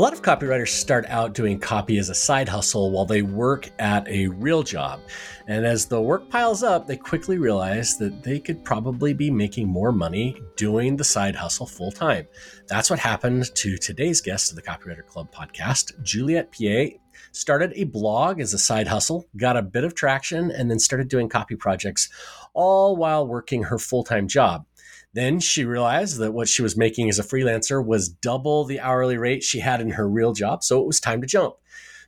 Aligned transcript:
A 0.00 0.02
lot 0.02 0.14
of 0.14 0.22
copywriters 0.22 0.68
start 0.68 1.04
out 1.08 1.34
doing 1.34 1.58
copy 1.58 1.98
as 1.98 2.08
a 2.08 2.14
side 2.14 2.48
hustle 2.48 2.90
while 2.90 3.04
they 3.04 3.20
work 3.20 3.68
at 3.78 4.08
a 4.08 4.28
real 4.28 4.62
job. 4.62 4.98
And 5.46 5.66
as 5.66 5.84
the 5.84 6.00
work 6.00 6.30
piles 6.30 6.62
up, 6.62 6.86
they 6.86 6.96
quickly 6.96 7.36
realize 7.36 7.98
that 7.98 8.22
they 8.22 8.40
could 8.40 8.64
probably 8.64 9.12
be 9.12 9.30
making 9.30 9.68
more 9.68 9.92
money 9.92 10.40
doing 10.56 10.96
the 10.96 11.04
side 11.04 11.36
hustle 11.36 11.66
full 11.66 11.92
time. 11.92 12.26
That's 12.66 12.88
what 12.88 12.98
happened 12.98 13.54
to 13.56 13.76
today's 13.76 14.22
guest 14.22 14.50
of 14.50 14.56
the 14.56 14.62
Copywriter 14.62 15.04
Club 15.04 15.30
podcast, 15.34 16.02
Juliet 16.02 16.50
Peay. 16.50 16.98
Started 17.32 17.74
a 17.76 17.84
blog 17.84 18.40
as 18.40 18.54
a 18.54 18.58
side 18.58 18.88
hustle, 18.88 19.26
got 19.36 19.58
a 19.58 19.62
bit 19.62 19.84
of 19.84 19.94
traction, 19.94 20.50
and 20.50 20.70
then 20.70 20.78
started 20.78 21.08
doing 21.08 21.28
copy 21.28 21.56
projects, 21.56 22.08
all 22.54 22.96
while 22.96 23.26
working 23.26 23.64
her 23.64 23.78
full 23.78 24.02
time 24.02 24.26
job. 24.26 24.64
Then 25.12 25.40
she 25.40 25.64
realized 25.64 26.18
that 26.18 26.32
what 26.32 26.48
she 26.48 26.62
was 26.62 26.76
making 26.76 27.08
as 27.08 27.18
a 27.18 27.24
freelancer 27.24 27.84
was 27.84 28.08
double 28.08 28.64
the 28.64 28.80
hourly 28.80 29.16
rate 29.16 29.42
she 29.42 29.60
had 29.60 29.80
in 29.80 29.90
her 29.90 30.08
real 30.08 30.32
job, 30.32 30.62
so 30.62 30.80
it 30.80 30.86
was 30.86 31.00
time 31.00 31.20
to 31.20 31.26
jump. 31.26 31.56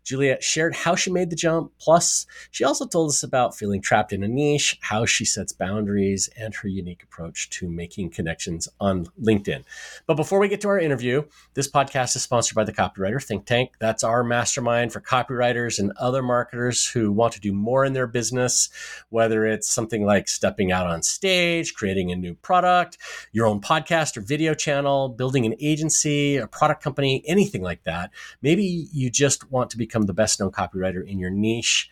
Juliet 0.05 0.43
shared 0.43 0.75
how 0.75 0.95
she 0.95 1.11
made 1.11 1.31
the 1.31 1.37
jump. 1.37 1.73
Plus, 1.79 2.27
she 2.51 2.65
also 2.65 2.87
told 2.87 3.11
us 3.11 3.23
about 3.23 3.57
feeling 3.57 3.81
trapped 3.81 4.13
in 4.13 4.23
a 4.23 4.29
niche, 4.29 4.79
how 4.81 5.07
she 5.07 5.25
sets 5.25 5.53
boundaries, 5.53 6.29
and 6.37 6.55
her 6.55 6.69
unique 6.69 7.03
approach 7.03 7.51
to 7.51 7.69
making 7.69 8.11
connections 8.11 8.69
on 8.81 9.07
LinkedIn. 9.21 9.65
But 10.07 10.17
before 10.17 10.39
we 10.39 10.49
get 10.49 10.61
to 10.63 10.69
our 10.69 10.79
interview, 10.79 11.25
this 11.55 11.71
podcast 11.71 12.17
is 12.17 12.23
sponsored 12.23 12.55
by 12.55 12.65
the 12.65 12.73
Copywriter 12.73 13.23
Think 13.23 13.47
Tank. 13.47 13.73
That's 13.79 14.05
our 14.05 14.25
mastermind 14.25 14.93
for 14.93 15.01
copywriters 15.01 15.79
and 15.79 15.93
other 15.99 16.23
marketers 16.23 16.87
who 16.87 17.13
want 17.13 17.33
to 17.35 17.41
do 17.41 17.53
more 17.53 17.85
in 17.85 17.93
their 17.93 18.07
business, 18.07 18.69
whether 19.11 19.47
it's 19.47 19.69
something 19.69 20.05
like 20.05 20.29
stepping 20.29 20.73
out 20.73 20.87
on 20.87 21.03
stage, 21.03 21.75
creating 21.75 22.11
a 22.11 22.17
new 22.17 22.35
product, 22.35 22.99
your 23.33 23.47
own 23.47 23.61
podcast 23.61 24.17
or 24.17 24.21
video 24.21 24.55
channel, 24.55 25.09
building 25.09 25.47
an 25.47 25.55
agency, 25.61 26.37
a 26.37 26.47
product 26.47 26.83
company, 26.83 27.23
anything 27.27 27.63
like 27.63 27.83
that. 27.85 28.11
Maybe 28.41 28.89
you 28.93 29.11
just 29.11 29.51
want 29.51 29.71
to 29.71 29.79
be 29.79 29.87
become 29.93 30.07
the 30.07 30.15
best 30.15 30.41
known 30.41 30.51
copywriter 30.51 31.07
in 31.07 31.19
your 31.19 31.31
niche. 31.31 31.91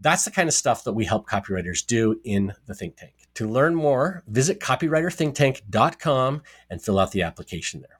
That's 0.00 0.24
the 0.24 0.30
kind 0.30 0.48
of 0.48 0.54
stuff 0.54 0.84
that 0.84 0.94
we 0.94 1.04
help 1.04 1.28
copywriters 1.28 1.84
do 1.84 2.20
in 2.24 2.54
the 2.66 2.74
think 2.74 2.96
tank. 2.96 3.14
To 3.34 3.46
learn 3.46 3.74
more, 3.74 4.22
visit 4.26 4.60
copywriterthinktank.com 4.60 6.42
and 6.70 6.82
fill 6.82 6.98
out 6.98 7.12
the 7.12 7.22
application 7.22 7.80
there. 7.82 7.90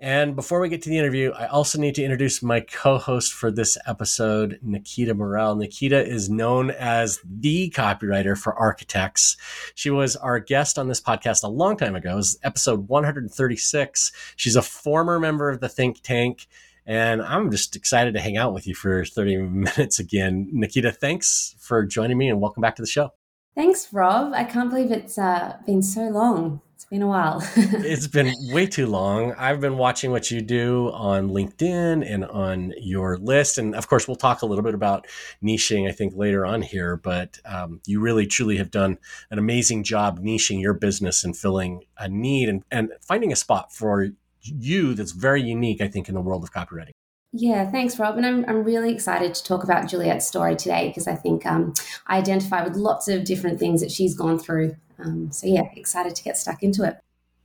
And 0.00 0.34
before 0.34 0.60
we 0.60 0.68
get 0.68 0.82
to 0.82 0.90
the 0.90 0.98
interview, 0.98 1.30
I 1.30 1.46
also 1.46 1.78
need 1.78 1.94
to 1.94 2.02
introduce 2.02 2.42
my 2.42 2.60
co 2.60 2.98
host 2.98 3.32
for 3.32 3.50
this 3.50 3.78
episode, 3.86 4.58
Nikita 4.60 5.14
Morel. 5.14 5.54
Nikita 5.54 6.04
is 6.04 6.28
known 6.28 6.72
as 6.72 7.20
the 7.24 7.70
copywriter 7.70 8.36
for 8.36 8.54
architects. 8.54 9.36
She 9.74 9.90
was 9.90 10.16
our 10.16 10.40
guest 10.40 10.78
on 10.78 10.88
this 10.88 11.00
podcast 11.00 11.44
a 11.44 11.48
long 11.48 11.76
time 11.76 11.94
ago. 11.94 12.12
It 12.12 12.16
was 12.16 12.38
episode 12.42 12.88
136. 12.88 14.12
She's 14.36 14.56
a 14.56 14.62
former 14.62 15.20
member 15.20 15.48
of 15.48 15.60
the 15.60 15.68
think 15.68 16.02
tank 16.02 16.48
and 16.86 17.22
I'm 17.22 17.50
just 17.50 17.76
excited 17.76 18.14
to 18.14 18.20
hang 18.20 18.36
out 18.36 18.52
with 18.52 18.66
you 18.66 18.74
for 18.74 19.04
30 19.04 19.36
minutes 19.38 19.98
again. 19.98 20.48
Nikita, 20.52 20.92
thanks 20.92 21.54
for 21.58 21.84
joining 21.84 22.18
me 22.18 22.28
and 22.28 22.40
welcome 22.40 22.60
back 22.60 22.76
to 22.76 22.82
the 22.82 22.88
show. 22.88 23.10
Thanks, 23.54 23.92
Rob. 23.92 24.32
I 24.34 24.44
can't 24.44 24.68
believe 24.68 24.90
it's 24.90 25.16
uh, 25.16 25.56
been 25.64 25.82
so 25.82 26.08
long. 26.08 26.60
It's 26.74 26.84
been 26.86 27.02
a 27.02 27.06
while. 27.06 27.40
it's 27.56 28.08
been 28.08 28.34
way 28.52 28.66
too 28.66 28.88
long. 28.88 29.32
I've 29.38 29.60
been 29.60 29.78
watching 29.78 30.10
what 30.10 30.30
you 30.30 30.42
do 30.42 30.90
on 30.92 31.30
LinkedIn 31.30 32.04
and 32.04 32.24
on 32.24 32.74
your 32.76 33.16
list. 33.16 33.56
And 33.56 33.76
of 33.76 33.88
course, 33.88 34.08
we'll 34.08 34.16
talk 34.16 34.42
a 34.42 34.46
little 34.46 34.64
bit 34.64 34.74
about 34.74 35.06
niching, 35.42 35.88
I 35.88 35.92
think, 35.92 36.14
later 36.16 36.44
on 36.44 36.62
here. 36.62 36.96
But 36.96 37.38
um, 37.44 37.80
you 37.86 38.00
really, 38.00 38.26
truly 38.26 38.56
have 38.56 38.72
done 38.72 38.98
an 39.30 39.38
amazing 39.38 39.84
job 39.84 40.18
niching 40.18 40.60
your 40.60 40.74
business 40.74 41.22
and 41.22 41.36
filling 41.36 41.84
a 41.96 42.08
need 42.08 42.48
and, 42.48 42.64
and 42.72 42.90
finding 43.00 43.32
a 43.32 43.36
spot 43.36 43.72
for 43.72 44.08
you 44.44 44.94
that's 44.94 45.12
very 45.12 45.42
unique, 45.42 45.80
I 45.80 45.88
think, 45.88 46.08
in 46.08 46.14
the 46.14 46.20
world 46.20 46.42
of 46.42 46.52
copywriting. 46.52 46.92
Yeah, 47.32 47.68
thanks, 47.68 47.98
Rob. 47.98 48.16
And 48.16 48.24
I'm, 48.24 48.44
I'm 48.48 48.62
really 48.62 48.92
excited 48.92 49.34
to 49.34 49.42
talk 49.42 49.64
about 49.64 49.88
Juliet's 49.88 50.26
story 50.26 50.54
today 50.54 50.88
because 50.88 51.08
I 51.08 51.16
think 51.16 51.44
um, 51.46 51.74
I 52.06 52.18
identify 52.18 52.62
with 52.62 52.76
lots 52.76 53.08
of 53.08 53.24
different 53.24 53.58
things 53.58 53.80
that 53.80 53.90
she's 53.90 54.14
gone 54.14 54.38
through. 54.38 54.76
Um, 55.00 55.32
so, 55.32 55.48
yeah, 55.48 55.64
excited 55.74 56.14
to 56.14 56.22
get 56.22 56.36
stuck 56.36 56.62
into 56.62 56.84
it. 56.84 56.96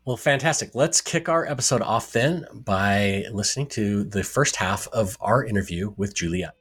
Well, 0.05 0.15
fantastic. 0.15 0.75
Let's 0.75 1.01
kick 1.01 1.27
our 1.27 1.45
episode 1.45 1.81
off 1.81 2.11
then 2.11 2.45
by 2.53 3.25
listening 3.31 3.67
to 3.69 4.03
the 4.03 4.23
first 4.23 4.55
half 4.55 4.87
of 4.89 5.17
our 5.21 5.43
interview 5.43 5.93
with 5.97 6.15
Juliet. 6.15 6.55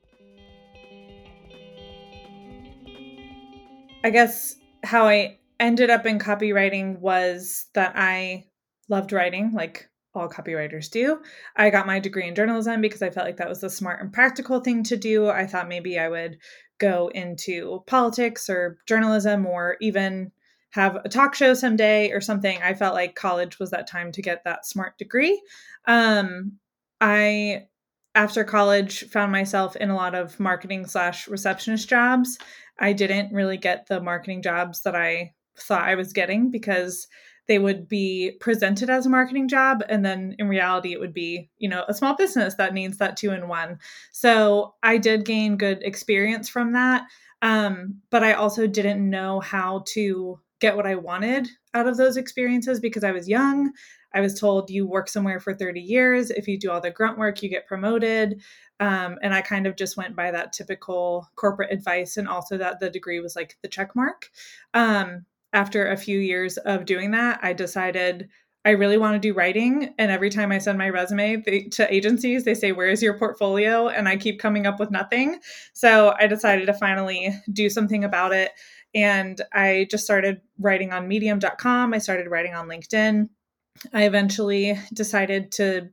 I 4.05 4.11
guess 4.11 4.57
how 4.85 5.07
I 5.07 5.39
ended 5.61 5.91
up 5.91 6.07
in 6.07 6.19
copywriting 6.19 6.99
was 6.99 7.67
that 7.75 7.93
I 7.97 8.47
loved 8.89 9.13
writing, 9.13 9.53
like 9.53 9.88
all 10.15 10.29
copywriters 10.29 10.91
do. 10.91 11.21
I 11.57 11.71
got 11.71 11.87
my 11.87 11.99
degree 11.99 12.27
in 12.27 12.35
journalism 12.35 12.81
because 12.81 13.03
I 13.03 13.11
felt 13.11 13.27
like 13.27 13.37
that 13.37 13.49
was 13.49 13.61
the 13.61 13.71
smart 13.71 14.01
and 14.01 14.13
practical 14.13 14.61
thing 14.61 14.83
to 14.85 14.97
do. 14.97 15.29
I 15.29 15.47
thought 15.47 15.69
maybe 15.69 15.99
I 15.99 16.09
would 16.09 16.39
go 16.79 17.09
into 17.15 17.83
politics 17.87 18.49
or 18.49 18.79
journalism 18.87 19.47
or 19.47 19.77
even 19.81 20.33
have 20.71 20.97
a 21.05 21.09
talk 21.09 21.35
show 21.35 21.55
someday 21.55 22.11
or 22.11 22.21
something. 22.21 22.59
I 22.63 22.75
felt 22.75 22.95
like 22.95 23.15
college 23.15 23.59
was 23.59 23.71
that 23.71 23.89
time 23.89 24.13
to 24.13 24.23
get 24.23 24.45
that 24.45 24.67
smart 24.67 24.99
degree. 24.99 25.41
Um, 25.87 26.59
I 27.01 27.67
after 28.15 28.43
college 28.45 29.05
found 29.11 29.31
myself 29.31 29.77
in 29.77 29.91
a 29.91 29.97
lot 29.97 30.15
of 30.15 30.41
marketing 30.41 30.87
slash 30.87 31.29
receptionist 31.29 31.89
jobs. 31.89 32.39
I 32.79 32.93
didn't 32.93 33.33
really 33.33 33.57
get 33.57 33.87
the 33.87 34.01
marketing 34.01 34.43
jobs 34.43 34.83
that 34.83 34.97
I 34.97 35.35
thought 35.59 35.89
I 35.89 35.95
was 35.95 36.13
getting 36.13 36.51
because 36.51 37.07
they 37.49 37.59
would 37.59 37.89
be 37.89 38.33
presented 38.41 38.91
as 38.91 39.07
a 39.07 39.11
marketing 39.11 39.49
job 39.49 39.83
and 39.89 40.05
then 40.05 40.37
in 40.39 40.49
reality 40.49 40.93
it 40.93 41.01
would 41.01 41.15
be 41.15 41.51
you 41.59 41.69
know 41.69 41.85
a 41.89 41.95
small 41.95 42.15
business 42.15 42.55
that 42.55 42.75
needs 42.75 42.99
that 42.99 43.17
two 43.17 43.31
in 43.31 43.49
one. 43.49 43.79
So 44.13 44.75
i 44.83 44.99
did 44.99 45.25
gain 45.25 45.57
good 45.57 45.83
experience 45.83 46.49
from 46.49 46.73
that 46.75 47.07
um, 47.43 48.01
but 48.11 48.23
i 48.23 48.35
also 48.35 48.67
didn't 48.67 49.09
know 49.09 49.41
how 49.41 49.83
to 49.89 50.39
get 50.61 50.77
what 50.77 50.87
i 50.87 50.95
wanted 50.95 51.49
out 51.75 51.89
of 51.89 51.97
those 51.97 52.17
experiences 52.17 52.79
because 52.81 53.05
i 53.05 53.13
was 53.13 53.29
young. 53.29 53.73
I 54.15 54.21
was 54.21 54.41
told 54.41 54.71
you 54.71 54.87
work 54.87 55.07
somewhere 55.07 55.39
for 55.39 55.55
30 55.55 55.81
years. 55.81 56.31
If 56.31 56.49
you 56.49 56.59
do 56.59 56.71
all 56.71 56.81
the 56.81 56.91
grunt 56.91 57.19
work 57.19 57.43
you 57.43 57.51
get 57.51 57.67
promoted. 57.67 58.41
Um, 58.81 59.19
and 59.23 59.35
i 59.35 59.41
kind 59.43 59.67
of 59.67 59.77
just 59.77 59.97
went 59.97 60.15
by 60.15 60.31
that 60.31 60.53
typical 60.53 61.29
corporate 61.35 61.73
advice 61.73 62.17
and 62.17 62.29
also 62.29 62.57
that 62.59 62.79
the 62.81 62.91
degree 62.91 63.21
was 63.21 63.35
like 63.37 63.57
the 63.63 63.69
check 63.69 63.95
mark. 63.97 64.31
Um, 64.73 65.27
after 65.53 65.87
a 65.87 65.97
few 65.97 66.19
years 66.19 66.57
of 66.59 66.85
doing 66.85 67.13
that, 67.13 67.41
I 67.43 67.53
decided 67.53 68.29
I 68.65 68.73
really 68.73 68.99
want 68.99 69.15
to 69.15 69.19
do 69.19 69.33
writing. 69.33 69.95
And 69.99 70.11
every 70.11 70.31
time 70.31 70.53
I 70.53 70.59
send 70.59 70.79
my 70.79 70.91
resume 70.91 71.37
they, 71.37 71.63
to 71.63 71.93
agencies, 71.93 72.45
they 72.45 72.55
say, 72.55 72.73
Where 72.73 72.89
is 72.89 73.03
your 73.03 73.19
portfolio? 73.19 73.89
And 73.89 74.09
I 74.09 74.17
keep 74.17 74.41
coming 74.41 74.67
up 74.67 74.79
with 74.79 74.91
nothing. 74.91 75.39
So 75.73 76.15
I 76.19 76.27
decided 76.27 76.67
to 76.67 76.75
finally 76.75 77.35
do 77.53 77.71
something 77.71 78.05
about 78.05 78.33
it. 78.33 78.53
And 78.95 79.41
I 79.53 79.87
just 79.91 80.05
started 80.05 80.41
writing 80.59 80.93
on 80.93 81.09
medium.com. 81.09 81.95
I 81.95 81.99
started 81.99 82.29
writing 82.29 82.55
on 82.55 82.69
LinkedIn. 82.69 83.29
I 83.93 84.05
eventually 84.05 84.79
decided 84.93 85.53
to 85.53 85.91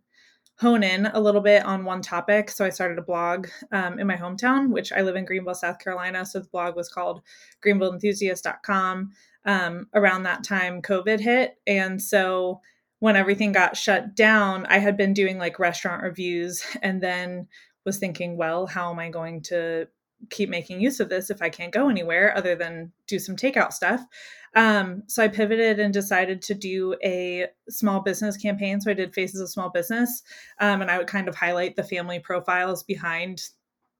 hone 0.57 0.83
in 0.83 1.05
a 1.05 1.19
little 1.19 1.41
bit 1.41 1.65
on 1.65 1.85
one 1.85 2.01
topic. 2.01 2.49
So 2.49 2.65
I 2.65 2.69
started 2.69 2.97
a 2.97 3.03
blog 3.03 3.47
um, 3.71 3.99
in 3.99 4.07
my 4.07 4.15
hometown, 4.15 4.69
which 4.69 4.91
I 4.93 5.01
live 5.01 5.17
in 5.17 5.25
Greenville, 5.25 5.53
South 5.53 5.79
Carolina. 5.79 6.25
So 6.25 6.39
the 6.39 6.47
blog 6.47 6.75
was 6.75 6.89
called 6.89 7.21
greenvilleenthusiast.com 7.63 9.11
um, 9.45 9.87
around 9.93 10.23
that 10.23 10.43
time 10.43 10.81
COVID 10.81 11.19
hit. 11.19 11.57
And 11.67 12.01
so 12.01 12.61
when 12.99 13.15
everything 13.15 13.51
got 13.51 13.77
shut 13.77 14.15
down, 14.15 14.65
I 14.65 14.79
had 14.79 14.97
been 14.97 15.13
doing 15.13 15.37
like 15.37 15.59
restaurant 15.59 16.03
reviews 16.03 16.63
and 16.81 17.01
then 17.01 17.47
was 17.85 17.97
thinking, 17.97 18.35
well, 18.37 18.65
how 18.65 18.91
am 18.91 18.99
I 18.99 19.09
going 19.09 19.41
to 19.43 19.87
keep 20.31 20.49
making 20.49 20.81
use 20.81 20.99
of 20.99 21.09
this 21.09 21.29
if 21.29 21.41
I 21.41 21.49
can't 21.49 21.73
go 21.73 21.87
anywhere 21.87 22.35
other 22.35 22.55
than 22.55 22.91
do 23.07 23.19
some 23.19 23.35
takeout 23.35 23.73
stuff? 23.73 24.01
Um, 24.55 25.03
so 25.07 25.21
I 25.21 25.27
pivoted 25.27 25.79
and 25.79 25.93
decided 25.93 26.41
to 26.43 26.55
do 26.55 26.95
a 27.03 27.47
small 27.69 27.99
business 27.99 28.37
campaign. 28.37 28.79
So 28.79 28.89
I 28.89 28.93
did 28.93 29.13
Faces 29.13 29.41
of 29.41 29.49
Small 29.49 29.69
Business, 29.69 30.23
um, 30.59 30.81
and 30.81 30.89
I 30.89 30.97
would 30.97 31.07
kind 31.07 31.27
of 31.27 31.35
highlight 31.35 31.75
the 31.75 31.83
family 31.83 32.19
profiles 32.19 32.81
behind 32.81 33.41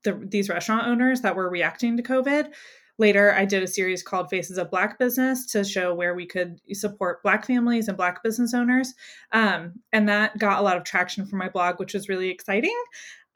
the, 0.03 0.13
these 0.29 0.47
restaurant 0.47 0.87
owners 0.87 1.21
that 1.21 1.35
were 1.35 1.49
reacting 1.49 1.97
to 1.97 2.03
COVID. 2.03 2.53
Later, 2.97 3.33
I 3.33 3.43
did 3.43 3.61
a 3.61 3.67
series 3.67 4.01
called 4.01 4.29
Faces 4.29 4.57
of 4.57 4.71
Black 4.71 4.97
Business 4.97 5.45
to 5.47 5.63
show 5.65 5.93
where 5.93 6.15
we 6.15 6.25
could 6.25 6.61
support 6.71 7.23
Black 7.23 7.45
families 7.45 7.87
and 7.87 7.97
Black 7.97 8.23
business 8.23 8.53
owners. 8.53 8.93
Um, 9.33 9.73
and 9.91 10.07
that 10.07 10.37
got 10.37 10.59
a 10.59 10.61
lot 10.61 10.77
of 10.77 10.85
traction 10.85 11.25
for 11.25 11.35
my 11.35 11.49
blog, 11.49 11.79
which 11.79 11.93
was 11.93 12.07
really 12.07 12.29
exciting. 12.29 12.75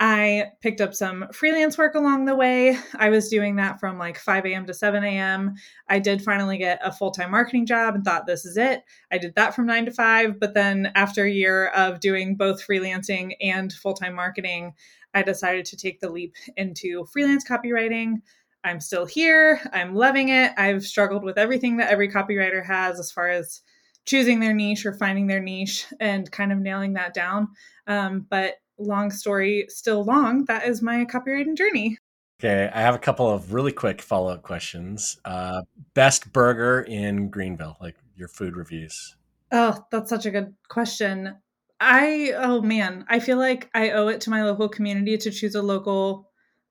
I 0.01 0.51
picked 0.61 0.79
up 0.79 0.93
some 0.93 1.25
freelance 1.33 1.77
work 1.77 1.95
along 1.95 2.23
the 2.23 2.35
way. 2.35 2.77
I 2.95 3.09
was 3.09 3.27
doing 3.27 3.57
that 3.57 3.81
from 3.81 3.97
like 3.97 4.17
5 4.17 4.45
a.m. 4.45 4.65
to 4.67 4.73
7 4.73 5.03
a.m. 5.03 5.55
I 5.89 5.99
did 5.99 6.21
finally 6.21 6.57
get 6.57 6.79
a 6.81 6.91
full 6.91 7.11
time 7.11 7.31
marketing 7.31 7.65
job 7.65 7.95
and 7.95 8.05
thought 8.05 8.25
this 8.25 8.45
is 8.45 8.55
it. 8.55 8.83
I 9.11 9.17
did 9.17 9.35
that 9.35 9.53
from 9.53 9.65
9 9.65 9.85
to 9.87 9.91
5. 9.91 10.39
But 10.39 10.53
then 10.53 10.93
after 10.95 11.25
a 11.25 11.31
year 11.31 11.67
of 11.67 11.99
doing 11.99 12.37
both 12.37 12.65
freelancing 12.65 13.33
and 13.41 13.73
full 13.73 13.93
time 13.93 14.15
marketing, 14.15 14.73
I 15.13 15.21
decided 15.23 15.65
to 15.65 15.77
take 15.77 15.99
the 15.99 16.09
leap 16.09 16.33
into 16.55 17.05
freelance 17.11 17.43
copywriting. 17.43 18.21
I'm 18.63 18.79
still 18.79 19.05
here. 19.05 19.61
I'm 19.71 19.95
loving 19.95 20.29
it. 20.29 20.51
I've 20.57 20.83
struggled 20.83 21.23
with 21.23 21.37
everything 21.37 21.77
that 21.77 21.89
every 21.89 22.11
copywriter 22.11 22.65
has 22.65 22.99
as 22.99 23.11
far 23.11 23.29
as 23.29 23.61
choosing 24.05 24.39
their 24.39 24.53
niche 24.53 24.85
or 24.85 24.93
finding 24.93 25.27
their 25.27 25.39
niche 25.39 25.85
and 25.99 26.29
kind 26.31 26.51
of 26.51 26.59
nailing 26.59 26.93
that 26.93 27.13
down. 27.13 27.47
Um, 27.87 28.25
but 28.29 28.55
long 28.77 29.11
story 29.11 29.65
still 29.69 30.03
long, 30.03 30.45
that 30.45 30.67
is 30.67 30.81
my 30.81 31.05
copywriting 31.05 31.55
journey. 31.55 31.97
Okay, 32.39 32.69
I 32.73 32.81
have 32.81 32.95
a 32.95 32.99
couple 32.99 33.29
of 33.29 33.53
really 33.53 33.73
quick 33.73 34.01
follow 34.01 34.31
up 34.31 34.43
questions. 34.43 35.19
Uh, 35.25 35.61
best 35.93 36.31
burger 36.31 36.81
in 36.81 37.29
Greenville, 37.29 37.75
like 37.81 37.97
your 38.15 38.29
food 38.29 38.55
reviews. 38.55 39.17
Oh, 39.51 39.83
that's 39.91 40.09
such 40.09 40.25
a 40.25 40.31
good 40.31 40.53
question. 40.69 41.35
I 41.81 42.33
oh 42.37 42.61
man, 42.61 43.05
I 43.09 43.19
feel 43.19 43.37
like 43.37 43.69
I 43.73 43.91
owe 43.91 44.07
it 44.07 44.21
to 44.21 44.29
my 44.29 44.43
local 44.43 44.69
community 44.69 45.17
to 45.17 45.31
choose 45.31 45.55
a 45.55 45.61
local 45.61 46.28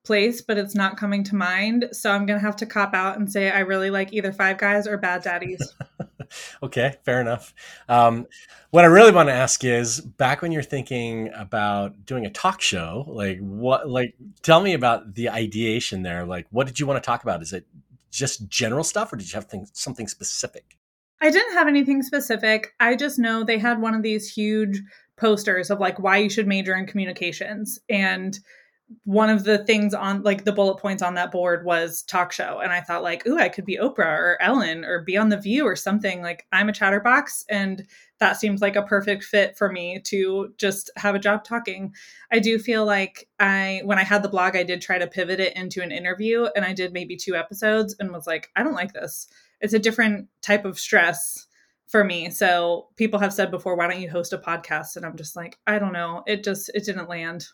place, 0.08 0.40
but 0.40 0.58
it's 0.58 0.74
not 0.74 0.96
coming 0.96 1.22
to 1.22 1.36
mind. 1.36 1.90
So 1.92 2.10
I'm 2.10 2.26
gonna 2.26 2.40
have 2.40 2.56
to 2.56 2.66
cop 2.66 2.94
out 2.94 3.16
and 3.16 3.30
say 3.30 3.50
I 3.50 3.60
really 3.60 3.90
like 3.90 4.12
either 4.12 4.32
Five 4.32 4.58
Guys 4.58 4.88
or 4.88 4.96
Bad 4.96 5.22
Daddies. 5.22 5.74
okay, 6.62 6.96
fair 7.04 7.20
enough. 7.20 7.54
Um, 7.88 8.26
what 8.70 8.84
I 8.84 8.88
really 8.88 9.12
want 9.12 9.28
to 9.28 9.34
ask 9.34 9.62
is, 9.64 10.00
back 10.00 10.42
when 10.42 10.50
you're 10.50 10.62
thinking 10.62 11.30
about 11.34 12.06
doing 12.06 12.26
a 12.26 12.30
talk 12.30 12.60
show, 12.60 13.04
like 13.06 13.38
what, 13.38 13.88
like, 13.88 14.14
tell 14.42 14.60
me 14.60 14.72
about 14.74 15.14
the 15.14 15.28
ideation 15.28 16.02
there. 16.02 16.24
Like, 16.24 16.46
what 16.50 16.66
did 16.66 16.80
you 16.80 16.86
want 16.86 17.02
to 17.02 17.06
talk 17.06 17.22
about? 17.22 17.42
Is 17.42 17.52
it 17.52 17.66
just 18.10 18.48
general 18.48 18.84
stuff, 18.84 19.12
or 19.12 19.16
did 19.16 19.30
you 19.30 19.36
have 19.36 19.44
things, 19.44 19.70
something 19.74 20.08
specific? 20.08 20.78
I 21.20 21.30
didn't 21.30 21.54
have 21.54 21.68
anything 21.68 22.02
specific. 22.02 22.74
I 22.80 22.96
just 22.96 23.18
know 23.18 23.44
they 23.44 23.58
had 23.58 23.80
one 23.80 23.94
of 23.94 24.02
these 24.02 24.32
huge 24.32 24.80
posters 25.16 25.70
of 25.70 25.80
like 25.80 25.98
why 25.98 26.16
you 26.16 26.30
should 26.30 26.46
major 26.46 26.74
in 26.74 26.86
communications 26.86 27.78
and 27.88 28.38
one 29.04 29.28
of 29.28 29.44
the 29.44 29.58
things 29.58 29.92
on 29.92 30.22
like 30.22 30.44
the 30.44 30.52
bullet 30.52 30.78
points 30.78 31.02
on 31.02 31.14
that 31.14 31.30
board 31.30 31.64
was 31.64 32.02
talk 32.02 32.32
show. 32.32 32.60
And 32.62 32.72
i 32.72 32.80
thought 32.80 33.02
like 33.02 33.26
ooh 33.26 33.38
i 33.38 33.48
could 33.48 33.66
be 33.66 33.76
oprah 33.76 33.98
or 33.98 34.38
ellen 34.40 34.84
or 34.84 35.02
be 35.02 35.16
on 35.16 35.28
the 35.28 35.36
view 35.36 35.64
or 35.64 35.76
something. 35.76 36.22
Like 36.22 36.46
i'm 36.52 36.68
a 36.68 36.72
chatterbox 36.72 37.44
and 37.48 37.86
that 38.18 38.38
seems 38.38 38.60
like 38.60 38.76
a 38.76 38.82
perfect 38.82 39.24
fit 39.24 39.56
for 39.56 39.70
me 39.70 40.00
to 40.06 40.52
just 40.56 40.90
have 40.96 41.14
a 41.14 41.20
job 41.20 41.44
talking. 41.44 41.94
I 42.32 42.38
do 42.38 42.58
feel 42.58 42.86
like 42.86 43.28
i 43.38 43.82
when 43.84 43.98
i 43.98 44.04
had 44.04 44.22
the 44.22 44.28
blog 44.28 44.56
i 44.56 44.62
did 44.62 44.80
try 44.80 44.98
to 44.98 45.06
pivot 45.06 45.40
it 45.40 45.56
into 45.56 45.82
an 45.82 45.92
interview 45.92 46.46
and 46.56 46.64
i 46.64 46.72
did 46.72 46.92
maybe 46.92 47.16
two 47.16 47.34
episodes 47.34 47.94
and 48.00 48.10
was 48.10 48.26
like 48.26 48.50
i 48.56 48.62
don't 48.62 48.74
like 48.74 48.94
this. 48.94 49.28
It's 49.60 49.74
a 49.74 49.78
different 49.78 50.28
type 50.40 50.64
of 50.64 50.78
stress 50.78 51.46
for 51.88 52.04
me. 52.04 52.30
So 52.30 52.88
people 52.96 53.18
have 53.18 53.34
said 53.34 53.50
before 53.50 53.76
why 53.76 53.88
don't 53.88 54.00
you 54.00 54.10
host 54.10 54.32
a 54.32 54.38
podcast? 54.38 54.96
And 54.96 55.04
i'm 55.04 55.16
just 55.16 55.36
like 55.36 55.58
i 55.66 55.78
don't 55.78 55.92
know. 55.92 56.22
It 56.26 56.42
just 56.42 56.70
it 56.74 56.84
didn't 56.84 57.10
land 57.10 57.48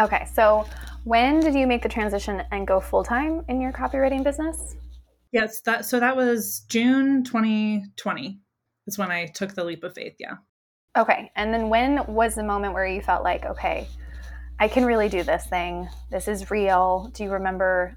Okay, 0.00 0.26
so 0.32 0.64
when 1.04 1.40
did 1.40 1.54
you 1.54 1.66
make 1.66 1.82
the 1.82 1.88
transition 1.88 2.42
and 2.52 2.66
go 2.66 2.80
full 2.80 3.02
time 3.02 3.44
in 3.48 3.60
your 3.60 3.72
copywriting 3.72 4.22
business? 4.22 4.76
Yes, 5.32 5.60
that 5.62 5.84
so 5.84 5.98
that 6.00 6.16
was 6.16 6.64
June 6.68 7.24
2020 7.24 8.40
is 8.86 8.98
when 8.98 9.10
I 9.10 9.26
took 9.26 9.54
the 9.54 9.64
leap 9.64 9.84
of 9.84 9.94
faith. 9.94 10.14
Yeah. 10.18 10.36
Okay, 10.96 11.30
and 11.36 11.52
then 11.52 11.68
when 11.68 12.04
was 12.06 12.34
the 12.34 12.44
moment 12.44 12.74
where 12.74 12.86
you 12.86 13.02
felt 13.02 13.24
like, 13.24 13.44
okay, 13.44 13.88
I 14.58 14.68
can 14.68 14.84
really 14.84 15.08
do 15.08 15.22
this 15.22 15.46
thing. 15.46 15.88
This 16.10 16.28
is 16.28 16.50
real. 16.50 17.10
Do 17.12 17.24
you 17.24 17.30
remember 17.30 17.96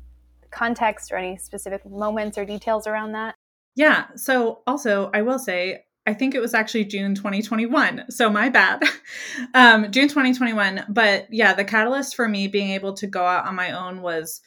context 0.51 1.11
or 1.11 1.17
any 1.17 1.37
specific 1.37 1.85
moments 1.85 2.37
or 2.37 2.45
details 2.45 2.85
around 2.87 3.13
that? 3.13 3.35
Yeah. 3.75 4.07
So 4.15 4.61
also, 4.67 5.09
I 5.13 5.21
will 5.21 5.39
say 5.39 5.85
I 6.05 6.13
think 6.13 6.33
it 6.33 6.41
was 6.41 6.53
actually 6.53 6.85
June 6.85 7.13
2021. 7.13 8.05
So 8.09 8.29
my 8.29 8.49
bad. 8.49 8.83
um, 9.53 9.91
June 9.91 10.07
2021. 10.07 10.85
But 10.89 11.27
yeah, 11.31 11.53
the 11.53 11.63
catalyst 11.63 12.15
for 12.15 12.27
me 12.27 12.47
being 12.47 12.71
able 12.71 12.93
to 12.95 13.07
go 13.07 13.23
out 13.23 13.45
on 13.45 13.55
my 13.55 13.71
own 13.71 14.01
was 14.01 14.41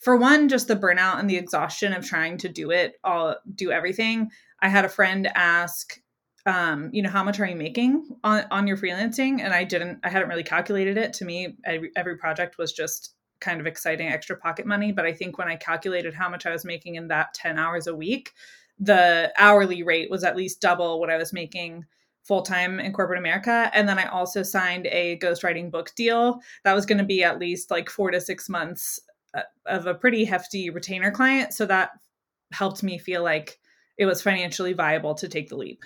for 0.00 0.16
one, 0.16 0.48
just 0.48 0.68
the 0.68 0.76
burnout 0.76 1.18
and 1.18 1.28
the 1.28 1.36
exhaustion 1.36 1.92
of 1.92 2.04
trying 2.04 2.38
to 2.38 2.48
do 2.48 2.70
it 2.70 2.94
all, 3.02 3.36
do 3.54 3.70
everything. 3.70 4.30
I 4.60 4.68
had 4.68 4.84
a 4.84 4.90
friend 4.90 5.26
ask, 5.34 5.98
um, 6.46 6.90
you 6.92 7.02
know, 7.02 7.10
how 7.10 7.24
much 7.24 7.40
are 7.40 7.46
you 7.46 7.56
making 7.56 8.06
on, 8.22 8.44
on 8.50 8.66
your 8.66 8.76
freelancing? 8.76 9.40
And 9.40 9.54
I 9.54 9.64
didn't, 9.64 10.00
I 10.04 10.10
hadn't 10.10 10.28
really 10.28 10.42
calculated 10.42 10.98
it. 10.98 11.14
To 11.14 11.24
me, 11.24 11.56
every, 11.64 11.90
every 11.96 12.16
project 12.16 12.58
was 12.58 12.72
just 12.72 13.14
kind 13.40 13.60
of 13.60 13.66
exciting 13.66 14.08
extra 14.08 14.36
pocket 14.36 14.66
money. 14.66 14.92
But 14.92 15.06
I 15.06 15.12
think 15.12 15.38
when 15.38 15.48
I 15.48 15.56
calculated 15.56 16.12
how 16.12 16.28
much 16.28 16.44
I 16.44 16.50
was 16.50 16.64
making 16.64 16.96
in 16.96 17.08
that 17.08 17.32
10 17.34 17.58
hours 17.58 17.86
a 17.86 17.94
week, 17.94 18.32
the 18.80 19.32
hourly 19.36 19.82
rate 19.82 20.10
was 20.10 20.24
at 20.24 20.36
least 20.36 20.60
double 20.60 20.98
what 20.98 21.10
I 21.10 21.18
was 21.18 21.32
making 21.32 21.84
full 22.22 22.42
time 22.42 22.80
in 22.80 22.92
corporate 22.92 23.18
America. 23.18 23.70
And 23.74 23.88
then 23.88 23.98
I 23.98 24.06
also 24.06 24.42
signed 24.42 24.86
a 24.86 25.18
ghostwriting 25.18 25.70
book 25.70 25.92
deal 25.94 26.40
that 26.64 26.74
was 26.74 26.86
going 26.86 26.98
to 26.98 27.04
be 27.04 27.22
at 27.22 27.38
least 27.38 27.70
like 27.70 27.90
four 27.90 28.10
to 28.10 28.20
six 28.20 28.48
months 28.48 28.98
uh, 29.34 29.42
of 29.66 29.86
a 29.86 29.94
pretty 29.94 30.24
hefty 30.24 30.70
retainer 30.70 31.10
client. 31.10 31.52
So 31.52 31.66
that 31.66 31.90
helped 32.52 32.82
me 32.82 32.98
feel 32.98 33.22
like 33.22 33.58
it 33.98 34.06
was 34.06 34.22
financially 34.22 34.72
viable 34.72 35.14
to 35.14 35.28
take 35.28 35.48
the 35.48 35.56
leap. 35.56 35.84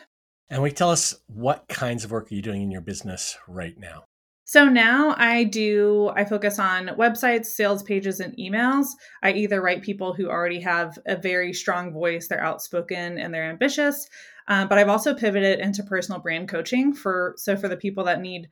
And 0.49 0.63
we 0.63 0.71
tell 0.71 0.91
us 0.91 1.17
what 1.27 1.67
kinds 1.69 2.05
of 2.05 2.11
work 2.11 2.31
are 2.31 2.35
you 2.35 2.43
doing 2.43 2.63
in 2.63 2.71
your 2.71 2.81
business 2.81 3.37
right 3.49 3.77
now? 3.79 4.05
So 4.47 4.69
now 4.69 5.15
I 5.17 5.45
do, 5.45 6.11
I 6.15 6.25
focus 6.27 6.59
on 6.59 6.89
websites, 6.99 7.47
sales 7.47 7.83
pages, 7.83 8.21
and 8.21 8.37
emails. 8.37 8.89
I 9.23 9.33
either 9.33 9.63
write 9.63 9.83
people 9.83 10.13
who 10.13 10.29
already 10.29 10.61
have 10.61 10.99
a 11.07 11.17
very 11.17 11.53
strong 11.55 11.93
voice, 11.93 12.29
they're 12.29 12.45
outspoken 12.45 13.19
and 13.19 13.33
they're 13.33 13.49
ambitious. 13.49 14.07
Um, 14.47 14.69
but 14.69 14.77
I've 14.77 14.91
also 14.91 15.15
pivoted 15.15 15.61
into 15.61 15.83
personal 15.83 16.21
brand 16.21 16.49
coaching 16.51 16.93
for, 16.93 17.35
so 17.39 17.57
for 17.57 17.69
the 17.69 17.77
people 17.79 18.05
that 18.05 18.21
need 18.21 18.49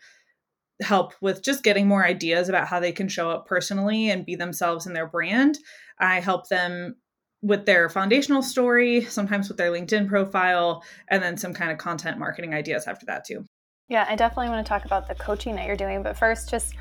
help 0.83 1.12
with 1.21 1.43
just 1.43 1.62
getting 1.62 1.87
more 1.87 2.05
ideas 2.05 2.49
about 2.49 2.67
how 2.67 2.81
they 2.81 2.93
can 2.93 3.09
show 3.09 3.31
up 3.31 3.47
personally 3.47 4.11
and 4.11 4.27
be 4.27 4.35
themselves 4.35 4.87
in 4.87 4.94
their 4.94 5.06
brand. 5.06 5.59
I 5.99 6.21
help 6.21 6.49
them 6.49 6.97
with 7.43 7.67
their 7.67 7.89
foundational 7.91 8.43
story, 8.43 9.03
sometimes 9.03 9.49
with 9.49 9.59
their 9.59 9.71
LinkedIn 9.71 10.09
profile, 10.09 10.83
and 11.09 11.23
then 11.23 11.37
some 11.37 11.53
kind 11.53 11.71
of 11.71 11.79
content 11.79 12.19
marketing 12.19 12.55
ideas 12.55 12.87
after 12.87 13.05
that 13.06 13.25
too. 13.27 13.44
Yeah, 13.93 14.06
I 14.09 14.17
definitely 14.17 14.49
want 14.49 14.65
to 14.65 14.69
talk 14.71 14.87
about 14.87 15.06
the 15.06 15.15
coaching 15.15 15.55
that 15.56 15.67
you're 15.67 15.77
doing. 15.77 16.03
But 16.03 16.17
first, 16.17 16.49
just 16.49 16.75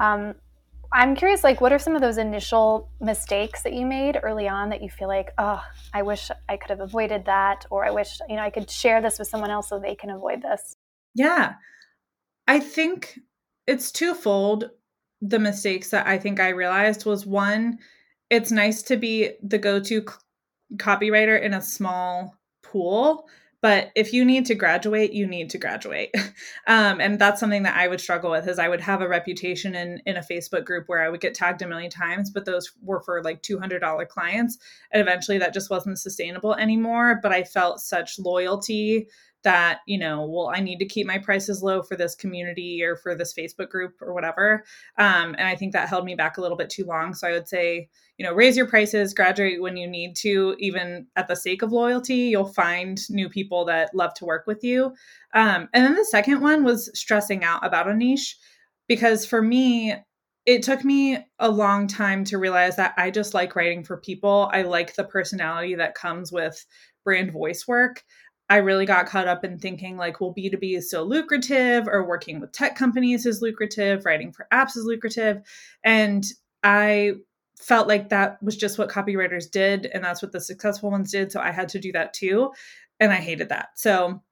um, 0.00 0.34
I'm 0.92 1.14
curious, 1.14 1.44
like, 1.44 1.60
what 1.60 1.72
are 1.72 1.78
some 1.78 1.94
of 1.94 2.00
those 2.00 2.18
initial 2.18 2.90
mistakes 3.00 3.62
that 3.62 3.72
you 3.72 3.86
made 3.86 4.18
early 4.20 4.48
on 4.48 4.70
that 4.70 4.82
you 4.82 4.90
feel 4.90 5.06
like, 5.06 5.30
oh, 5.38 5.62
I 5.94 6.02
wish 6.02 6.28
I 6.48 6.56
could 6.56 6.70
have 6.70 6.80
avoided 6.80 7.26
that, 7.26 7.66
or 7.70 7.86
I 7.86 7.92
wish, 7.92 8.18
you 8.28 8.34
know, 8.34 8.42
I 8.42 8.50
could 8.50 8.68
share 8.68 9.00
this 9.00 9.16
with 9.16 9.28
someone 9.28 9.52
else 9.52 9.68
so 9.68 9.78
they 9.78 9.94
can 9.94 10.10
avoid 10.10 10.42
this? 10.42 10.74
Yeah. 11.14 11.54
I 12.48 12.58
think 12.58 13.16
it's 13.68 13.92
twofold. 13.92 14.70
The 15.22 15.38
mistakes 15.38 15.90
that 15.90 16.08
I 16.08 16.18
think 16.18 16.40
I 16.40 16.48
realized 16.48 17.06
was 17.06 17.24
one, 17.24 17.78
it's 18.28 18.50
nice 18.50 18.82
to 18.82 18.96
be 18.96 19.34
the 19.40 19.58
go 19.58 19.78
to 19.78 20.04
copywriter 20.74 21.40
in 21.40 21.54
a 21.54 21.62
small 21.62 22.36
pool 22.64 23.28
but 23.62 23.90
if 23.94 24.12
you 24.12 24.24
need 24.24 24.46
to 24.46 24.54
graduate 24.54 25.12
you 25.12 25.26
need 25.26 25.50
to 25.50 25.58
graduate. 25.58 26.14
Um, 26.68 27.00
and 27.00 27.18
that's 27.18 27.38
something 27.38 27.62
that 27.62 27.76
i 27.76 27.86
would 27.86 28.00
struggle 28.00 28.30
with 28.30 28.48
is 28.48 28.58
i 28.58 28.68
would 28.68 28.80
have 28.80 29.00
a 29.00 29.08
reputation 29.08 29.76
in 29.76 30.00
in 30.04 30.16
a 30.16 30.20
facebook 30.20 30.64
group 30.64 30.88
where 30.88 31.00
i 31.02 31.08
would 31.08 31.20
get 31.20 31.32
tagged 31.32 31.62
a 31.62 31.66
million 31.66 31.90
times 31.90 32.28
but 32.30 32.44
those 32.44 32.72
were 32.82 33.00
for 33.02 33.22
like 33.22 33.42
$200 33.42 34.08
clients 34.08 34.58
and 34.92 35.00
eventually 35.00 35.38
that 35.38 35.54
just 35.54 35.70
wasn't 35.70 35.98
sustainable 35.98 36.54
anymore 36.54 37.20
but 37.22 37.32
i 37.32 37.44
felt 37.44 37.80
such 37.80 38.18
loyalty 38.18 39.08
that 39.42 39.80
you 39.86 39.98
know 39.98 40.24
well 40.24 40.50
i 40.54 40.60
need 40.60 40.78
to 40.78 40.86
keep 40.86 41.06
my 41.06 41.18
prices 41.18 41.62
low 41.62 41.82
for 41.82 41.96
this 41.96 42.14
community 42.14 42.82
or 42.82 42.96
for 42.96 43.14
this 43.14 43.32
facebook 43.32 43.68
group 43.68 43.94
or 44.00 44.12
whatever 44.12 44.64
um, 44.98 45.34
and 45.38 45.46
i 45.46 45.54
think 45.54 45.72
that 45.72 45.88
held 45.88 46.04
me 46.04 46.14
back 46.14 46.36
a 46.36 46.40
little 46.40 46.56
bit 46.56 46.70
too 46.70 46.84
long 46.84 47.14
so 47.14 47.28
i 47.28 47.32
would 47.32 47.48
say 47.48 47.88
you 48.18 48.24
know 48.24 48.34
raise 48.34 48.56
your 48.56 48.66
prices 48.66 49.14
graduate 49.14 49.60
when 49.60 49.76
you 49.76 49.86
need 49.86 50.16
to 50.16 50.56
even 50.58 51.06
at 51.16 51.28
the 51.28 51.36
sake 51.36 51.62
of 51.62 51.72
loyalty 51.72 52.14
you'll 52.14 52.52
find 52.52 53.08
new 53.10 53.28
people 53.28 53.64
that 53.64 53.94
love 53.94 54.12
to 54.14 54.24
work 54.24 54.46
with 54.46 54.64
you 54.64 54.86
um, 55.34 55.68
and 55.72 55.84
then 55.84 55.94
the 55.94 56.04
second 56.04 56.40
one 56.40 56.64
was 56.64 56.90
stressing 56.98 57.44
out 57.44 57.64
about 57.64 57.88
a 57.88 57.94
niche 57.94 58.36
because 58.88 59.24
for 59.24 59.42
me 59.42 59.94
it 60.46 60.62
took 60.62 60.84
me 60.84 61.18
a 61.40 61.50
long 61.50 61.88
time 61.88 62.24
to 62.24 62.38
realize 62.38 62.76
that 62.76 62.94
I 62.96 63.10
just 63.10 63.34
like 63.34 63.56
writing 63.56 63.82
for 63.82 63.96
people. 63.96 64.48
I 64.52 64.62
like 64.62 64.94
the 64.94 65.02
personality 65.02 65.74
that 65.74 65.96
comes 65.96 66.30
with 66.30 66.64
brand 67.04 67.32
voice 67.32 67.66
work. 67.66 68.04
I 68.48 68.58
really 68.58 68.86
got 68.86 69.06
caught 69.06 69.26
up 69.26 69.44
in 69.44 69.58
thinking 69.58 69.96
like, 69.96 70.20
well, 70.20 70.34
B2B 70.36 70.76
is 70.76 70.90
so 70.90 71.02
lucrative, 71.02 71.88
or 71.88 72.06
working 72.06 72.40
with 72.40 72.52
tech 72.52 72.76
companies 72.76 73.26
is 73.26 73.42
lucrative, 73.42 74.04
writing 74.04 74.32
for 74.32 74.46
apps 74.52 74.76
is 74.76 74.84
lucrative. 74.84 75.42
And 75.82 76.24
I 76.62 77.14
felt 77.58 77.88
like 77.88 78.10
that 78.10 78.40
was 78.42 78.56
just 78.56 78.78
what 78.78 78.88
copywriters 78.88 79.50
did. 79.50 79.86
And 79.86 80.04
that's 80.04 80.22
what 80.22 80.32
the 80.32 80.40
successful 80.40 80.90
ones 80.90 81.10
did. 81.10 81.32
So 81.32 81.40
I 81.40 81.50
had 81.50 81.68
to 81.70 81.80
do 81.80 81.90
that 81.92 82.12
too. 82.12 82.52
And 83.00 83.12
I 83.12 83.16
hated 83.16 83.48
that. 83.48 83.70
So 83.76 84.22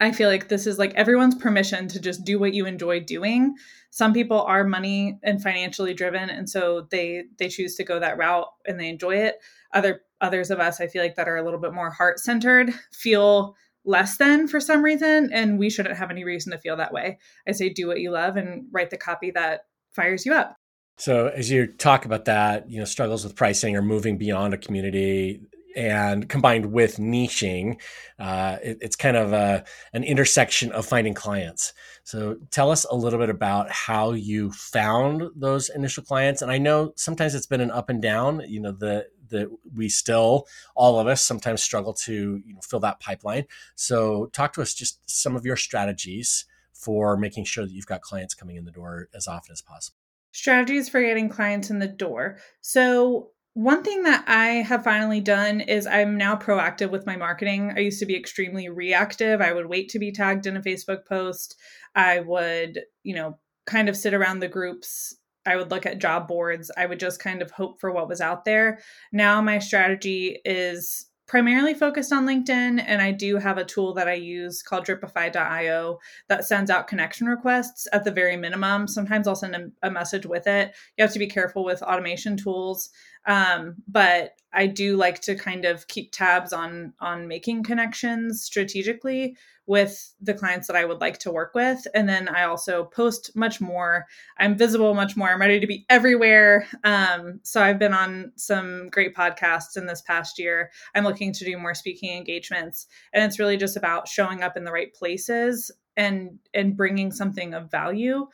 I 0.00 0.12
feel 0.12 0.28
like 0.28 0.48
this 0.48 0.66
is 0.66 0.78
like 0.78 0.94
everyone's 0.94 1.34
permission 1.34 1.88
to 1.88 2.00
just 2.00 2.24
do 2.24 2.38
what 2.38 2.54
you 2.54 2.66
enjoy 2.66 3.00
doing. 3.00 3.54
Some 3.90 4.12
people 4.12 4.42
are 4.42 4.64
money 4.64 5.18
and 5.22 5.42
financially 5.42 5.94
driven 5.94 6.28
and 6.28 6.48
so 6.48 6.88
they 6.90 7.24
they 7.38 7.48
choose 7.48 7.76
to 7.76 7.84
go 7.84 8.00
that 8.00 8.18
route 8.18 8.48
and 8.66 8.80
they 8.80 8.88
enjoy 8.88 9.16
it. 9.16 9.36
Other 9.72 10.02
others 10.20 10.50
of 10.50 10.60
us 10.60 10.80
I 10.80 10.86
feel 10.86 11.02
like 11.02 11.16
that 11.16 11.28
are 11.28 11.36
a 11.36 11.44
little 11.44 11.60
bit 11.60 11.72
more 11.72 11.90
heart-centered 11.90 12.72
feel 12.92 13.56
less 13.84 14.16
than 14.18 14.46
for 14.46 14.60
some 14.60 14.82
reason 14.82 15.30
and 15.32 15.58
we 15.58 15.70
shouldn't 15.70 15.96
have 15.96 16.10
any 16.10 16.24
reason 16.24 16.52
to 16.52 16.58
feel 16.58 16.76
that 16.76 16.92
way. 16.92 17.18
I 17.48 17.52
say 17.52 17.70
do 17.70 17.86
what 17.86 18.00
you 18.00 18.10
love 18.10 18.36
and 18.36 18.66
write 18.72 18.90
the 18.90 18.98
copy 18.98 19.30
that 19.32 19.62
fires 19.94 20.26
you 20.26 20.34
up. 20.34 20.56
So 20.98 21.28
as 21.28 21.50
you 21.50 21.66
talk 21.66 22.04
about 22.04 22.26
that, 22.26 22.70
you 22.70 22.78
know, 22.78 22.84
struggles 22.84 23.24
with 23.24 23.34
pricing 23.34 23.74
or 23.74 23.82
moving 23.82 24.18
beyond 24.18 24.52
a 24.52 24.58
community, 24.58 25.40
and 25.76 26.28
combined 26.28 26.66
with 26.66 26.96
niching, 26.96 27.80
uh, 28.18 28.56
it, 28.62 28.78
it's 28.80 28.96
kind 28.96 29.16
of 29.16 29.32
a, 29.32 29.64
an 29.92 30.04
intersection 30.04 30.72
of 30.72 30.86
finding 30.86 31.14
clients. 31.14 31.72
So 32.04 32.36
tell 32.50 32.70
us 32.70 32.84
a 32.84 32.96
little 32.96 33.18
bit 33.18 33.30
about 33.30 33.70
how 33.70 34.12
you 34.12 34.50
found 34.52 35.22
those 35.36 35.68
initial 35.68 36.02
clients. 36.02 36.42
And 36.42 36.50
I 36.50 36.58
know 36.58 36.92
sometimes 36.96 37.34
it's 37.34 37.46
been 37.46 37.60
an 37.60 37.70
up 37.70 37.88
and 37.88 38.02
down. 38.02 38.42
You 38.48 38.60
know, 38.60 38.72
the 38.72 39.06
that 39.30 39.48
we 39.74 39.88
still 39.88 40.46
all 40.74 40.98
of 40.98 41.06
us 41.06 41.22
sometimes 41.22 41.62
struggle 41.62 41.92
to 41.92 42.40
you 42.44 42.54
know, 42.54 42.60
fill 42.60 42.80
that 42.80 43.00
pipeline. 43.00 43.44
So 43.74 44.26
talk 44.26 44.52
to 44.54 44.62
us 44.62 44.74
just 44.74 45.08
some 45.08 45.36
of 45.36 45.44
your 45.44 45.56
strategies 45.56 46.44
for 46.72 47.16
making 47.16 47.44
sure 47.44 47.64
that 47.64 47.72
you've 47.72 47.86
got 47.86 48.00
clients 48.00 48.34
coming 48.34 48.56
in 48.56 48.64
the 48.64 48.70
door 48.70 49.08
as 49.14 49.26
often 49.26 49.52
as 49.52 49.60
possible. 49.60 49.96
Strategies 50.32 50.88
for 50.88 51.00
getting 51.00 51.28
clients 51.28 51.70
in 51.70 51.78
the 51.78 51.88
door. 51.88 52.38
So 52.60 53.30
one 53.54 53.82
thing 53.82 54.04
that 54.04 54.24
I 54.28 54.62
have 54.62 54.84
finally 54.84 55.20
done 55.20 55.60
is 55.60 55.86
I'm 55.86 56.16
now 56.16 56.36
proactive 56.36 56.90
with 56.90 57.06
my 57.06 57.16
marketing. 57.16 57.72
I 57.76 57.80
used 57.80 57.98
to 57.98 58.06
be 58.06 58.16
extremely 58.16 58.68
reactive. 58.68 59.40
I 59.40 59.52
would 59.52 59.66
wait 59.66 59.88
to 59.90 59.98
be 59.98 60.12
tagged 60.12 60.46
in 60.46 60.56
a 60.56 60.62
Facebook 60.62 61.04
post. 61.04 61.56
I 61.94 62.20
would, 62.20 62.80
you 63.02 63.14
know, 63.14 63.38
kind 63.66 63.88
of 63.88 63.96
sit 63.96 64.14
around 64.14 64.38
the 64.38 64.48
groups. 64.48 65.16
I 65.50 65.56
would 65.56 65.70
look 65.70 65.84
at 65.84 65.98
job 65.98 66.28
boards. 66.28 66.70
I 66.76 66.86
would 66.86 67.00
just 67.00 67.20
kind 67.20 67.42
of 67.42 67.50
hope 67.50 67.80
for 67.80 67.90
what 67.90 68.08
was 68.08 68.20
out 68.20 68.44
there. 68.44 68.78
Now 69.12 69.40
my 69.40 69.58
strategy 69.58 70.38
is 70.44 71.06
primarily 71.26 71.74
focused 71.74 72.12
on 72.12 72.26
LinkedIn, 72.26 72.82
and 72.84 73.00
I 73.00 73.12
do 73.12 73.36
have 73.36 73.56
a 73.56 73.64
tool 73.64 73.94
that 73.94 74.08
I 74.08 74.14
use 74.14 74.62
called 74.62 74.84
Dripify.io 74.84 75.98
that 76.28 76.44
sends 76.44 76.70
out 76.70 76.88
connection 76.88 77.28
requests 77.28 77.86
at 77.92 78.02
the 78.02 78.10
very 78.10 78.36
minimum. 78.36 78.88
Sometimes 78.88 79.28
I'll 79.28 79.36
send 79.36 79.54
a, 79.54 79.70
a 79.86 79.90
message 79.90 80.26
with 80.26 80.48
it. 80.48 80.74
You 80.96 81.02
have 81.02 81.12
to 81.12 81.20
be 81.20 81.28
careful 81.28 81.64
with 81.64 81.82
automation 81.82 82.36
tools. 82.36 82.90
Um, 83.26 83.76
but 83.86 84.32
I 84.52 84.66
do 84.66 84.96
like 84.96 85.20
to 85.22 85.34
kind 85.34 85.64
of 85.64 85.86
keep 85.86 86.12
tabs 86.12 86.52
on 86.52 86.94
on 87.00 87.28
making 87.28 87.62
connections 87.62 88.42
strategically 88.42 89.36
with 89.66 90.14
the 90.20 90.34
clients 90.34 90.66
that 90.66 90.74
I 90.74 90.84
would 90.84 91.00
like 91.00 91.18
to 91.18 91.30
work 91.30 91.54
with. 91.54 91.86
And 91.94 92.08
then 92.08 92.28
I 92.28 92.42
also 92.42 92.86
post 92.86 93.36
much 93.36 93.60
more. 93.60 94.06
I'm 94.36 94.58
visible 94.58 94.94
much 94.94 95.16
more. 95.16 95.28
I'm 95.28 95.40
ready 95.40 95.60
to 95.60 95.66
be 95.66 95.86
everywhere. 95.88 96.66
Um, 96.82 97.38
so 97.44 97.62
I've 97.62 97.78
been 97.78 97.94
on 97.94 98.32
some 98.34 98.88
great 98.90 99.14
podcasts 99.14 99.76
in 99.76 99.86
this 99.86 100.02
past 100.02 100.40
year. 100.40 100.72
I'm 100.96 101.04
looking 101.04 101.32
to 101.32 101.44
do 101.44 101.56
more 101.56 101.74
speaking 101.74 102.16
engagements, 102.16 102.88
and 103.12 103.22
it's 103.22 103.38
really 103.38 103.56
just 103.56 103.76
about 103.76 104.08
showing 104.08 104.42
up 104.42 104.56
in 104.56 104.64
the 104.64 104.72
right 104.72 104.92
places 104.92 105.70
and 105.96 106.38
and 106.54 106.76
bringing 106.76 107.12
something 107.12 107.54
of 107.54 107.70
value 107.70 108.26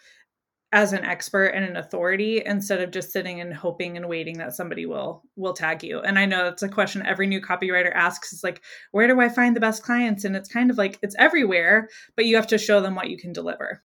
as 0.72 0.92
an 0.92 1.04
expert 1.04 1.46
and 1.46 1.64
an 1.64 1.76
authority 1.76 2.42
instead 2.44 2.80
of 2.80 2.90
just 2.90 3.12
sitting 3.12 3.40
and 3.40 3.54
hoping 3.54 3.96
and 3.96 4.08
waiting 4.08 4.38
that 4.38 4.54
somebody 4.54 4.84
will 4.84 5.22
will 5.36 5.52
tag 5.52 5.82
you. 5.82 6.00
And 6.00 6.18
i 6.18 6.26
know 6.26 6.44
that's 6.44 6.62
a 6.62 6.68
question 6.68 7.06
every 7.06 7.26
new 7.26 7.40
copywriter 7.40 7.92
asks 7.94 8.32
is 8.32 8.42
like 8.42 8.62
where 8.90 9.06
do 9.06 9.20
i 9.20 9.28
find 9.28 9.54
the 9.54 9.60
best 9.60 9.82
clients? 9.82 10.24
And 10.24 10.36
it's 10.36 10.48
kind 10.48 10.70
of 10.70 10.78
like 10.78 10.98
it's 11.02 11.16
everywhere 11.18 11.88
but 12.16 12.26
you 12.26 12.36
have 12.36 12.48
to 12.48 12.58
show 12.58 12.80
them 12.80 12.94
what 12.94 13.10
you 13.10 13.16
can 13.16 13.32
deliver. 13.32 13.82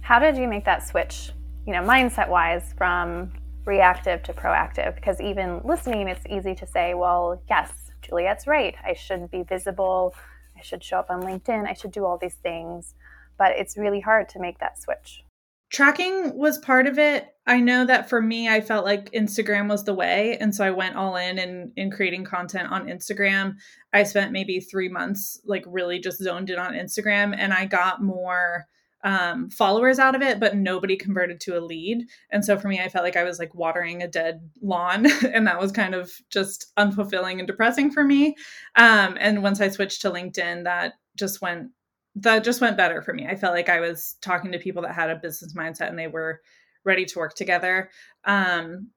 How 0.00 0.18
did 0.18 0.36
you 0.36 0.46
make 0.48 0.64
that 0.64 0.86
switch 0.86 1.32
you 1.66 1.72
know 1.72 1.82
mindset 1.82 2.28
wise 2.28 2.72
from 2.78 3.32
reactive 3.64 4.22
to 4.22 4.32
proactive? 4.32 4.94
Because 4.94 5.20
even 5.20 5.60
listening 5.64 6.08
it's 6.08 6.24
easy 6.28 6.54
to 6.54 6.66
say 6.66 6.94
well 6.94 7.42
yes 7.50 7.72
juliet's 8.02 8.46
right. 8.46 8.76
I 8.84 8.94
should 8.94 9.30
be 9.30 9.42
visible. 9.42 10.14
I 10.56 10.62
should 10.62 10.82
show 10.82 10.98
up 10.98 11.10
on 11.10 11.22
linkedin. 11.22 11.66
I 11.66 11.74
should 11.74 11.90
do 11.90 12.04
all 12.04 12.16
these 12.16 12.36
things. 12.36 12.94
But 13.38 13.52
it's 13.58 13.76
really 13.76 14.00
hard 14.00 14.28
to 14.30 14.38
make 14.38 14.60
that 14.60 14.80
switch 14.80 15.25
tracking 15.70 16.36
was 16.36 16.58
part 16.58 16.86
of 16.86 16.98
it. 16.98 17.26
I 17.46 17.60
know 17.60 17.84
that 17.84 18.08
for 18.08 18.20
me 18.20 18.48
i 18.48 18.60
felt 18.60 18.84
like 18.84 19.12
instagram 19.12 19.68
was 19.68 19.84
the 19.84 19.94
way 19.94 20.36
and 20.40 20.52
so 20.52 20.64
i 20.64 20.70
went 20.70 20.96
all 20.96 21.16
in 21.16 21.38
and 21.38 21.50
in, 21.50 21.72
in 21.76 21.90
creating 21.90 22.24
content 22.24 22.70
on 22.70 22.86
instagram. 22.86 23.54
I 23.92 24.02
spent 24.02 24.32
maybe 24.32 24.60
three 24.60 24.88
months 24.88 25.40
like 25.44 25.64
really 25.66 26.00
just 26.00 26.22
zoned 26.22 26.50
in 26.50 26.58
on 26.58 26.74
instagram 26.74 27.34
and 27.36 27.52
i 27.52 27.64
got 27.64 28.02
more 28.02 28.66
um, 29.04 29.50
followers 29.50 30.00
out 30.00 30.16
of 30.16 30.22
it 30.22 30.40
but 30.40 30.56
nobody 30.56 30.96
converted 30.96 31.38
to 31.42 31.56
a 31.56 31.60
lead. 31.60 32.06
And 32.32 32.44
so 32.44 32.58
for 32.58 32.66
me 32.66 32.80
i 32.80 32.88
felt 32.88 33.04
like 33.04 33.16
i 33.16 33.22
was 33.22 33.38
like 33.38 33.54
watering 33.54 34.02
a 34.02 34.08
dead 34.08 34.40
lawn 34.60 35.06
and 35.32 35.46
that 35.46 35.60
was 35.60 35.70
kind 35.70 35.94
of 35.94 36.12
just 36.30 36.72
unfulfilling 36.76 37.38
and 37.38 37.46
depressing 37.46 37.92
for 37.92 38.02
me. 38.02 38.34
Um, 38.74 39.16
and 39.20 39.44
once 39.44 39.60
i 39.60 39.68
switched 39.68 40.02
to 40.02 40.10
linkedin 40.10 40.64
that 40.64 40.94
just 41.16 41.40
went 41.40 41.70
that 42.16 42.44
just 42.44 42.60
went 42.60 42.76
better 42.76 43.02
for 43.02 43.12
me. 43.12 43.26
I 43.26 43.36
felt 43.36 43.54
like 43.54 43.68
I 43.68 43.80
was 43.80 44.16
talking 44.22 44.50
to 44.52 44.58
people 44.58 44.82
that 44.82 44.94
had 44.94 45.10
a 45.10 45.16
business 45.16 45.54
mindset 45.54 45.90
and 45.90 45.98
they 45.98 46.08
were 46.08 46.40
ready 46.84 47.04
to 47.04 47.18
work 47.18 47.34
together. 47.34 47.90
Um, 48.24 48.88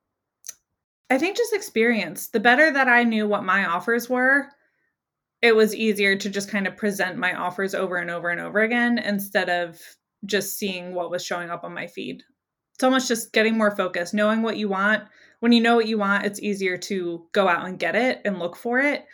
I 1.10 1.18
think 1.18 1.36
just 1.36 1.54
experience. 1.54 2.30
The 2.30 2.40
better 2.40 2.72
that 2.72 2.88
I 2.88 3.04
knew 3.04 3.28
what 3.28 3.44
my 3.44 3.66
offers 3.66 4.10
were, 4.10 4.48
it 5.42 5.56
was 5.56 5.76
easier 5.76 6.16
to 6.16 6.30
just 6.30 6.50
kind 6.50 6.68
of 6.68 6.78
present 6.78 7.18
my 7.18 7.34
offers 7.34 7.76
over 7.76 7.98
and 7.98 8.10
over 8.10 8.30
and 8.30 8.40
over 8.40 8.62
again 8.62 9.00
instead 9.00 9.50
of 9.50 9.80
just 10.26 10.58
seeing 10.58 10.94
what 10.94 11.12
was 11.12 11.26
showing 11.26 11.50
up 11.50 11.64
on 11.64 11.74
my 11.74 11.88
feed. 11.88 12.24
It's 12.76 12.84
almost 12.84 13.08
just 13.08 13.34
getting 13.34 13.58
more 13.58 13.76
focused, 13.76 14.14
knowing 14.14 14.42
what 14.42 14.58
you 14.58 14.70
want. 14.70 15.04
When 15.42 15.52
you 15.52 15.62
know 15.62 15.76
what 15.76 15.88
you 15.88 15.98
want, 15.98 16.26
it's 16.26 16.42
easier 16.42 16.78
to 16.78 17.26
go 17.34 17.48
out 17.48 17.66
and 17.66 17.80
get 17.80 17.96
it 17.96 18.22
and 18.24 18.40
look 18.40 18.56
for 18.56 18.80
it. 18.80 19.06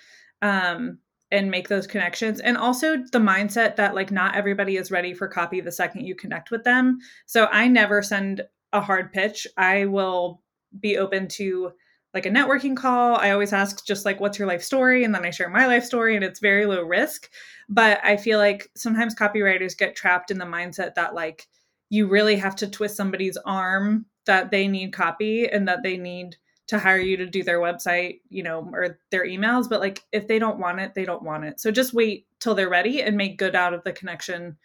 Um, 0.42 1.00
and 1.32 1.52
make 1.52 1.68
those 1.68 1.88
connections. 1.88 2.40
And 2.40 2.58
also 2.58 2.98
the 3.12 3.20
mindset 3.20 3.76
that 3.78 3.96
like 3.96 4.12
not 4.12 4.36
everybody 4.36 4.78
is 4.78 4.92
ready 4.92 5.14
for 5.14 5.28
copy 5.28 5.60
the 5.62 5.72
second 5.72 6.06
you 6.06 6.16
connect 6.16 6.52
with 6.52 6.64
them. 6.64 7.00
So 7.26 7.48
i 7.52 7.68
never 7.68 8.02
send 8.02 8.42
a 8.74 8.82
hard 8.82 9.12
pitch. 9.12 9.48
I 9.58 9.86
will 9.86 10.42
be 10.80 10.98
open 10.98 11.28
to 11.30 11.72
like 12.14 12.26
a 12.26 12.30
networking 12.30 12.78
call. 12.78 13.16
I 13.16 13.32
always 13.32 13.54
ask 13.54 13.86
just 13.86 14.06
like 14.06 14.20
what's 14.20 14.38
your 14.38 14.48
life 14.48 14.64
story? 14.64 15.04
And 15.04 15.14
then 15.14 15.26
i 15.26 15.32
share 15.32 15.50
my 15.50 15.66
life 15.66 15.84
story 15.84 16.16
and 16.16 16.24
it's 16.24 16.40
very 16.40 16.66
low 16.66 16.84
risk. 16.84 17.30
But 17.70 18.00
i 18.04 18.18
feel 18.18 18.38
like 18.38 18.70
sometimes 18.76 19.16
copywriters 19.16 19.78
get 19.78 19.96
trapped 19.96 20.32
in 20.32 20.38
the 20.38 20.46
mindset 20.46 20.96
that 20.96 21.16
like 21.16 21.48
you 21.90 22.08
really 22.08 22.36
have 22.36 22.56
to 22.58 22.68
twist 22.68 22.98
somebody's 22.98 23.38
arm 23.46 24.06
that 24.26 24.52
they 24.52 24.68
need 24.68 24.92
copy 24.94 25.48
and 25.48 25.68
that 25.68 25.84
they 25.84 25.98
need 25.98 26.36
to 26.68 26.80
hire 26.80 27.00
you 27.00 27.18
to 27.18 27.26
do 27.26 27.44
their 27.44 27.60
website, 27.60 28.22
you 28.30 28.44
know, 28.44 28.70
or 28.74 29.00
their 29.12 29.26
emails. 29.26 29.70
But 29.70 29.82
like 29.82 30.04
if 30.12 30.28
they 30.28 30.40
don't 30.40 30.60
want 30.60 30.80
it, 30.80 30.94
they 30.96 31.06
don't 31.06 31.24
want 31.24 31.46
it. 31.46 31.60
So 31.60 31.72
just 31.72 31.94
wait 31.94 32.28
till 32.40 32.56
they're 32.56 32.70
ready 32.70 33.02
and 33.02 33.18
make 33.18 33.38
good 33.38 33.56
out 33.56 33.74
of 33.74 33.84
the 33.84 33.94
connection 33.94 34.58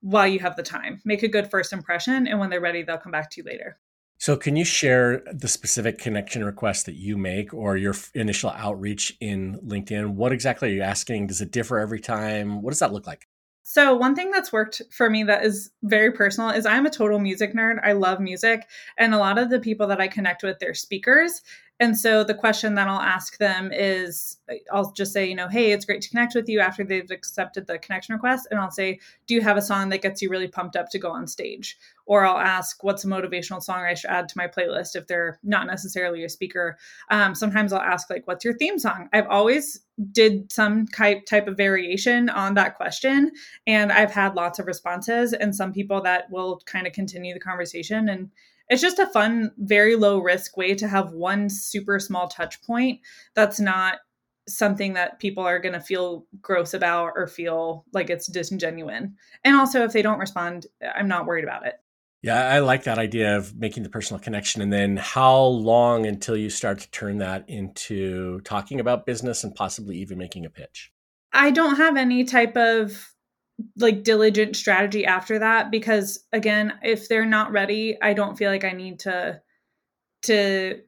while 0.00 0.26
you 0.26 0.38
have 0.40 0.56
the 0.56 0.62
time. 0.62 1.00
Make 1.04 1.22
a 1.22 1.28
good 1.28 1.50
first 1.50 1.72
impression. 1.72 2.26
And 2.26 2.38
when 2.38 2.50
they're 2.50 2.60
ready, 2.60 2.82
they'll 2.82 2.98
come 2.98 3.12
back 3.12 3.30
to 3.30 3.40
you 3.40 3.44
later. 3.44 3.78
So, 4.18 4.36
can 4.36 4.54
you 4.54 4.66
share 4.66 5.22
the 5.32 5.48
specific 5.48 5.98
connection 5.98 6.44
request 6.44 6.84
that 6.84 6.96
you 6.96 7.16
make 7.16 7.54
or 7.54 7.78
your 7.78 7.94
initial 8.14 8.50
outreach 8.50 9.16
in 9.18 9.58
LinkedIn? 9.64 10.10
What 10.10 10.30
exactly 10.30 10.68
are 10.68 10.74
you 10.74 10.82
asking? 10.82 11.28
Does 11.28 11.40
it 11.40 11.50
differ 11.50 11.78
every 11.78 12.00
time? 12.00 12.60
What 12.60 12.70
does 12.70 12.80
that 12.80 12.92
look 12.92 13.06
like? 13.06 13.26
So, 13.72 13.94
one 13.94 14.16
thing 14.16 14.32
that's 14.32 14.52
worked 14.52 14.82
for 14.90 15.08
me 15.08 15.22
that 15.22 15.44
is 15.44 15.70
very 15.84 16.10
personal 16.10 16.50
is 16.50 16.66
I'm 16.66 16.86
a 16.86 16.90
total 16.90 17.20
music 17.20 17.54
nerd. 17.54 17.78
I 17.84 17.92
love 17.92 18.18
music. 18.18 18.68
And 18.98 19.14
a 19.14 19.18
lot 19.18 19.38
of 19.38 19.48
the 19.48 19.60
people 19.60 19.86
that 19.86 20.00
I 20.00 20.08
connect 20.08 20.42
with, 20.42 20.58
they're 20.58 20.74
speakers. 20.74 21.40
And 21.80 21.98
so 21.98 22.22
the 22.22 22.34
question 22.34 22.74
that 22.74 22.88
I'll 22.88 23.00
ask 23.00 23.38
them 23.38 23.70
is 23.72 24.36
I'll 24.70 24.92
just 24.92 25.14
say, 25.14 25.26
you 25.26 25.34
know, 25.34 25.48
hey, 25.48 25.72
it's 25.72 25.86
great 25.86 26.02
to 26.02 26.10
connect 26.10 26.34
with 26.34 26.46
you 26.46 26.60
after 26.60 26.84
they've 26.84 27.10
accepted 27.10 27.66
the 27.66 27.78
connection 27.78 28.14
request. 28.14 28.48
And 28.50 28.60
I'll 28.60 28.70
say, 28.70 29.00
do 29.26 29.34
you 29.34 29.40
have 29.40 29.56
a 29.56 29.62
song 29.62 29.88
that 29.88 30.02
gets 30.02 30.20
you 30.20 30.28
really 30.28 30.46
pumped 30.46 30.76
up 30.76 30.90
to 30.90 30.98
go 30.98 31.10
on 31.10 31.26
stage? 31.26 31.78
Or 32.04 32.26
I'll 32.26 32.36
ask, 32.36 32.84
what's 32.84 33.04
a 33.04 33.06
motivational 33.06 33.62
song 33.62 33.80
I 33.80 33.94
should 33.94 34.10
add 34.10 34.28
to 34.28 34.36
my 34.36 34.46
playlist 34.46 34.94
if 34.94 35.06
they're 35.06 35.38
not 35.42 35.66
necessarily 35.66 36.22
a 36.22 36.28
speaker. 36.28 36.76
Um, 37.10 37.34
sometimes 37.34 37.72
I'll 37.72 37.80
ask, 37.80 38.10
like, 38.10 38.26
what's 38.26 38.44
your 38.44 38.58
theme 38.58 38.78
song? 38.78 39.08
I've 39.14 39.28
always 39.28 39.80
did 40.12 40.52
some 40.52 40.86
type 40.86 41.24
type 41.26 41.46
of 41.46 41.56
variation 41.56 42.28
on 42.30 42.54
that 42.54 42.74
question 42.74 43.30
and 43.66 43.92
I've 43.92 44.10
had 44.10 44.34
lots 44.34 44.58
of 44.58 44.66
responses 44.66 45.34
and 45.34 45.54
some 45.54 45.74
people 45.74 46.00
that 46.02 46.30
will 46.30 46.62
kind 46.64 46.86
of 46.86 46.94
continue 46.94 47.34
the 47.34 47.40
conversation 47.40 48.08
and 48.08 48.30
it's 48.70 48.80
just 48.80 49.00
a 49.00 49.06
fun, 49.06 49.50
very 49.58 49.96
low 49.96 50.20
risk 50.20 50.56
way 50.56 50.74
to 50.76 50.88
have 50.88 51.12
one 51.12 51.50
super 51.50 51.98
small 51.98 52.28
touch 52.28 52.62
point 52.62 53.00
that's 53.34 53.60
not 53.60 53.98
something 54.48 54.94
that 54.94 55.18
people 55.18 55.44
are 55.44 55.58
going 55.58 55.72
to 55.72 55.80
feel 55.80 56.24
gross 56.40 56.72
about 56.72 57.12
or 57.16 57.26
feel 57.26 57.84
like 57.92 58.10
it's 58.10 58.26
disingenuous. 58.26 59.04
And 59.44 59.56
also, 59.56 59.82
if 59.82 59.92
they 59.92 60.02
don't 60.02 60.18
respond, 60.18 60.66
I'm 60.94 61.08
not 61.08 61.26
worried 61.26 61.44
about 61.44 61.66
it. 61.66 61.74
Yeah, 62.22 62.48
I 62.48 62.58
like 62.58 62.84
that 62.84 62.98
idea 62.98 63.36
of 63.36 63.56
making 63.56 63.82
the 63.82 63.88
personal 63.88 64.20
connection. 64.20 64.60
And 64.60 64.72
then 64.72 64.96
how 64.98 65.40
long 65.42 66.06
until 66.06 66.36
you 66.36 66.50
start 66.50 66.80
to 66.80 66.90
turn 66.90 67.18
that 67.18 67.48
into 67.48 68.40
talking 68.42 68.78
about 68.78 69.06
business 69.06 69.42
and 69.42 69.54
possibly 69.54 69.96
even 69.96 70.18
making 70.18 70.44
a 70.44 70.50
pitch? 70.50 70.92
I 71.32 71.50
don't 71.50 71.76
have 71.76 71.96
any 71.96 72.24
type 72.24 72.56
of 72.56 73.14
like 73.76 74.02
diligent 74.02 74.56
strategy 74.56 75.04
after 75.04 75.38
that 75.38 75.70
because 75.70 76.24
again 76.32 76.72
if 76.82 77.08
they're 77.08 77.26
not 77.26 77.52
ready 77.52 77.96
i 78.02 78.12
don't 78.12 78.36
feel 78.36 78.50
like 78.50 78.64
i 78.64 78.72
need 78.72 78.98
to 78.98 79.40
to 80.22 80.80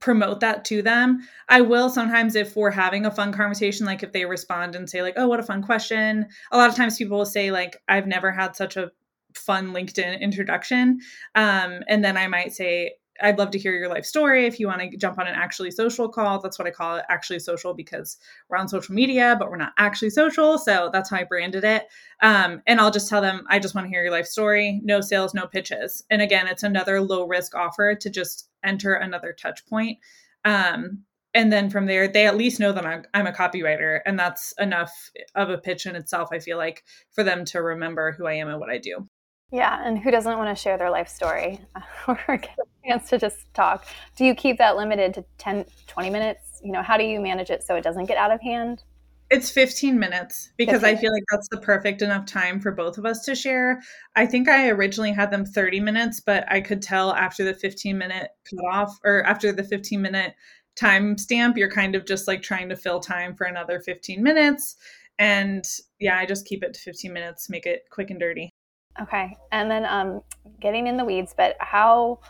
promote 0.00 0.40
that 0.40 0.64
to 0.66 0.82
them. 0.82 1.26
I 1.48 1.60
will 1.62 1.88
sometimes 1.88 2.34
if 2.34 2.56
we're 2.56 2.70
having 2.70 3.06
a 3.06 3.10
fun 3.10 3.32
conversation 3.32 3.86
like 3.86 4.02
if 4.02 4.12
they 4.12 4.24
respond 4.24 4.74
and 4.74 4.88
say 4.88 5.02
like 5.02 5.14
oh 5.16 5.28
what 5.28 5.40
a 5.40 5.44
fun 5.44 5.62
question. 5.62 6.26
A 6.52 6.56
lot 6.56 6.68
of 6.68 6.76
times 6.76 6.98
people 6.98 7.18
will 7.18 7.24
say 7.24 7.50
like 7.50 7.82
i've 7.88 8.06
never 8.06 8.30
had 8.30 8.56
such 8.56 8.76
a 8.76 8.90
fun 9.34 9.72
linkedin 9.72 10.20
introduction. 10.20 11.00
Um, 11.34 11.82
and 11.88 12.04
then 12.04 12.16
i 12.16 12.26
might 12.26 12.52
say 12.52 12.94
I'd 13.20 13.38
love 13.38 13.50
to 13.52 13.58
hear 13.58 13.72
your 13.72 13.88
life 13.88 14.04
story. 14.04 14.46
If 14.46 14.60
you 14.60 14.66
want 14.66 14.80
to 14.80 14.96
jump 14.96 15.18
on 15.18 15.26
an 15.26 15.34
actually 15.34 15.70
social 15.70 16.08
call, 16.08 16.40
that's 16.40 16.58
what 16.58 16.68
I 16.68 16.70
call 16.70 16.96
it, 16.96 17.04
actually 17.08 17.38
social, 17.38 17.74
because 17.74 18.18
we're 18.48 18.58
on 18.58 18.68
social 18.68 18.94
media, 18.94 19.36
but 19.38 19.50
we're 19.50 19.56
not 19.56 19.72
actually 19.78 20.10
social. 20.10 20.58
So 20.58 20.90
that's 20.92 21.10
how 21.10 21.18
I 21.18 21.24
branded 21.24 21.64
it. 21.64 21.84
Um, 22.22 22.62
and 22.66 22.80
I'll 22.80 22.90
just 22.90 23.08
tell 23.08 23.20
them, 23.20 23.44
I 23.48 23.58
just 23.58 23.74
want 23.74 23.86
to 23.86 23.90
hear 23.90 24.02
your 24.02 24.12
life 24.12 24.26
story. 24.26 24.80
No 24.84 25.00
sales, 25.00 25.34
no 25.34 25.46
pitches. 25.46 26.04
And 26.10 26.22
again, 26.22 26.46
it's 26.46 26.62
another 26.62 27.00
low 27.00 27.26
risk 27.26 27.54
offer 27.54 27.94
to 27.94 28.10
just 28.10 28.48
enter 28.64 28.94
another 28.94 29.32
touch 29.32 29.66
point. 29.66 29.98
Um, 30.44 31.02
and 31.34 31.52
then 31.52 31.68
from 31.68 31.84
there, 31.84 32.08
they 32.08 32.26
at 32.26 32.38
least 32.38 32.60
know 32.60 32.72
that 32.72 32.86
I'm, 32.86 33.04
I'm 33.12 33.26
a 33.26 33.32
copywriter, 33.32 34.00
and 34.06 34.18
that's 34.18 34.54
enough 34.58 35.10
of 35.34 35.50
a 35.50 35.58
pitch 35.58 35.84
in 35.84 35.94
itself. 35.94 36.30
I 36.32 36.38
feel 36.38 36.56
like 36.56 36.82
for 37.12 37.22
them 37.22 37.44
to 37.46 37.60
remember 37.60 38.12
who 38.12 38.26
I 38.26 38.34
am 38.34 38.48
and 38.48 38.58
what 38.58 38.70
I 38.70 38.78
do. 38.78 39.06
Yeah, 39.52 39.80
and 39.84 39.98
who 39.98 40.10
doesn't 40.10 40.38
want 40.38 40.56
to 40.56 40.60
share 40.60 40.76
their 40.76 40.90
life 40.90 41.08
story 41.08 41.60
or 42.08 42.16
get 42.26 42.56
a 42.58 42.88
chance 42.88 43.08
to 43.10 43.18
just 43.18 43.52
talk? 43.54 43.86
Do 44.16 44.24
you 44.24 44.34
keep 44.34 44.58
that 44.58 44.76
limited 44.76 45.14
to 45.14 45.24
10, 45.38 45.64
20 45.86 46.10
minutes? 46.10 46.60
You 46.64 46.72
know, 46.72 46.82
how 46.82 46.96
do 46.96 47.04
you 47.04 47.20
manage 47.20 47.50
it 47.50 47.62
so 47.62 47.76
it 47.76 47.84
doesn't 47.84 48.06
get 48.06 48.16
out 48.16 48.32
of 48.32 48.40
hand? 48.40 48.82
It's 49.28 49.50
15 49.50 49.98
minutes 49.98 50.50
because 50.56 50.82
15. 50.82 50.96
I 50.96 51.00
feel 51.00 51.12
like 51.12 51.24
that's 51.30 51.48
the 51.48 51.60
perfect 51.60 52.00
enough 52.00 52.26
time 52.26 52.60
for 52.60 52.70
both 52.70 52.96
of 52.96 53.04
us 53.04 53.24
to 53.24 53.34
share. 53.34 53.80
I 54.14 54.24
think 54.24 54.48
I 54.48 54.68
originally 54.68 55.12
had 55.12 55.32
them 55.32 55.44
30 55.44 55.80
minutes, 55.80 56.20
but 56.20 56.44
I 56.50 56.60
could 56.60 56.80
tell 56.80 57.12
after 57.12 57.44
the 57.44 57.54
15 57.54 57.98
minute 57.98 58.30
cutoff 58.48 58.98
or 59.04 59.24
after 59.24 59.52
the 59.52 59.64
15 59.64 60.00
minute 60.00 60.34
time 60.76 61.18
stamp, 61.18 61.56
you're 61.56 61.70
kind 61.70 61.96
of 61.96 62.04
just 62.04 62.28
like 62.28 62.42
trying 62.42 62.68
to 62.68 62.76
fill 62.76 63.00
time 63.00 63.34
for 63.34 63.44
another 63.44 63.80
15 63.80 64.22
minutes. 64.22 64.76
And 65.18 65.64
yeah, 65.98 66.18
I 66.18 66.26
just 66.26 66.46
keep 66.46 66.62
it 66.62 66.74
to 66.74 66.80
15 66.80 67.12
minutes, 67.12 67.50
make 67.50 67.66
it 67.66 67.84
quick 67.90 68.10
and 68.10 68.20
dirty. 68.20 68.52
Okay. 69.00 69.36
And 69.52 69.70
then 69.70 69.84
um, 69.84 70.22
getting 70.60 70.86
in 70.86 70.96
the 70.96 71.04
weeds, 71.04 71.34
but 71.36 71.56
how 71.60 72.20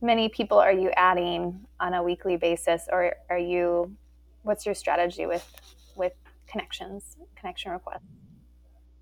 many 0.00 0.28
people 0.28 0.58
are 0.58 0.72
you 0.72 0.90
adding 0.96 1.60
on 1.80 1.94
a 1.94 2.02
weekly 2.02 2.36
basis 2.36 2.88
or 2.90 3.14
are 3.30 3.38
you 3.38 3.94
what's 4.42 4.66
your 4.66 4.74
strategy 4.74 5.26
with 5.26 5.48
with 5.96 6.12
connections, 6.46 7.16
connection 7.36 7.72
requests? 7.72 8.02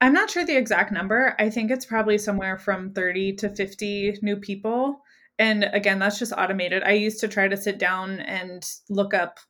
I'm 0.02 0.12
not 0.12 0.30
sure 0.30 0.44
the 0.44 0.56
exact 0.56 0.92
number. 0.92 1.34
I 1.38 1.50
think 1.50 1.70
it's 1.70 1.84
probably 1.84 2.16
somewhere 2.16 2.56
from 2.56 2.92
30 2.92 3.34
to 3.34 3.50
50 3.50 4.18
new 4.22 4.36
people. 4.36 5.02
And 5.38 5.64
again, 5.72 5.98
that's 5.98 6.18
just 6.18 6.32
automated. 6.36 6.82
I 6.82 6.92
used 6.92 7.20
to 7.20 7.28
try 7.28 7.48
to 7.48 7.56
sit 7.56 7.78
down 7.78 8.20
and 8.20 8.66
look 8.88 9.12
up 9.12 9.40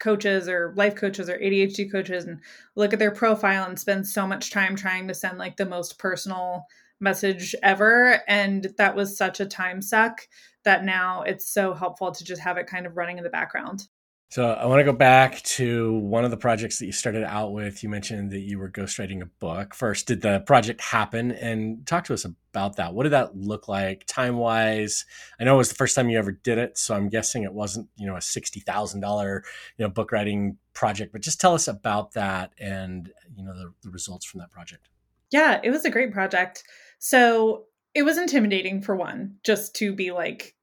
coaches 0.00 0.48
or 0.48 0.74
life 0.76 0.96
coaches 0.96 1.28
or 1.28 1.38
ADHD 1.38 1.90
coaches 1.90 2.24
and 2.24 2.40
look 2.74 2.92
at 2.92 2.98
their 2.98 3.12
profile 3.12 3.64
and 3.68 3.78
spend 3.78 4.06
so 4.06 4.26
much 4.26 4.50
time 4.50 4.74
trying 4.74 5.06
to 5.06 5.14
send 5.14 5.38
like 5.38 5.56
the 5.56 5.66
most 5.66 5.98
personal 5.98 6.66
message 7.02 7.54
ever. 7.62 8.22
And 8.26 8.72
that 8.78 8.96
was 8.96 9.16
such 9.16 9.40
a 9.40 9.46
time 9.46 9.82
suck 9.82 10.26
that 10.64 10.84
now 10.84 11.22
it's 11.22 11.52
so 11.52 11.74
helpful 11.74 12.12
to 12.12 12.24
just 12.24 12.40
have 12.42 12.56
it 12.56 12.66
kind 12.66 12.86
of 12.86 12.96
running 12.96 13.18
in 13.18 13.24
the 13.24 13.30
background. 13.30 13.88
So 14.32 14.50
I 14.50 14.64
want 14.64 14.80
to 14.80 14.84
go 14.84 14.94
back 14.94 15.42
to 15.42 15.92
one 15.98 16.24
of 16.24 16.30
the 16.30 16.38
projects 16.38 16.78
that 16.78 16.86
you 16.86 16.92
started 16.92 17.22
out 17.22 17.52
with. 17.52 17.82
You 17.82 17.90
mentioned 17.90 18.30
that 18.30 18.40
you 18.40 18.58
were 18.58 18.70
ghostwriting 18.70 19.20
a 19.20 19.26
book. 19.26 19.74
First, 19.74 20.06
did 20.06 20.22
the 20.22 20.40
project 20.46 20.80
happen? 20.80 21.32
And 21.32 21.86
talk 21.86 22.04
to 22.04 22.14
us 22.14 22.24
about 22.24 22.76
that. 22.76 22.94
What 22.94 23.02
did 23.02 23.12
that 23.12 23.36
look 23.36 23.68
like 23.68 24.06
time 24.06 24.38
wise? 24.38 25.04
I 25.38 25.44
know 25.44 25.56
it 25.56 25.58
was 25.58 25.68
the 25.68 25.74
first 25.74 25.94
time 25.94 26.08
you 26.08 26.16
ever 26.16 26.32
did 26.32 26.56
it, 26.56 26.78
so 26.78 26.94
I'm 26.94 27.10
guessing 27.10 27.42
it 27.42 27.52
wasn't 27.52 27.90
you 27.96 28.06
know 28.06 28.16
a 28.16 28.22
sixty 28.22 28.60
thousand 28.60 29.02
dollar 29.02 29.44
you 29.76 29.84
know 29.84 29.90
book 29.90 30.12
writing 30.12 30.56
project. 30.72 31.12
But 31.12 31.20
just 31.20 31.38
tell 31.38 31.52
us 31.52 31.68
about 31.68 32.12
that 32.12 32.52
and 32.58 33.12
you 33.36 33.44
know 33.44 33.52
the, 33.52 33.74
the 33.82 33.90
results 33.90 34.24
from 34.24 34.40
that 34.40 34.50
project. 34.50 34.88
Yeah, 35.30 35.60
it 35.62 35.68
was 35.68 35.84
a 35.84 35.90
great 35.90 36.10
project. 36.10 36.64
So 37.04 37.64
it 37.94 38.04
was 38.04 38.16
intimidating 38.16 38.80
for 38.80 38.94
one, 38.94 39.34
just 39.42 39.74
to 39.74 39.92
be 39.92 40.12
like, 40.12 40.54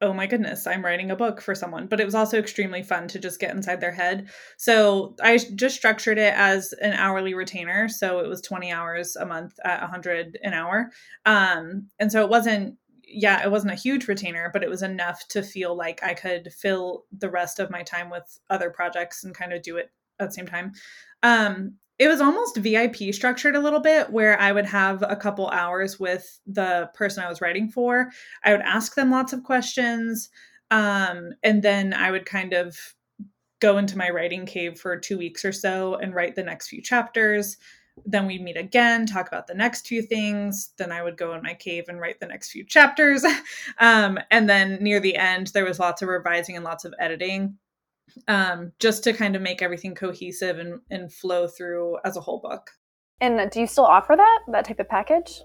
oh 0.00 0.12
my 0.12 0.28
goodness, 0.28 0.64
I'm 0.64 0.84
writing 0.84 1.10
a 1.10 1.16
book 1.16 1.40
for 1.40 1.56
someone. 1.56 1.88
But 1.88 1.98
it 1.98 2.04
was 2.04 2.14
also 2.14 2.38
extremely 2.38 2.84
fun 2.84 3.08
to 3.08 3.18
just 3.18 3.40
get 3.40 3.50
inside 3.50 3.80
their 3.80 3.90
head. 3.90 4.30
So 4.58 5.16
I 5.20 5.38
just 5.38 5.74
structured 5.74 6.18
it 6.18 6.34
as 6.36 6.72
an 6.74 6.92
hourly 6.92 7.34
retainer. 7.34 7.88
So 7.88 8.20
it 8.20 8.28
was 8.28 8.40
20 8.42 8.70
hours 8.70 9.16
a 9.16 9.26
month 9.26 9.54
at 9.64 9.80
100 9.80 10.38
an 10.44 10.54
hour. 10.54 10.92
Um, 11.26 11.88
and 11.98 12.12
so 12.12 12.22
it 12.22 12.30
wasn't, 12.30 12.76
yeah, 13.02 13.42
it 13.42 13.50
wasn't 13.50 13.72
a 13.72 13.76
huge 13.76 14.06
retainer, 14.06 14.50
but 14.52 14.62
it 14.62 14.70
was 14.70 14.82
enough 14.82 15.26
to 15.30 15.42
feel 15.42 15.76
like 15.76 16.00
I 16.04 16.14
could 16.14 16.52
fill 16.52 17.06
the 17.10 17.28
rest 17.28 17.58
of 17.58 17.72
my 17.72 17.82
time 17.82 18.08
with 18.08 18.38
other 18.50 18.70
projects 18.70 19.24
and 19.24 19.34
kind 19.34 19.52
of 19.52 19.62
do 19.62 19.78
it 19.78 19.90
at 20.20 20.28
the 20.28 20.34
same 20.34 20.46
time. 20.46 20.74
Um, 21.24 21.74
it 21.98 22.08
was 22.08 22.20
almost 22.20 22.56
VIP 22.56 23.12
structured 23.12 23.54
a 23.54 23.60
little 23.60 23.80
bit 23.80 24.10
where 24.10 24.40
I 24.40 24.52
would 24.52 24.66
have 24.66 25.02
a 25.02 25.16
couple 25.16 25.48
hours 25.48 26.00
with 26.00 26.40
the 26.46 26.90
person 26.94 27.22
I 27.22 27.28
was 27.28 27.40
writing 27.40 27.68
for. 27.68 28.10
I 28.44 28.52
would 28.52 28.62
ask 28.62 28.94
them 28.94 29.10
lots 29.10 29.32
of 29.32 29.44
questions. 29.44 30.30
Um, 30.70 31.32
and 31.42 31.62
then 31.62 31.92
I 31.92 32.10
would 32.10 32.26
kind 32.26 32.54
of 32.54 32.76
go 33.60 33.78
into 33.78 33.98
my 33.98 34.10
writing 34.10 34.46
cave 34.46 34.80
for 34.80 34.96
two 34.96 35.18
weeks 35.18 35.44
or 35.44 35.52
so 35.52 35.94
and 35.94 36.14
write 36.14 36.34
the 36.34 36.42
next 36.42 36.68
few 36.68 36.82
chapters. 36.82 37.58
Then 38.06 38.26
we'd 38.26 38.42
meet 38.42 38.56
again, 38.56 39.04
talk 39.04 39.28
about 39.28 39.46
the 39.46 39.54
next 39.54 39.86
few 39.86 40.02
things. 40.02 40.72
Then 40.78 40.90
I 40.90 41.02
would 41.02 41.18
go 41.18 41.34
in 41.34 41.42
my 41.42 41.54
cave 41.54 41.84
and 41.88 42.00
write 42.00 42.18
the 42.18 42.26
next 42.26 42.50
few 42.50 42.64
chapters. 42.64 43.24
um, 43.78 44.18
and 44.30 44.48
then 44.48 44.78
near 44.80 44.98
the 44.98 45.16
end, 45.16 45.48
there 45.48 45.66
was 45.66 45.78
lots 45.78 46.00
of 46.00 46.08
revising 46.08 46.56
and 46.56 46.64
lots 46.64 46.84
of 46.86 46.94
editing 46.98 47.58
um, 48.28 48.72
just 48.78 49.04
to 49.04 49.12
kind 49.12 49.36
of 49.36 49.42
make 49.42 49.62
everything 49.62 49.94
cohesive 49.94 50.58
and, 50.58 50.80
and 50.90 51.12
flow 51.12 51.46
through 51.46 51.98
as 52.04 52.16
a 52.16 52.20
whole 52.20 52.40
book. 52.40 52.70
And 53.20 53.50
do 53.50 53.60
you 53.60 53.66
still 53.66 53.84
offer 53.84 54.16
that 54.16 54.40
that 54.48 54.64
type 54.64 54.80
of 54.80 54.88
package? 54.88 55.42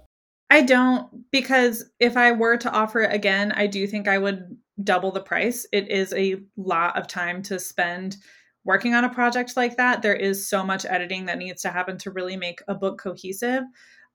I 0.49 0.61
don't 0.61 1.29
because 1.31 1.85
if 1.99 2.15
I 2.15 2.31
were 2.31 2.57
to 2.57 2.71
offer 2.71 3.01
it 3.01 3.13
again, 3.13 3.51
I 3.51 3.67
do 3.67 3.85
think 3.85 4.07
I 4.07 4.17
would 4.17 4.57
double 4.83 5.11
the 5.11 5.21
price. 5.21 5.67
It 5.71 5.89
is 5.89 6.13
a 6.13 6.37
lot 6.55 6.97
of 6.97 7.07
time 7.07 7.41
to 7.43 7.59
spend 7.59 8.17
working 8.63 8.93
on 8.93 9.03
a 9.03 9.09
project 9.09 9.55
like 9.55 9.77
that. 9.77 10.01
There 10.01 10.15
is 10.15 10.47
so 10.47 10.63
much 10.63 10.85
editing 10.85 11.25
that 11.25 11.37
needs 11.37 11.61
to 11.63 11.69
happen 11.69 11.97
to 11.99 12.11
really 12.11 12.37
make 12.37 12.61
a 12.67 12.75
book 12.75 12.99
cohesive. 12.99 13.63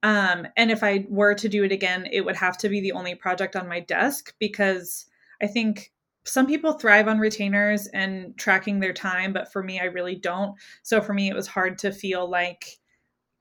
Um, 0.03 0.47
and 0.57 0.71
if 0.71 0.83
I 0.83 1.07
were 1.09 1.35
to 1.35 1.49
do 1.49 1.65
it 1.65 1.73
again, 1.73 2.09
it 2.11 2.23
would 2.23 2.37
have 2.37 2.59
to 2.59 2.69
be 2.69 2.81
the 2.81 2.93
only 2.93 3.15
project 3.15 3.57
on 3.57 3.69
my 3.69 3.81
desk 3.81 4.35
because 4.39 5.07
I 5.41 5.47
think 5.47 5.93
some 6.25 6.47
people 6.47 6.75
thrive 6.75 7.09
on 7.09 7.19
retainers 7.19 7.89
and 7.89 8.37
tracking 8.37 8.81
their 8.81 8.93
time, 8.93 9.33
but 9.33 9.53
for 9.53 9.63
me, 9.63 9.81
I 9.81 9.85
really 9.85 10.15
don't. 10.15 10.55
So 10.83 11.01
for 11.01 11.15
me, 11.15 11.29
it 11.29 11.35
was 11.35 11.49
hard 11.49 11.79
to 11.79 11.93
feel 11.93 12.29
like 12.29 12.65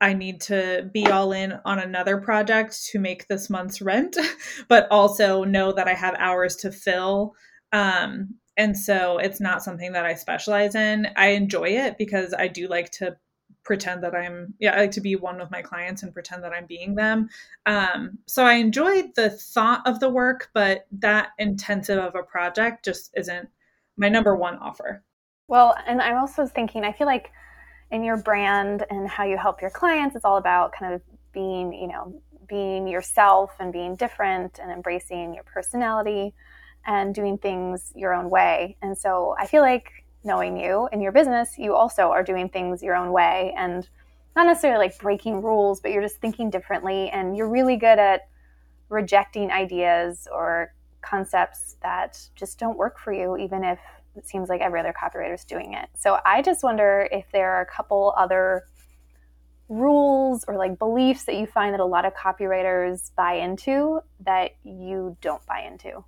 I 0.00 0.14
need 0.14 0.40
to 0.42 0.90
be 0.92 1.06
all 1.06 1.32
in 1.32 1.54
on 1.64 1.78
another 1.78 2.18
project 2.18 2.86
to 2.86 2.98
make 2.98 3.28
this 3.28 3.48
month's 3.48 3.80
rent, 3.80 4.16
but 4.68 4.88
also 4.90 5.44
know 5.44 5.72
that 5.72 5.86
I 5.86 5.94
have 5.94 6.16
hours 6.18 6.56
to 6.56 6.72
fill. 6.72 7.34
Um, 7.72 8.34
and 8.56 8.76
so 8.76 9.18
it's 9.18 9.40
not 9.40 9.62
something 9.62 9.92
that 9.92 10.04
I 10.04 10.14
specialize 10.14 10.74
in. 10.74 11.06
I 11.16 11.28
enjoy 11.28 11.68
it 11.68 11.96
because 11.98 12.34
I 12.36 12.48
do 12.48 12.66
like 12.66 12.90
to 12.92 13.16
pretend 13.64 14.02
that 14.02 14.14
I'm 14.14 14.54
yeah, 14.58 14.74
I 14.74 14.80
like 14.80 14.90
to 14.92 15.00
be 15.00 15.16
one 15.16 15.38
with 15.38 15.50
my 15.50 15.62
clients 15.62 16.02
and 16.02 16.12
pretend 16.12 16.42
that 16.44 16.52
I'm 16.52 16.66
being 16.66 16.94
them. 16.94 17.28
Um, 17.66 18.18
so 18.26 18.44
I 18.44 18.54
enjoyed 18.54 19.14
the 19.14 19.30
thought 19.30 19.86
of 19.86 20.00
the 20.00 20.10
work, 20.10 20.50
but 20.52 20.86
that 20.98 21.30
intensive 21.38 21.98
of 21.98 22.14
a 22.14 22.22
project 22.22 22.84
just 22.84 23.12
isn't 23.16 23.48
my 23.96 24.08
number 24.08 24.34
one 24.34 24.56
offer. 24.58 25.04
Well, 25.48 25.76
and 25.86 26.00
I'm 26.00 26.16
also 26.16 26.46
thinking, 26.46 26.84
I 26.84 26.92
feel 26.92 27.06
like 27.06 27.30
in 27.90 28.02
your 28.02 28.16
brand 28.16 28.86
and 28.90 29.08
how 29.08 29.24
you 29.24 29.36
help 29.36 29.60
your 29.60 29.70
clients, 29.70 30.16
it's 30.16 30.24
all 30.24 30.38
about 30.38 30.72
kind 30.72 30.94
of 30.94 31.02
being, 31.32 31.72
you 31.72 31.88
know, 31.88 32.20
being 32.48 32.88
yourself 32.88 33.52
and 33.60 33.72
being 33.72 33.96
different 33.96 34.58
and 34.58 34.70
embracing 34.70 35.34
your 35.34 35.44
personality 35.44 36.34
and 36.86 37.14
doing 37.14 37.38
things 37.38 37.92
your 37.94 38.12
own 38.12 38.28
way. 38.30 38.76
And 38.82 38.96
so 38.96 39.34
I 39.38 39.46
feel 39.46 39.62
like 39.62 40.01
knowing 40.24 40.56
you 40.56 40.88
in 40.92 41.00
your 41.00 41.12
business, 41.12 41.58
you 41.58 41.74
also 41.74 42.10
are 42.10 42.22
doing 42.22 42.48
things 42.48 42.82
your 42.82 42.96
own 42.96 43.12
way 43.12 43.54
and 43.56 43.88
not 44.34 44.46
necessarily 44.46 44.86
like 44.86 44.98
breaking 44.98 45.42
rules, 45.42 45.80
but 45.80 45.90
you're 45.90 46.02
just 46.02 46.16
thinking 46.16 46.50
differently 46.50 47.10
and 47.10 47.36
you're 47.36 47.48
really 47.48 47.76
good 47.76 47.98
at 47.98 48.22
rejecting 48.88 49.50
ideas 49.50 50.28
or 50.32 50.74
concepts 51.02 51.76
that 51.82 52.18
just 52.34 52.58
don't 52.58 52.78
work 52.78 52.98
for 52.98 53.12
you, 53.12 53.36
even 53.36 53.64
if 53.64 53.78
it 54.16 54.26
seems 54.26 54.48
like 54.48 54.60
every 54.60 54.80
other 54.80 54.92
copywriter 54.92 55.34
is 55.34 55.44
doing 55.44 55.74
it. 55.74 55.88
So 55.96 56.18
I 56.24 56.42
just 56.42 56.62
wonder 56.62 57.08
if 57.10 57.26
there 57.32 57.52
are 57.52 57.62
a 57.62 57.66
couple 57.66 58.14
other 58.16 58.64
rules 59.68 60.44
or 60.46 60.56
like 60.56 60.78
beliefs 60.78 61.24
that 61.24 61.36
you 61.36 61.46
find 61.46 61.72
that 61.72 61.80
a 61.80 61.84
lot 61.84 62.04
of 62.04 62.14
copywriters 62.14 63.10
buy 63.16 63.34
into 63.34 64.00
that 64.20 64.50
you 64.62 65.16
don't 65.20 65.44
buy 65.46 65.60
into. 65.60 66.04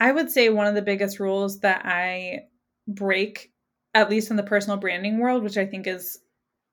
I 0.00 0.10
would 0.10 0.30
say 0.30 0.48
one 0.48 0.66
of 0.66 0.74
the 0.74 0.82
biggest 0.82 1.20
rules 1.20 1.60
that 1.60 1.82
I 1.84 2.40
break 2.88 3.52
at 3.94 4.10
least 4.10 4.30
in 4.30 4.36
the 4.36 4.42
personal 4.42 4.76
branding 4.76 5.18
world, 5.18 5.42
which 5.42 5.56
I 5.56 5.66
think 5.66 5.86
is 5.86 6.18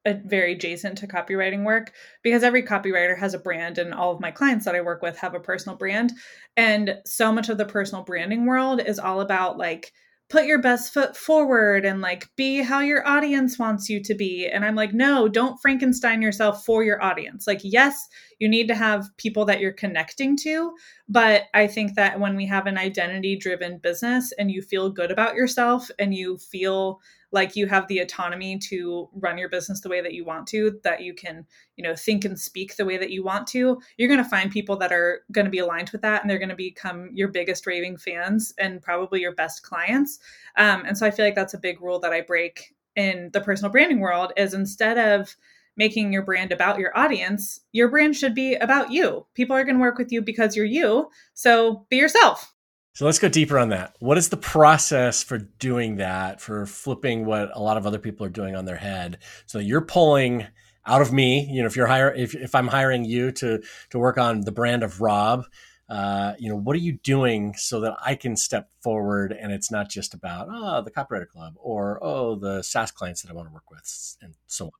a 0.06 0.16
very 0.16 0.54
adjacent 0.54 0.98
to 0.98 1.08
copywriting 1.08 1.64
work 1.64 1.94
because 2.24 2.44
every 2.44 2.64
copywriter 2.64 3.18
has 3.18 3.36
a 3.36 3.40
brand 3.40 3.78
and 3.78 3.94
all 3.94 4.12
of 4.12 4.20
my 4.20 4.32
clients 4.32 4.66
that 4.66 4.76
I 4.76 4.82
work 4.82 5.04
with 5.04 5.18
have 5.18 5.36
a 5.36 5.40
personal 5.40 5.78
brand. 5.78 6.12
And 6.58 6.98
so 7.06 7.32
much 7.32 7.50
of 7.50 7.60
the 7.60 7.66
personal 7.66 8.04
branding 8.04 8.48
world 8.48 8.82
is 8.82 8.98
all 8.98 9.22
about 9.22 9.60
like 9.60 9.92
put 10.32 10.46
your 10.46 10.60
best 10.60 10.94
foot 10.94 11.18
forward 11.18 11.84
and 11.84 12.00
like 12.00 12.30
be 12.38 12.62
how 12.62 12.80
your 12.80 13.06
audience 13.06 13.60
wants 13.60 13.90
you 13.90 14.02
to 14.02 14.16
be. 14.16 14.48
And 14.48 14.64
I'm 14.64 14.76
like, 14.76 14.94
no, 14.94 15.28
don't 15.28 15.62
Frankenstein 15.62 16.22
yourself 16.22 16.64
for 16.66 16.86
your 16.86 17.04
audience. 17.04 17.46
Like, 17.46 17.60
yes, 17.64 18.08
you 18.40 18.48
need 18.48 18.70
to 18.70 18.76
have 18.76 19.10
people 19.18 19.44
that 19.46 19.60
you're 19.60 19.74
connecting 19.74 20.38
to. 20.38 20.72
But 21.10 21.44
I 21.54 21.68
think 21.68 21.96
that 21.96 22.18
when 22.18 22.38
we 22.38 22.46
have 22.46 22.66
an 22.66 22.78
identity 22.78 23.36
driven 23.36 23.80
business 23.80 24.32
and 24.40 24.50
you 24.50 24.62
feel 24.62 24.90
good 24.90 25.12
about 25.12 25.36
yourself 25.36 25.92
and 26.00 26.16
you 26.16 26.38
feel 26.38 27.02
like 27.32 27.56
you 27.56 27.68
have 27.68 27.88
the 27.88 28.00
autonomy 28.00 28.58
to 28.58 29.10
run 29.14 29.38
your 29.38 29.50
business 29.50 29.82
the 29.82 29.90
way 29.90 30.02
that 30.02 30.14
you 30.14 30.26
want 30.26 30.48
to 30.48 30.80
that 30.84 31.02
you 31.02 31.14
can 31.14 31.46
you 31.76 31.84
know 31.84 31.96
think 31.96 32.26
and 32.26 32.40
speak 32.40 32.76
the 32.76 32.86
way 32.86 32.98
that 32.98 33.12
you 33.12 33.24
want 33.24 33.48
to 33.48 33.82
you're 33.98 34.10
going 34.10 34.24
to 34.24 34.30
find 34.30 34.52
people 34.52 34.78
that 34.78 34.92
are 34.92 35.24
going 35.32 35.46
to 35.46 35.52
be 35.52 35.60
aligned 35.60 35.90
with 35.90 36.02
that 36.02 36.22
and 36.22 36.30
they're 36.30 36.38
going 36.38 36.50
to 36.50 36.56
become 36.56 37.10
your 37.14 37.28
biggest 37.28 37.66
raving 37.66 37.98
fans 37.98 38.54
and 38.58 38.82
probably 38.82 39.22
your 39.22 39.34
best 39.36 39.64
clients. 39.64 40.20
Um, 40.58 40.84
and 40.86 40.98
so 40.98 41.06
i 41.06 41.12
feel 41.12 41.26
like 41.26 41.36
that's 41.36 41.54
a 41.54 41.60
big 41.60 41.82
rule 41.82 42.00
that 42.00 42.14
i 42.14 42.22
break 42.22 42.74
in 42.96 43.30
the 43.34 43.42
personal 43.42 43.72
branding 43.72 44.00
world 44.00 44.34
is 44.36 44.54
instead 44.54 44.98
of 44.98 45.36
making 45.78 46.12
your 46.12 46.24
brand 46.24 46.52
about 46.52 46.80
your 46.80 46.96
audience 46.98 47.62
your 47.72 47.90
brand 47.90 48.16
should 48.16 48.36
be 48.36 48.56
about 48.56 48.92
you. 48.92 49.26
People 49.34 49.56
are 49.56 49.64
going 49.64 49.76
to 49.76 49.82
work 49.82 49.98
with 49.98 50.12
you 50.12 50.22
because 50.22 50.56
you're 50.56 50.66
you. 50.66 51.10
So 51.34 51.86
be 51.90 51.98
yourself 51.98 52.54
so 52.94 53.06
let's 53.06 53.20
go 53.20 53.30
deeper 53.30 53.58
on 53.58 53.70
that. 53.70 53.96
What 54.00 54.18
is 54.18 54.30
the 54.30 54.38
process 54.38 55.24
for 55.24 55.38
doing 55.38 55.98
that, 55.98 56.42
for 56.42 56.66
flipping 56.66 57.26
what 57.26 57.50
a 57.54 57.62
lot 57.62 57.78
of 57.78 57.86
other 57.86 58.00
people 58.00 58.26
are 58.26 58.30
doing 58.30 58.56
on 58.56 58.66
their 58.66 58.76
head? 58.76 59.20
So 59.46 59.60
you're 59.60 59.82
pulling 59.82 60.48
out 60.86 61.02
of 61.02 61.14
me, 61.14 61.48
you 61.50 61.62
know, 61.62 61.68
if 61.68 61.76
you're 61.76 61.88
hire 61.88 62.12
if, 62.12 62.36
if 62.36 62.54
I'm 62.54 62.68
hiring 62.68 63.06
you 63.06 63.32
to 63.34 63.62
to 63.92 64.00
work 64.00 64.18
on 64.18 64.42
the 64.42 64.52
brand 64.52 64.84
of 64.84 65.00
Rob, 65.00 65.46
uh, 65.88 66.34
you 66.38 66.50
know, 66.50 66.58
what 66.58 66.76
are 66.76 66.80
you 66.80 66.94
doing 66.94 67.54
so 67.56 67.80
that 67.82 67.96
I 68.04 68.16
can 68.16 68.36
step 68.36 68.70
forward 68.82 69.32
and 69.32 69.54
it's 69.54 69.72
not 69.72 69.90
just 69.90 70.14
about 70.14 70.48
oh 70.50 70.82
the 70.82 70.92
copywriter 70.92 71.28
club 71.28 71.54
or 71.58 72.04
oh 72.04 72.36
the 72.36 72.62
SaaS 72.62 72.92
clients 72.92 73.22
that 73.22 73.32
I 73.32 73.34
want 73.34 73.48
to 73.48 73.54
work 73.54 73.70
with 73.70 74.18
and 74.22 74.34
so 74.48 74.66
on. 74.66 74.72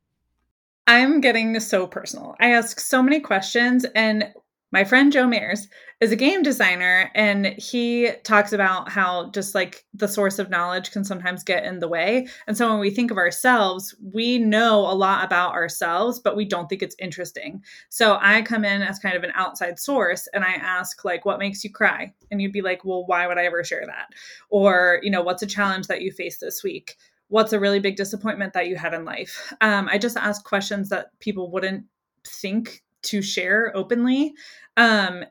I'm 0.88 1.22
getting 1.22 1.58
so 1.60 1.88
personal. 1.88 2.36
I 2.40 2.52
ask 2.52 2.80
so 2.80 3.02
many 3.02 3.22
questions 3.22 3.86
and 3.96 4.34
my 4.72 4.86
friend 4.86 5.12
Joe 5.12 5.28
Mears 5.28 5.68
is 6.00 6.12
a 6.12 6.16
game 6.16 6.42
designer 6.42 7.12
and 7.14 7.46
he 7.46 8.10
talks 8.24 8.54
about 8.54 8.90
how 8.90 9.30
just 9.32 9.54
like 9.54 9.86
the 9.94 10.08
source 10.08 10.40
of 10.40 10.50
knowledge 10.50 10.92
can 10.92 11.04
sometimes 11.04 11.44
get 11.44 11.66
in 11.66 11.80
the 11.80 11.88
way. 11.88 12.28
And 12.48 12.58
so 12.58 12.70
when 12.70 12.80
we 12.80 12.90
think 12.90 13.12
of 13.12 13.18
ourselves, 13.18 13.94
we 14.02 14.38
know 14.38 14.80
a 14.80 14.96
lot 14.96 15.26
about 15.26 15.54
ourselves, 15.54 16.20
but 16.20 16.38
we 16.38 16.46
don't 16.46 16.68
think 16.68 16.82
it's 16.82 16.96
interesting. 17.00 17.62
So 17.90 18.18
I 18.22 18.42
come 18.42 18.64
in 18.64 18.82
as 18.82 18.98
kind 18.98 19.16
of 19.16 19.24
an 19.24 19.34
outside 19.36 19.78
source 19.78 20.28
and 20.34 20.44
I 20.44 20.54
ask 20.54 21.04
like 21.04 21.26
what 21.26 21.40
makes 21.40 21.64
you 21.64 21.72
cry? 21.72 22.14
And 22.32 22.42
you'd 22.42 22.54
be 22.54 22.62
like, 22.62 22.86
"Well, 22.86 23.06
why 23.06 23.28
would 23.28 23.38
I 23.38 23.46
ever 23.46 23.64
share 23.64 23.86
that?" 23.86 24.08
Or, 24.50 25.00
you 25.04 25.12
know, 25.12 25.22
what's 25.22 25.44
a 25.44 25.48
challenge 25.48 25.88
that 25.88 26.02
you 26.02 26.12
faced 26.12 26.40
this 26.40 26.64
week? 26.64 26.96
What's 27.28 27.54
a 27.54 27.60
really 27.60 27.80
big 27.80 27.98
disappointment 27.98 28.54
that 28.54 28.68
you 28.68 28.78
had 28.78 28.94
in 28.94 29.04
life? 29.06 29.54
Um, 29.60 29.90
I 29.90 29.98
just 29.98 30.18
ask 30.18 30.44
questions 30.46 30.90
that 30.90 31.18
people 31.20 31.52
wouldn't 31.52 31.86
think 32.26 32.84
to 33.04 33.22
share 33.22 33.72
openly 33.76 34.34
um, 34.78 35.24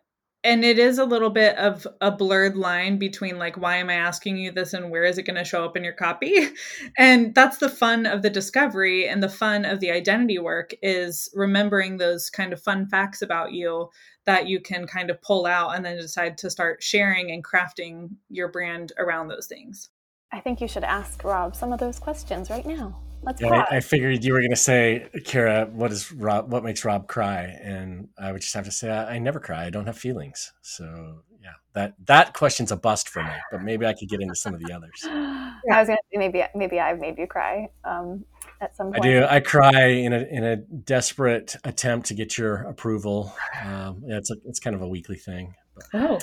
and 0.42 0.64
it 0.64 0.78
is 0.78 0.98
a 0.98 1.04
little 1.04 1.30
bit 1.30 1.56
of 1.56 1.86
a 2.00 2.10
blurred 2.10 2.56
line 2.56 2.98
between 2.98 3.38
like 3.38 3.56
why 3.56 3.76
am 3.76 3.90
i 3.90 3.94
asking 3.94 4.38
you 4.38 4.50
this 4.50 4.72
and 4.72 4.90
where 4.90 5.04
is 5.04 5.18
it 5.18 5.24
going 5.24 5.36
to 5.36 5.44
show 5.44 5.64
up 5.64 5.76
in 5.76 5.84
your 5.84 5.92
copy? 5.92 6.48
And 6.98 7.34
that's 7.34 7.58
the 7.58 7.68
fun 7.68 8.06
of 8.06 8.22
the 8.22 8.30
discovery 8.30 9.06
and 9.06 9.22
the 9.22 9.28
fun 9.28 9.64
of 9.64 9.80
the 9.80 9.90
identity 9.90 10.38
work 10.38 10.72
is 10.82 11.28
remembering 11.34 11.96
those 11.96 12.30
kind 12.30 12.52
of 12.52 12.62
fun 12.62 12.86
facts 12.86 13.22
about 13.22 13.52
you 13.52 13.90
that 14.26 14.48
you 14.48 14.60
can 14.60 14.86
kind 14.86 15.10
of 15.10 15.20
pull 15.22 15.46
out 15.46 15.74
and 15.74 15.84
then 15.84 15.96
decide 15.96 16.38
to 16.38 16.50
start 16.50 16.82
sharing 16.82 17.30
and 17.30 17.44
crafting 17.44 18.10
your 18.28 18.48
brand 18.48 18.92
around 18.98 19.28
those 19.28 19.46
things. 19.46 19.90
I 20.32 20.40
think 20.40 20.60
you 20.60 20.68
should 20.68 20.84
ask 20.84 21.24
rob 21.24 21.56
some 21.56 21.72
of 21.72 21.80
those 21.80 21.98
questions 21.98 22.50
right 22.50 22.66
now 22.66 23.00
Let's 23.22 23.40
yeah, 23.40 23.66
I, 23.70 23.76
I, 23.76 23.80
figured 23.80 24.24
you 24.24 24.32
were 24.32 24.40
going 24.40 24.50
to 24.50 24.56
say, 24.56 25.06
Kara, 25.26 25.66
what 25.66 25.92
is 25.92 26.10
Rob? 26.10 26.50
What 26.50 26.64
makes 26.64 26.84
Rob 26.84 27.06
cry? 27.06 27.58
And 27.62 28.08
I 28.18 28.32
would 28.32 28.40
just 28.40 28.54
have 28.54 28.64
to 28.64 28.70
say, 28.70 28.90
I, 28.90 29.16
I, 29.16 29.18
never 29.18 29.38
cry. 29.38 29.66
I 29.66 29.70
don't 29.70 29.84
have 29.84 29.98
feelings. 29.98 30.52
So 30.62 31.22
yeah, 31.42 31.50
that 31.74 31.94
that 32.06 32.32
question's 32.32 32.72
a 32.72 32.76
bust 32.76 33.10
for 33.10 33.22
me. 33.22 33.32
But 33.50 33.62
maybe 33.62 33.84
I 33.84 33.92
could 33.92 34.08
get 34.08 34.22
into 34.22 34.34
some 34.34 34.54
of 34.54 34.60
the 34.60 34.72
others. 34.72 35.06
Yeah, 35.66 35.76
I 35.76 35.80
was 35.80 35.88
going 35.88 35.98
to 35.98 36.02
say 36.10 36.18
maybe 36.18 36.42
maybe 36.54 36.80
I've 36.80 36.98
made 37.00 37.18
you 37.18 37.26
cry 37.26 37.68
um, 37.84 38.24
at 38.62 38.74
some 38.74 38.92
point. 38.92 39.04
I 39.04 39.06
do. 39.06 39.26
I 39.28 39.40
cry 39.40 39.88
in 39.88 40.14
a 40.14 40.20
in 40.20 40.42
a 40.42 40.56
desperate 40.56 41.54
attempt 41.64 42.06
to 42.06 42.14
get 42.14 42.38
your 42.38 42.62
approval. 42.62 43.34
Um, 43.62 44.02
yeah, 44.06 44.16
it's 44.16 44.30
a, 44.30 44.36
it's 44.46 44.58
kind 44.58 44.74
of 44.74 44.80
a 44.80 44.88
weekly 44.88 45.16
thing. 45.16 45.54
But, 45.74 45.84
oh, 45.92 46.18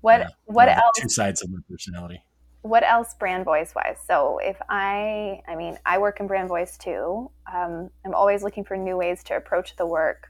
what 0.00 0.20
yeah, 0.20 0.28
what 0.46 0.68
else? 0.70 0.96
Two 0.96 1.10
sides 1.10 1.42
of 1.42 1.50
my 1.50 1.58
personality 1.68 2.22
what 2.62 2.82
else 2.82 3.14
brand 3.14 3.44
voice 3.44 3.72
wise? 3.74 3.96
So 4.06 4.38
if 4.42 4.56
i 4.68 5.40
i 5.46 5.54
mean 5.56 5.78
i 5.86 5.98
work 5.98 6.20
in 6.20 6.26
brand 6.26 6.48
voice 6.48 6.76
too. 6.76 7.30
Um, 7.52 7.90
i'm 8.04 8.14
always 8.14 8.42
looking 8.42 8.64
for 8.64 8.76
new 8.76 8.96
ways 8.96 9.22
to 9.24 9.36
approach 9.36 9.76
the 9.76 9.86
work. 9.86 10.28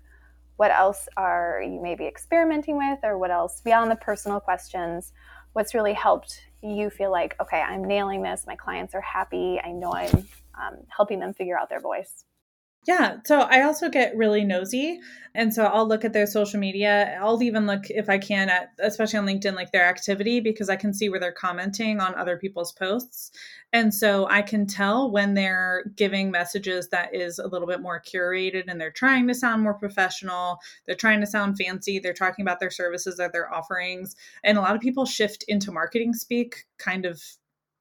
What 0.57 0.71
else 0.71 1.09
are 1.17 1.63
you 1.65 1.81
maybe 1.81 2.07
experimenting 2.07 2.77
with 2.77 2.99
or 3.03 3.17
what 3.17 3.31
else 3.31 3.61
beyond 3.61 3.91
the 3.91 3.97
personal 3.97 4.41
questions? 4.41 5.13
What's 5.53 5.75
really 5.75 5.95
helped 5.95 6.41
you 6.63 6.91
feel 6.91 7.11
like 7.11 7.35
okay 7.41 7.61
i'm 7.61 7.85
nailing 7.85 8.23
this. 8.23 8.45
My 8.47 8.57
clients 8.57 8.95
are 8.95 9.01
happy. 9.01 9.61
I 9.63 9.73
know 9.73 9.93
i'm 9.93 10.29
um, 10.61 10.79
helping 10.89 11.21
them 11.21 11.33
figure 11.33 11.59
out 11.59 11.69
their 11.69 11.81
voice 11.81 12.25
yeah. 12.87 13.17
So 13.27 13.41
I 13.41 13.63
also 13.63 13.91
get 13.91 14.17
really 14.17 14.45
nosy. 14.45 15.01
And 15.35 15.53
so 15.53 15.65
I'll 15.67 15.87
look 15.87 16.05
at 16.05 16.13
their 16.13 16.27
social 16.27 16.59
media. 16.59 17.19
I'll 17.21 17.41
even 17.43 17.67
look, 17.67 17.91
if 17.91 18.09
I 18.09 18.19
can, 18.19 18.49
at, 18.49 18.71
especially 18.79 19.19
on 19.19 19.27
LinkedIn, 19.27 19.55
like 19.55 19.73
their 19.73 19.85
activity, 19.85 20.41
because 20.41 20.69
I 20.69 20.77
can 20.77 20.95
see 20.95 21.09
where 21.09 21.21
they're 21.21 21.31
commenting 21.31 22.01
on 22.01 22.15
other 22.15 22.37
people's 22.39 22.73
posts. 22.73 23.31
And 23.73 23.93
so 23.93 24.27
I 24.29 24.43
can 24.43 24.67
tell 24.67 25.11
when 25.11 25.35
they're 25.35 25.85
giving 25.97 26.31
messages 26.31 26.89
that 26.89 27.15
is 27.15 27.39
a 27.39 27.47
little 27.47 27.69
bit 27.69 27.83
more 27.83 28.01
curated 28.01 28.65
and 28.69 28.81
they're 28.81 28.91
trying 28.91 29.29
to 29.29 29.35
sound 29.35 29.63
more 29.63 29.75
professional. 29.75 30.59
They're 30.87 30.97
trying 30.97 31.21
to 31.21 31.27
sound 31.27 31.59
fancy. 31.59 31.99
They're 31.99 32.15
talking 32.15 32.43
about 32.43 32.59
their 32.59 32.71
services 32.71 33.21
or 33.21 33.29
their 33.29 33.53
offerings. 33.53 34.17
And 34.43 34.57
a 34.57 34.63
lot 34.63 34.75
of 34.75 34.81
people 34.81 35.05
shift 35.05 35.45
into 35.47 35.71
marketing 35.71 36.15
speak 36.15 36.65
kind 36.79 37.05
of 37.05 37.23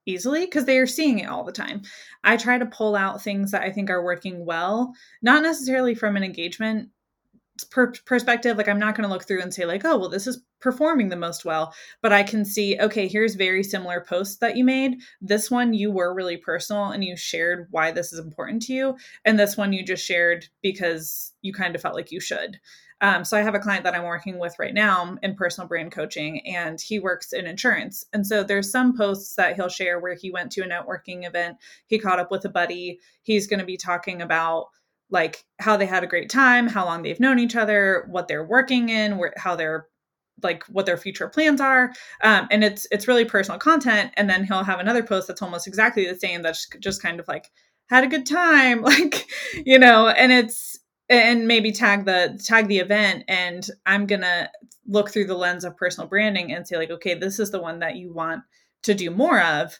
easily 0.07 0.45
because 0.45 0.65
they 0.65 0.77
are 0.79 0.87
seeing 0.87 1.19
it 1.19 1.29
all 1.29 1.43
the 1.43 1.51
time. 1.51 1.81
I 2.23 2.37
try 2.37 2.57
to 2.57 2.65
pull 2.65 2.95
out 2.95 3.21
things 3.21 3.51
that 3.51 3.63
I 3.63 3.71
think 3.71 3.89
are 3.89 4.03
working 4.03 4.45
well, 4.45 4.93
not 5.21 5.43
necessarily 5.43 5.93
from 5.93 6.15
an 6.15 6.23
engagement 6.23 6.89
per- 7.69 7.93
perspective. 8.05 8.57
Like 8.57 8.67
I'm 8.67 8.79
not 8.79 8.95
going 8.95 9.07
to 9.07 9.13
look 9.13 9.27
through 9.27 9.41
and 9.41 9.53
say 9.53 9.65
like, 9.65 9.85
oh, 9.85 9.97
well, 9.97 10.09
this 10.09 10.27
is 10.27 10.41
performing 10.59 11.09
the 11.09 11.15
most 11.15 11.45
well, 11.45 11.73
but 12.01 12.11
I 12.11 12.23
can 12.23 12.43
see, 12.43 12.77
okay, 12.79 13.07
here's 13.07 13.35
very 13.35 13.63
similar 13.63 14.01
posts 14.01 14.37
that 14.37 14.57
you 14.57 14.63
made. 14.63 14.97
This 15.21 15.51
one 15.51 15.73
you 15.73 15.91
were 15.91 16.13
really 16.13 16.37
personal 16.37 16.85
and 16.85 17.03
you 17.03 17.15
shared 17.15 17.67
why 17.71 17.91
this 17.91 18.11
is 18.11 18.19
important 18.19 18.63
to 18.63 18.73
you, 18.73 18.97
and 19.23 19.37
this 19.37 19.55
one 19.55 19.73
you 19.73 19.83
just 19.83 20.05
shared 20.05 20.47
because 20.61 21.33
you 21.41 21.53
kind 21.53 21.75
of 21.75 21.81
felt 21.81 21.95
like 21.95 22.11
you 22.11 22.19
should. 22.19 22.59
Um, 23.01 23.23
so 23.23 23.37
I 23.37 23.41
have 23.41 23.53
a 23.53 23.59
client 23.59 23.83
that 23.83 23.93
I'm 23.93 24.03
working 24.03 24.39
with 24.39 24.57
right 24.57 24.73
now 24.73 25.17
in 25.21 25.35
personal 25.35 25.67
brand 25.67 25.91
coaching, 25.91 26.45
and 26.47 26.81
he 26.81 26.99
works 26.99 27.31
in 27.31 27.45
insurance. 27.45 28.03
And 28.13 28.25
so 28.25 28.43
there's 28.43 28.71
some 28.71 28.97
posts 28.97 29.35
that 29.35 29.55
he'll 29.55 29.69
share 29.69 29.99
where 29.99 30.15
he 30.15 30.31
went 30.31 30.51
to 30.53 30.61
a 30.61 30.67
networking 30.67 31.27
event, 31.27 31.57
he 31.85 31.99
caught 31.99 32.19
up 32.19 32.31
with 32.31 32.45
a 32.45 32.49
buddy. 32.49 32.99
He's 33.21 33.47
going 33.47 33.59
to 33.59 33.65
be 33.65 33.77
talking 33.77 34.21
about 34.21 34.67
like 35.09 35.45
how 35.59 35.77
they 35.77 35.85
had 35.85 36.03
a 36.03 36.07
great 36.07 36.29
time, 36.29 36.67
how 36.67 36.85
long 36.85 37.03
they've 37.03 37.19
known 37.19 37.39
each 37.39 37.55
other, 37.55 38.07
what 38.09 38.27
they're 38.27 38.45
working 38.45 38.89
in, 38.89 39.17
where 39.17 39.33
how 39.37 39.55
they're 39.55 39.87
like 40.43 40.63
what 40.65 40.85
their 40.85 40.97
future 40.97 41.27
plans 41.27 41.59
are 41.59 41.91
um, 42.21 42.47
and 42.51 42.63
it's 42.63 42.85
it's 42.91 43.07
really 43.07 43.25
personal 43.25 43.59
content 43.59 44.11
and 44.17 44.29
then 44.29 44.43
he'll 44.43 44.63
have 44.63 44.79
another 44.79 45.01
post 45.01 45.27
that's 45.27 45.41
almost 45.41 45.67
exactly 45.67 46.07
the 46.07 46.19
same 46.19 46.43
that's 46.43 46.67
just 46.79 47.01
kind 47.01 47.19
of 47.19 47.27
like 47.27 47.49
had 47.89 48.03
a 48.03 48.07
good 48.07 48.25
time 48.25 48.81
like 48.83 49.27
you 49.65 49.79
know 49.79 50.09
and 50.09 50.31
it's 50.31 50.77
and 51.09 51.47
maybe 51.47 51.71
tag 51.71 52.05
the 52.05 52.39
tag 52.43 52.67
the 52.67 52.79
event 52.79 53.23
and 53.27 53.69
i'm 53.85 54.05
gonna 54.05 54.49
look 54.85 55.09
through 55.09 55.25
the 55.25 55.35
lens 55.35 55.63
of 55.63 55.77
personal 55.77 56.07
branding 56.07 56.51
and 56.51 56.67
say 56.67 56.77
like 56.77 56.91
okay 56.91 57.13
this 57.13 57.39
is 57.39 57.51
the 57.51 57.61
one 57.61 57.79
that 57.79 57.95
you 57.95 58.13
want 58.13 58.41
to 58.83 58.93
do 58.93 59.11
more 59.11 59.41
of. 59.41 59.79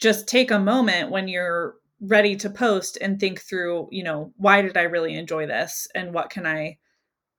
Just 0.00 0.28
take 0.28 0.50
a 0.50 0.58
moment 0.58 1.10
when 1.10 1.28
you're 1.28 1.74
ready 2.00 2.34
to 2.36 2.50
post 2.50 2.98
and 3.00 3.20
think 3.20 3.40
through 3.40 3.88
you 3.92 4.02
know 4.02 4.32
why 4.36 4.60
did 4.60 4.76
i 4.76 4.82
really 4.82 5.14
enjoy 5.14 5.46
this? 5.46 5.86
And 5.94 6.12
what 6.14 6.30
can 6.30 6.46
i 6.46 6.78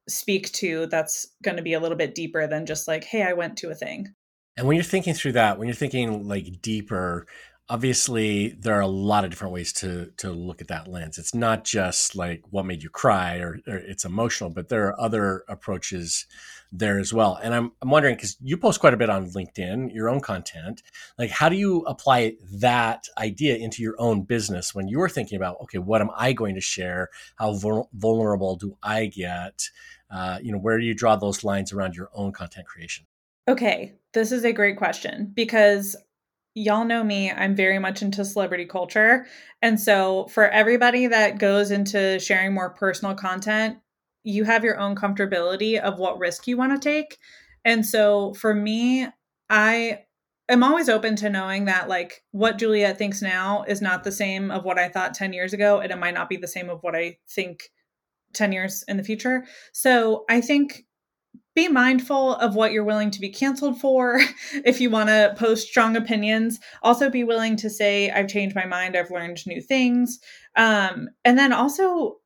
speak 0.07 0.51
to 0.51 0.85
that's 0.87 1.27
going 1.43 1.55
to 1.55 1.63
be 1.63 1.73
a 1.73 1.79
little 1.79 1.97
bit 1.97 2.13
deeper 2.13 2.45
than 2.45 2.65
just 2.65 2.87
like 2.87 3.03
hey 3.05 3.23
i 3.23 3.33
went 3.33 3.57
to 3.57 3.69
a 3.69 3.75
thing. 3.75 4.13
And 4.55 4.67
when 4.67 4.75
you're 4.75 4.83
thinking 4.83 5.13
through 5.13 5.33
that 5.33 5.57
when 5.57 5.67
you're 5.67 5.75
thinking 5.75 6.27
like 6.27 6.61
deeper 6.61 7.27
obviously 7.69 8.49
there 8.59 8.75
are 8.75 8.81
a 8.81 8.87
lot 8.87 9.23
of 9.23 9.29
different 9.29 9.53
ways 9.53 9.71
to 9.71 10.11
to 10.17 10.31
look 10.31 10.61
at 10.61 10.67
that 10.67 10.87
lens. 10.87 11.17
It's 11.17 11.33
not 11.33 11.63
just 11.63 12.15
like 12.15 12.43
what 12.49 12.65
made 12.65 12.83
you 12.83 12.89
cry 12.89 13.37
or, 13.37 13.59
or 13.67 13.77
it's 13.77 14.05
emotional 14.05 14.49
but 14.49 14.69
there 14.69 14.87
are 14.87 14.99
other 14.99 15.43
approaches 15.47 16.25
there 16.71 16.99
as 16.99 17.13
well. 17.13 17.39
And 17.41 17.53
i'm, 17.53 17.71
I'm 17.81 17.89
wondering 17.89 18.15
because 18.15 18.35
you 18.41 18.57
post 18.57 18.79
quite 18.79 18.93
a 18.93 18.97
bit 18.97 19.09
on 19.09 19.29
linkedin 19.29 19.93
your 19.93 20.09
own 20.09 20.19
content 20.19 20.81
like 21.17 21.29
how 21.29 21.47
do 21.47 21.55
you 21.55 21.81
apply 21.81 22.33
that 22.51 23.07
idea 23.17 23.55
into 23.55 23.81
your 23.81 23.95
own 23.97 24.23
business 24.23 24.75
when 24.75 24.87
you're 24.87 25.09
thinking 25.09 25.37
about 25.37 25.57
okay 25.61 25.77
what 25.77 26.01
am 26.01 26.09
i 26.17 26.33
going 26.33 26.55
to 26.55 26.61
share? 26.61 27.09
How 27.37 27.53
vul- 27.53 27.89
vulnerable 27.93 28.55
do 28.57 28.77
i 28.83 29.05
get? 29.05 29.69
Uh, 30.11 30.37
you 30.43 30.51
know 30.51 30.59
where 30.59 30.77
do 30.77 30.85
you 30.85 30.93
draw 30.93 31.15
those 31.15 31.43
lines 31.43 31.71
around 31.71 31.95
your 31.95 32.09
own 32.13 32.33
content 32.33 32.67
creation? 32.67 33.05
Okay, 33.47 33.93
this 34.13 34.31
is 34.31 34.45
a 34.45 34.53
great 34.53 34.77
question 34.77 35.31
because 35.33 35.95
y'all 36.55 36.85
know 36.85 37.03
me, 37.03 37.31
I'm 37.31 37.55
very 37.55 37.79
much 37.79 38.01
into 38.01 38.23
celebrity 38.25 38.65
culture. 38.65 39.25
And 39.61 39.79
so 39.79 40.27
for 40.27 40.47
everybody 40.47 41.07
that 41.07 41.39
goes 41.39 41.71
into 41.71 42.19
sharing 42.19 42.53
more 42.53 42.69
personal 42.69 43.15
content, 43.15 43.77
you 44.23 44.43
have 44.43 44.63
your 44.63 44.79
own 44.79 44.95
comfortability 44.95 45.79
of 45.79 45.99
what 45.99 46.19
risk 46.19 46.47
you 46.47 46.57
want 46.57 46.79
to 46.79 46.89
take. 46.89 47.17
And 47.65 47.85
so 47.85 48.33
for 48.33 48.53
me, 48.53 49.07
I 49.49 49.99
am 50.49 50.63
always 50.63 50.89
open 50.89 51.15
to 51.17 51.29
knowing 51.29 51.65
that 51.65 51.89
like 51.89 52.23
what 52.31 52.57
Juliet 52.57 52.97
thinks 52.97 53.21
now 53.21 53.63
is 53.67 53.81
not 53.81 54.03
the 54.03 54.11
same 54.11 54.51
of 54.51 54.63
what 54.63 54.77
I 54.77 54.89
thought 54.89 55.13
10 55.13 55.33
years 55.33 55.53
ago 55.53 55.79
and 55.79 55.91
it 55.91 55.97
might 55.97 56.13
not 56.13 56.29
be 56.29 56.37
the 56.37 56.47
same 56.47 56.69
of 56.69 56.83
what 56.83 56.95
I 56.95 57.17
think 57.29 57.69
10 58.33 58.51
years 58.51 58.83
in 58.87 58.97
the 58.97 59.03
future. 59.03 59.45
So 59.71 60.25
I 60.29 60.41
think 60.41 60.85
be 61.55 61.67
mindful 61.67 62.35
of 62.35 62.55
what 62.55 62.71
you're 62.71 62.83
willing 62.83 63.11
to 63.11 63.19
be 63.19 63.29
canceled 63.29 63.79
for 63.79 64.19
if 64.65 64.81
you 64.81 64.89
want 64.89 65.09
to 65.09 65.33
post 65.37 65.67
strong 65.67 65.95
opinions 65.95 66.59
also 66.81 67.09
be 67.09 67.23
willing 67.23 67.55
to 67.55 67.69
say 67.69 68.09
i've 68.11 68.27
changed 68.27 68.55
my 68.55 68.65
mind 68.65 68.95
i've 68.95 69.11
learned 69.11 69.45
new 69.45 69.61
things 69.61 70.19
um, 70.55 71.09
and 71.25 71.37
then 71.37 71.51
also 71.53 72.17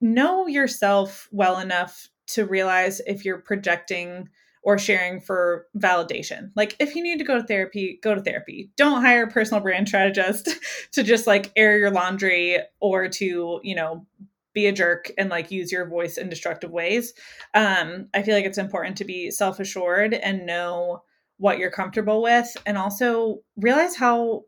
know 0.00 0.46
yourself 0.46 1.28
well 1.30 1.58
enough 1.58 2.08
to 2.26 2.44
realize 2.46 3.00
if 3.06 3.24
you're 3.24 3.38
projecting 3.38 4.28
or 4.62 4.78
sharing 4.78 5.20
for 5.20 5.66
validation. 5.76 6.50
Like 6.54 6.76
if 6.78 6.94
you 6.94 7.02
need 7.02 7.18
to 7.18 7.24
go 7.24 7.36
to 7.36 7.46
therapy, 7.46 7.98
go 8.02 8.14
to 8.14 8.20
therapy. 8.20 8.70
Don't 8.76 9.00
hire 9.00 9.24
a 9.24 9.30
personal 9.30 9.62
brand 9.62 9.88
strategist 9.88 10.50
to 10.92 11.02
just 11.02 11.26
like 11.26 11.50
air 11.56 11.78
your 11.78 11.90
laundry 11.90 12.58
or 12.80 13.08
to, 13.08 13.60
you 13.62 13.74
know, 13.74 14.06
be 14.52 14.66
a 14.66 14.72
jerk 14.72 15.10
and 15.18 15.30
like 15.30 15.50
use 15.50 15.70
your 15.70 15.88
voice 15.88 16.16
in 16.16 16.28
destructive 16.28 16.70
ways. 16.70 17.12
Um, 17.54 18.08
I 18.14 18.22
feel 18.22 18.34
like 18.34 18.44
it's 18.44 18.58
important 18.58 18.96
to 18.98 19.04
be 19.04 19.30
self 19.30 19.60
assured 19.60 20.14
and 20.14 20.46
know 20.46 21.02
what 21.38 21.58
you're 21.58 21.70
comfortable 21.70 22.22
with 22.22 22.54
and 22.66 22.76
also 22.76 23.38
realize 23.56 23.96
how 23.96 24.42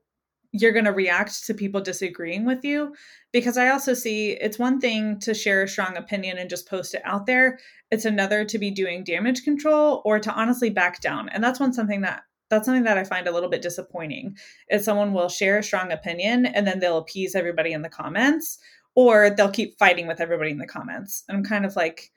you're 0.53 0.73
going 0.73 0.85
to 0.85 0.93
react 0.93 1.47
to 1.47 1.55
people 1.55 1.81
disagreeing 1.81 2.45
with 2.45 2.62
you. 2.65 2.95
Because 3.33 3.57
i 3.57 3.71
also 3.71 3.95
see 3.95 4.33
it's 4.33 4.59
one 4.59 4.81
thing 4.81 5.19
to 5.21 5.33
share 5.33 5.62
a 5.62 5.69
strong 5.69 5.97
opinion 5.97 6.37
and 6.37 6.51
just 6.51 6.69
post 6.69 6.95
it 6.95 7.03
out 7.05 7.27
there. 7.27 7.59
It's 7.91 8.05
another 8.05 8.45
to 8.45 8.59
be 8.59 8.71
doing 8.71 9.05
damage 9.05 9.45
control 9.45 10.03
or 10.05 10.19
to 10.19 10.33
honestly 10.33 10.71
back 10.71 11.01
down. 11.01 11.29
And 11.31 11.43
that's 11.43 11.61
one 11.61 11.73
something 11.73 12.03
that 12.03 12.23
that's 12.53 12.67
something 12.67 12.85
that 12.85 12.99
i 12.99 13.05
find 13.05 13.27
a 13.27 13.33
little 13.33 13.49
bit 13.49 13.62
disappointing 13.62 14.37
is 14.69 14.85
someone 14.85 15.15
will 15.15 15.31
share 15.31 15.57
a 15.59 15.62
strong 15.62 15.91
opinion 15.91 16.45
and 16.45 16.67
then 16.67 16.81
they'll 16.81 16.99
appease 16.99 17.35
everybody 17.35 17.73
in 17.73 17.81
the 17.81 17.88
comments 17.88 18.59
or 18.95 19.31
they'll 19.31 19.51
keep 19.51 19.79
fighting 19.79 20.07
with 20.07 20.21
everybody 20.21 20.51
in 20.51 20.59
the 20.59 20.67
comments. 20.67 21.25
And 21.29 21.37
I'm 21.37 21.45
kind 21.45 21.65
of 21.65 21.77
like, 21.77 22.11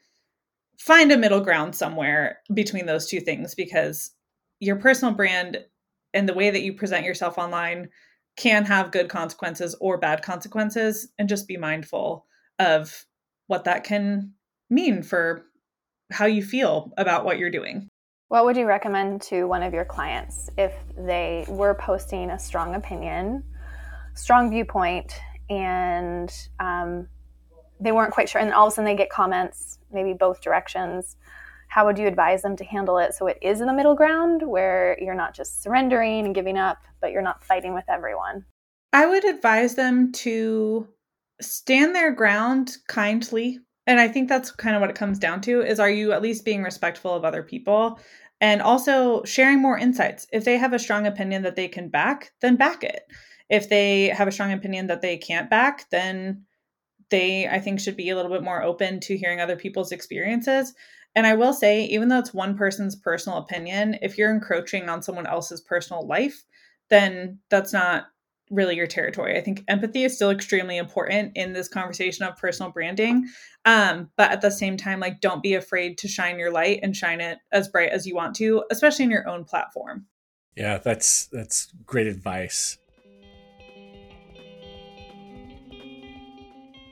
find 0.77 1.11
a 1.11 1.17
middle 1.17 1.41
ground 1.41 1.75
somewhere 1.75 2.39
between 2.53 2.85
those 2.85 3.07
two 3.07 3.19
things 3.19 3.55
because 3.55 4.11
your 4.59 4.75
personal 4.75 5.13
brand 5.13 5.63
and 6.13 6.27
the 6.27 6.33
way 6.33 6.49
that 6.49 6.63
you 6.63 6.73
present 6.73 7.05
yourself 7.05 7.37
online 7.37 7.89
can 8.37 8.65
have 8.65 8.91
good 8.91 9.07
consequences 9.07 9.75
or 9.79 9.97
bad 9.97 10.21
consequences. 10.21 11.07
And 11.17 11.29
just 11.29 11.47
be 11.47 11.57
mindful 11.57 12.25
of 12.59 13.05
what 13.47 13.63
that 13.65 13.83
can 13.83 14.33
mean 14.69 15.03
for 15.03 15.45
how 16.11 16.25
you 16.25 16.43
feel 16.43 16.91
about 16.97 17.25
what 17.25 17.39
you're 17.39 17.49
doing. 17.49 17.87
What 18.27 18.45
would 18.45 18.57
you 18.57 18.65
recommend 18.65 19.21
to 19.23 19.45
one 19.45 19.63
of 19.63 19.73
your 19.73 19.85
clients 19.85 20.49
if 20.57 20.73
they 20.97 21.45
were 21.47 21.75
posting 21.75 22.31
a 22.31 22.39
strong 22.39 22.75
opinion, 22.75 23.43
strong 24.15 24.49
viewpoint, 24.49 25.19
and 25.49 26.31
um, 26.59 27.07
they 27.79 27.91
weren't 27.91 28.13
quite 28.13 28.29
sure. 28.29 28.41
And 28.41 28.53
all 28.53 28.67
of 28.67 28.73
a 28.73 28.75
sudden 28.75 28.85
they 28.85 28.95
get 28.95 29.09
comments, 29.09 29.79
maybe 29.91 30.13
both 30.13 30.41
directions. 30.41 31.17
How 31.67 31.85
would 31.85 31.97
you 31.97 32.07
advise 32.07 32.41
them 32.41 32.55
to 32.57 32.63
handle 32.63 32.97
it 32.97 33.13
so 33.13 33.27
it 33.27 33.37
is 33.41 33.61
in 33.61 33.67
the 33.67 33.73
middle 33.73 33.95
ground 33.95 34.43
where 34.43 34.97
you're 35.01 35.15
not 35.15 35.33
just 35.33 35.61
surrendering 35.61 36.25
and 36.25 36.35
giving 36.35 36.57
up, 36.57 36.77
but 37.01 37.11
you're 37.11 37.21
not 37.21 37.43
fighting 37.43 37.73
with 37.73 37.85
everyone? 37.89 38.45
I 38.93 39.05
would 39.05 39.25
advise 39.25 39.75
them 39.75 40.11
to 40.13 40.87
stand 41.41 41.93
their 41.93 42.11
ground 42.11 42.77
kindly. 42.87 43.59
And 43.87 43.99
I 43.99 44.07
think 44.07 44.29
that's 44.29 44.51
kind 44.51 44.75
of 44.75 44.81
what 44.81 44.89
it 44.89 44.95
comes 44.95 45.19
down 45.19 45.41
to 45.41 45.61
is 45.61 45.79
are 45.79 45.89
you 45.89 46.11
at 46.11 46.21
least 46.21 46.45
being 46.45 46.63
respectful 46.63 47.13
of 47.13 47.25
other 47.25 47.43
people 47.43 47.99
and 48.41 48.61
also 48.61 49.23
sharing 49.23 49.61
more 49.61 49.77
insights. 49.77 50.27
If 50.31 50.45
they 50.45 50.57
have 50.57 50.73
a 50.73 50.79
strong 50.79 51.05
opinion 51.05 51.43
that 51.43 51.55
they 51.55 51.67
can 51.67 51.89
back, 51.89 52.31
then 52.41 52.55
back 52.55 52.83
it 52.83 53.03
if 53.49 53.69
they 53.69 54.07
have 54.07 54.27
a 54.27 54.31
strong 54.31 54.51
opinion 54.51 54.87
that 54.87 55.01
they 55.01 55.17
can't 55.17 55.49
back, 55.49 55.89
then 55.89 56.45
they, 57.09 57.47
I 57.47 57.59
think, 57.59 57.79
should 57.79 57.95
be 57.95 58.09
a 58.09 58.15
little 58.15 58.31
bit 58.31 58.43
more 58.43 58.63
open 58.63 58.99
to 59.01 59.17
hearing 59.17 59.39
other 59.39 59.55
people's 59.55 59.91
experiences. 59.91 60.73
And 61.15 61.25
I 61.25 61.35
will 61.35 61.53
say, 61.53 61.85
even 61.85 62.09
though 62.09 62.19
it's 62.19 62.33
one 62.33 62.57
person's 62.57 62.95
personal 62.95 63.37
opinion, 63.37 63.97
if 64.01 64.17
you're 64.17 64.33
encroaching 64.33 64.89
on 64.89 65.01
someone 65.01 65.27
else's 65.27 65.61
personal 65.61 66.05
life, 66.05 66.43
then 66.89 67.39
that's 67.49 67.71
not 67.71 68.07
really 68.51 68.75
your 68.75 68.87
territory. 68.87 69.37
I 69.37 69.41
think 69.41 69.63
empathy 69.67 70.03
is 70.03 70.15
still 70.15 70.29
extremely 70.29 70.77
important 70.77 71.31
in 71.35 71.53
this 71.53 71.67
conversation 71.67 72.25
of 72.25 72.37
personal 72.37 72.71
branding. 72.71 73.27
Um, 73.63 74.09
but 74.17 74.31
at 74.31 74.41
the 74.41 74.51
same 74.51 74.77
time, 74.77 74.99
like, 74.99 75.21
don't 75.21 75.41
be 75.41 75.55
afraid 75.55 75.97
to 75.99 76.07
shine 76.07 76.37
your 76.37 76.51
light 76.51 76.79
and 76.83 76.95
shine 76.95 77.21
it 77.21 77.39
as 77.51 77.69
bright 77.69 77.91
as 77.91 78.05
you 78.05 78.13
want 78.13 78.35
to, 78.35 78.63
especially 78.69 79.05
in 79.05 79.11
your 79.11 79.27
own 79.27 79.45
platform. 79.45 80.05
Yeah, 80.55 80.77
that's 80.77 81.27
that's 81.27 81.71
great 81.85 82.07
advice. 82.07 82.77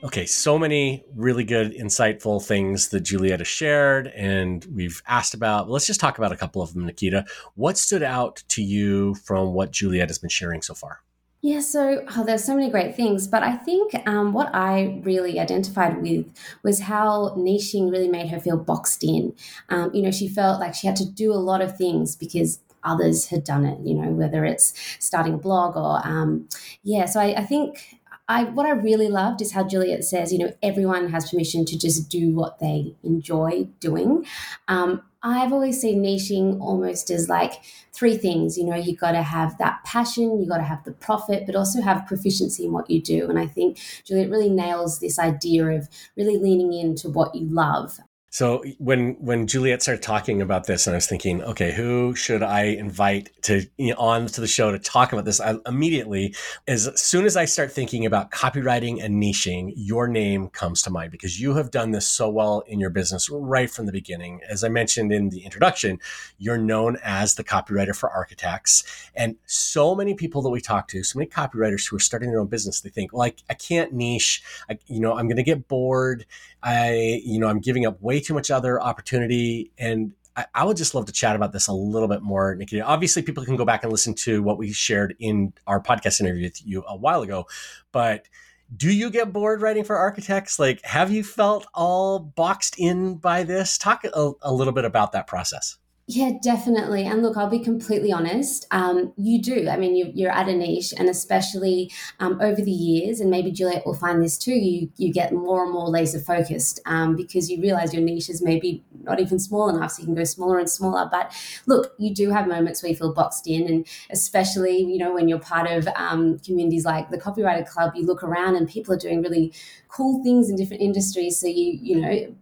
Okay, 0.04 0.26
so 0.26 0.58
many 0.58 1.02
really 1.16 1.44
good, 1.44 1.72
insightful 1.72 2.44
things 2.44 2.88
that 2.88 3.00
Juliet 3.00 3.40
has 3.40 3.48
shared 3.48 4.08
and 4.08 4.62
we've 4.70 5.02
asked 5.06 5.32
about. 5.32 5.70
Let's 5.70 5.86
just 5.86 5.98
talk 5.98 6.18
about 6.18 6.30
a 6.30 6.36
couple 6.36 6.60
of 6.60 6.74
them, 6.74 6.84
Nikita. 6.84 7.24
What 7.54 7.78
stood 7.78 8.02
out 8.02 8.42
to 8.48 8.62
you 8.62 9.14
from 9.14 9.54
what 9.54 9.70
Juliet 9.70 10.10
has 10.10 10.18
been 10.18 10.28
sharing 10.28 10.60
so 10.60 10.74
far? 10.74 11.00
Yeah, 11.40 11.60
so 11.60 12.04
oh, 12.16 12.24
there's 12.24 12.44
so 12.44 12.54
many 12.54 12.70
great 12.70 12.94
things, 12.94 13.26
but 13.26 13.42
I 13.42 13.56
think 13.56 13.94
um, 14.06 14.34
what 14.34 14.54
I 14.54 15.00
really 15.04 15.40
identified 15.40 16.02
with 16.02 16.26
was 16.62 16.80
how 16.80 17.30
niching 17.38 17.90
really 17.90 18.08
made 18.08 18.28
her 18.28 18.40
feel 18.40 18.58
boxed 18.58 19.04
in. 19.04 19.34
Um, 19.70 19.90
you 19.94 20.02
know, 20.02 20.10
she 20.10 20.28
felt 20.28 20.60
like 20.60 20.74
she 20.74 20.86
had 20.86 20.96
to 20.96 21.10
do 21.10 21.32
a 21.32 21.36
lot 21.36 21.62
of 21.62 21.78
things 21.78 22.14
because 22.14 22.60
others 22.82 23.26
had 23.28 23.44
done 23.44 23.64
it. 23.64 23.78
You 23.80 23.94
know, 23.94 24.10
whether 24.10 24.44
it's 24.44 24.74
starting 24.98 25.34
a 25.34 25.38
blog 25.38 25.76
or 25.76 26.06
um, 26.06 26.48
yeah. 26.82 27.06
So 27.06 27.20
I, 27.20 27.34
I 27.36 27.44
think 27.44 27.96
I 28.28 28.44
what 28.44 28.66
I 28.66 28.70
really 28.70 29.08
loved 29.08 29.42
is 29.42 29.52
how 29.52 29.64
Juliet 29.64 30.04
says, 30.04 30.32
you 30.32 30.38
know, 30.38 30.52
everyone 30.62 31.10
has 31.10 31.30
permission 31.30 31.64
to 31.66 31.78
just 31.78 32.08
do 32.08 32.30
what 32.30 32.58
they 32.58 32.94
enjoy 33.02 33.68
doing. 33.80 34.24
Um, 34.68 35.02
I've 35.22 35.52
always 35.52 35.80
seen 35.80 36.02
niching 36.02 36.60
almost 36.60 37.10
as 37.10 37.28
like 37.28 37.54
three 37.92 38.16
things. 38.16 38.58
You 38.58 38.64
know, 38.64 38.76
you 38.76 38.94
got 38.94 39.12
to 39.12 39.22
have 39.22 39.56
that 39.58 39.82
passion, 39.84 40.40
you 40.40 40.46
got 40.46 40.58
to 40.58 40.64
have 40.64 40.84
the 40.84 40.92
profit, 40.92 41.44
but 41.46 41.56
also 41.56 41.80
have 41.80 42.06
proficiency 42.06 42.66
in 42.66 42.72
what 42.72 42.90
you 42.90 43.00
do. 43.00 43.28
And 43.28 43.38
I 43.38 43.46
think 43.46 43.78
Juliet 44.04 44.30
really 44.30 44.50
nails 44.50 45.00
this 45.00 45.18
idea 45.18 45.66
of 45.66 45.88
really 46.16 46.36
leaning 46.36 46.72
into 46.72 47.08
what 47.08 47.34
you 47.34 47.46
love 47.46 47.98
so 48.34 48.64
when 48.78 49.12
when 49.20 49.46
Juliet 49.46 49.80
started 49.80 50.02
talking 50.02 50.42
about 50.42 50.66
this, 50.66 50.88
and 50.88 50.94
I 50.94 50.96
was 50.96 51.06
thinking, 51.06 51.40
okay, 51.44 51.70
who 51.70 52.16
should 52.16 52.42
I 52.42 52.62
invite 52.64 53.30
to 53.42 53.64
you 53.78 53.90
know, 53.90 53.96
on 54.00 54.26
to 54.26 54.40
the 54.40 54.48
show 54.48 54.72
to 54.72 54.78
talk 54.80 55.12
about 55.12 55.24
this? 55.24 55.40
I, 55.40 55.54
immediately, 55.68 56.34
as 56.66 56.90
soon 57.00 57.26
as 57.26 57.36
I 57.36 57.44
start 57.44 57.70
thinking 57.70 58.04
about 58.04 58.32
copywriting 58.32 59.00
and 59.00 59.22
niching, 59.22 59.72
your 59.76 60.08
name 60.08 60.48
comes 60.48 60.82
to 60.82 60.90
mind 60.90 61.12
because 61.12 61.40
you 61.40 61.54
have 61.54 61.70
done 61.70 61.92
this 61.92 62.08
so 62.08 62.28
well 62.28 62.64
in 62.66 62.80
your 62.80 62.90
business 62.90 63.30
right 63.30 63.70
from 63.70 63.86
the 63.86 63.92
beginning. 63.92 64.40
As 64.50 64.64
I 64.64 64.68
mentioned 64.68 65.12
in 65.12 65.28
the 65.28 65.44
introduction, 65.44 66.00
you're 66.36 66.58
known 66.58 66.96
as 67.04 67.36
the 67.36 67.44
copywriter 67.44 67.94
for 67.94 68.10
architects, 68.10 68.82
and 69.14 69.36
so 69.46 69.94
many 69.94 70.12
people 70.12 70.42
that 70.42 70.50
we 70.50 70.60
talk 70.60 70.88
to, 70.88 71.04
so 71.04 71.20
many 71.20 71.30
copywriters 71.30 71.88
who 71.88 71.94
are 71.94 72.00
starting 72.00 72.30
their 72.30 72.40
own 72.40 72.48
business, 72.48 72.80
they 72.80 72.90
think, 72.90 73.12
well, 73.12 73.22
I, 73.22 73.34
I 73.48 73.54
can't 73.54 73.92
niche. 73.92 74.42
I, 74.68 74.76
you 74.88 74.98
know, 74.98 75.16
I'm 75.16 75.28
going 75.28 75.36
to 75.36 75.44
get 75.44 75.68
bored. 75.68 76.26
I, 76.64 77.20
you 77.22 77.38
know, 77.38 77.46
I'm 77.46 77.60
giving 77.60 77.84
up 77.84 78.00
way 78.00 78.20
too 78.20 78.32
much 78.32 78.50
other 78.50 78.80
opportunity. 78.80 79.70
And 79.78 80.12
I, 80.34 80.46
I, 80.54 80.64
would 80.64 80.78
just 80.78 80.94
love 80.94 81.04
to 81.06 81.12
chat 81.12 81.36
about 81.36 81.52
this 81.52 81.68
a 81.68 81.74
little 81.74 82.08
bit 82.08 82.22
more, 82.22 82.54
Nikki. 82.54 82.80
Obviously, 82.80 83.20
people 83.20 83.44
can 83.44 83.56
go 83.56 83.66
back 83.66 83.82
and 83.82 83.92
listen 83.92 84.14
to 84.14 84.42
what 84.42 84.56
we 84.56 84.72
shared 84.72 85.14
in 85.20 85.52
our 85.66 85.80
podcast 85.80 86.20
interview 86.20 86.44
with 86.44 86.66
you 86.66 86.82
a 86.88 86.96
while 86.96 87.20
ago. 87.20 87.46
But 87.92 88.28
do 88.74 88.90
you 88.90 89.10
get 89.10 89.32
bored 89.32 89.60
writing 89.60 89.84
for 89.84 89.96
architects? 89.96 90.58
Like, 90.58 90.82
have 90.84 91.12
you 91.12 91.22
felt 91.22 91.66
all 91.74 92.18
boxed 92.18 92.76
in 92.78 93.16
by 93.16 93.42
this? 93.42 93.76
Talk 93.76 94.04
a, 94.04 94.32
a 94.40 94.52
little 94.52 94.72
bit 94.72 94.86
about 94.86 95.12
that 95.12 95.26
process. 95.26 95.76
Yeah, 96.06 96.32
definitely. 96.42 97.04
And 97.06 97.22
look, 97.22 97.38
I'll 97.38 97.48
be 97.48 97.58
completely 97.60 98.12
honest. 98.12 98.66
Um, 98.70 99.14
you 99.16 99.40
do. 99.40 99.70
I 99.70 99.78
mean, 99.78 99.96
you, 99.96 100.28
are 100.28 100.30
at 100.30 100.50
a 100.50 100.54
niche, 100.54 100.92
and 100.98 101.08
especially 101.08 101.90
um, 102.20 102.38
over 102.42 102.60
the 102.60 102.70
years, 102.70 103.20
and 103.20 103.30
maybe 103.30 103.50
Juliet 103.50 103.86
will 103.86 103.94
find 103.94 104.22
this 104.22 104.36
too. 104.36 104.52
You 104.52 104.90
you 104.98 105.10
get 105.14 105.32
more 105.32 105.64
and 105.64 105.72
more 105.72 105.88
laser 105.88 106.20
focused 106.20 106.78
um, 106.84 107.16
because 107.16 107.50
you 107.50 107.58
realize 107.58 107.94
your 107.94 108.02
niche 108.02 108.28
is 108.28 108.42
maybe 108.42 108.84
not 109.02 109.18
even 109.18 109.38
small 109.38 109.70
enough, 109.70 109.92
so 109.92 110.00
you 110.00 110.04
can 110.04 110.14
go 110.14 110.24
smaller 110.24 110.58
and 110.58 110.68
smaller. 110.68 111.08
But 111.10 111.32
look, 111.66 111.94
you 111.98 112.14
do 112.14 112.28
have 112.30 112.46
moments 112.46 112.82
where 112.82 112.90
you 112.90 112.96
feel 112.96 113.14
boxed 113.14 113.46
in, 113.46 113.66
and 113.66 113.86
especially 114.10 114.76
you 114.82 114.98
know 114.98 115.14
when 115.14 115.26
you're 115.26 115.38
part 115.38 115.70
of 115.70 115.88
um, 115.96 116.38
communities 116.40 116.84
like 116.84 117.08
the 117.08 117.18
Copywriter 117.18 117.66
Club, 117.66 117.92
you 117.96 118.04
look 118.04 118.22
around 118.22 118.56
and 118.56 118.68
people 118.68 118.92
are 118.92 118.98
doing 118.98 119.22
really 119.22 119.54
cool 119.88 120.22
things 120.22 120.50
in 120.50 120.56
different 120.56 120.82
industries. 120.82 121.38
So 121.38 121.46
you 121.46 121.78
you 121.80 122.00
know 122.02 122.34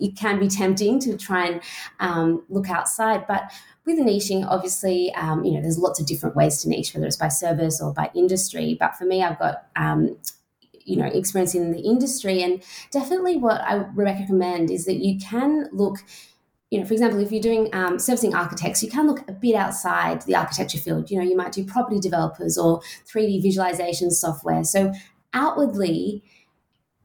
it 0.00 0.16
can 0.16 0.38
be 0.38 0.48
tempting 0.48 0.98
to 1.00 1.16
try 1.16 1.46
and 1.46 1.62
um, 2.00 2.44
look 2.48 2.68
outside. 2.70 3.26
But 3.26 3.50
with 3.86 3.98
niching, 3.98 4.46
obviously, 4.48 5.12
um, 5.14 5.44
you 5.44 5.52
know, 5.52 5.60
there's 5.60 5.78
lots 5.78 6.00
of 6.00 6.06
different 6.06 6.36
ways 6.36 6.62
to 6.62 6.68
niche, 6.68 6.94
whether 6.94 7.06
it's 7.06 7.16
by 7.16 7.28
service 7.28 7.80
or 7.80 7.92
by 7.92 8.10
industry. 8.14 8.76
But 8.78 8.96
for 8.96 9.04
me, 9.04 9.22
I've 9.22 9.38
got 9.38 9.66
um, 9.76 10.16
you 10.84 10.96
know 10.96 11.06
experience 11.06 11.54
in 11.54 11.72
the 11.72 11.80
industry, 11.80 12.42
and 12.42 12.62
definitely 12.90 13.36
what 13.36 13.60
I 13.60 13.86
recommend 13.94 14.70
is 14.70 14.84
that 14.86 14.96
you 14.96 15.18
can 15.18 15.68
look. 15.72 15.98
You 16.70 16.80
know, 16.80 16.86
for 16.86 16.94
example, 16.94 17.20
if 17.20 17.30
you're 17.30 17.42
doing 17.42 17.68
um, 17.72 18.00
servicing 18.00 18.34
architects, 18.34 18.82
you 18.82 18.90
can 18.90 19.06
look 19.06 19.20
a 19.28 19.32
bit 19.32 19.54
outside 19.54 20.22
the 20.22 20.34
architecture 20.34 20.78
field. 20.78 21.08
You 21.08 21.18
know, 21.18 21.24
you 21.24 21.36
might 21.36 21.52
do 21.52 21.64
property 21.64 22.00
developers 22.00 22.58
or 22.58 22.80
3D 23.06 23.42
visualization 23.42 24.10
software. 24.10 24.64
So 24.64 24.92
outwardly, 25.32 26.24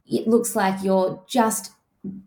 it 0.07 0.27
looks 0.27 0.55
like 0.55 0.83
you're 0.83 1.23
just 1.27 1.71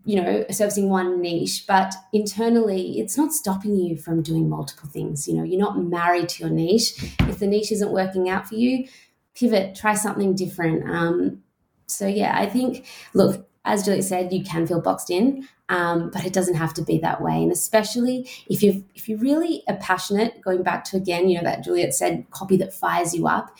you 0.05 0.21
know 0.21 0.45
servicing 0.51 0.87
one 0.87 1.19
niche 1.19 1.65
but 1.67 1.95
internally 2.13 2.99
it's 2.99 3.17
not 3.17 3.33
stopping 3.33 3.75
you 3.75 3.97
from 3.97 4.21
doing 4.21 4.49
multiple 4.49 4.89
things. 4.89 5.27
You 5.27 5.35
know 5.35 5.43
you're 5.43 5.59
not 5.59 5.81
married 5.81 6.29
to 6.29 6.43
your 6.43 6.53
niche. 6.53 7.15
If 7.21 7.39
the 7.39 7.47
niche 7.47 7.71
isn't 7.71 7.91
working 7.91 8.29
out 8.29 8.47
for 8.47 8.55
you 8.55 8.87
pivot 9.35 9.75
try 9.75 9.93
something 9.93 10.35
different. 10.35 10.89
Um, 10.89 11.43
so 11.85 12.07
yeah 12.07 12.33
i 12.37 12.45
think 12.45 12.85
look 13.13 13.45
as 13.65 13.83
juliet 13.83 14.05
said 14.05 14.31
you 14.31 14.41
can 14.43 14.65
feel 14.65 14.81
boxed 14.81 15.09
in 15.09 15.47
um, 15.69 16.11
but 16.11 16.25
it 16.25 16.33
doesn't 16.33 16.55
have 16.55 16.73
to 16.75 16.83
be 16.83 16.99
that 16.99 17.21
way. 17.21 17.41
And 17.41 17.51
especially 17.51 18.29
if 18.47 18.61
you 18.61 18.83
if 18.95 19.07
you 19.07 19.17
really 19.17 19.63
are 19.67 19.77
passionate 19.77 20.41
going 20.41 20.61
back 20.61 20.83
to 20.85 20.97
again 20.97 21.29
you 21.29 21.37
know 21.37 21.43
that 21.43 21.63
juliet 21.63 21.93
said 21.93 22.25
copy 22.31 22.57
that 22.57 22.73
fires 22.73 23.13
you 23.13 23.27
up 23.27 23.55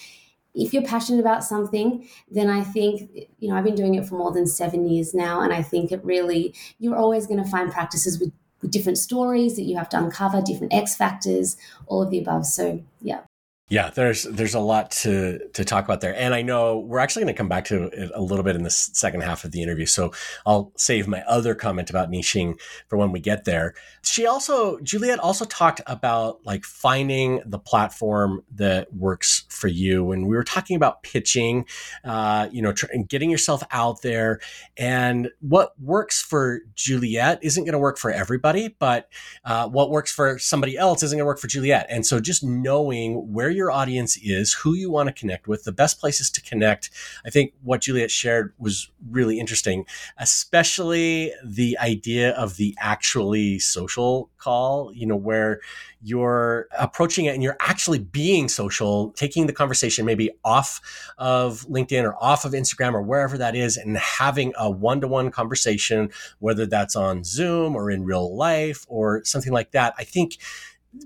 if 0.55 0.73
you're 0.73 0.83
passionate 0.83 1.19
about 1.19 1.43
something, 1.43 2.07
then 2.29 2.49
I 2.49 2.63
think, 2.63 3.09
you 3.39 3.49
know, 3.49 3.55
I've 3.55 3.63
been 3.63 3.75
doing 3.75 3.95
it 3.95 4.05
for 4.05 4.15
more 4.15 4.31
than 4.31 4.45
seven 4.45 4.87
years 4.87 5.13
now. 5.13 5.41
And 5.41 5.51
I 5.51 5.61
think 5.61 5.91
it 5.91 6.03
really, 6.03 6.53
you're 6.79 6.95
always 6.95 7.27
going 7.27 7.43
to 7.43 7.49
find 7.49 7.71
practices 7.71 8.19
with, 8.19 8.31
with 8.61 8.71
different 8.71 8.97
stories 8.97 9.55
that 9.55 9.63
you 9.63 9.77
have 9.77 9.89
to 9.89 9.97
uncover, 9.97 10.41
different 10.41 10.73
X 10.73 10.95
factors, 10.95 11.57
all 11.87 12.03
of 12.03 12.11
the 12.11 12.19
above. 12.19 12.45
So, 12.45 12.83
yeah. 13.01 13.21
Yeah, 13.69 13.89
there's 13.89 14.23
there's 14.23 14.53
a 14.53 14.59
lot 14.59 14.91
to 14.91 15.39
to 15.53 15.63
talk 15.63 15.85
about 15.85 16.01
there, 16.01 16.13
and 16.15 16.33
I 16.35 16.41
know 16.41 16.77
we're 16.79 16.99
actually 16.99 17.23
going 17.23 17.33
to 17.33 17.37
come 17.37 17.47
back 17.47 17.65
to 17.65 17.85
it 17.85 18.11
a 18.13 18.21
little 18.21 18.43
bit 18.43 18.57
in 18.57 18.63
the 18.63 18.69
second 18.69 19.21
half 19.21 19.45
of 19.45 19.51
the 19.51 19.63
interview. 19.63 19.85
So 19.85 20.11
I'll 20.45 20.73
save 20.75 21.07
my 21.07 21.23
other 21.23 21.55
comment 21.55 21.89
about 21.89 22.11
niching 22.11 22.59
for 22.87 22.97
when 22.97 23.11
we 23.13 23.21
get 23.21 23.45
there. 23.45 23.73
She 24.05 24.25
also 24.25 24.79
Juliet 24.79 25.19
also 25.19 25.45
talked 25.45 25.79
about 25.87 26.45
like 26.45 26.65
finding 26.65 27.41
the 27.45 27.57
platform 27.57 28.43
that 28.55 28.93
works 28.93 29.45
for 29.47 29.69
you, 29.69 30.11
and 30.11 30.27
we 30.27 30.35
were 30.35 30.43
talking 30.43 30.75
about 30.75 31.03
pitching, 31.03 31.65
uh, 32.03 32.49
you 32.51 32.61
know, 32.61 32.73
tr- 32.73 32.87
and 32.91 33.07
getting 33.07 33.29
yourself 33.29 33.63
out 33.71 34.01
there, 34.01 34.41
and 34.75 35.29
what 35.39 35.71
works 35.79 36.21
for 36.21 36.59
Juliet 36.75 37.39
isn't 37.41 37.63
going 37.63 37.71
to 37.73 37.79
work 37.79 37.97
for 37.97 38.11
everybody, 38.11 38.75
but 38.77 39.07
uh, 39.45 39.69
what 39.69 39.89
works 39.89 40.11
for 40.11 40.37
somebody 40.37 40.77
else 40.77 41.01
isn't 41.01 41.17
going 41.17 41.23
to 41.23 41.27
work 41.27 41.39
for 41.39 41.47
Juliet, 41.47 41.85
and 41.89 42.05
so 42.05 42.19
just 42.19 42.43
knowing 42.43 43.31
where 43.31 43.49
your 43.49 43.71
audience 43.71 44.17
is, 44.17 44.51
who 44.51 44.73
you 44.73 44.91
want 44.91 45.07
to 45.07 45.13
connect 45.13 45.47
with, 45.47 45.63
the 45.63 45.71
best 45.71 46.01
places 46.01 46.29
to 46.31 46.41
connect. 46.41 46.89
I 47.25 47.29
think 47.29 47.53
what 47.61 47.79
Juliet 47.81 48.11
shared 48.11 48.53
was 48.59 48.91
really 49.09 49.39
interesting, 49.39 49.85
especially 50.17 51.31
the 51.41 51.77
idea 51.79 52.31
of 52.31 52.57
the 52.57 52.75
actually 52.81 53.59
social 53.59 53.92
call, 54.37 54.91
you 54.93 55.05
know, 55.05 55.15
where 55.15 55.61
you're 56.01 56.67
approaching 56.77 57.25
it 57.25 57.33
and 57.33 57.43
you're 57.43 57.57
actually 57.59 57.99
being 57.99 58.49
social, 58.49 59.11
taking 59.11 59.47
the 59.47 59.53
conversation 59.53 60.05
maybe 60.05 60.31
off 60.43 60.81
of 61.17 61.61
LinkedIn 61.69 62.03
or 62.03 62.15
off 62.21 62.45
of 62.45 62.53
Instagram 62.53 62.93
or 62.93 63.01
wherever 63.01 63.37
that 63.37 63.55
is, 63.55 63.77
and 63.77 63.97
having 63.97 64.53
a 64.57 64.69
one 64.69 65.01
to 65.01 65.07
one 65.07 65.31
conversation, 65.31 66.09
whether 66.39 66.65
that's 66.65 66.95
on 66.95 67.23
Zoom 67.23 67.75
or 67.75 67.89
in 67.89 68.03
real 68.03 68.35
life 68.35 68.85
or 68.87 69.23
something 69.23 69.53
like 69.53 69.71
that. 69.71 69.93
I 69.97 70.03
think 70.03 70.37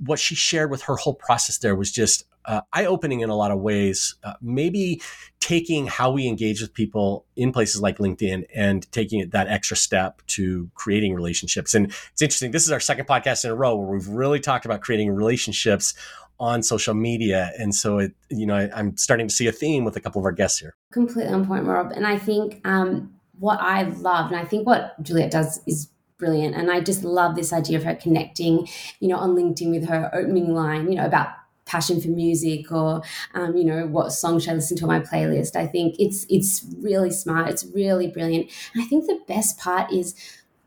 what 0.05 0.19
she 0.19 0.35
shared 0.35 0.69
with 0.69 0.83
her 0.83 0.95
whole 0.95 1.13
process 1.13 1.57
there 1.59 1.75
was 1.75 1.91
just 1.91 2.25
uh, 2.47 2.61
eye 2.73 2.85
opening 2.85 3.19
in 3.19 3.29
a 3.29 3.35
lot 3.35 3.51
of 3.51 3.59
ways. 3.59 4.15
Uh, 4.23 4.33
maybe 4.41 5.01
taking 5.39 5.85
how 5.85 6.09
we 6.09 6.27
engage 6.27 6.61
with 6.61 6.73
people 6.73 7.25
in 7.35 7.51
places 7.51 7.81
like 7.81 7.97
LinkedIn 7.99 8.45
and 8.55 8.89
taking 8.91 9.19
it 9.19 9.31
that 9.31 9.47
extra 9.47 9.77
step 9.77 10.21
to 10.27 10.69
creating 10.73 11.13
relationships. 11.13 11.75
And 11.75 11.87
it's 12.11 12.21
interesting. 12.21 12.51
This 12.51 12.63
is 12.63 12.71
our 12.71 12.79
second 12.79 13.05
podcast 13.05 13.45
in 13.45 13.51
a 13.51 13.55
row 13.55 13.75
where 13.75 13.87
we've 13.87 14.07
really 14.07 14.39
talked 14.39 14.65
about 14.65 14.81
creating 14.81 15.11
relationships 15.11 15.93
on 16.39 16.63
social 16.63 16.93
media. 16.93 17.51
And 17.57 17.73
so 17.73 17.99
it, 17.99 18.13
you 18.29 18.45
know, 18.45 18.55
I, 18.55 18.79
am 18.79 18.95
starting 18.97 19.27
to 19.27 19.33
see 19.33 19.47
a 19.47 19.51
theme 19.51 19.83
with 19.83 19.95
a 19.95 19.99
couple 19.99 20.19
of 20.19 20.25
our 20.25 20.31
guests 20.31 20.59
here. 20.59 20.75
Completely 20.91 21.33
on 21.33 21.45
point, 21.45 21.65
Rob. 21.65 21.91
And 21.91 22.05
I 22.05 22.17
think 22.17 22.61
um, 22.63 23.13
what 23.39 23.59
I 23.59 23.83
love, 23.83 24.31
and 24.31 24.39
I 24.39 24.45
think 24.45 24.65
what 24.65 25.01
Juliet 25.01 25.31
does 25.31 25.59
is 25.65 25.89
brilliant. 26.17 26.55
And 26.55 26.71
I 26.71 26.79
just 26.79 27.03
love 27.03 27.35
this 27.35 27.51
idea 27.53 27.77
of 27.77 27.83
her 27.83 27.95
connecting, 27.95 28.67
you 28.99 29.07
know, 29.07 29.17
on 29.17 29.35
LinkedIn 29.35 29.71
with 29.71 29.87
her 29.89 30.09
opening 30.13 30.53
line, 30.53 30.89
you 30.91 30.95
know, 30.95 31.05
about 31.05 31.29
passion 31.67 32.01
for 32.01 32.07
music 32.09 32.71
or 32.71 33.01
um, 33.33 33.55
you 33.55 33.63
know 33.63 33.85
what 33.87 34.11
song 34.11 34.39
should 34.39 34.51
I 34.51 34.55
listen 34.55 34.77
to 34.77 34.85
on 34.85 34.89
my 34.89 34.99
playlist. 34.99 35.55
I 35.55 35.67
think 35.67 35.95
it's 35.99 36.25
it's 36.29 36.65
really 36.79 37.11
smart. 37.11 37.49
It's 37.49 37.65
really 37.73 38.07
brilliant. 38.07 38.49
And 38.73 38.83
I 38.83 38.87
think 38.87 39.05
the 39.05 39.19
best 39.27 39.57
part 39.59 39.91
is 39.91 40.15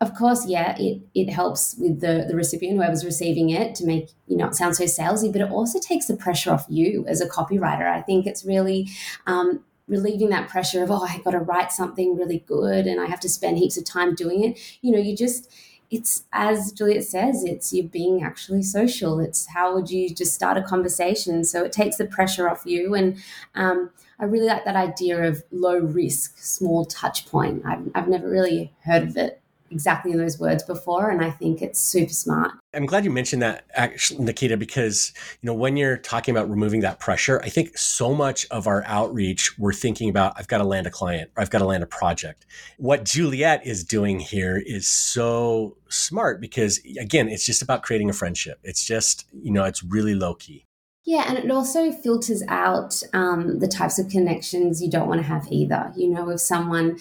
of 0.00 0.14
course, 0.14 0.46
yeah, 0.46 0.76
it 0.78 1.02
it 1.14 1.30
helps 1.30 1.76
with 1.78 2.00
the 2.00 2.24
the 2.26 2.34
recipient, 2.34 2.76
whoever's 2.76 3.04
receiving 3.04 3.50
it, 3.50 3.74
to 3.76 3.84
make 3.84 4.10
you 4.26 4.36
know 4.36 4.46
it 4.46 4.54
sound 4.54 4.76
so 4.76 4.84
salesy, 4.84 5.30
but 5.30 5.42
it 5.42 5.50
also 5.50 5.78
takes 5.78 6.06
the 6.06 6.16
pressure 6.16 6.52
off 6.52 6.64
you 6.68 7.04
as 7.06 7.20
a 7.20 7.28
copywriter. 7.28 7.86
I 7.86 8.00
think 8.00 8.26
it's 8.26 8.44
really 8.44 8.88
um, 9.26 9.62
relieving 9.88 10.30
that 10.30 10.48
pressure 10.48 10.82
of 10.82 10.90
oh, 10.90 11.04
I 11.04 11.18
got 11.18 11.32
to 11.32 11.38
write 11.38 11.70
something 11.70 12.16
really 12.16 12.38
good, 12.46 12.86
and 12.86 12.98
I 12.98 13.06
have 13.06 13.20
to 13.20 13.28
spend 13.28 13.58
heaps 13.58 13.76
of 13.76 13.84
time 13.84 14.14
doing 14.14 14.42
it. 14.42 14.78
You 14.80 14.92
know, 14.92 14.98
you 14.98 15.14
just 15.14 15.52
it's 15.90 16.24
as 16.33 16.72
Juliet 16.72 17.05
says, 17.05 17.44
it's 17.44 17.72
you 17.72 17.83
being 17.83 18.22
actually 18.22 18.62
social. 18.62 19.18
It's 19.18 19.46
how 19.46 19.74
would 19.74 19.90
you 19.90 20.09
just 20.14 20.35
start 20.35 20.57
a 20.57 20.62
conversation? 20.62 21.44
So 21.44 21.64
it 21.64 21.72
takes 21.72 21.96
the 21.96 22.07
pressure 22.07 22.48
off 22.48 22.62
you. 22.64 22.94
And 22.94 23.16
um, 23.55 23.90
I 24.18 24.24
really 24.24 24.46
like 24.46 24.64
that 24.64 24.76
idea 24.76 25.22
of 25.24 25.42
low 25.50 25.79
risk, 25.79 26.38
small 26.38 26.85
touch 26.85 27.26
point. 27.26 27.62
I've, 27.66 27.90
I've 27.94 28.09
never 28.09 28.29
really 28.29 28.72
heard 28.85 29.03
of 29.03 29.16
it 29.16 29.39
exactly 29.70 30.12
in 30.12 30.18
those 30.18 30.38
words 30.38 30.62
before 30.62 31.11
and 31.11 31.24
i 31.24 31.30
think 31.30 31.62
it's 31.62 31.78
super 31.78 32.12
smart. 32.12 32.52
I'm 32.72 32.87
glad 32.87 33.04
you 33.04 33.11
mentioned 33.11 33.42
that 33.42 33.64
actually 33.74 34.24
nikita 34.24 34.56
because 34.56 35.12
you 35.40 35.46
know 35.46 35.54
when 35.54 35.76
you're 35.76 35.96
talking 35.96 36.35
about 36.35 36.48
removing 36.48 36.80
that 36.80 37.00
pressure 37.00 37.40
i 37.42 37.48
think 37.48 37.76
so 37.76 38.14
much 38.14 38.46
of 38.50 38.66
our 38.66 38.85
outreach 38.87 39.59
we're 39.59 39.72
thinking 39.72 40.09
about 40.09 40.35
i've 40.37 40.48
got 40.48 40.59
to 40.59 40.64
land 40.64 40.87
a 40.87 40.90
client 40.90 41.30
or 41.37 41.42
i've 41.42 41.50
got 41.50 41.59
to 41.59 41.66
land 41.66 41.83
a 41.83 41.87
project. 41.87 42.46
What 42.78 43.04
juliet 43.04 43.66
is 43.66 43.85
doing 43.85 44.20
here 44.20 44.62
is 44.64 44.88
so 44.88 45.76
smart 45.88 46.40
because 46.40 46.80
again 47.00 47.28
it's 47.28 47.44
just 47.44 47.62
about 47.62 47.83
creating 47.83 48.11
a 48.11 48.12
friendship. 48.12 48.59
It's 48.62 48.85
just 48.85 49.26
you 49.33 49.52
know 49.52 49.64
it's 49.64 49.83
really 49.83 50.14
low 50.14 50.35
key 50.35 50.66
yeah, 51.04 51.24
and 51.26 51.38
it 51.38 51.50
also 51.50 51.90
filters 51.92 52.42
out 52.48 53.02
um, 53.14 53.59
the 53.59 53.66
types 53.66 53.98
of 53.98 54.09
connections 54.09 54.83
you 54.83 54.90
don't 54.90 55.09
want 55.09 55.20
to 55.20 55.26
have 55.26 55.48
either. 55.50 55.92
You 55.96 56.09
know, 56.11 56.28
if 56.30 56.40
someone 56.40 56.98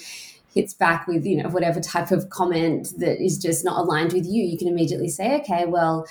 hits 0.53 0.73
back 0.73 1.07
with 1.07 1.25
you 1.25 1.41
know 1.41 1.49
whatever 1.49 1.79
type 1.79 2.11
of 2.11 2.29
comment 2.29 2.93
that 2.97 3.23
is 3.23 3.37
just 3.37 3.63
not 3.63 3.77
aligned 3.77 4.13
with 4.13 4.25
you 4.25 4.43
you 4.43 4.57
can 4.57 4.67
immediately 4.67 5.09
say 5.09 5.39
okay 5.39 5.65
well 5.65 6.07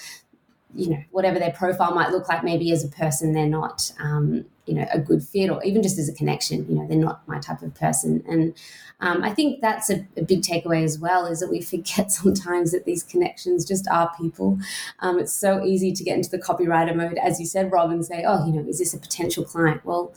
you 0.74 0.90
know 0.90 1.02
whatever 1.10 1.38
their 1.38 1.52
profile 1.52 1.94
might 1.94 2.10
look 2.10 2.28
like 2.28 2.44
maybe 2.44 2.70
as 2.72 2.84
a 2.84 2.88
person 2.88 3.32
they're 3.32 3.46
not 3.46 3.92
um, 4.00 4.44
you 4.66 4.74
know 4.74 4.86
a 4.92 4.98
good 4.98 5.22
fit 5.22 5.50
or 5.50 5.62
even 5.64 5.82
just 5.82 5.98
as 5.98 6.08
a 6.08 6.14
connection 6.14 6.66
you 6.68 6.74
know 6.74 6.86
they're 6.86 6.98
not 6.98 7.26
my 7.26 7.38
type 7.38 7.62
of 7.62 7.74
person. 7.74 8.22
And 8.28 8.54
um, 9.00 9.22
i 9.22 9.32
think 9.32 9.60
that's 9.60 9.90
a, 9.90 10.06
a, 10.16 10.22
big 10.22 10.42
takeaway 10.42 10.82
as 10.82 10.98
well 10.98 11.26
is 11.26 11.40
that 11.40 11.50
we 11.50 11.60
forget 11.74 12.12
sometimes 12.12 12.72
that 12.72 12.84
these 12.84 13.02
connections 13.02 13.64
just 13.64 13.88
are 13.88 14.12
people. 14.20 14.58
Um, 15.00 15.18
it's 15.18 15.32
so 15.32 15.64
easy 15.64 15.92
to 15.92 16.04
get 16.04 16.16
into 16.16 16.30
the 16.30 16.38
copywriter 16.38 16.94
mode 16.94 17.18
as 17.18 17.40
you 17.40 17.46
said 17.46 17.72
rob 17.72 17.90
and 17.90 18.04
say 18.04 18.24
oh 18.26 18.46
you 18.46 18.52
know 18.52 18.68
is 18.68 18.78
this 18.78 18.94
a 18.94 18.98
potential 18.98 19.44
client? 19.44 19.84
Well 19.84 20.12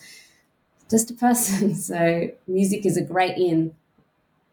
just 0.90 1.10
a 1.10 1.14
person. 1.14 1.74
So 1.92 2.30
music 2.48 2.86
is 2.86 2.98
a 2.98 3.02
great 3.02 3.38
in 3.38 3.74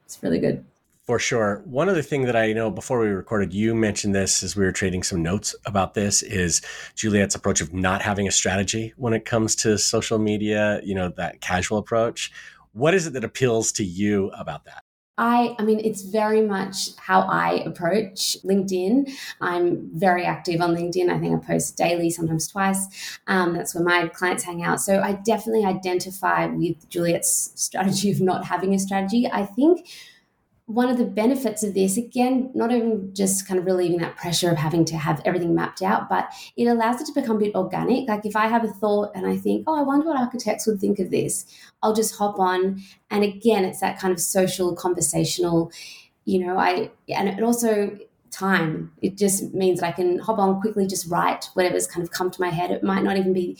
it's 0.08 0.22
really 0.22 0.38
good. 0.38 0.64
For 1.02 1.18
sure. 1.18 1.62
One 1.64 1.88
other 1.88 2.02
thing 2.02 2.24
that 2.24 2.36
I 2.36 2.52
know 2.52 2.70
before 2.70 3.00
we 3.00 3.08
recorded, 3.08 3.52
you 3.52 3.74
mentioned 3.74 4.14
this 4.14 4.42
as 4.42 4.56
we 4.56 4.64
were 4.64 4.72
trading 4.72 5.02
some 5.02 5.22
notes 5.22 5.54
about 5.66 5.94
this 5.94 6.22
is 6.22 6.62
Juliet's 6.94 7.34
approach 7.34 7.60
of 7.60 7.72
not 7.74 8.02
having 8.02 8.26
a 8.26 8.30
strategy 8.30 8.94
when 8.96 9.12
it 9.12 9.24
comes 9.24 9.54
to 9.56 9.78
social 9.78 10.18
media, 10.18 10.80
you 10.82 10.94
know, 10.94 11.08
that 11.16 11.40
casual 11.40 11.78
approach. 11.78 12.32
What 12.72 12.94
is 12.94 13.06
it 13.06 13.12
that 13.14 13.24
appeals 13.24 13.72
to 13.72 13.84
you 13.84 14.28
about 14.30 14.64
that? 14.64 14.82
I, 15.18 15.56
I 15.58 15.64
mean, 15.64 15.80
it's 15.80 16.02
very 16.02 16.40
much 16.40 16.96
how 16.96 17.22
I 17.22 17.54
approach 17.66 18.38
LinkedIn. 18.44 19.12
I'm 19.40 19.90
very 19.92 20.24
active 20.24 20.60
on 20.60 20.74
LinkedIn. 20.74 21.10
I 21.10 21.18
think 21.18 21.34
I 21.34 21.44
post 21.44 21.76
daily, 21.76 22.08
sometimes 22.08 22.46
twice. 22.46 23.18
Um, 23.26 23.54
that's 23.54 23.74
where 23.74 23.84
my 23.84 24.08
clients 24.08 24.44
hang 24.44 24.62
out. 24.62 24.80
So 24.80 25.00
I 25.00 25.12
definitely 25.12 25.64
identify 25.64 26.46
with 26.46 26.88
Juliet's 26.88 27.52
strategy 27.56 28.12
of 28.12 28.20
not 28.20 28.44
having 28.44 28.74
a 28.74 28.78
strategy. 28.78 29.28
I 29.30 29.44
think 29.44 29.86
one 30.68 30.90
of 30.90 30.98
the 30.98 31.04
benefits 31.04 31.62
of 31.62 31.72
this, 31.72 31.96
again, 31.96 32.50
not 32.54 32.70
even 32.70 33.14
just 33.14 33.48
kind 33.48 33.58
of 33.58 33.64
relieving 33.64 33.98
that 34.00 34.16
pressure 34.16 34.50
of 34.50 34.58
having 34.58 34.84
to 34.84 34.98
have 34.98 35.22
everything 35.24 35.54
mapped 35.54 35.80
out, 35.80 36.10
but 36.10 36.30
it 36.58 36.66
allows 36.66 37.00
it 37.00 37.06
to 37.06 37.12
become 37.18 37.36
a 37.36 37.40
bit 37.40 37.54
organic. 37.54 38.06
Like 38.06 38.26
if 38.26 38.36
I 38.36 38.48
have 38.48 38.64
a 38.64 38.68
thought 38.68 39.10
and 39.14 39.26
I 39.26 39.38
think, 39.38 39.64
oh, 39.66 39.74
I 39.74 39.82
wonder 39.82 40.06
what 40.06 40.20
architects 40.20 40.66
would 40.66 40.78
think 40.78 40.98
of 40.98 41.10
this, 41.10 41.46
I'll 41.82 41.94
just 41.94 42.16
hop 42.16 42.38
on. 42.38 42.82
And 43.10 43.24
again, 43.24 43.64
it's 43.64 43.80
that 43.80 43.98
kind 43.98 44.12
of 44.12 44.20
social, 44.20 44.76
conversational, 44.76 45.72
you 46.26 46.46
know, 46.46 46.58
I, 46.58 46.90
and 47.08 47.30
it 47.30 47.42
also, 47.42 47.98
time. 48.30 48.92
It 49.00 49.16
just 49.16 49.54
means 49.54 49.80
that 49.80 49.86
I 49.86 49.92
can 49.92 50.18
hop 50.18 50.38
on 50.38 50.60
quickly, 50.60 50.86
just 50.86 51.10
write 51.10 51.48
whatever's 51.54 51.86
kind 51.86 52.04
of 52.04 52.10
come 52.10 52.30
to 52.30 52.40
my 52.40 52.50
head. 52.50 52.70
It 52.70 52.82
might 52.82 53.02
not 53.02 53.16
even 53.16 53.32
be 53.32 53.56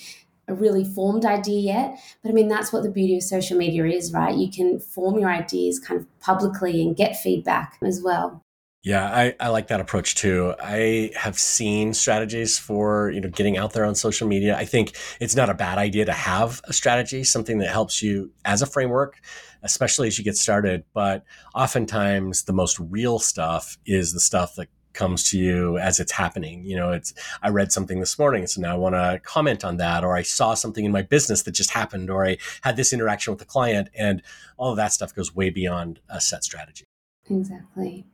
a 0.49 0.55
really 0.55 0.85
formed 0.85 1.25
idea 1.25 1.61
yet. 1.61 2.01
But 2.23 2.31
I 2.31 2.33
mean, 2.33 2.49
that's 2.49 2.73
what 2.73 2.83
the 2.83 2.91
beauty 2.91 3.17
of 3.17 3.23
social 3.23 3.57
media 3.57 3.85
is, 3.85 4.13
right? 4.13 4.35
You 4.35 4.51
can 4.51 4.81
form 4.81 5.19
your 5.19 5.31
ideas 5.31 5.79
kind 5.79 6.01
of 6.01 6.21
publicly 6.21 6.83
and 6.83 6.97
get 6.97 7.17
feedback 7.17 7.79
as 7.83 8.03
well. 8.03 8.43
Yeah, 8.85 9.05
I, 9.05 9.35
I 9.41 9.49
like 9.49 9.67
that 9.69 9.81
approach 9.81 10.15
too. 10.15 10.55
I 10.63 11.11
have 11.17 11.39
seen 11.39 11.93
strategies 11.93 12.59
for, 12.59 13.11
you 13.11 13.21
know, 13.21 13.29
getting 13.29 13.59
out 13.59 13.73
there 13.73 13.85
on 13.85 13.95
social 13.95 14.29
media. 14.29 14.57
I 14.57 14.65
think 14.65 14.97
it's 15.21 15.35
not 15.35 15.51
a 15.51 15.55
bad 15.55 15.79
idea 15.79 16.05
to 16.05 16.13
have 16.13 16.61
a 16.65 16.73
strategy, 16.73 17.25
something 17.25 17.59
that 17.59 17.71
helps 17.71 18.03
you 18.03 18.31
as 18.45 18.63
a 18.63 18.67
framework, 18.67 19.21
especially 19.63 20.07
as 20.07 20.17
you 20.17 20.25
get 20.25 20.37
started. 20.37 20.85
But 20.95 21.25
oftentimes 21.55 22.45
the 22.45 22.53
most 22.53 22.79
real 22.79 23.19
stuff 23.19 23.77
is 23.85 24.13
the 24.13 24.21
stuff 24.21 24.55
that 24.55 24.69
comes 24.99 25.31
to 25.31 25.39
you 25.39 25.79
as 25.79 26.01
it's 26.01 26.13
happening. 26.13 26.65
You 26.65 26.77
know, 26.77 26.93
it's 26.93 27.15
I 27.41 27.49
read 27.49 27.73
something 27.73 28.01
this 28.01 28.19
morning, 28.19 28.47
so 28.47 28.61
now 28.61 28.75
I 28.75 28.79
want 28.79 28.97
to 28.97 29.21
comment 29.23 29.65
on 29.65 29.77
that, 29.79 30.05
or 30.05 30.17
I 30.17 30.23
saw 30.23 30.55
something 30.55 30.85
in 30.85 30.93
my 30.93 31.03
business 31.03 31.43
that 31.45 31.53
just 31.53 31.71
happened, 31.71 32.11
or 32.11 32.27
I 32.27 32.37
had 32.63 32.77
this 32.77 32.93
interaction 32.93 33.33
with 33.33 33.41
a 33.41 33.47
client, 33.47 33.89
and 33.95 34.23
all 34.59 34.71
of 34.73 34.77
that 34.77 34.93
stuff 34.93 35.15
goes 35.15 35.35
way 35.35 35.51
beyond 35.51 36.01
a 36.11 36.21
set 36.21 36.43
strategy. 36.45 36.85
Exactly. 37.31 38.07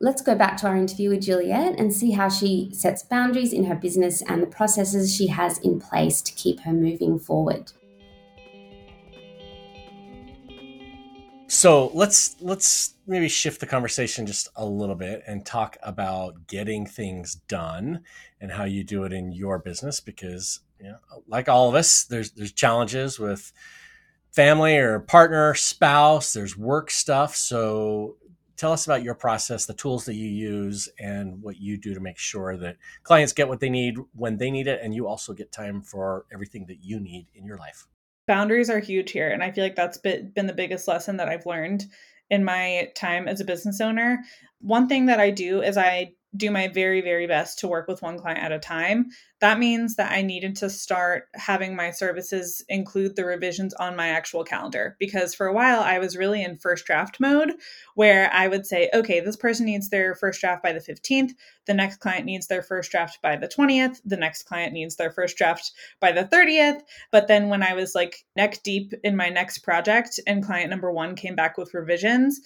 Let's 0.00 0.22
go 0.22 0.34
back 0.34 0.56
to 0.58 0.66
our 0.68 0.76
interview 0.76 1.10
with 1.10 1.22
Juliet 1.22 1.78
and 1.78 1.92
see 1.92 2.12
how 2.12 2.28
she 2.28 2.70
sets 2.72 3.02
boundaries 3.02 3.52
in 3.52 3.64
her 3.64 3.76
business 3.76 4.22
and 4.22 4.42
the 4.42 4.48
processes 4.48 5.14
she 5.14 5.28
has 5.28 5.58
in 5.58 5.80
place 5.80 6.22
to 6.22 6.32
keep 6.32 6.60
her 6.60 6.72
moving 6.72 7.18
forward. 7.18 7.72
So 11.54 11.90
let's 11.92 12.34
let's 12.40 12.94
maybe 13.06 13.28
shift 13.28 13.60
the 13.60 13.66
conversation 13.66 14.24
just 14.24 14.48
a 14.56 14.64
little 14.64 14.94
bit 14.94 15.22
and 15.26 15.44
talk 15.44 15.76
about 15.82 16.46
getting 16.46 16.86
things 16.86 17.34
done 17.34 18.04
and 18.40 18.50
how 18.50 18.64
you 18.64 18.82
do 18.82 19.04
it 19.04 19.12
in 19.12 19.32
your 19.32 19.58
business 19.58 20.00
because 20.00 20.60
you 20.80 20.86
know, 20.86 20.96
like 21.28 21.50
all 21.50 21.68
of 21.68 21.74
us, 21.74 22.04
there's 22.04 22.30
there's 22.30 22.52
challenges 22.52 23.18
with 23.18 23.52
family 24.30 24.78
or 24.78 25.00
partner, 25.00 25.54
spouse, 25.54 26.32
there's 26.32 26.56
work 26.56 26.90
stuff. 26.90 27.36
So 27.36 28.16
tell 28.56 28.72
us 28.72 28.86
about 28.86 29.02
your 29.02 29.14
process, 29.14 29.66
the 29.66 29.74
tools 29.74 30.06
that 30.06 30.14
you 30.14 30.28
use, 30.28 30.88
and 30.98 31.42
what 31.42 31.58
you 31.58 31.76
do 31.76 31.92
to 31.92 32.00
make 32.00 32.16
sure 32.16 32.56
that 32.56 32.78
clients 33.02 33.34
get 33.34 33.46
what 33.46 33.60
they 33.60 33.70
need 33.70 33.98
when 34.14 34.38
they 34.38 34.50
need 34.50 34.68
it, 34.68 34.80
and 34.82 34.94
you 34.94 35.06
also 35.06 35.34
get 35.34 35.52
time 35.52 35.82
for 35.82 36.24
everything 36.32 36.64
that 36.68 36.82
you 36.82 36.98
need 36.98 37.26
in 37.34 37.44
your 37.44 37.58
life 37.58 37.86
boundaries 38.32 38.70
are 38.70 38.78
huge 38.78 39.10
here 39.12 39.28
and 39.28 39.42
i 39.42 39.50
feel 39.50 39.62
like 39.62 39.76
that's 39.76 39.98
been 39.98 40.46
the 40.46 40.60
biggest 40.62 40.88
lesson 40.88 41.18
that 41.18 41.28
i've 41.28 41.44
learned 41.44 41.84
in 42.32 42.44
my 42.44 42.90
time 42.96 43.28
as 43.28 43.42
a 43.42 43.44
business 43.44 43.78
owner. 43.78 44.24
One 44.60 44.88
thing 44.88 45.06
that 45.06 45.20
i 45.20 45.30
do 45.30 45.60
is 45.60 45.76
i 45.76 46.12
do 46.36 46.50
my 46.50 46.68
very, 46.68 47.00
very 47.02 47.26
best 47.26 47.58
to 47.58 47.68
work 47.68 47.86
with 47.88 48.00
one 48.00 48.18
client 48.18 48.42
at 48.42 48.52
a 48.52 48.58
time. 48.58 49.10
That 49.40 49.58
means 49.58 49.96
that 49.96 50.12
I 50.12 50.22
needed 50.22 50.56
to 50.56 50.70
start 50.70 51.28
having 51.34 51.76
my 51.76 51.90
services 51.90 52.64
include 52.68 53.16
the 53.16 53.24
revisions 53.24 53.74
on 53.74 53.96
my 53.96 54.08
actual 54.08 54.44
calendar 54.44 54.96
because 54.98 55.34
for 55.34 55.46
a 55.46 55.52
while 55.52 55.80
I 55.80 55.98
was 55.98 56.16
really 56.16 56.42
in 56.42 56.56
first 56.56 56.86
draft 56.86 57.20
mode 57.20 57.52
where 57.96 58.30
I 58.32 58.48
would 58.48 58.66
say, 58.66 58.88
okay, 58.94 59.20
this 59.20 59.36
person 59.36 59.66
needs 59.66 59.90
their 59.90 60.14
first 60.14 60.40
draft 60.40 60.62
by 60.62 60.72
the 60.72 60.80
15th, 60.80 61.32
the 61.66 61.74
next 61.74 61.96
client 61.96 62.24
needs 62.24 62.46
their 62.46 62.62
first 62.62 62.90
draft 62.90 63.20
by 63.20 63.36
the 63.36 63.48
20th, 63.48 64.00
the 64.04 64.16
next 64.16 64.44
client 64.44 64.72
needs 64.72 64.96
their 64.96 65.10
first 65.10 65.36
draft 65.36 65.72
by 66.00 66.12
the 66.12 66.24
30th. 66.24 66.80
But 67.10 67.28
then 67.28 67.48
when 67.48 67.62
I 67.62 67.74
was 67.74 67.94
like 67.94 68.24
neck 68.36 68.62
deep 68.62 68.94
in 69.04 69.16
my 69.16 69.28
next 69.28 69.58
project 69.58 70.18
and 70.26 70.44
client 70.44 70.70
number 70.70 70.90
one 70.90 71.14
came 71.14 71.36
back 71.36 71.58
with 71.58 71.74
revisions, 71.74 72.40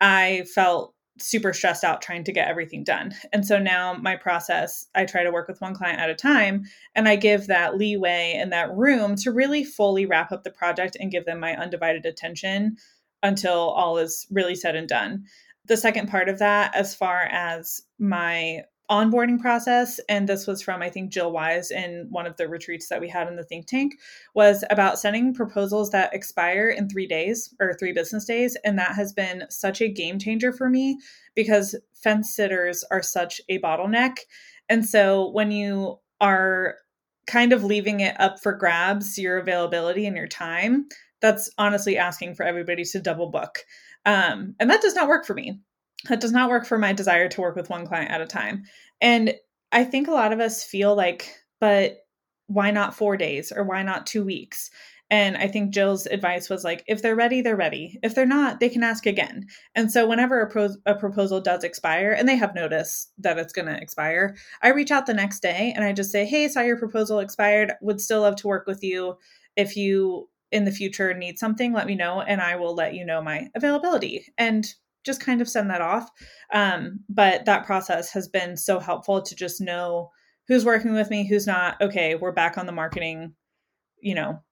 I 0.00 0.44
felt 0.54 0.94
super 1.20 1.52
stressed 1.52 1.84
out 1.84 2.02
trying 2.02 2.24
to 2.24 2.32
get 2.32 2.48
everything 2.48 2.84
done. 2.84 3.14
And 3.32 3.46
so 3.46 3.58
now 3.58 3.94
my 3.94 4.16
process, 4.16 4.86
I 4.94 5.04
try 5.04 5.22
to 5.22 5.30
work 5.30 5.48
with 5.48 5.60
one 5.60 5.74
client 5.74 6.00
at 6.00 6.10
a 6.10 6.14
time 6.14 6.64
and 6.94 7.08
I 7.08 7.16
give 7.16 7.46
that 7.46 7.76
leeway 7.76 8.34
and 8.36 8.52
that 8.52 8.74
room 8.74 9.16
to 9.16 9.32
really 9.32 9.64
fully 9.64 10.06
wrap 10.06 10.32
up 10.32 10.44
the 10.44 10.50
project 10.50 10.96
and 10.98 11.10
give 11.10 11.24
them 11.24 11.40
my 11.40 11.56
undivided 11.56 12.06
attention 12.06 12.76
until 13.22 13.70
all 13.70 13.98
is 13.98 14.26
really 14.30 14.54
said 14.54 14.76
and 14.76 14.88
done. 14.88 15.24
The 15.66 15.76
second 15.76 16.08
part 16.08 16.28
of 16.28 16.38
that, 16.38 16.74
as 16.74 16.94
far 16.94 17.22
as 17.30 17.82
my 17.98 18.62
onboarding 18.90 19.40
process 19.40 20.00
and 20.08 20.28
this 20.28 20.46
was 20.46 20.60
from 20.60 20.82
i 20.82 20.90
think 20.90 21.10
jill 21.10 21.30
wise 21.30 21.70
in 21.70 22.06
one 22.10 22.26
of 22.26 22.36
the 22.36 22.48
retreats 22.48 22.88
that 22.88 23.00
we 23.00 23.08
had 23.08 23.28
in 23.28 23.36
the 23.36 23.44
think 23.44 23.66
tank 23.66 23.94
was 24.34 24.64
about 24.70 24.98
sending 24.98 25.34
proposals 25.34 25.90
that 25.90 26.14
expire 26.14 26.68
in 26.68 26.88
three 26.88 27.06
days 27.06 27.54
or 27.60 27.74
three 27.74 27.92
business 27.92 28.24
days. 28.24 28.56
And 28.64 28.78
that 28.78 28.94
has 28.94 29.12
been 29.12 29.44
such 29.50 29.80
a 29.80 29.88
game 29.88 30.18
changer 30.18 30.52
for 30.52 30.68
me 30.68 30.98
because 31.34 31.74
fence 31.94 32.34
sitters 32.34 32.84
are 32.90 33.02
such 33.02 33.40
a 33.48 33.58
bottleneck. 33.60 34.18
And 34.68 34.86
so 34.86 35.30
when 35.30 35.50
you 35.50 35.98
are 36.20 36.76
kind 37.26 37.52
of 37.52 37.64
leaving 37.64 38.00
it 38.00 38.18
up 38.20 38.40
for 38.40 38.52
grabs 38.52 39.18
your 39.18 39.38
availability 39.38 40.06
and 40.06 40.16
your 40.16 40.28
time 40.28 40.86
that's 41.20 41.50
honestly 41.58 41.98
asking 41.98 42.34
for 42.34 42.44
everybody 42.44 42.82
to 42.82 43.00
double 43.00 43.30
book. 43.30 43.60
Um, 44.06 44.54
and 44.58 44.70
that 44.70 44.80
does 44.80 44.94
not 44.94 45.08
work 45.08 45.26
for 45.26 45.34
me 45.34 45.60
that 46.08 46.20
does 46.20 46.32
not 46.32 46.50
work 46.50 46.66
for 46.66 46.78
my 46.78 46.92
desire 46.92 47.28
to 47.28 47.40
work 47.40 47.56
with 47.56 47.70
one 47.70 47.86
client 47.86 48.10
at 48.10 48.20
a 48.20 48.26
time. 48.26 48.64
And 49.00 49.34
I 49.72 49.84
think 49.84 50.08
a 50.08 50.12
lot 50.12 50.32
of 50.32 50.40
us 50.40 50.64
feel 50.64 50.94
like, 50.94 51.34
but 51.60 51.98
why 52.46 52.70
not 52.70 52.94
four 52.94 53.16
days 53.16 53.52
or 53.54 53.64
why 53.64 53.82
not 53.82 54.06
two 54.06 54.24
weeks? 54.24 54.70
And 55.12 55.36
I 55.36 55.48
think 55.48 55.74
Jill's 55.74 56.06
advice 56.06 56.48
was 56.48 56.62
like, 56.62 56.84
if 56.86 57.02
they're 57.02 57.16
ready, 57.16 57.42
they're 57.42 57.56
ready. 57.56 57.98
If 58.02 58.14
they're 58.14 58.26
not, 58.26 58.60
they 58.60 58.68
can 58.68 58.84
ask 58.84 59.06
again. 59.06 59.46
And 59.74 59.90
so 59.90 60.06
whenever 60.06 60.40
a, 60.40 60.48
pro- 60.48 60.76
a 60.86 60.94
proposal 60.94 61.40
does 61.40 61.64
expire 61.64 62.12
and 62.12 62.28
they 62.28 62.36
have 62.36 62.54
notice 62.54 63.08
that 63.18 63.36
it's 63.36 63.52
going 63.52 63.66
to 63.66 63.76
expire, 63.76 64.36
I 64.62 64.68
reach 64.68 64.92
out 64.92 65.06
the 65.06 65.14
next 65.14 65.40
day 65.40 65.72
and 65.74 65.84
I 65.84 65.92
just 65.92 66.12
say, 66.12 66.24
hey, 66.24 66.46
saw 66.48 66.60
your 66.60 66.78
proposal 66.78 67.18
expired. 67.18 67.72
Would 67.82 68.00
still 68.00 68.20
love 68.20 68.36
to 68.36 68.46
work 68.46 68.68
with 68.68 68.84
you. 68.84 69.16
If 69.56 69.76
you 69.76 70.28
in 70.52 70.64
the 70.64 70.72
future 70.72 71.12
need 71.12 71.40
something, 71.40 71.72
let 71.72 71.88
me 71.88 71.96
know 71.96 72.20
and 72.20 72.40
I 72.40 72.54
will 72.54 72.74
let 72.74 72.94
you 72.94 73.04
know 73.04 73.20
my 73.20 73.48
availability. 73.56 74.26
And 74.38 74.72
just 75.04 75.20
kind 75.20 75.40
of 75.40 75.48
send 75.48 75.70
that 75.70 75.80
off. 75.80 76.08
Um, 76.52 77.00
but 77.08 77.44
that 77.46 77.66
process 77.66 78.12
has 78.12 78.28
been 78.28 78.56
so 78.56 78.78
helpful 78.78 79.22
to 79.22 79.34
just 79.34 79.60
know 79.60 80.10
who's 80.48 80.64
working 80.64 80.92
with 80.92 81.10
me, 81.10 81.26
who's 81.26 81.46
not. 81.46 81.80
Okay, 81.80 82.14
we're 82.14 82.32
back 82.32 82.58
on 82.58 82.66
the 82.66 82.72
marketing, 82.72 83.34
you 84.00 84.14
know, 84.14 84.42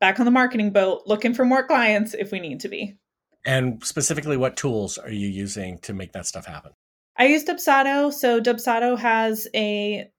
back 0.00 0.18
on 0.18 0.24
the 0.24 0.32
marketing 0.32 0.70
boat, 0.70 1.02
looking 1.06 1.34
for 1.34 1.44
more 1.44 1.66
clients 1.66 2.14
if 2.14 2.32
we 2.32 2.40
need 2.40 2.60
to 2.60 2.68
be. 2.68 2.96
And 3.44 3.84
specifically, 3.84 4.36
what 4.36 4.56
tools 4.56 4.98
are 4.98 5.10
you 5.10 5.28
using 5.28 5.78
to 5.80 5.94
make 5.94 6.12
that 6.12 6.26
stuff 6.26 6.46
happen? 6.46 6.72
I 7.16 7.26
use 7.26 7.44
Dubsado. 7.44 8.12
So 8.12 8.40
Dubsado 8.40 8.98
has 8.98 9.46
a 9.54 10.10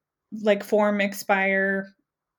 like 0.41 0.63
form 0.63 1.01
expire 1.01 1.93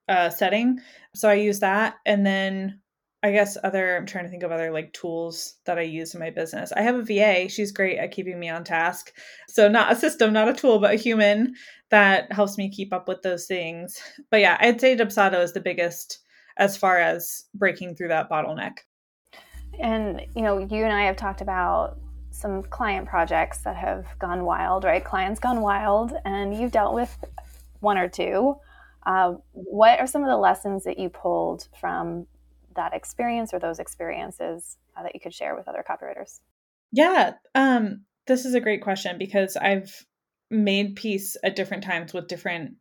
uh, 0.09 0.31
setting. 0.31 0.81
So 1.15 1.29
I 1.29 1.35
use 1.35 1.61
that. 1.61 1.97
And 2.07 2.27
then 2.27 2.81
I 3.23 3.33
guess 3.33 3.57
other 3.65 3.97
I'm 3.97 4.07
trying 4.07 4.25
to 4.25 4.31
think 4.31 4.45
of 4.45 4.53
other 4.53 4.71
like 4.71 4.93
tools 4.93 5.55
that 5.65 5.79
I 5.79 5.83
use 5.83 6.15
in 6.15 6.21
my 6.21 6.31
business. 6.31 6.73
I 6.73 6.83
have 6.83 6.95
a 6.95 7.03
VA. 7.03 7.49
She's 7.49 7.73
great 7.73 7.99
at 7.99 8.13
keeping 8.13 8.39
me 8.39 8.49
on 8.49 8.63
task. 8.63 9.13
So 9.49 9.69
not 9.69 9.93
a 9.93 9.97
system, 9.97 10.33
not 10.33 10.49
a 10.49 10.55
tool, 10.55 10.79
but 10.79 10.95
a 10.95 10.99
human 10.99 11.55
that 11.91 12.31
helps 12.31 12.57
me 12.57 12.71
keep 12.71 12.93
up 12.93 13.09
with 13.09 13.23
those 13.23 13.47
things. 13.47 14.01
But 14.31 14.41
yeah, 14.41 14.57
I'd 14.61 14.81
say 14.81 14.97
Dubsado 14.97 15.43
is 15.43 15.53
the 15.53 15.61
biggest 15.61 16.21
as 16.59 16.77
far 16.77 16.99
as 16.99 17.45
breaking 17.55 17.97
through 17.97 18.09
that 18.09 18.31
bottleneck. 18.31 18.79
And 19.81 20.23
you 20.37 20.43
know, 20.43 20.59
you 20.59 20.85
and 20.85 20.93
I 20.93 21.03
have 21.03 21.17
talked 21.17 21.41
about 21.41 21.99
some 22.31 22.63
client 22.63 23.09
projects 23.09 23.59
that 23.59 23.77
have 23.77 24.07
gone 24.21 24.45
wild, 24.45 24.85
right? 24.85 25.05
Clients 25.05 25.41
gone 25.41 25.61
wild, 25.61 26.13
and 26.25 26.55
you've 26.55 26.73
dealt 26.73 26.95
with 26.95 27.17
one 27.81 27.99
or 27.99 28.09
two. 28.09 28.55
Uh, 29.05 29.35
what 29.53 29.99
are 29.99 30.07
some 30.07 30.23
of 30.23 30.29
the 30.29 30.37
lessons 30.37 30.85
that 30.85 30.99
you 30.99 31.09
pulled 31.09 31.69
from 31.81 32.27
that 32.79 32.95
experience 32.95 33.53
or 33.53 33.59
those 33.59 33.81
experiences 33.81 34.79
uh, 34.97 35.03
that 35.03 35.15
you 35.15 35.21
could 35.21 35.35
share 35.35 35.55
with 35.55 35.69
other 35.69 35.85
copywriters? 35.89 36.41
Yeah, 36.93 37.33
um, 37.55 38.05
this 38.27 38.45
is 38.45 38.55
a 38.55 38.61
great 38.61 38.83
question 38.83 39.19
because 39.19 39.57
I've 39.57 40.07
made 40.51 40.97
peace 40.97 41.37
at 41.45 41.57
different 41.57 41.85
times 41.85 42.15
with 42.15 42.29
different 42.29 42.75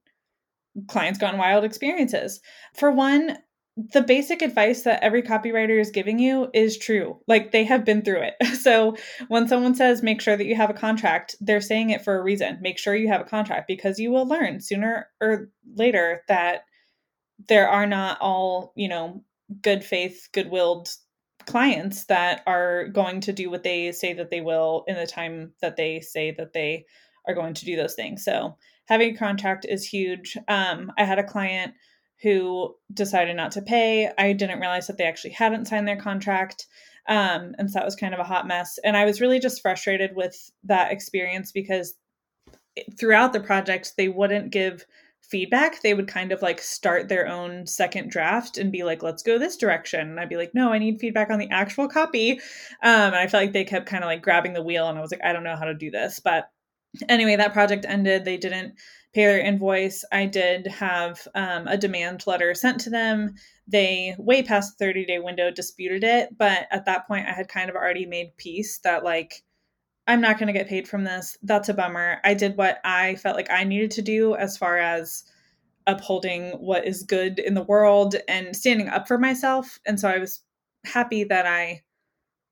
clients 0.88 1.20
gone 1.20 1.38
wild 1.38 1.64
experiences. 1.64 2.40
For 2.76 2.92
one, 2.92 3.38
the 3.76 4.02
basic 4.02 4.42
advice 4.42 4.84
that 4.84 5.04
every 5.04 5.22
copywriter 5.22 5.80
is 5.80 5.92
giving 5.92 6.20
you 6.20 6.50
is 6.54 6.78
true. 6.78 7.20
Like 7.28 7.52
they 7.52 7.64
have 7.64 7.84
been 7.84 8.04
through 8.04 8.22
it. 8.22 8.36
So 8.68 8.98
when 9.30 9.48
someone 9.48 9.76
says 9.76 10.04
make 10.04 10.20
sure 10.20 10.36
that 10.36 10.46
you 10.46 10.56
have 10.56 10.70
a 10.70 10.74
contract, 10.74 11.36
they're 11.40 11.62
saying 11.62 11.92
it 11.92 12.04
for 12.04 12.18
a 12.18 12.24
reason. 12.24 12.58
Make 12.62 12.78
sure 12.78 12.96
you 12.96 13.08
have 13.08 13.22
a 13.22 13.26
contract 13.26 13.66
because 13.68 13.98
you 13.98 14.12
will 14.12 14.28
learn 14.28 14.60
sooner 14.60 15.08
or 15.22 15.50
later 15.76 16.24
that 16.28 16.64
there 17.48 17.70
are 17.70 17.86
not 17.86 18.18
all, 18.20 18.74
you 18.76 18.90
know, 18.90 19.24
good 19.62 19.84
faith, 19.84 20.30
good 20.34 20.50
willed 20.50 20.90
clients 21.46 22.06
that 22.06 22.44
are 22.46 22.88
going 22.90 23.22
to 23.22 23.34
do 23.34 23.50
what 23.50 23.64
they 23.64 23.92
say 23.92 24.14
that 24.14 24.30
they 24.30 24.42
will 24.42 24.84
in 24.88 24.96
the 24.96 25.08
time 25.08 25.54
that 25.62 25.78
they 25.78 26.02
say 26.02 26.32
that 26.32 26.54
they 26.54 26.86
are 27.28 27.34
going 27.34 27.54
to 27.54 27.66
do 27.66 27.76
those 27.76 27.96
things. 27.96 28.24
So 28.24 28.58
having 28.86 29.16
a 29.16 29.18
contract 29.18 29.66
is 29.68 29.86
huge. 29.86 30.38
Um, 30.48 30.92
I 30.98 31.06
had 31.06 31.20
a 31.20 31.24
client 31.24 31.74
who 32.22 32.76
decided 32.94 33.36
not 33.36 33.52
to 33.52 33.62
pay. 33.62 34.12
I 34.18 34.34
didn't 34.34 34.60
realize 34.60 34.88
that 34.88 34.98
they 34.98 35.06
actually 35.06 35.32
hadn't 35.32 35.68
signed 35.68 35.88
their 35.88 35.98
contract. 35.98 36.68
Um, 37.08 37.56
and 37.58 37.70
so 37.70 37.80
that 37.80 37.86
was 37.86 37.96
kind 37.96 38.14
of 38.14 38.20
a 38.20 38.26
hot 38.26 38.48
mess. 38.48 38.80
And 38.84 38.98
I 38.98 39.06
was 39.06 39.22
really 39.22 39.40
just 39.40 39.62
frustrated 39.62 40.16
with 40.16 40.52
that 40.64 40.92
experience 40.92 41.52
because 41.52 41.96
throughout 43.00 43.34
the 43.34 43.40
project, 43.40 43.94
they 43.98 44.10
wouldn't 44.10 44.52
give 44.52 44.86
feedback. 45.30 45.82
They 45.82 45.94
would 45.94 46.08
kind 46.08 46.32
of 46.32 46.42
like 46.42 46.62
start 46.62 47.10
their 47.10 47.28
own 47.28 47.68
second 47.68 48.10
draft 48.10 48.58
and 48.58 48.72
be 48.72 48.84
like, 48.84 49.04
let's 49.04 49.24
go 49.24 49.38
this 49.38 49.58
direction. 49.58 50.02
And 50.02 50.20
I'd 50.20 50.30
be 50.30 50.38
like, 50.38 50.54
no, 50.54 50.72
I 50.72 50.80
need 50.80 51.00
feedback 51.00 51.30
on 51.30 51.40
the 51.40 51.50
actual 51.50 51.88
copy. 51.88 52.34
Um, 52.34 52.40
and 52.82 53.16
I 53.16 53.28
felt 53.28 53.44
like 53.44 53.54
they 53.54 53.66
kept 53.66 53.88
kind 53.88 54.04
of 54.04 54.08
like 54.08 54.22
grabbing 54.22 54.54
the 54.54 54.64
wheel. 54.64 54.88
And 54.88 54.98
I 54.98 55.02
was 55.02 55.12
like, 55.12 55.24
I 55.24 55.34
don't 55.34 55.44
know 55.44 55.56
how 55.56 55.66
to 55.66 55.74
do 55.74 55.92
this. 55.92 56.20
But 56.20 56.50
anyway, 57.10 57.36
that 57.36 57.54
project 57.54 57.86
ended. 57.88 58.26
They 58.26 58.38
didn't 58.38 58.76
pay 59.14 59.26
their 59.26 59.40
invoice. 59.40 60.04
I 60.12 60.26
did 60.26 60.68
have 60.68 61.28
um, 61.36 61.68
a 61.68 61.78
demand 61.78 62.26
letter 62.28 62.54
sent 62.54 62.80
to 62.82 62.90
them. 62.90 63.36
They, 63.68 64.16
way 64.18 64.44
past 64.44 64.78
the 64.78 64.86
30 64.86 65.06
day 65.06 65.20
window, 65.20 65.52
disputed 65.52 66.04
it. 66.04 66.38
But 66.38 66.68
at 66.72 66.86
that 66.86 67.08
point, 67.08 67.28
I 67.28 67.34
had 67.34 67.50
kind 67.50 67.70
of 67.70 67.76
already 67.76 68.06
made 68.06 68.38
peace 68.38 68.80
that, 68.80 69.04
like, 69.04 69.44
I'm 70.08 70.22
not 70.22 70.40
going 70.40 70.48
to 70.48 70.54
get 70.54 70.70
paid 70.70 70.88
from 70.88 71.04
this. 71.04 71.38
That's 71.44 71.70
a 71.70 71.74
bummer. 71.74 72.20
I 72.24 72.34
did 72.34 72.58
what 72.58 72.80
I 72.86 73.16
felt 73.16 73.36
like 73.36 73.52
I 73.52 73.64
needed 73.64 73.92
to 73.92 74.02
do 74.02 74.36
as 74.36 74.58
far 74.58 74.78
as 74.78 75.24
upholding 75.86 76.52
what 76.52 76.86
is 76.86 77.04
good 77.04 77.40
in 77.40 77.54
the 77.54 77.64
world 77.64 78.16
and 78.28 78.56
standing 78.56 78.88
up 78.90 79.08
for 79.08 79.18
myself. 79.18 79.80
And 79.86 80.00
so 80.00 80.10
I 80.10 80.20
was 80.20 80.42
happy 80.86 81.24
that 81.26 81.46
I 81.46 81.84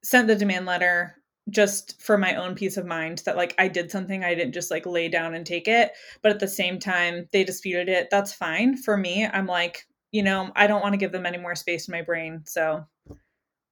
sent 0.04 0.28
the 0.28 0.36
demand 0.36 0.66
letter 0.66 1.16
just 1.50 2.02
for 2.02 2.18
my 2.18 2.36
own 2.36 2.56
peace 2.56 2.78
of 2.78 2.86
mind 2.86 3.22
that 3.26 3.38
like 3.38 3.54
I 3.60 3.68
did 3.68 3.92
something 3.92 4.24
I 4.24 4.34
didn't 4.34 4.54
just 4.54 4.72
like 4.72 4.86
lay 4.86 5.10
down 5.10 5.36
and 5.36 5.46
take 5.46 5.68
it 5.68 5.92
but 6.24 6.32
at 6.32 6.40
the 6.40 6.48
same 6.48 6.80
time 6.80 7.30
they 7.32 7.44
disputed 7.44 7.88
it 7.88 8.08
that's 8.10 8.34
fine 8.34 8.78
for 8.78 8.98
me 8.98 9.28
I'm 9.28 9.46
like 9.46 9.86
you 10.12 10.24
know 10.24 10.52
I 10.56 10.66
don't 10.66 10.82
want 10.82 10.94
to 10.94 10.98
give 10.98 11.12
them 11.12 11.26
any 11.26 11.38
more 11.38 11.56
space 11.56 11.88
in 11.88 11.92
my 11.92 12.02
brain 12.02 12.42
so 12.46 12.84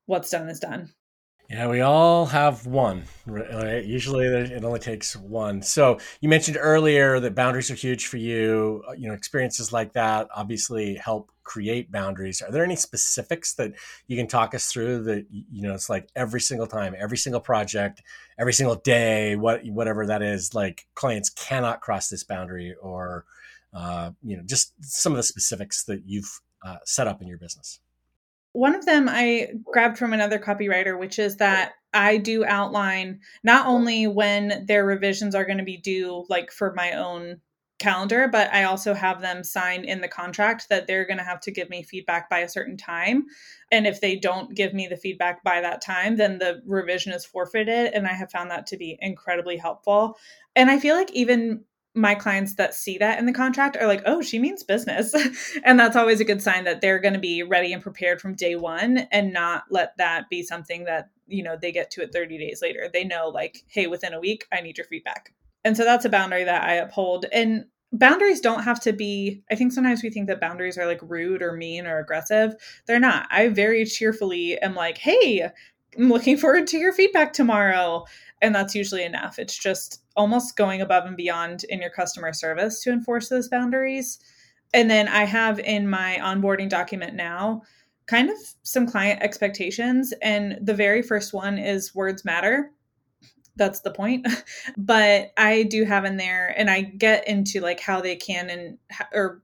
what's 0.06 0.30
done 0.30 0.50
is 0.50 0.60
done 0.60 0.92
yeah, 1.50 1.68
we 1.68 1.82
all 1.82 2.26
have 2.28 2.66
one. 2.66 3.04
Right? 3.26 3.84
Usually, 3.84 4.26
it 4.26 4.64
only 4.64 4.80
takes 4.80 5.16
one. 5.16 5.62
So 5.62 6.00
you 6.22 6.30
mentioned 6.30 6.58
earlier 6.60 7.20
that 7.20 7.36
boundaries 7.36 7.70
are 7.70 7.76
huge 7.76 8.08
for 8.08 8.18
you. 8.18 8.84
Uh, 8.88 8.94
you 8.94 9.08
know, 9.08 9.14
experiences 9.14 9.72
like 9.72 9.94
that 9.94 10.28
obviously 10.36 10.96
help 10.96 11.32
create 11.44 11.92
boundaries. 11.92 12.42
Are 12.42 12.52
there 12.52 12.64
any 12.64 12.76
specifics 12.76 13.54
that 13.56 13.74
you 14.08 14.18
can 14.18 14.28
talk 14.28 14.56
us 14.56 14.72
through 14.72 15.04
that 15.04 15.26
you 15.30 15.62
know 15.62 15.74
it's 15.74 15.90
like 15.90 16.10
every 16.16 16.42
single 16.42 16.68
time, 16.68 16.96
every 16.98 17.18
single 17.18 17.42
project, 17.42 18.02
every 18.40 18.54
single 18.54 18.76
day, 18.76 19.36
what 19.36 19.66
whatever 19.66 20.06
that 20.08 20.22
is, 20.22 20.56
like 20.56 20.88
clients 20.96 21.30
cannot 21.30 21.82
cross 21.82 22.10
this 22.10 22.24
boundary, 22.24 22.74
or 22.82 23.26
uh, 23.74 24.12
you 24.24 24.38
know, 24.38 24.44
just 24.46 24.74
some 24.84 25.12
of 25.12 25.18
the 25.18 25.24
specifics 25.24 25.84
that 25.86 26.04
you've 26.06 26.42
uh, 26.66 26.78
set 26.86 27.08
up 27.08 27.22
in 27.22 27.28
your 27.28 27.38
business. 27.38 27.80
One 28.54 28.76
of 28.76 28.86
them 28.86 29.08
I 29.10 29.50
grabbed 29.64 29.98
from 29.98 30.14
another 30.14 30.40
copywriter, 30.40 30.98
which 30.98 31.20
is 31.20 31.38
that 31.38 31.74
I 31.94 32.18
do 32.18 32.46
outline 32.46 33.20
not 33.44 33.68
only 33.68 34.08
when 34.08 34.66
their 34.68 34.86
revisions 34.86 35.36
are 35.36 35.46
going 35.46 35.58
to 35.60 35.64
be 35.64 35.78
due, 35.78 36.26
like 36.30 36.52
for 36.52 36.74
my 36.74 36.94
own 36.94 37.42
calendar, 37.80 38.30
but 38.32 38.52
I 38.54 38.64
also 38.64 38.94
have 38.94 39.22
them 39.22 39.44
sign 39.44 39.84
in 39.84 40.02
the 40.02 40.08
contract 40.08 40.70
that 40.70 40.88
they're 40.88 41.06
going 41.06 41.18
to 41.18 41.24
have 41.24 41.42
to 41.42 41.52
give 41.52 41.70
me 41.70 41.84
feedback 41.84 42.30
by 42.30 42.40
a 42.40 42.50
certain 42.50 42.78
time. 42.78 43.26
And 43.72 43.86
if 43.86 44.00
they 44.00 44.16
don't 44.16 44.56
give 44.56 44.74
me 44.74 44.88
the 44.88 44.98
feedback 44.98 45.44
by 45.44 45.62
that 45.62 45.82
time, 45.82 46.16
then 46.16 46.38
the 46.38 46.62
revision 46.66 47.12
is 47.12 47.26
forfeited. 47.26 47.94
And 47.94 48.08
I 48.08 48.14
have 48.14 48.32
found 48.32 48.52
that 48.52 48.68
to 48.68 48.78
be 48.78 48.98
incredibly 49.02 49.58
helpful. 49.58 50.18
And 50.56 50.72
I 50.72 50.80
feel 50.80 50.96
like 50.96 51.12
even 51.12 51.66
my 51.96 52.16
clients 52.16 52.56
that 52.56 52.74
see 52.74 52.98
that 52.98 53.20
in 53.20 53.26
the 53.26 53.34
contract 53.34 53.78
are 53.78 53.88
like, 53.88 54.02
oh, 54.06 54.22
she 54.22 54.40
means 54.40 54.64
business. 54.64 55.14
and 55.64 55.80
that's 55.80 55.96
always 55.96 56.20
a 56.20 56.26
good 56.26 56.42
sign 56.42 56.64
that 56.64 56.82
they're 56.82 57.00
going 57.00 57.14
to 57.14 57.20
be 57.20 57.44
ready 57.44 57.72
and 57.72 57.84
prepared 57.84 58.20
from 58.20 58.36
day 58.36 58.56
one 58.56 59.00
and 59.12 59.32
not 59.32 59.64
let 59.70 59.96
that 59.98 60.30
be 60.30 60.42
something 60.42 60.86
that, 60.86 61.10
you 61.28 61.44
know, 61.44 61.56
they 61.56 61.72
get 61.72 61.92
to 61.92 62.02
it 62.02 62.12
30 62.12 62.38
days 62.38 62.62
later. 62.62 62.90
They 62.92 63.04
know, 63.04 63.30
like, 63.30 63.64
hey, 63.68 63.88
within 63.88 64.14
a 64.14 64.20
week, 64.20 64.48
I 64.52 64.62
need 64.62 64.78
your 64.78 64.88
feedback. 64.88 65.34
And 65.64 65.78
so 65.78 65.84
that's 65.84 66.06
a 66.06 66.10
boundary 66.10 66.44
that 66.44 66.64
I 66.64 66.76
uphold. 66.76 67.26
And 67.32 67.66
boundaries 67.92 68.42
don't 68.42 68.64
have 68.64 68.80
to 68.82 68.92
be, 68.92 69.44
I 69.52 69.56
think 69.56 69.72
sometimes 69.72 70.02
we 70.02 70.10
think 70.10 70.28
that 70.28 70.42
boundaries 70.42 70.78
are 70.78 70.88
like 70.88 71.00
rude 71.04 71.44
or 71.44 71.54
mean 71.54 71.86
or 71.86 72.00
aggressive. 72.00 72.56
They're 72.88 73.00
not. 73.00 73.28
I 73.30 73.50
very 73.50 73.86
cheerfully 73.86 74.58
am 74.58 74.74
like, 74.74 74.98
hey, 74.98 75.50
I'm 75.98 76.10
looking 76.10 76.38
forward 76.38 76.68
to 76.68 76.78
your 76.78 76.92
feedback 76.92 77.34
tomorrow. 77.34 78.06
And 78.44 78.54
that's 78.54 78.76
usually 78.76 79.04
enough. 79.04 79.40
It's 79.40 79.58
just, 79.58 80.04
almost 80.16 80.56
going 80.56 80.82
above 80.82 81.06
and 81.06 81.18
beyond 81.18 81.64
in 81.70 81.82
your 81.82 81.90
customer 81.90 82.34
service 82.34 82.82
to 82.82 82.92
enforce 82.92 83.30
those 83.30 83.50
boundaries. 83.50 84.20
And 84.74 84.90
then 84.90 85.08
I 85.08 85.24
have 85.26 85.60
in 85.60 85.90
my 85.90 86.18
onboarding 86.22 86.70
document 86.70 87.16
now 87.16 87.62
kind 88.06 88.30
of 88.30 88.38
some 88.64 88.86
client 88.86 89.22
expectations. 89.22 90.14
And 90.22 90.58
the 90.62 90.74
very 90.74 91.02
first 91.02 91.34
one 91.34 91.58
is 91.58 91.96
words 91.96 92.26
matter. 92.26 92.72
That's 93.56 93.82
the 93.82 93.92
point. 93.92 94.28
but 94.78 95.32
I 95.38 95.64
do 95.64 95.86
have 95.86 96.06
in 96.06 96.18
there, 96.18 96.54
and 96.58 96.70
I 96.70 96.82
get 96.82 97.28
into 97.28 97.62
like 97.62 97.80
how 97.80 98.02
they 98.02 98.16
can 98.16 98.50
and 98.50 98.78
or 99.14 99.44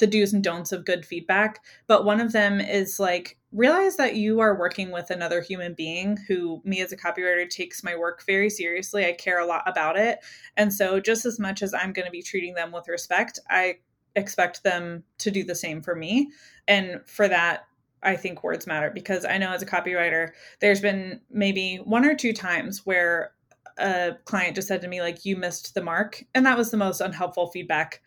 the 0.00 0.06
do's 0.06 0.32
and 0.32 0.42
don'ts 0.42 0.72
of 0.72 0.84
good 0.84 1.06
feedback. 1.06 1.62
But 1.86 2.04
one 2.04 2.20
of 2.20 2.32
them 2.32 2.60
is 2.60 2.98
like 2.98 3.38
realize 3.52 3.96
that 3.96 4.16
you 4.16 4.40
are 4.40 4.58
working 4.58 4.90
with 4.90 5.10
another 5.10 5.40
human 5.40 5.74
being 5.74 6.16
who 6.26 6.60
me 6.64 6.80
as 6.80 6.90
a 6.90 6.96
copywriter 6.96 7.48
takes 7.48 7.84
my 7.84 7.94
work 7.94 8.24
very 8.26 8.50
seriously. 8.50 9.06
I 9.06 9.12
care 9.12 9.38
a 9.38 9.46
lot 9.46 9.62
about 9.66 9.96
it. 9.96 10.18
And 10.56 10.72
so 10.72 10.98
just 10.98 11.24
as 11.24 11.38
much 11.38 11.62
as 11.62 11.72
I'm 11.72 11.92
going 11.92 12.06
to 12.06 12.12
be 12.12 12.22
treating 12.22 12.54
them 12.54 12.72
with 12.72 12.88
respect, 12.88 13.38
I 13.48 13.76
expect 14.16 14.64
them 14.64 15.04
to 15.18 15.30
do 15.30 15.44
the 15.44 15.54
same 15.54 15.82
for 15.82 15.94
me. 15.94 16.30
And 16.66 17.00
for 17.06 17.28
that, 17.28 17.66
I 18.02 18.16
think 18.16 18.42
words 18.42 18.66
matter 18.66 18.90
because 18.90 19.26
I 19.26 19.36
know 19.36 19.52
as 19.52 19.62
a 19.62 19.66
copywriter, 19.66 20.30
there's 20.60 20.80
been 20.80 21.20
maybe 21.30 21.76
one 21.76 22.06
or 22.06 22.14
two 22.14 22.32
times 22.32 22.86
where 22.86 23.32
a 23.76 24.16
client 24.24 24.54
just 24.54 24.68
said 24.68 24.80
to 24.80 24.88
me 24.88 25.00
like 25.00 25.24
you 25.24 25.36
missed 25.36 25.74
the 25.74 25.82
mark 25.82 26.22
and 26.34 26.44
that 26.44 26.58
was 26.58 26.70
the 26.70 26.76
most 26.76 27.00
unhelpful 27.00 27.48
feedback 27.48 28.00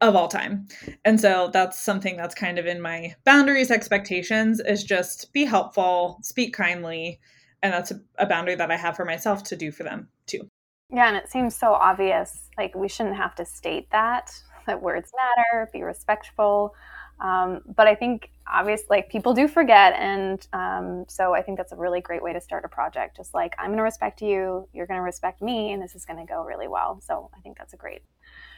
of 0.00 0.16
all 0.16 0.28
time. 0.28 0.66
And 1.04 1.20
so 1.20 1.50
that's 1.52 1.78
something 1.78 2.16
that's 2.16 2.34
kind 2.34 2.58
of 2.58 2.66
in 2.66 2.80
my 2.80 3.14
boundaries 3.24 3.70
expectations 3.70 4.60
is 4.60 4.82
just 4.82 5.32
be 5.32 5.44
helpful, 5.44 6.18
speak 6.22 6.54
kindly, 6.54 7.20
and 7.62 7.72
that's 7.72 7.90
a, 7.90 8.00
a, 8.18 8.26
boundary 8.26 8.54
that 8.54 8.70
I 8.70 8.76
have 8.76 8.96
for 8.96 9.04
myself 9.04 9.42
to 9.44 9.56
do 9.56 9.70
for 9.70 9.82
them 9.82 10.08
too. 10.26 10.48
Yeah, 10.90 11.08
and 11.08 11.16
it 11.16 11.30
seems 11.30 11.54
so 11.54 11.74
obvious. 11.74 12.48
Like 12.56 12.74
we 12.74 12.88
shouldn't 12.88 13.16
have 13.16 13.34
to 13.36 13.44
state 13.44 13.90
that 13.90 14.32
that 14.66 14.80
words 14.80 15.12
matter, 15.16 15.68
be 15.72 15.82
respectful. 15.82 16.74
Um, 17.20 17.60
but 17.76 17.86
I 17.86 17.94
think 17.94 18.30
obviously, 18.50 18.86
like 18.88 19.10
people 19.10 19.34
do 19.34 19.46
forget, 19.46 19.92
and 19.94 20.46
um, 20.54 21.04
so 21.06 21.34
I 21.34 21.42
think 21.42 21.58
that's 21.58 21.72
a 21.72 21.76
really 21.76 22.00
great 22.00 22.22
way 22.22 22.32
to 22.32 22.40
start 22.40 22.64
a 22.64 22.68
project. 22.68 23.14
Just 23.14 23.34
like 23.34 23.54
I'm 23.58 23.66
going 23.66 23.76
to 23.76 23.82
respect 23.82 24.22
you, 24.22 24.66
you're 24.72 24.86
going 24.86 24.98
to 24.98 25.02
respect 25.02 25.42
me, 25.42 25.72
and 25.72 25.82
this 25.82 25.94
is 25.94 26.06
going 26.06 26.18
to 26.18 26.24
go 26.24 26.42
really 26.42 26.68
well. 26.68 27.02
So 27.02 27.30
I 27.36 27.40
think 27.40 27.58
that's 27.58 27.74
a 27.74 27.76
great, 27.76 28.00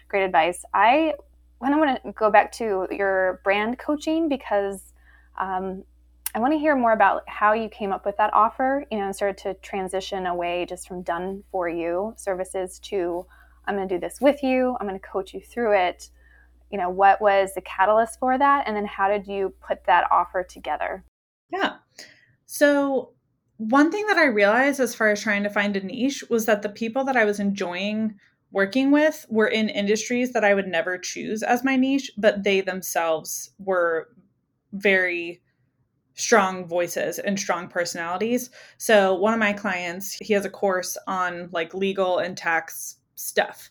great 0.08 0.24
advice. 0.24 0.64
I 0.72 1.14
I 1.62 1.78
want 1.78 2.02
to 2.02 2.12
go 2.12 2.30
back 2.30 2.52
to 2.52 2.86
your 2.90 3.40
brand 3.44 3.78
coaching 3.78 4.28
because 4.28 4.92
um, 5.38 5.84
I 6.34 6.38
want 6.38 6.52
to 6.54 6.58
hear 6.58 6.74
more 6.74 6.92
about 6.92 7.22
how 7.28 7.52
you 7.52 7.68
came 7.68 7.92
up 7.92 8.06
with 8.06 8.16
that 8.16 8.32
offer, 8.32 8.84
you 8.90 8.98
know, 8.98 9.04
and 9.04 9.14
started 9.14 9.38
to 9.38 9.54
transition 9.54 10.26
away 10.26 10.66
just 10.68 10.88
from 10.88 11.02
done 11.02 11.44
for 11.50 11.68
you 11.68 12.14
services 12.16 12.78
to 12.80 13.26
I'm 13.66 13.76
going 13.76 13.88
to 13.88 13.94
do 13.94 14.00
this 14.00 14.20
with 14.20 14.42
you, 14.42 14.76
I'm 14.80 14.88
going 14.88 14.98
to 14.98 15.06
coach 15.06 15.34
you 15.34 15.40
through 15.40 15.76
it. 15.76 16.10
You 16.70 16.78
know, 16.78 16.90
what 16.90 17.20
was 17.20 17.52
the 17.54 17.60
catalyst 17.60 18.18
for 18.18 18.38
that? 18.38 18.66
And 18.66 18.74
then 18.74 18.86
how 18.86 19.08
did 19.08 19.26
you 19.26 19.54
put 19.66 19.84
that 19.84 20.10
offer 20.10 20.42
together? 20.42 21.04
Yeah. 21.50 21.76
So, 22.46 23.12
one 23.58 23.92
thing 23.92 24.06
that 24.06 24.16
I 24.16 24.24
realized 24.24 24.80
as 24.80 24.94
far 24.94 25.10
as 25.10 25.20
trying 25.20 25.44
to 25.44 25.50
find 25.50 25.76
a 25.76 25.80
niche 25.80 26.24
was 26.28 26.46
that 26.46 26.62
the 26.62 26.68
people 26.68 27.04
that 27.04 27.16
I 27.16 27.24
was 27.24 27.38
enjoying 27.38 28.16
working 28.52 28.90
with 28.90 29.26
were 29.28 29.48
in 29.48 29.68
industries 29.68 30.32
that 30.32 30.44
I 30.44 30.54
would 30.54 30.68
never 30.68 30.98
choose 30.98 31.42
as 31.42 31.64
my 31.64 31.76
niche, 31.76 32.12
but 32.16 32.44
they 32.44 32.60
themselves 32.60 33.50
were 33.58 34.08
very 34.72 35.42
strong 36.14 36.66
voices 36.66 37.18
and 37.18 37.40
strong 37.40 37.68
personalities. 37.68 38.50
So 38.76 39.14
one 39.14 39.32
of 39.32 39.40
my 39.40 39.52
clients, 39.52 40.14
he 40.14 40.34
has 40.34 40.44
a 40.44 40.50
course 40.50 40.96
on 41.06 41.48
like 41.52 41.74
legal 41.74 42.18
and 42.18 42.36
tax 42.36 42.96
stuff. 43.14 43.70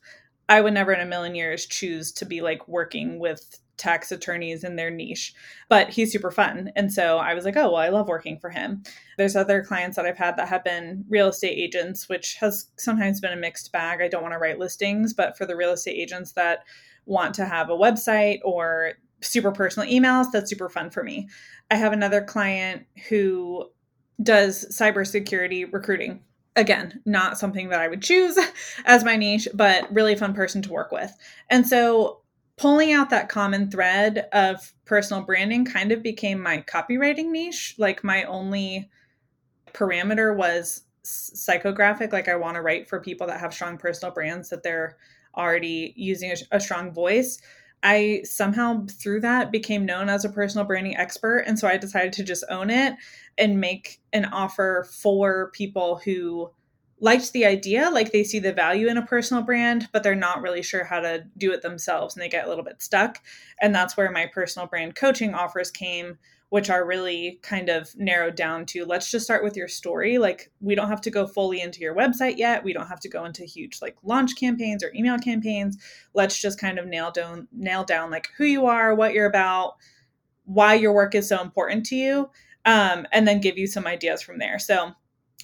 I 0.49 0.61
would 0.61 0.73
never 0.73 0.91
in 0.91 0.99
a 0.99 1.05
million 1.05 1.35
years 1.35 1.65
choose 1.65 2.11
to 2.13 2.25
be 2.25 2.41
like 2.41 2.67
working 2.67 3.19
with 3.19 3.59
tax 3.81 4.11
attorneys 4.11 4.63
in 4.63 4.75
their 4.75 4.91
niche, 4.91 5.33
but 5.67 5.89
he's 5.89 6.11
super 6.11 6.29
fun. 6.29 6.71
And 6.75 6.93
so 6.93 7.17
I 7.17 7.33
was 7.33 7.43
like, 7.43 7.57
oh, 7.57 7.71
well, 7.71 7.81
I 7.81 7.89
love 7.89 8.07
working 8.07 8.37
for 8.37 8.51
him. 8.51 8.83
There's 9.17 9.35
other 9.35 9.63
clients 9.63 9.95
that 9.95 10.05
I've 10.05 10.17
had 10.17 10.37
that 10.37 10.47
have 10.47 10.63
been 10.63 11.03
real 11.09 11.29
estate 11.29 11.57
agents, 11.57 12.07
which 12.07 12.35
has 12.35 12.67
sometimes 12.77 13.19
been 13.19 13.33
a 13.33 13.37
mixed 13.37 13.71
bag. 13.71 14.01
I 14.01 14.07
don't 14.07 14.21
want 14.21 14.33
to 14.33 14.39
write 14.39 14.59
listings, 14.59 15.13
but 15.13 15.35
for 15.35 15.47
the 15.47 15.55
real 15.55 15.71
estate 15.71 15.97
agents 15.99 16.33
that 16.33 16.59
want 17.05 17.33
to 17.35 17.45
have 17.45 17.71
a 17.71 17.75
website 17.75 18.39
or 18.43 18.93
super 19.21 19.51
personal 19.51 19.89
emails, 19.89 20.31
that's 20.31 20.49
super 20.49 20.69
fun 20.69 20.91
for 20.91 21.03
me. 21.03 21.27
I 21.71 21.75
have 21.75 21.91
another 21.91 22.21
client 22.21 22.85
who 23.09 23.69
does 24.21 24.65
cybersecurity 24.69 25.73
recruiting 25.73 26.21
again, 26.55 27.01
not 27.05 27.37
something 27.37 27.69
that 27.69 27.79
I 27.79 27.87
would 27.87 28.01
choose 28.01 28.37
as 28.85 29.03
my 29.03 29.15
niche, 29.15 29.47
but 29.53 29.91
really 29.91 30.15
fun 30.15 30.33
person 30.33 30.61
to 30.61 30.71
work 30.71 30.91
with. 30.91 31.11
And 31.49 31.67
so 31.67 32.20
pulling 32.57 32.93
out 32.93 33.09
that 33.09 33.29
common 33.29 33.69
thread 33.69 34.27
of 34.33 34.73
personal 34.85 35.23
branding 35.23 35.65
kind 35.65 35.91
of 35.91 36.03
became 36.03 36.41
my 36.41 36.61
copywriting 36.61 37.31
niche, 37.31 37.75
like 37.77 38.03
my 38.03 38.23
only 38.23 38.89
parameter 39.73 40.35
was 40.35 40.83
psychographic. 41.03 42.11
Like 42.13 42.27
i 42.27 42.35
want 42.35 42.55
to 42.55 42.61
write 42.61 42.87
for 42.87 42.99
people 42.99 43.27
that 43.27 43.39
have 43.39 43.53
strong 43.53 43.77
personal 43.77 44.13
brands 44.13 44.49
that 44.49 44.63
they're 44.63 44.97
already 45.35 45.93
using 45.95 46.31
a, 46.31 46.57
a, 46.57 46.59
strong 46.59 46.91
voice. 46.91 47.39
I 47.83 48.21
somehow 48.25 48.85
through 48.85 49.21
that 49.21 49.51
became 49.51 49.85
known 49.85 50.09
as 50.09 50.25
a 50.25 50.29
personal 50.29 50.67
branding 50.67 50.97
expert 50.97 51.45
and 51.47 51.57
so 51.57 51.67
i 51.67 51.77
decided 51.77 52.13
to 52.13 52.23
just 52.23 52.43
own 52.49 52.69
it 52.69 52.93
and 53.39 53.59
make 53.59 53.99
an 54.13 54.25
offer 54.25 54.87
for 54.91 55.49
people 55.53 55.99
who 56.05 56.51
liked 57.01 57.33
the 57.33 57.45
idea 57.45 57.89
like 57.91 58.13
they 58.13 58.23
see 58.23 58.39
the 58.39 58.53
value 58.53 58.87
in 58.87 58.97
a 58.97 59.05
personal 59.05 59.43
brand 59.43 59.89
but 59.91 60.03
they're 60.03 60.15
not 60.15 60.41
really 60.41 60.61
sure 60.61 60.85
how 60.85 61.01
to 61.01 61.25
do 61.37 61.51
it 61.51 61.61
themselves 61.61 62.15
and 62.15 62.23
they 62.23 62.29
get 62.29 62.45
a 62.45 62.49
little 62.49 62.63
bit 62.63 62.81
stuck 62.81 63.19
and 63.59 63.75
that's 63.75 63.97
where 63.97 64.11
my 64.11 64.25
personal 64.27 64.67
brand 64.67 64.95
coaching 64.95 65.33
offers 65.33 65.69
came 65.69 66.17
which 66.51 66.69
are 66.69 66.85
really 66.85 67.39
kind 67.41 67.69
of 67.69 67.95
narrowed 67.95 68.35
down 68.35 68.65
to 68.65 68.83
let's 68.83 69.09
just 69.09 69.23
start 69.23 69.41
with 69.41 69.55
your 69.55 69.69
story. 69.69 70.17
Like, 70.17 70.51
we 70.59 70.75
don't 70.75 70.89
have 70.89 70.99
to 71.01 71.09
go 71.09 71.25
fully 71.25 71.61
into 71.61 71.79
your 71.79 71.95
website 71.95 72.35
yet. 72.35 72.61
We 72.61 72.73
don't 72.73 72.89
have 72.89 72.99
to 72.99 73.09
go 73.09 73.23
into 73.23 73.45
huge 73.45 73.81
like 73.81 73.95
launch 74.03 74.35
campaigns 74.35 74.83
or 74.83 74.91
email 74.93 75.17
campaigns. 75.17 75.77
Let's 76.13 76.41
just 76.41 76.59
kind 76.59 76.77
of 76.77 76.87
nail 76.87 77.09
down 77.09 77.47
nail 77.53 77.85
down 77.85 78.11
like 78.11 78.27
who 78.37 78.43
you 78.43 78.65
are, 78.65 78.93
what 78.93 79.13
you're 79.13 79.29
about, 79.29 79.75
why 80.43 80.73
your 80.73 80.91
work 80.91 81.15
is 81.15 81.29
so 81.29 81.41
important 81.41 81.85
to 81.85 81.95
you, 81.95 82.29
um, 82.65 83.07
and 83.13 83.25
then 83.25 83.39
give 83.39 83.57
you 83.57 83.65
some 83.65 83.87
ideas 83.87 84.21
from 84.21 84.37
there. 84.37 84.59
So 84.59 84.91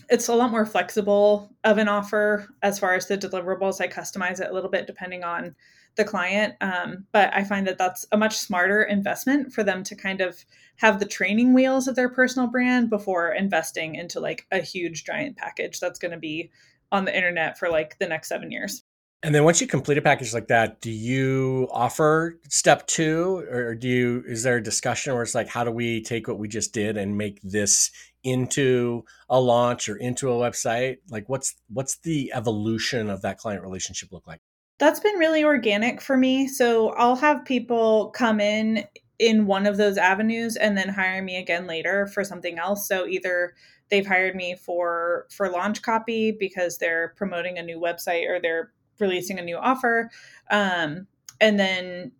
it's 0.09 0.27
a 0.27 0.35
lot 0.35 0.51
more 0.51 0.65
flexible 0.65 1.55
of 1.63 1.77
an 1.77 1.87
offer 1.87 2.47
as 2.61 2.79
far 2.79 2.95
as 2.95 3.07
the 3.07 3.17
deliverables. 3.17 3.81
I 3.81 3.87
customize 3.87 4.39
it 4.39 4.49
a 4.49 4.53
little 4.53 4.69
bit 4.69 4.87
depending 4.87 5.23
on 5.23 5.55
the 5.95 6.05
client. 6.05 6.55
Um, 6.61 7.05
but 7.11 7.33
I 7.33 7.43
find 7.43 7.67
that 7.67 7.77
that's 7.77 8.05
a 8.11 8.17
much 8.17 8.37
smarter 8.37 8.83
investment 8.83 9.51
for 9.51 9.63
them 9.63 9.83
to 9.83 9.95
kind 9.95 10.21
of 10.21 10.45
have 10.77 10.99
the 10.99 11.05
training 11.05 11.53
wheels 11.53 11.87
of 11.87 11.95
their 11.95 12.09
personal 12.09 12.47
brand 12.47 12.89
before 12.89 13.31
investing 13.31 13.95
into 13.95 14.19
like 14.19 14.45
a 14.51 14.59
huge 14.59 15.03
giant 15.03 15.35
package 15.35 15.79
that's 15.79 15.99
going 15.99 16.11
to 16.11 16.17
be 16.17 16.51
on 16.91 17.05
the 17.05 17.15
internet 17.15 17.57
for 17.57 17.69
like 17.69 17.97
the 17.99 18.07
next 18.07 18.29
seven 18.29 18.51
years. 18.51 18.83
And 19.23 19.33
then 19.33 19.43
once 19.43 19.59
you 19.59 19.67
complete 19.67 19.97
a 19.97 20.01
package 20.01 20.33
like 20.33 20.47
that, 20.47 20.79
do 20.79 20.91
you 20.91 21.67
offer 21.71 22.39
step 22.49 22.85
two 22.85 23.43
or 23.49 23.73
do 23.73 23.87
you, 23.87 24.23
is 24.27 24.43
there 24.43 24.57
a 24.57 24.63
discussion 24.63 25.13
where 25.13 25.23
it's 25.23 25.33
like, 25.33 25.47
how 25.47 25.63
do 25.63 25.71
we 25.71 26.03
take 26.03 26.27
what 26.27 26.37
we 26.37 26.47
just 26.47 26.71
did 26.71 26.97
and 26.97 27.17
make 27.17 27.41
this 27.41 27.89
into 28.23 29.03
a 29.27 29.41
launch 29.41 29.89
or 29.89 29.95
into 29.95 30.29
a 30.29 30.33
website? 30.33 30.97
Like 31.09 31.27
what's, 31.27 31.55
what's 31.67 31.97
the 31.99 32.31
evolution 32.33 33.09
of 33.09 33.23
that 33.23 33.39
client 33.39 33.63
relationship 33.63 34.11
look 34.11 34.27
like? 34.27 34.39
That's 34.77 34.99
been 34.99 35.15
really 35.15 35.43
organic 35.43 35.99
for 35.99 36.15
me. 36.15 36.47
So 36.47 36.89
I'll 36.89 37.15
have 37.15 37.43
people 37.43 38.11
come 38.11 38.39
in 38.39 38.85
in 39.17 39.47
one 39.47 39.65
of 39.65 39.77
those 39.77 39.97
avenues 39.97 40.55
and 40.55 40.77
then 40.77 40.89
hire 40.89 41.23
me 41.23 41.37
again 41.37 41.65
later 41.65 42.05
for 42.05 42.23
something 42.23 42.59
else. 42.59 42.87
So 42.87 43.07
either 43.07 43.55
they've 43.89 44.05
hired 44.05 44.35
me 44.35 44.55
for 44.55 45.25
for 45.31 45.49
launch 45.49 45.81
copy 45.81 46.31
because 46.31 46.77
they're 46.77 47.13
promoting 47.17 47.57
a 47.57 47.63
new 47.63 47.79
website 47.79 48.29
or 48.29 48.39
they're 48.39 48.71
releasing 48.99 49.39
a 49.39 49.43
new 49.43 49.57
offer. 49.57 50.09
Um, 50.49 51.07
and 51.39 51.59
then 51.59 52.11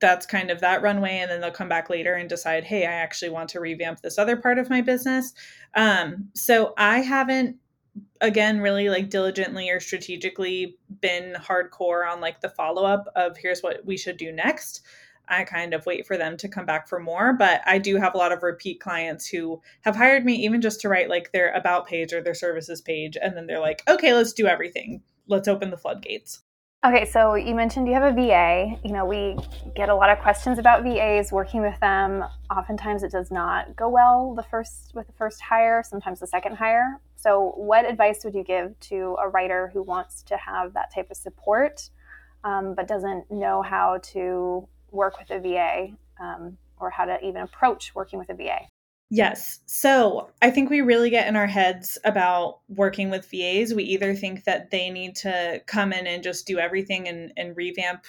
that's 0.00 0.26
kind 0.26 0.50
of 0.50 0.60
that 0.60 0.82
runway 0.82 1.18
and 1.18 1.30
then 1.30 1.40
they'll 1.40 1.50
come 1.50 1.68
back 1.68 1.90
later 1.90 2.14
and 2.14 2.28
decide 2.28 2.64
hey 2.64 2.86
i 2.86 2.92
actually 2.92 3.28
want 3.28 3.48
to 3.50 3.60
revamp 3.60 4.00
this 4.00 4.18
other 4.18 4.36
part 4.36 4.58
of 4.58 4.70
my 4.70 4.80
business. 4.80 5.32
Um, 5.74 6.30
so 6.34 6.74
i 6.76 7.00
haven't 7.00 7.56
again 8.20 8.60
really 8.60 8.88
like 8.88 9.10
diligently 9.10 9.68
or 9.70 9.80
strategically 9.80 10.76
been 11.00 11.34
hardcore 11.34 12.10
on 12.10 12.20
like 12.20 12.40
the 12.40 12.48
follow 12.48 12.84
up 12.84 13.06
of 13.14 13.36
here's 13.36 13.60
what 13.62 13.84
we 13.84 13.96
should 13.96 14.16
do 14.16 14.32
next. 14.32 14.82
I 15.28 15.44
kind 15.44 15.74
of 15.74 15.86
wait 15.86 16.08
for 16.08 16.16
them 16.16 16.36
to 16.38 16.48
come 16.48 16.66
back 16.66 16.88
for 16.88 16.98
more 16.98 17.32
but 17.32 17.60
i 17.64 17.78
do 17.78 17.96
have 17.98 18.14
a 18.14 18.18
lot 18.18 18.32
of 18.32 18.42
repeat 18.42 18.80
clients 18.80 19.28
who 19.28 19.62
have 19.82 19.94
hired 19.94 20.24
me 20.24 20.34
even 20.34 20.60
just 20.60 20.80
to 20.80 20.88
write 20.88 21.08
like 21.08 21.30
their 21.30 21.52
about 21.52 21.86
page 21.86 22.12
or 22.12 22.20
their 22.20 22.34
services 22.34 22.80
page 22.80 23.16
and 23.20 23.36
then 23.36 23.46
they're 23.46 23.60
like 23.60 23.82
okay 23.86 24.12
let's 24.12 24.32
do 24.32 24.48
everything 24.48 25.00
let's 25.30 25.48
open 25.48 25.70
the 25.70 25.76
floodgates 25.76 26.42
Okay, 26.82 27.04
so 27.04 27.34
you 27.34 27.54
mentioned 27.54 27.86
you 27.86 27.92
have 27.92 28.04
a 28.04 28.14
VA. 28.14 28.78
You 28.82 28.94
know, 28.94 29.04
we 29.04 29.36
get 29.76 29.90
a 29.90 29.94
lot 29.94 30.08
of 30.08 30.18
questions 30.20 30.58
about 30.58 30.82
VAs, 30.82 31.30
working 31.30 31.60
with 31.60 31.78
them. 31.80 32.24
Oftentimes 32.50 33.02
it 33.02 33.12
does 33.12 33.30
not 33.30 33.76
go 33.76 33.90
well 33.90 34.34
the 34.34 34.42
first 34.44 34.92
with 34.94 35.06
the 35.06 35.12
first 35.12 35.42
hire, 35.42 35.82
sometimes 35.86 36.20
the 36.20 36.26
second 36.26 36.56
hire. 36.56 36.98
So 37.16 37.52
what 37.56 37.84
advice 37.84 38.24
would 38.24 38.34
you 38.34 38.42
give 38.42 38.80
to 38.80 39.14
a 39.22 39.28
writer 39.28 39.70
who 39.74 39.82
wants 39.82 40.22
to 40.22 40.38
have 40.38 40.72
that 40.72 40.90
type 40.94 41.10
of 41.10 41.18
support 41.18 41.90
um, 42.44 42.74
but 42.74 42.88
doesn't 42.88 43.30
know 43.30 43.60
how 43.60 43.98
to 44.14 44.66
work 44.90 45.18
with 45.18 45.30
a 45.30 45.38
VA 45.38 45.88
um, 46.18 46.56
or 46.78 46.88
how 46.88 47.04
to 47.04 47.22
even 47.22 47.42
approach 47.42 47.94
working 47.94 48.18
with 48.18 48.30
a 48.30 48.34
VA? 48.34 48.60
Yes. 49.12 49.58
So 49.66 50.30
I 50.40 50.50
think 50.50 50.70
we 50.70 50.82
really 50.82 51.10
get 51.10 51.26
in 51.26 51.34
our 51.34 51.48
heads 51.48 51.98
about 52.04 52.60
working 52.68 53.10
with 53.10 53.28
VAs. 53.28 53.74
We 53.74 53.82
either 53.82 54.14
think 54.14 54.44
that 54.44 54.70
they 54.70 54.88
need 54.88 55.16
to 55.16 55.60
come 55.66 55.92
in 55.92 56.06
and 56.06 56.22
just 56.22 56.46
do 56.46 56.60
everything 56.60 57.08
and, 57.08 57.32
and 57.36 57.56
revamp 57.56 58.06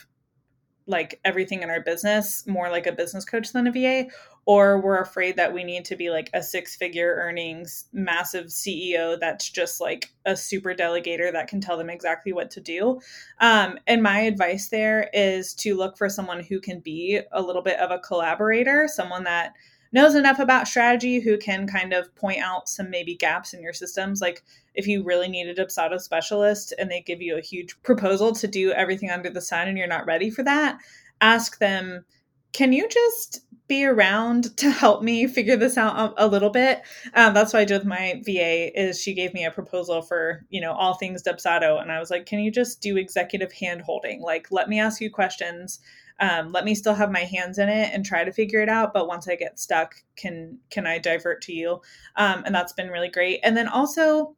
like 0.85 1.19
everything 1.25 1.63
in 1.63 1.69
our 1.69 1.81
business 1.81 2.45
more 2.45 2.69
like 2.69 2.85
a 2.85 2.91
business 2.91 3.25
coach 3.25 3.51
than 3.51 3.67
a 3.67 3.71
VA, 3.71 4.07
or 4.45 4.79
we're 4.81 5.01
afraid 5.01 5.37
that 5.37 5.53
we 5.53 5.63
need 5.63 5.85
to 5.85 5.95
be 5.95 6.09
like 6.09 6.29
a 6.33 6.43
six 6.43 6.75
figure 6.75 7.15
earnings 7.19 7.85
massive 7.93 8.47
CEO 8.47 9.19
that's 9.19 9.49
just 9.49 9.79
like 9.79 10.11
a 10.25 10.35
super 10.35 10.73
delegator 10.73 11.31
that 11.31 11.47
can 11.47 11.61
tell 11.61 11.77
them 11.77 11.89
exactly 11.89 12.33
what 12.33 12.51
to 12.51 12.59
do. 12.59 12.99
Um, 13.39 13.77
and 13.87 14.03
my 14.03 14.19
advice 14.19 14.69
there 14.69 15.09
is 15.13 15.53
to 15.55 15.75
look 15.75 15.97
for 15.97 16.09
someone 16.09 16.43
who 16.43 16.59
can 16.59 16.79
be 16.79 17.21
a 17.31 17.41
little 17.41 17.61
bit 17.61 17.79
of 17.79 17.91
a 17.91 17.99
collaborator, 17.99 18.87
someone 18.87 19.23
that 19.23 19.53
knows 19.91 20.15
enough 20.15 20.39
about 20.39 20.67
strategy 20.67 21.19
who 21.19 21.37
can 21.37 21.67
kind 21.67 21.93
of 21.93 22.13
point 22.15 22.39
out 22.39 22.69
some 22.69 22.89
maybe 22.89 23.15
gaps 23.15 23.53
in 23.53 23.61
your 23.61 23.73
systems. 23.73 24.21
Like 24.21 24.43
if 24.73 24.87
you 24.87 25.03
really 25.03 25.27
need 25.27 25.47
a 25.47 25.55
Dubsado 25.55 25.99
specialist 25.99 26.73
and 26.79 26.89
they 26.89 27.01
give 27.01 27.21
you 27.21 27.37
a 27.37 27.41
huge 27.41 27.81
proposal 27.83 28.33
to 28.33 28.47
do 28.47 28.71
everything 28.71 29.09
under 29.09 29.29
the 29.29 29.41
sun 29.41 29.67
and 29.67 29.77
you're 29.77 29.87
not 29.87 30.05
ready 30.05 30.29
for 30.29 30.43
that, 30.43 30.79
ask 31.19 31.59
them, 31.59 32.05
can 32.53 32.73
you 32.73 32.87
just 32.89 33.41
be 33.67 33.85
around 33.85 34.55
to 34.57 34.69
help 34.69 35.01
me 35.01 35.27
figure 35.27 35.55
this 35.55 35.77
out 35.77 36.13
a, 36.17 36.27
little 36.27 36.49
bit? 36.49 36.81
Um, 37.13 37.33
that's 37.33 37.53
what 37.53 37.61
I 37.61 37.65
did 37.65 37.79
with 37.79 37.87
my 37.87 38.21
VA 38.25 38.77
is 38.77 38.99
she 38.99 39.13
gave 39.13 39.33
me 39.33 39.45
a 39.45 39.51
proposal 39.51 40.01
for, 40.01 40.45
you 40.49 40.59
know, 40.59 40.73
all 40.73 40.95
things 40.95 41.23
Dubsado. 41.23 41.81
And 41.81 41.89
I 41.89 41.99
was 41.99 42.11
like, 42.11 42.25
can 42.25 42.39
you 42.39 42.51
just 42.51 42.81
do 42.81 42.97
executive 42.97 43.53
hand 43.53 43.81
holding? 43.81 44.21
Like, 44.21 44.47
let 44.51 44.67
me 44.67 44.79
ask 44.79 44.99
you 44.99 45.09
questions 45.09 45.79
um, 46.21 46.51
let 46.51 46.63
me 46.63 46.75
still 46.75 46.93
have 46.93 47.11
my 47.11 47.21
hands 47.25 47.57
in 47.57 47.67
it 47.67 47.89
and 47.93 48.05
try 48.05 48.23
to 48.23 48.31
figure 48.31 48.61
it 48.61 48.69
out 48.69 48.93
but 48.93 49.07
once 49.07 49.27
i 49.27 49.35
get 49.35 49.59
stuck 49.59 49.95
can 50.15 50.57
can 50.69 50.87
i 50.87 50.97
divert 50.97 51.41
to 51.41 51.53
you 51.53 51.81
um, 52.15 52.43
and 52.45 52.55
that's 52.55 52.73
been 52.73 52.89
really 52.89 53.09
great 53.09 53.39
and 53.43 53.57
then 53.57 53.67
also 53.67 54.35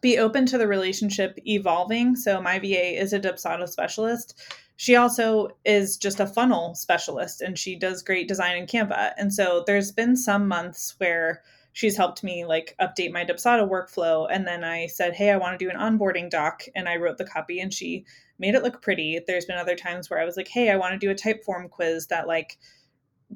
be 0.00 0.18
open 0.18 0.44
to 0.44 0.58
the 0.58 0.66
relationship 0.66 1.38
evolving 1.46 2.16
so 2.16 2.40
my 2.40 2.58
va 2.58 3.00
is 3.00 3.12
a 3.12 3.20
dubsado 3.20 3.68
specialist 3.68 4.40
she 4.76 4.96
also 4.96 5.48
is 5.64 5.96
just 5.96 6.20
a 6.20 6.26
funnel 6.26 6.74
specialist 6.74 7.40
and 7.40 7.58
she 7.58 7.76
does 7.76 8.02
great 8.02 8.28
design 8.28 8.56
in 8.56 8.66
canva 8.66 9.12
and 9.16 9.32
so 9.32 9.62
there's 9.66 9.92
been 9.92 10.16
some 10.16 10.48
months 10.48 10.94
where 10.98 11.42
she's 11.78 11.96
helped 11.96 12.24
me 12.24 12.44
like 12.44 12.74
update 12.80 13.12
my 13.12 13.24
Dubsado 13.24 13.68
workflow. 13.68 14.26
And 14.28 14.44
then 14.44 14.64
I 14.64 14.88
said, 14.88 15.14
Hey, 15.14 15.30
I 15.30 15.36
want 15.36 15.56
to 15.56 15.64
do 15.64 15.70
an 15.70 15.76
onboarding 15.76 16.28
doc. 16.28 16.64
And 16.74 16.88
I 16.88 16.96
wrote 16.96 17.18
the 17.18 17.24
copy 17.24 17.60
and 17.60 17.72
she 17.72 18.04
made 18.38 18.54
it 18.54 18.62
look 18.62 18.82
pretty. 18.82 19.20
There's 19.26 19.44
been 19.44 19.58
other 19.58 19.76
times 19.76 20.08
where 20.08 20.20
I 20.20 20.24
was 20.24 20.36
like, 20.36 20.48
Hey, 20.48 20.70
I 20.70 20.76
want 20.76 20.92
to 20.92 20.98
do 20.98 21.10
a 21.10 21.14
Typeform 21.14 21.70
quiz 21.70 22.06
that 22.08 22.26
like 22.26 22.58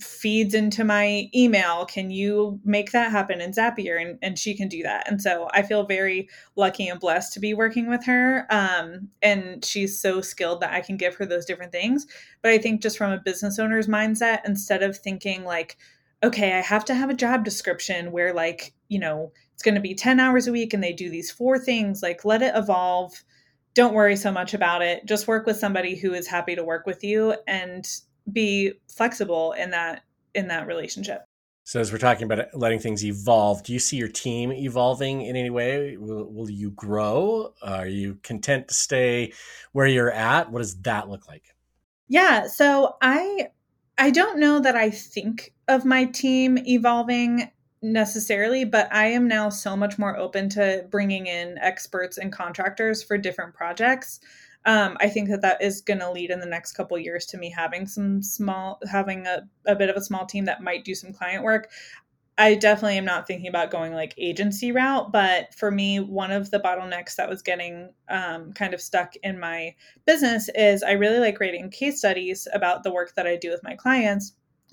feeds 0.00 0.55
into 0.55 0.84
my 0.84 1.28
email. 1.34 1.84
Can 1.84 2.11
you 2.11 2.59
make 2.64 2.92
that 2.92 3.11
happen 3.11 3.40
in 3.42 3.53
Zapier? 3.53 4.00
And, 4.00 4.18
and 4.22 4.38
she 4.38 4.55
can 4.55 4.68
do 4.68 4.82
that. 4.82 5.11
And 5.11 5.20
so 5.20 5.48
I 5.53 5.62
feel 5.62 5.84
very 5.84 6.28
lucky 6.57 6.88
and 6.88 6.98
blessed 6.98 7.34
to 7.34 7.40
be 7.40 7.53
working 7.53 7.90
with 7.90 8.05
her. 8.07 8.46
Um, 8.48 9.09
and 9.20 9.62
she's 9.64 10.00
so 10.00 10.22
skilled 10.22 10.62
that 10.62 10.72
I 10.72 10.80
can 10.80 10.96
give 10.96 11.16
her 11.16 11.26
those 11.26 11.44
different 11.44 11.72
things. 11.72 12.07
But 12.40 12.53
I 12.53 12.59
think 12.59 12.80
just 12.80 12.96
from 12.96 13.12
a 13.12 13.20
business 13.20 13.59
owner's 13.59 13.86
mindset, 13.86 14.40
instead 14.46 14.82
of 14.82 14.96
thinking 14.96 15.44
like, 15.44 15.76
okay, 16.22 16.55
I 16.55 16.61
have 16.61 16.84
to 16.86 16.94
have 16.94 17.11
a 17.11 17.14
job 17.14 17.44
description 17.44 18.12
where, 18.12 18.32
like, 18.32 18.74
you 18.88 18.98
know, 18.98 19.32
it's 19.55 19.62
going 19.62 19.74
to 19.74 19.80
be 19.80 19.94
10 19.94 20.20
hours 20.20 20.46
a 20.46 20.53
week 20.53 20.72
and 20.72 20.82
they 20.82 20.92
do 20.92 21.11
these 21.11 21.30
four 21.30 21.59
things, 21.59 22.03
like, 22.03 22.24
let 22.24 22.42
it 22.42 22.53
evolve. 22.55 23.24
Don't 23.74 23.94
worry 23.94 24.16
so 24.16 24.30
much 24.30 24.54
about 24.54 24.82
it. 24.82 25.06
Just 25.06 25.26
work 25.26 25.46
with 25.46 25.56
somebody 25.56 25.96
who 25.96 26.12
is 26.12 26.26
happy 26.26 26.54
to 26.54 26.64
work 26.64 26.86
with 26.86 27.02
you 27.02 27.34
and 27.46 27.86
be 28.30 28.72
flexible 28.88 29.52
in 29.52 29.70
that 29.70 30.02
in 30.34 30.48
that 30.48 30.66
relationship. 30.66 31.24
So 31.64 31.80
as 31.80 31.92
we're 31.92 31.98
talking 31.98 32.24
about 32.24 32.46
letting 32.54 32.80
things 32.80 33.04
evolve, 33.04 33.62
do 33.62 33.72
you 33.72 33.78
see 33.78 33.96
your 33.96 34.08
team 34.08 34.52
evolving 34.52 35.22
in 35.22 35.36
any 35.36 35.50
way? 35.50 35.96
Will, 35.96 36.24
will 36.24 36.50
you 36.50 36.70
grow? 36.72 37.54
Are 37.62 37.86
you 37.86 38.18
content 38.24 38.68
to 38.68 38.74
stay 38.74 39.32
where 39.70 39.86
you're 39.86 40.10
at? 40.10 40.50
What 40.50 40.58
does 40.58 40.80
that 40.82 41.08
look 41.08 41.28
like? 41.28 41.54
Yeah, 42.08 42.48
so 42.48 42.96
I 43.00 43.48
I 43.96 44.10
don't 44.10 44.40
know 44.40 44.58
that 44.60 44.74
I 44.74 44.90
think 44.90 45.54
of 45.68 45.84
my 45.84 46.06
team 46.06 46.58
evolving 46.58 47.50
necessarily, 47.83 48.64
but 48.64 48.93
I 48.93 49.07
am 49.07 49.26
now 49.26 49.49
so 49.49 49.76
much 49.76 49.99
more 49.99 50.16
open 50.16 50.49
to 50.51 50.87
bringing 50.91 51.26
in 51.26 51.59
experts 51.59 52.16
and 52.16 52.33
contractors 52.33 53.03
for 53.03 53.18
different 53.18 53.55
projects. 53.55 54.20
Um, 54.64 54.97
I 55.01 55.09
think 55.09 55.28
that 55.30 55.43
that 55.43 55.61
is 55.61 55.80
going 55.80 55.99
to 55.99 56.11
lead 56.11 56.30
in 56.30 56.39
the 56.39 56.47
next 56.47 56.72
couple 56.72 56.97
years 56.97 57.26
to 57.26 57.37
me 57.37 57.51
having 57.51 57.87
some 57.87 58.22
small, 58.22 58.78
having 58.89 59.26
a, 59.26 59.43
a 59.66 59.74
bit 59.74 59.91
of 59.91 59.97
a 59.97 60.01
small 60.01 60.24
team 60.24 60.45
that 60.45 60.62
might 60.62 60.85
do 60.85 60.95
some 60.95 61.12
client 61.12 61.43
work. 61.43 61.70
I 62.39 62.55
definitely 62.55 62.97
am 62.97 63.05
not 63.05 63.26
thinking 63.26 63.49
about 63.49 63.70
going 63.70 63.93
like 63.93 64.14
agency 64.16 64.72
route, 64.72 65.12
but 65.12 65.53
for 65.55 65.70
me, 65.70 66.01
one 66.01 66.30
of 66.30 66.51
the 66.51 66.61
bottlenecks 66.61 67.16
that 67.16 67.28
was 67.28 67.43
getting 67.43 67.93
um, 68.09 68.53
kind 68.53 68.72
of 68.72 68.80
stuck 68.80 69.14
in 69.22 69.39
my 69.39 69.74
business 70.07 70.49
is 70.55 70.83
I 70.83 70.93
really 70.93 71.18
like 71.18 71.41
writing 71.41 71.68
case 71.68 71.99
studies 71.99 72.49
about 72.55 72.85
the 72.85 72.93
work 72.93 73.14
that 73.16 73.26
I 73.26 73.37
do 73.37 73.51
with 73.51 73.62
my 73.62 73.74
clients 73.74 74.33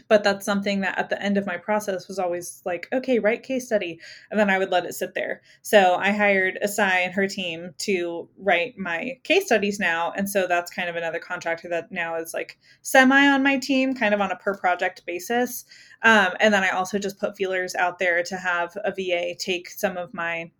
but 0.10 0.24
that's 0.24 0.46
something 0.46 0.82
that 0.82 0.98
at 0.98 1.10
the 1.10 1.22
end 1.22 1.38
of 1.38 1.46
my 1.46 1.56
process 1.56 2.08
was 2.08 2.20
always 2.20 2.62
like 2.66 2.88
okay 2.92 3.20
write 3.20 3.44
case 3.44 3.68
study 3.68 4.00
and 4.30 4.40
then 4.40 4.50
i 4.50 4.58
would 4.58 4.72
let 4.72 4.86
it 4.86 4.94
sit 4.94 5.14
there. 5.14 5.42
So 5.62 5.96
i 5.96 6.12
hired 6.12 6.60
asai 6.64 7.06
and 7.06 7.14
her 7.14 7.28
team 7.28 7.74
to 7.80 8.28
write 8.38 8.78
my 8.78 9.20
case 9.24 9.46
studies 9.46 9.80
now 9.80 10.12
and 10.18 10.30
so 10.30 10.48
that's 10.48 10.72
kind 10.72 10.90
of 10.90 10.96
another 10.96 11.20
contractor 11.20 11.70
that 11.70 11.92
now 11.92 12.16
is 12.16 12.34
like 12.34 12.58
semi 12.82 13.28
on 13.28 13.44
my 13.44 13.58
team 13.58 13.94
kind 13.94 14.14
of 14.14 14.22
on 14.22 14.32
a 14.32 14.36
per 14.36 14.58
project 14.58 15.06
basis. 15.06 15.66
Um, 16.02 16.34
and 16.40 16.54
then 16.54 16.64
i 16.64 16.70
also 16.70 16.98
just 16.98 17.20
put 17.20 17.38
feelers 17.38 17.76
out 17.76 18.00
there 18.00 18.24
to 18.24 18.38
have 18.38 18.76
a 18.84 18.92
va 18.92 19.36
take 19.38 19.70
some 19.70 19.98
of 19.98 20.14
my 20.14 20.52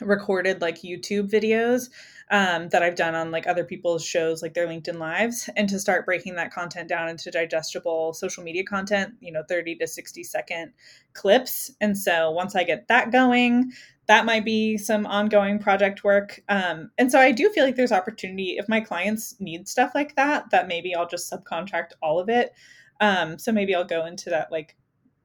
recorded 0.00 0.60
like 0.60 0.82
youtube 0.82 1.30
videos 1.30 1.88
um, 2.30 2.68
that 2.68 2.82
I've 2.82 2.94
done 2.94 3.14
on 3.14 3.32
like 3.32 3.46
other 3.46 3.64
people's 3.64 4.04
shows, 4.04 4.40
like 4.40 4.54
their 4.54 4.68
LinkedIn 4.68 4.98
lives, 4.98 5.50
and 5.56 5.68
to 5.68 5.80
start 5.80 6.06
breaking 6.06 6.36
that 6.36 6.52
content 6.52 6.88
down 6.88 7.08
into 7.08 7.30
digestible 7.30 8.12
social 8.12 8.44
media 8.44 8.64
content, 8.64 9.14
you 9.20 9.32
know, 9.32 9.42
30 9.48 9.76
to 9.76 9.86
60 9.86 10.22
second 10.22 10.72
clips. 11.12 11.72
And 11.80 11.98
so 11.98 12.30
once 12.30 12.54
I 12.54 12.62
get 12.62 12.86
that 12.86 13.10
going, 13.10 13.72
that 14.06 14.24
might 14.24 14.44
be 14.44 14.78
some 14.78 15.06
ongoing 15.06 15.58
project 15.58 16.04
work. 16.04 16.40
Um, 16.48 16.90
and 16.98 17.10
so 17.10 17.18
I 17.18 17.32
do 17.32 17.50
feel 17.50 17.64
like 17.64 17.76
there's 17.76 17.92
opportunity 17.92 18.56
if 18.58 18.68
my 18.68 18.80
clients 18.80 19.34
need 19.40 19.68
stuff 19.68 19.92
like 19.94 20.14
that, 20.14 20.50
that 20.50 20.68
maybe 20.68 20.94
I'll 20.94 21.08
just 21.08 21.32
subcontract 21.32 21.92
all 22.00 22.20
of 22.20 22.28
it. 22.28 22.52
Um, 23.00 23.38
so 23.38 23.50
maybe 23.50 23.74
I'll 23.74 23.84
go 23.84 24.06
into 24.06 24.30
that 24.30 24.52
like 24.52 24.76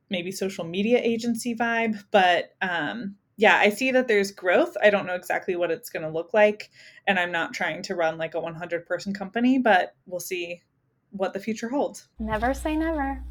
maybe 0.09 0.32
social 0.32 0.66
media 0.66 0.99
agency 1.03 1.55
vibe, 1.55 2.03
but 2.09 2.55
um, 2.61 3.16
yeah, 3.38 3.58
I 3.58 3.70
see 3.70 3.92
that 3.92 4.08
there's 4.08 4.32
growth. 4.32 4.76
I 4.82 4.90
don't 4.90 5.06
know 5.06 5.16
exactly 5.16 5.56
what 5.56 5.72
it's 5.72 5.90
going 5.90 6.04
to 6.04 6.10
look 6.10 6.34
like. 6.34 6.70
And 7.08 7.20
I'm 7.20 7.32
not 7.32 7.54
trying 7.54 7.82
to 7.84 7.96
run 7.96 8.18
like 8.18 8.34
a 8.34 8.40
100 8.40 8.86
person 8.86 9.14
company, 9.14 9.60
but 9.60 9.94
we'll 10.06 10.20
see 10.20 10.62
what 11.12 11.34
the 11.34 11.40
future 11.40 11.70
holds. 11.70 12.08
Never 12.20 12.54
say 12.54 12.76
never. 12.76 13.22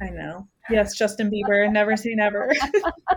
I 0.00 0.10
know. 0.10 0.46
Yes, 0.70 0.96
Justin 0.96 1.30
Bieber, 1.30 1.70
never 1.72 1.96
say 1.96 2.14
never. 2.14 2.52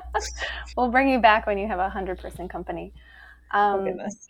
we'll 0.77 0.89
bring 0.89 1.09
you 1.09 1.19
back 1.19 1.45
when 1.45 1.57
you 1.57 1.67
have 1.67 1.79
a 1.79 1.83
100 1.83 2.17
person 2.19 2.47
company. 2.47 2.93
Oh, 3.53 3.59
um, 3.59 3.79
oh, 3.81 3.85
goodness. 3.85 4.27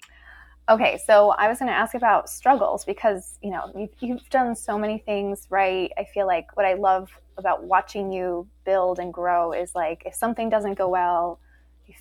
Okay, 0.69 0.99
so 1.05 1.30
I 1.32 1.47
was 1.47 1.59
going 1.59 1.72
to 1.72 1.78
ask 1.78 1.95
about 1.95 2.30
struggles 2.30 2.84
because, 2.84 3.38
you 3.41 3.51
know, 3.51 3.72
you've, 3.76 3.89
you've 3.99 4.30
done 4.30 4.55
so 4.55 4.78
many 4.78 4.99
things 4.99 5.47
right. 5.49 5.91
I 5.97 6.05
feel 6.13 6.28
like 6.28 6.55
what 6.55 6.65
I 6.65 6.74
love 6.74 7.09
about 7.38 7.63
watching 7.63 8.11
you 8.11 8.47
build 8.65 8.99
and 8.99 9.13
grow 9.13 9.53
is 9.53 9.74
like 9.74 10.03
if 10.05 10.13
something 10.13 10.49
doesn't 10.49 10.76
go 10.76 10.89
well, 10.89 11.39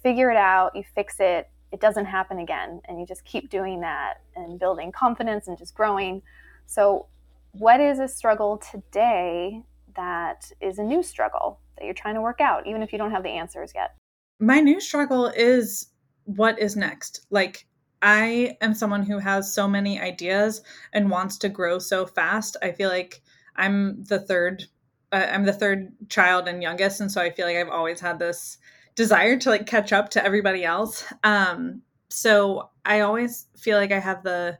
figure 0.02 0.30
it 0.30 0.36
out, 0.36 0.74
you 0.74 0.82
fix 0.94 1.16
it, 1.18 1.48
it 1.72 1.80
doesn't 1.80 2.06
happen 2.06 2.38
again. 2.38 2.80
And 2.88 2.98
you 2.98 3.06
just 3.06 3.24
keep 3.24 3.50
doing 3.50 3.80
that 3.80 4.22
and 4.34 4.58
building 4.58 4.92
confidence 4.92 5.48
and 5.48 5.56
just 5.56 5.74
growing. 5.74 6.22
So, 6.66 7.06
what 7.52 7.80
is 7.80 7.98
a 7.98 8.06
struggle 8.06 8.58
today 8.58 9.62
that 9.96 10.50
is 10.60 10.78
a 10.78 10.84
new 10.84 11.02
struggle 11.02 11.58
that 11.76 11.84
you're 11.84 11.94
trying 11.94 12.14
to 12.14 12.20
work 12.20 12.40
out, 12.40 12.66
even 12.66 12.82
if 12.82 12.92
you 12.92 12.98
don't 12.98 13.10
have 13.10 13.24
the 13.24 13.30
answers 13.30 13.72
yet? 13.74 13.96
My 14.38 14.60
new 14.60 14.80
struggle 14.80 15.26
is 15.26 15.88
what 16.24 16.58
is 16.58 16.76
next? 16.76 17.26
Like, 17.30 17.66
I 18.02 18.56
am 18.60 18.74
someone 18.74 19.02
who 19.02 19.18
has 19.18 19.52
so 19.52 19.68
many 19.68 20.00
ideas 20.00 20.62
and 20.92 21.10
wants 21.10 21.36
to 21.38 21.48
grow 21.48 21.78
so 21.78 22.06
fast. 22.06 22.56
I 22.62 22.72
feel 22.72 22.88
like 22.88 23.20
I'm 23.56 24.04
the 24.04 24.18
third 24.18 24.64
uh, 25.12 25.26
I'm 25.28 25.44
the 25.44 25.52
third 25.52 25.92
child 26.08 26.46
and 26.46 26.62
youngest 26.62 27.00
and 27.00 27.10
so 27.10 27.20
I 27.20 27.30
feel 27.30 27.46
like 27.46 27.56
I've 27.56 27.68
always 27.68 28.00
had 28.00 28.18
this 28.18 28.58
desire 28.94 29.38
to 29.38 29.50
like 29.50 29.66
catch 29.66 29.92
up 29.92 30.10
to 30.10 30.24
everybody 30.24 30.64
else. 30.64 31.04
Um, 31.24 31.82
so 32.08 32.70
I 32.84 33.00
always 33.00 33.46
feel 33.56 33.78
like 33.78 33.92
I 33.92 34.00
have 34.00 34.22
the 34.22 34.58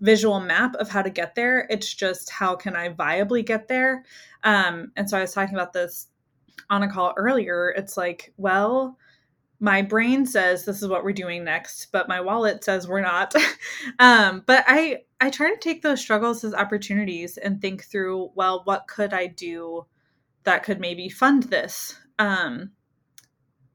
visual 0.00 0.40
map 0.40 0.74
of 0.76 0.88
how 0.88 1.02
to 1.02 1.10
get 1.10 1.34
there. 1.34 1.66
It's 1.70 1.92
just 1.92 2.30
how 2.30 2.56
can 2.56 2.76
I 2.76 2.90
viably 2.90 3.44
get 3.44 3.68
there? 3.68 4.04
Um, 4.44 4.92
and 4.96 5.08
so 5.08 5.16
I 5.16 5.20
was 5.20 5.32
talking 5.32 5.54
about 5.54 5.72
this 5.72 6.08
on 6.70 6.82
a 6.82 6.90
call 6.90 7.14
earlier. 7.16 7.72
It's 7.76 7.96
like, 7.96 8.32
well, 8.36 8.98
my 9.60 9.80
brain 9.80 10.26
says 10.26 10.64
this 10.64 10.82
is 10.82 10.88
what 10.88 11.04
we're 11.04 11.12
doing 11.12 11.44
next, 11.44 11.92
but 11.92 12.08
my 12.08 12.20
wallet 12.20 12.64
says 12.64 12.88
we're 12.88 13.00
not. 13.00 13.32
um, 14.00 14.42
but 14.44 14.64
I 14.66 15.02
I 15.20 15.30
try 15.30 15.50
to 15.50 15.60
take 15.60 15.82
those 15.82 16.00
struggles 16.00 16.42
as 16.42 16.52
opportunities 16.52 17.36
and 17.36 17.60
think 17.60 17.84
through, 17.84 18.32
well, 18.34 18.62
what 18.64 18.88
could 18.88 19.14
I 19.14 19.28
do 19.28 19.86
that 20.42 20.64
could 20.64 20.80
maybe 20.80 21.08
fund 21.08 21.44
this? 21.44 21.96
Um, 22.18 22.72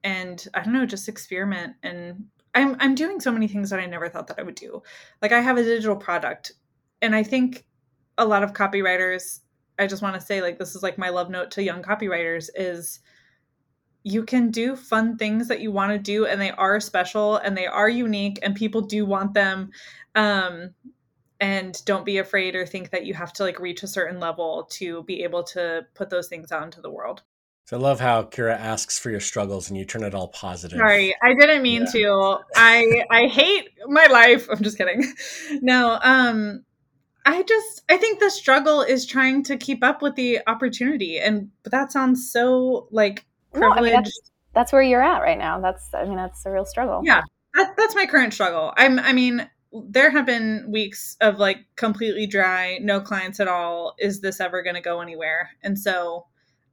and 0.08 0.47
I 0.53 0.64
don't 0.64 0.72
know, 0.72 0.86
just 0.86 1.10
experiment. 1.10 1.76
And 1.84 2.28
I'm 2.55 2.78
I'm 2.80 2.95
doing 2.95 3.20
so 3.20 3.30
many 3.30 3.49
things 3.49 3.70
that 3.70 3.80
I 3.82 3.86
never 3.86 4.08
thought 4.08 4.28
that 4.28 4.39
I 4.39 4.43
would 4.43 4.55
do. 4.55 4.82
Like 5.22 5.34
I 5.34 5.41
have 5.41 5.58
a 5.58 5.64
digital 5.64 5.97
product, 5.97 6.53
and 7.01 7.14
I 7.14 7.24
think 7.24 7.66
a 8.18 8.26
lot 8.26 8.41
of 8.41 8.53
copywriters. 8.53 9.41
I 9.78 9.86
just 9.86 10.01
want 10.01 10.16
to 10.16 10.22
say, 10.22 10.41
like, 10.41 10.58
this 10.58 10.76
is 10.76 10.82
like 10.82 10.97
my 10.97 11.10
love 11.10 11.30
note 11.30 11.51
to 11.51 11.64
young 11.64 11.84
copywriters 11.84 12.49
is 12.55 12.99
you 14.03 14.24
can 14.24 14.49
do 14.49 14.78
fun 14.78 15.18
things 15.18 15.49
that 15.49 15.60
you 15.60 15.72
want 15.74 15.91
to 15.91 15.99
do 15.99 16.26
and 16.26 16.39
they 16.39 16.51
are 16.51 16.80
special 16.80 17.36
and 17.36 17.58
they 17.58 17.68
are 17.68 17.89
unique 17.89 18.39
and 18.41 18.55
people 18.55 18.80
do 18.80 19.05
want 19.05 19.34
them 19.34 19.70
um, 20.16 20.74
and 21.41 21.84
don't 21.84 22.05
be 22.05 22.18
afraid 22.18 22.55
or 22.55 22.66
think 22.66 22.89
that 22.91 23.05
you 23.05 23.14
have 23.14 23.34
to 23.34 23.43
like 23.43 23.60
reach 23.60 23.84
a 23.84 23.88
certain 23.88 24.20
level 24.20 24.66
to 24.72 25.03
be 25.03 25.24
able 25.24 25.43
to 25.43 25.86
put 25.93 26.10
those 26.10 26.30
things 26.30 26.53
out 26.53 26.64
into 26.64 26.82
the 26.82 26.89
world 26.89 27.22
so 27.68 27.76
I 27.76 27.82
love 27.82 27.99
how 27.99 28.24
Kira 28.24 28.57
asks 28.57 28.97
for 28.97 29.11
your 29.11 29.20
struggles 29.20 29.70
and 29.70 29.78
you 29.78 29.84
turn 29.84 30.05
it 30.05 30.15
all 30.15 30.30
positive. 30.30 30.78
Sorry, 30.78 31.13
I 31.22 31.34
didn't 31.34 31.61
mean 31.61 31.82
yeah. 31.93 32.01
to. 32.01 32.38
I 32.55 33.03
I 33.11 33.28
hate 33.28 33.68
my 33.88 34.05
life. 34.05 34.47
I'm 34.49 34.63
just 34.63 34.78
kidding. 34.78 35.03
No, 35.61 35.99
um 36.01 36.63
I 37.26 37.43
just 37.43 37.84
I 37.89 37.97
think 37.97 38.22
the 38.22 38.30
struggle 38.30 38.84
is 38.84 39.05
trying 39.05 39.43
to 39.43 39.57
keep 39.57 39.84
up 39.84 40.01
with 40.01 40.15
the 40.15 40.39
opportunity 40.47 41.20
and 41.20 41.49
but 41.63 41.74
that 41.74 41.91
sounds 41.91 42.32
so 42.32 42.88
like 42.89 43.26
privileged. 43.51 43.76
No, 43.76 43.82
I 43.82 43.84
mean, 43.84 43.93
that's, 44.01 44.22
that's 44.53 44.72
where 44.72 44.82
you're 44.82 45.03
at 45.03 45.20
right 45.20 45.38
now. 45.38 45.59
That's 45.59 45.93
I 45.93 46.05
mean 46.05 46.15
that's 46.15 46.45
a 46.45 46.51
real 46.51 46.65
struggle. 46.65 47.01
Yeah. 47.03 47.22
That, 47.55 47.76
that's 47.76 47.95
my 47.95 48.05
current 48.05 48.34
struggle. 48.34 48.74
I'm 48.78 48.97
I 48.97 49.11
mean 49.11 49.45
there 49.74 50.09
have 50.09 50.26
been 50.26 50.68
weeks 50.72 51.18
of 51.20 51.38
like 51.38 51.65
completely 51.76 52.28
dry, 52.28 52.78
no 52.82 53.01
clients 53.01 53.41
at 53.41 53.49
all. 53.49 53.95
Is 53.99 54.22
this 54.22 54.39
ever 54.39 54.63
going 54.63 54.76
to 54.76 54.82
go 54.82 55.01
anywhere? 55.01 55.49
And 55.63 55.78
so 55.78 56.28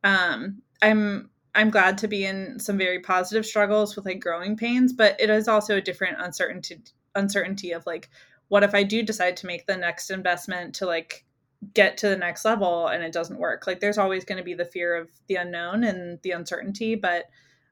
um 0.05 0.63
I'm 0.81 1.31
I'm 1.55 1.71
glad 1.71 1.99
to 1.99 2.09
be 2.09 2.25
in 2.25 2.59
some 2.59 2.79
very 2.79 3.01
positive 3.01 3.47
struggles 3.47 3.95
with 3.97 4.07
like 4.07 4.21
growing 4.21 4.57
pains, 4.57 4.93
but 4.93 5.21
it 5.21 5.31
is 5.31 5.49
also 5.49 5.77
a 5.77 5.81
different 5.81 6.19
uncertainty 6.21 6.83
uncertainty 7.15 7.73
of 7.73 7.87
like 7.87 8.11
what 8.49 8.63
if 8.63 8.75
I 8.75 8.83
do 8.83 9.03
decide 9.03 9.37
to 9.39 9.47
make 9.47 9.67
the 9.67 9.77
next 9.77 10.11
investment 10.11 10.75
to 10.77 10.87
like 10.87 11.25
get 11.73 11.97
to 11.99 12.09
the 12.09 12.17
next 12.17 12.45
level 12.45 12.89
and 12.89 13.03
it 13.03 13.13
doesn't 13.13 13.39
work. 13.39 13.67
Like 13.67 13.81
there's 13.81 13.99
always 13.99 14.25
going 14.25 14.39
to 14.39 14.45
be 14.45 14.55
the 14.55 14.65
fear 14.65 14.95
of 14.97 15.09
the 15.29 15.37
unknown 15.37 15.85
and 15.85 16.19
the 16.23 16.33
uncertainty, 16.33 16.95
but 16.95 17.25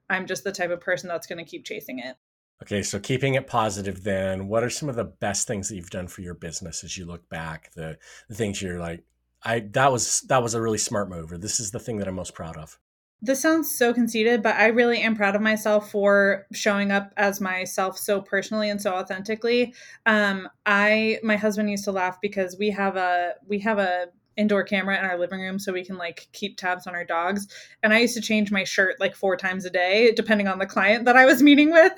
I'm 0.08 0.26
just 0.26 0.44
the 0.44 0.52
type 0.52 0.70
of 0.70 0.80
person 0.80 1.08
that's 1.08 1.26
going 1.26 1.44
to 1.44 1.50
keep 1.50 1.64
chasing 1.64 1.98
it. 1.98 2.16
Okay, 2.62 2.82
so 2.82 3.00
keeping 3.00 3.34
it 3.34 3.48
positive 3.48 4.04
then, 4.04 4.46
what 4.46 4.62
are 4.62 4.70
some 4.70 4.88
of 4.88 4.94
the 4.94 5.04
best 5.04 5.48
things 5.48 5.68
that 5.68 5.74
you've 5.74 5.90
done 5.90 6.06
for 6.06 6.20
your 6.20 6.34
business 6.34 6.84
as 6.84 6.96
you 6.96 7.04
look 7.04 7.28
back? 7.28 7.72
The 7.74 7.98
the 8.28 8.36
things 8.36 8.62
you're 8.62 8.78
like 8.78 9.02
I 9.44 9.60
that 9.72 9.92
was 9.92 10.20
that 10.22 10.42
was 10.42 10.54
a 10.54 10.60
really 10.60 10.78
smart 10.78 11.08
move 11.08 11.32
or 11.32 11.38
this 11.38 11.60
is 11.60 11.70
the 11.70 11.80
thing 11.80 11.98
that 11.98 12.08
I'm 12.08 12.14
most 12.14 12.34
proud 12.34 12.56
of 12.56 12.78
this 13.24 13.40
sounds 13.40 13.72
so 13.78 13.94
conceited, 13.94 14.42
but 14.42 14.56
I 14.56 14.66
really 14.66 15.00
am 15.00 15.14
proud 15.14 15.36
of 15.36 15.42
myself 15.42 15.92
for 15.92 16.44
showing 16.52 16.90
up 16.90 17.12
as 17.16 17.40
myself 17.40 17.96
so 17.96 18.20
personally 18.20 18.68
and 18.68 18.82
so 18.82 18.92
authentically. 18.94 19.74
Um, 20.06 20.48
I 20.66 21.20
my 21.22 21.36
husband 21.36 21.70
used 21.70 21.84
to 21.84 21.92
laugh 21.92 22.20
because 22.20 22.56
we 22.58 22.70
have 22.70 22.96
a 22.96 23.34
we 23.46 23.60
have 23.60 23.78
a 23.78 24.08
indoor 24.36 24.62
camera 24.62 24.98
in 24.98 25.04
our 25.04 25.18
living 25.18 25.40
room 25.40 25.58
so 25.58 25.72
we 25.72 25.84
can 25.84 25.96
like 25.96 26.28
keep 26.32 26.56
tabs 26.56 26.86
on 26.86 26.94
our 26.94 27.04
dogs. 27.04 27.46
And 27.82 27.92
I 27.92 28.00
used 28.00 28.14
to 28.14 28.20
change 28.20 28.50
my 28.50 28.64
shirt 28.64 29.00
like 29.00 29.14
four 29.14 29.36
times 29.36 29.64
a 29.64 29.70
day, 29.70 30.12
depending 30.12 30.48
on 30.48 30.58
the 30.58 30.66
client 30.66 31.04
that 31.04 31.16
I 31.16 31.24
was 31.24 31.42
meeting 31.42 31.70
with. 31.70 31.92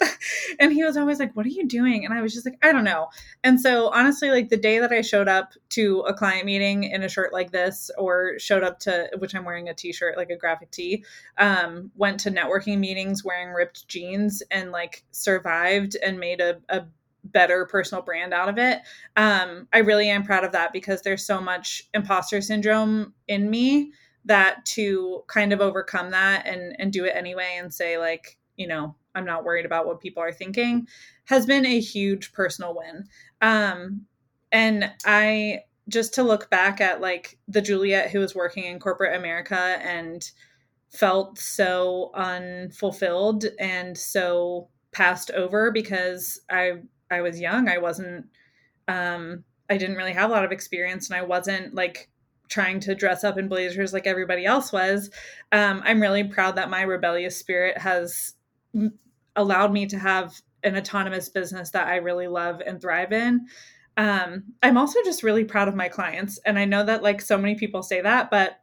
and 0.58 0.72
he 0.72 0.84
was 0.84 0.96
always 0.96 1.18
like, 1.18 1.34
What 1.34 1.46
are 1.46 1.50
you 1.50 1.66
doing? 1.66 2.04
And 2.04 2.14
I 2.14 2.22
was 2.22 2.32
just 2.32 2.46
like, 2.46 2.58
I 2.62 2.72
don't 2.72 2.84
know. 2.84 3.08
And 3.42 3.60
so 3.60 3.88
honestly, 3.88 4.30
like 4.30 4.48
the 4.48 4.56
day 4.56 4.78
that 4.78 4.92
I 4.92 5.00
showed 5.00 5.28
up 5.28 5.52
to 5.70 6.00
a 6.00 6.14
client 6.14 6.46
meeting 6.46 6.84
in 6.84 7.02
a 7.02 7.08
shirt 7.08 7.32
like 7.32 7.52
this, 7.52 7.90
or 7.98 8.38
showed 8.38 8.62
up 8.62 8.78
to 8.80 9.10
which 9.18 9.34
I'm 9.34 9.44
wearing 9.44 9.68
a 9.68 9.74
t-shirt, 9.74 10.16
like 10.16 10.30
a 10.30 10.36
graphic 10.36 10.70
tee, 10.70 11.04
um, 11.38 11.90
went 11.96 12.20
to 12.20 12.30
networking 12.30 12.78
meetings 12.78 13.24
wearing 13.24 13.52
ripped 13.52 13.88
jeans 13.88 14.42
and 14.50 14.72
like 14.72 15.04
survived 15.10 15.96
and 16.02 16.18
made 16.18 16.40
a, 16.40 16.60
a 16.68 16.84
better 17.24 17.66
personal 17.66 18.02
brand 18.02 18.34
out 18.34 18.48
of 18.48 18.58
it. 18.58 18.80
Um, 19.16 19.68
I 19.72 19.78
really 19.78 20.08
am 20.10 20.24
proud 20.24 20.44
of 20.44 20.52
that 20.52 20.72
because 20.72 21.02
there's 21.02 21.26
so 21.26 21.40
much 21.40 21.88
imposter 21.94 22.40
syndrome 22.40 23.14
in 23.28 23.48
me 23.48 23.92
that 24.26 24.64
to 24.64 25.22
kind 25.26 25.52
of 25.52 25.60
overcome 25.60 26.10
that 26.10 26.46
and 26.46 26.74
and 26.78 26.92
do 26.92 27.04
it 27.04 27.14
anyway 27.14 27.56
and 27.58 27.72
say 27.72 27.98
like, 27.98 28.38
you 28.56 28.66
know, 28.66 28.94
I'm 29.14 29.24
not 29.24 29.44
worried 29.44 29.66
about 29.66 29.86
what 29.86 30.00
people 30.00 30.22
are 30.22 30.32
thinking 30.32 30.86
has 31.26 31.46
been 31.46 31.66
a 31.66 31.80
huge 31.80 32.32
personal 32.32 32.76
win. 32.76 33.06
Um, 33.40 34.02
and 34.52 34.90
I 35.04 35.60
just 35.88 36.14
to 36.14 36.22
look 36.22 36.50
back 36.50 36.80
at 36.80 37.00
like 37.00 37.38
the 37.48 37.60
Juliet 37.60 38.10
who 38.10 38.20
was 38.20 38.34
working 38.34 38.64
in 38.64 38.78
corporate 38.78 39.16
America 39.16 39.78
and 39.82 40.30
felt 40.90 41.38
so 41.38 42.10
unfulfilled 42.14 43.46
and 43.58 43.96
so 43.96 44.68
passed 44.92 45.30
over 45.32 45.70
because 45.70 46.40
I 46.50 46.82
I 47.10 47.20
was 47.20 47.40
young. 47.40 47.68
I 47.68 47.78
wasn't 47.78 48.26
um 48.88 49.44
I 49.70 49.76
didn't 49.76 49.96
really 49.96 50.12
have 50.12 50.30
a 50.30 50.32
lot 50.32 50.44
of 50.44 50.52
experience 50.52 51.08
and 51.08 51.18
I 51.18 51.22
wasn't 51.22 51.74
like 51.74 52.10
trying 52.48 52.80
to 52.80 52.94
dress 52.94 53.24
up 53.24 53.38
in 53.38 53.48
blazers 53.48 53.92
like 53.92 54.06
everybody 54.06 54.44
else 54.44 54.72
was. 54.72 55.10
Um, 55.52 55.82
I'm 55.84 56.00
really 56.00 56.24
proud 56.24 56.56
that 56.56 56.70
my 56.70 56.82
rebellious 56.82 57.36
spirit 57.36 57.78
has 57.78 58.34
allowed 59.36 59.72
me 59.72 59.86
to 59.86 59.98
have 59.98 60.40
an 60.62 60.76
autonomous 60.76 61.28
business 61.28 61.70
that 61.70 61.88
I 61.88 61.96
really 61.96 62.28
love 62.28 62.60
and 62.64 62.80
thrive 62.80 63.12
in. 63.12 63.46
Um, 63.96 64.44
I'm 64.62 64.76
also 64.76 64.98
just 65.04 65.22
really 65.22 65.44
proud 65.44 65.68
of 65.68 65.74
my 65.74 65.88
clients. 65.88 66.38
And 66.44 66.58
I 66.58 66.64
know 66.64 66.84
that 66.84 67.02
like 67.02 67.20
so 67.20 67.38
many 67.38 67.54
people 67.54 67.82
say 67.82 68.00
that, 68.00 68.30
but 68.30 68.60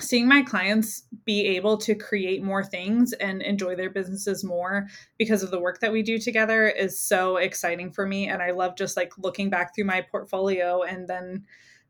seeing 0.00 0.26
my 0.28 0.42
clients 0.42 1.04
be 1.24 1.46
able 1.46 1.76
to 1.78 1.94
create 1.94 2.42
more 2.42 2.64
things 2.64 3.12
and 3.14 3.42
enjoy 3.42 3.76
their 3.76 3.90
businesses 3.90 4.44
more 4.44 4.86
because 5.18 5.42
of 5.42 5.50
the 5.50 5.60
work 5.60 5.80
that 5.80 5.92
we 5.92 6.02
do 6.02 6.18
together 6.18 6.68
is 6.68 7.00
so 7.00 7.36
exciting 7.36 7.92
for 7.92 8.06
me. 8.06 8.28
And 8.28 8.42
i 8.42 8.50
love 8.50 8.76
just 8.76 8.96
like 8.96 9.12
looking 9.18 9.50
back 9.50 9.74
through 9.74 9.84
my 9.84 10.00
portfolio 10.00 10.82
and 10.82 11.08
then 11.08 11.44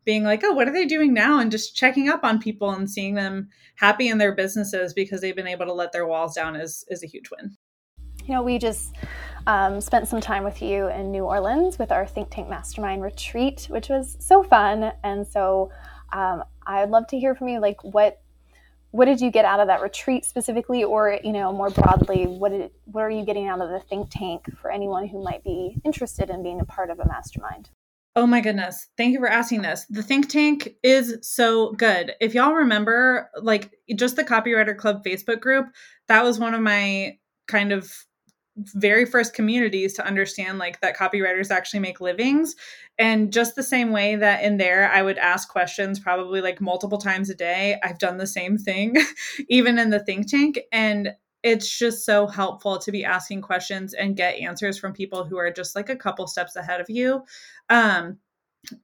being 0.05 0.23
like 0.23 0.43
oh 0.45 0.53
what 0.53 0.69
are 0.69 0.73
they 0.73 0.85
doing 0.85 1.15
now? 1.15 1.39
and 1.39 1.51
just 1.51 1.75
checking 1.75 2.09
up 2.09 2.25
on 2.25 2.39
people 2.39 2.71
and 2.71 2.91
seeing 2.91 3.15
them 3.15 3.49
happy 3.77 4.09
in 4.09 4.19
their 4.19 4.35
businesses 4.35 4.93
because 4.93 5.21
they've 5.21 5.37
been 5.37 5.47
able 5.47 5.67
to 5.67 5.73
let 5.73 5.93
their 5.93 6.07
walls 6.07 6.35
down 6.35 6.57
is 6.57 6.85
is 6.89 7.03
a 7.03 7.07
huge 7.07 7.31
win. 7.31 7.57
You 8.27 8.35
know 8.35 8.43
we 8.43 8.59
just 8.59 8.95
um, 9.47 9.81
spent 9.81 10.09
some 10.09 10.21
time 10.21 10.45
with 10.45 10.63
you 10.63 10.89
in 10.89 11.11
new 11.11 11.25
orleans 11.25 11.79
with 11.79 11.93
our 11.93 12.07
think 12.07 12.31
tank 12.31 12.49
mastermind 12.49 13.03
retreat 13.03 13.67
which 13.71 13.89
was 13.89 14.17
so 14.21 14.43
fun 14.43 14.93
and 15.03 15.27
so 15.27 15.71
um, 16.15 16.45
I'd 16.67 16.89
love 16.89 17.09
to 17.09 17.19
hear 17.19 17.35
from 17.35 17.49
you. 17.49 17.61
Like, 17.61 17.83
what 17.83 18.21
what 18.93 19.07
did 19.07 19.21
you 19.21 19.33
get 19.33 19.45
out 19.45 19.59
of 19.59 19.67
that 19.67 19.83
retreat 19.83 20.25
specifically, 20.25 20.85
or 20.85 21.19
you 21.25 21.33
know, 21.33 21.53
more 21.53 21.69
broadly, 21.69 22.27
what 22.27 22.53
did 22.53 22.71
what 22.85 23.03
are 23.03 23.11
you 23.11 23.25
getting 23.25 23.49
out 23.49 23.61
of 23.61 23.69
the 23.69 23.81
think 23.81 24.09
tank 24.09 24.47
for 24.63 24.71
anyone 24.71 25.09
who 25.09 25.23
might 25.23 25.43
be 25.43 25.77
interested 25.85 26.31
in 26.31 26.45
being 26.45 26.61
a 26.61 26.65
part 26.65 26.91
of 26.91 27.01
a 27.01 27.07
mastermind? 27.07 27.71
Oh 28.17 28.29
my 28.29 28.41
goodness. 28.41 28.87
Thank 28.97 29.13
you 29.13 29.19
for 29.19 29.29
asking 29.29 29.63
this. 29.63 29.87
The 29.91 30.03
think 30.03 30.29
tank 30.29 30.77
is 30.85 31.19
so 31.23 31.73
good. 31.73 32.13
If 32.21 32.33
y'all 32.33 32.53
remember, 32.53 33.29
like 33.43 33.73
just 33.97 34.15
the 34.15 34.23
Copywriter 34.23 34.77
Club 34.77 35.03
Facebook 35.05 35.41
group, 35.41 35.67
that 36.07 36.23
was 36.23 36.39
one 36.39 36.55
of 36.55 36.61
my 36.61 37.19
kind 37.49 37.73
of 37.73 37.93
very 38.57 39.05
first 39.05 39.35
communities 39.35 39.95
to 39.95 40.07
understand 40.07 40.59
like 40.59 40.81
that 40.81 40.97
copywriters 40.97 41.51
actually 41.51 41.81
make 41.81 42.01
livings. 42.01 42.55
And 42.99 43.33
just 43.33 43.57
the 43.57 43.63
same 43.63 43.91
way 43.91 44.17
that 44.17 44.45
in 44.45 44.59
there 44.59 44.89
i 44.91 45.03
would 45.03 45.19
ask 45.19 45.49
questions 45.49 45.99
probably 45.99 46.41
like 46.41 46.61
multiple 46.61 46.99
times 46.99 47.31
a 47.31 47.35
day. 47.35 47.79
I've 47.83 47.99
done 47.99 48.19
the 48.19 48.27
same 48.27 48.57
thing 48.57 48.97
even 49.49 49.79
in 49.79 49.91
the 49.91 50.01
think 50.01 50.29
tank. 50.29 50.61
And 50.71 51.11
it's 51.43 51.77
just 51.77 52.07
so 52.07 52.27
helpful 52.27 52.79
to 52.79 52.93
be 52.93 53.05
asking 53.05 53.43
questions 53.43 53.93
and 53.93 54.17
get 54.17 54.39
answers 54.39 54.79
from 54.79 54.93
people 54.93 55.25
who 55.25 55.37
are 55.37 55.51
just 55.51 55.77
like 55.77 55.91
a 55.91 55.97
couple 55.97 56.27
steps 56.27 56.57
ahead 56.57 56.81
of 56.81 56.89
you. 56.89 57.23
Um 57.69 58.19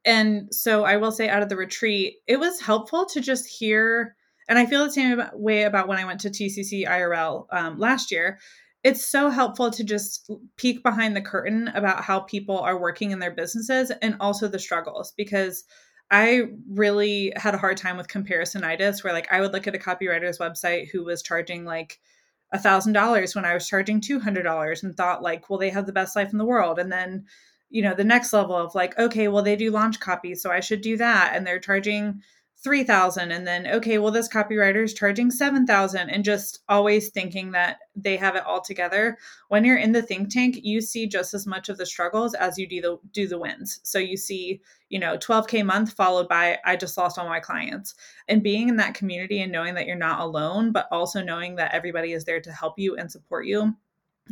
and 0.05 0.55
so 0.55 0.85
i 0.85 0.97
will 0.97 1.13
say 1.13 1.29
out 1.29 1.43
of 1.43 1.49
the 1.49 1.57
retreat 1.57 2.17
it 2.27 2.39
was 2.39 2.61
helpful 2.61 3.07
to 3.07 3.21
just 3.21 3.47
hear 3.47 4.15
and 4.49 4.59
i 4.59 4.67
feel 4.67 4.85
the 4.85 4.93
same 4.93 5.23
way 5.33 5.63
about 5.63 5.89
when 5.89 5.99
i 5.99 6.05
went 6.05 6.21
to 6.21 6.31
tcc 6.31 6.87
irl 6.87 7.47
um, 7.53 7.79
last 7.79 8.11
year 8.11 8.39
it's 8.83 9.05
so 9.05 9.29
helpful 9.29 9.71
to 9.71 9.85
just 9.85 10.31
peek 10.57 10.83
behind 10.83 11.15
the 11.15 11.21
curtain 11.21 11.69
about 11.69 12.03
how 12.03 12.21
people 12.21 12.59
are 12.59 12.81
working 12.81 13.11
in 13.11 13.19
their 13.19 13.31
businesses 13.31 13.91
and 14.03 14.17
also 14.21 14.49
the 14.49 14.59
struggles 14.59 15.13
because 15.17 15.65
I 16.11 16.43
really 16.69 17.33
had 17.37 17.55
a 17.55 17.59
hard 17.59 17.77
time 17.77 17.97
with 17.97 18.09
comparisonitis 18.09 19.05
where 19.05 19.13
like 19.13 19.29
I 19.31 19.41
would 19.41 19.53
look 19.53 19.67
at 19.67 19.75
a 19.75 19.79
copywriter's 19.79 20.39
website 20.39 20.91
who 20.91 21.05
was 21.05 21.23
charging 21.23 21.65
like 21.65 22.01
a 22.53 22.59
thousand 22.59 22.95
dollars 22.95 23.35
when 23.35 23.45
I 23.45 23.55
was 23.55 23.69
charging 23.69 24.01
two 24.01 24.19
hundred 24.19 24.43
dollars 24.43 24.83
and 24.83 24.97
thought 24.97 25.23
like, 25.23 25.49
well, 25.49 25.59
they 25.59 25.71
have 25.71 25.87
the 25.87 25.93
best 25.93 26.17
life 26.17 26.33
in 26.33 26.39
the 26.39 26.45
world. 26.45 26.79
And 26.79 26.91
then, 26.91 27.27
you 27.69 27.83
know, 27.83 27.95
the 27.95 28.03
next 28.03 28.33
level 28.33 28.57
of 28.57 28.75
like, 28.75 28.99
okay, 28.99 29.29
well, 29.29 29.45
they 29.45 29.55
do 29.55 29.71
launch 29.71 30.01
copy, 30.01 30.35
so 30.35 30.51
I 30.51 30.59
should 30.59 30.81
do 30.81 30.97
that. 30.97 31.33
And 31.35 31.47
they're 31.47 31.61
charging 31.61 32.23
3000 32.63 33.31
and 33.31 33.47
then 33.47 33.67
okay 33.67 33.97
well 33.97 34.13
this 34.13 34.29
copywriter 34.29 34.85
is 34.85 34.93
charging 34.93 35.31
7000 35.31 36.11
and 36.11 36.25
just 36.25 36.61
always 36.69 37.09
thinking 37.09 37.53
that 37.53 37.79
they 37.97 38.17
have 38.17 38.37
it 38.37 38.45
all 38.45 38.61
together. 38.61 39.17
When 39.49 39.65
you're 39.65 39.79
in 39.79 39.93
the 39.93 40.03
think 40.03 40.31
tank 40.31 40.61
you 40.63 40.81
see 40.81 41.07
just 41.07 41.33
as 41.33 41.47
much 41.47 41.69
of 41.69 41.79
the 41.79 41.87
struggles 41.87 42.35
as 42.35 42.59
you 42.59 42.69
do 42.69 42.81
the 42.81 42.99
do 43.13 43.27
the 43.27 43.39
wins. 43.39 43.81
So 43.83 43.99
you 43.99 44.17
see 44.17 44.61
you 44.89 44.99
know 44.99 45.17
12k 45.17 45.65
month 45.65 45.93
followed 45.93 46.29
by 46.29 46.59
i 46.65 46.77
just 46.77 46.99
lost 46.99 47.19
all 47.19 47.29
my 47.29 47.41
clients. 47.41 47.95
And 48.29 48.43
being 48.43 48.69
in 48.69 48.77
that 48.77 48.95
community 48.95 49.41
and 49.41 49.53
knowing 49.53 49.75
that 49.75 49.87
you're 49.87 49.97
not 49.97 50.21
alone 50.21 50.73
but 50.73 50.89
also 50.91 51.23
knowing 51.23 51.57
that 51.57 51.75
everybody 51.75 52.13
is 52.13 52.25
there 52.25 52.41
to 52.41 52.53
help 52.53 52.79
you 52.79 52.97
and 52.97 53.11
support 53.11 53.47
you 53.47 53.75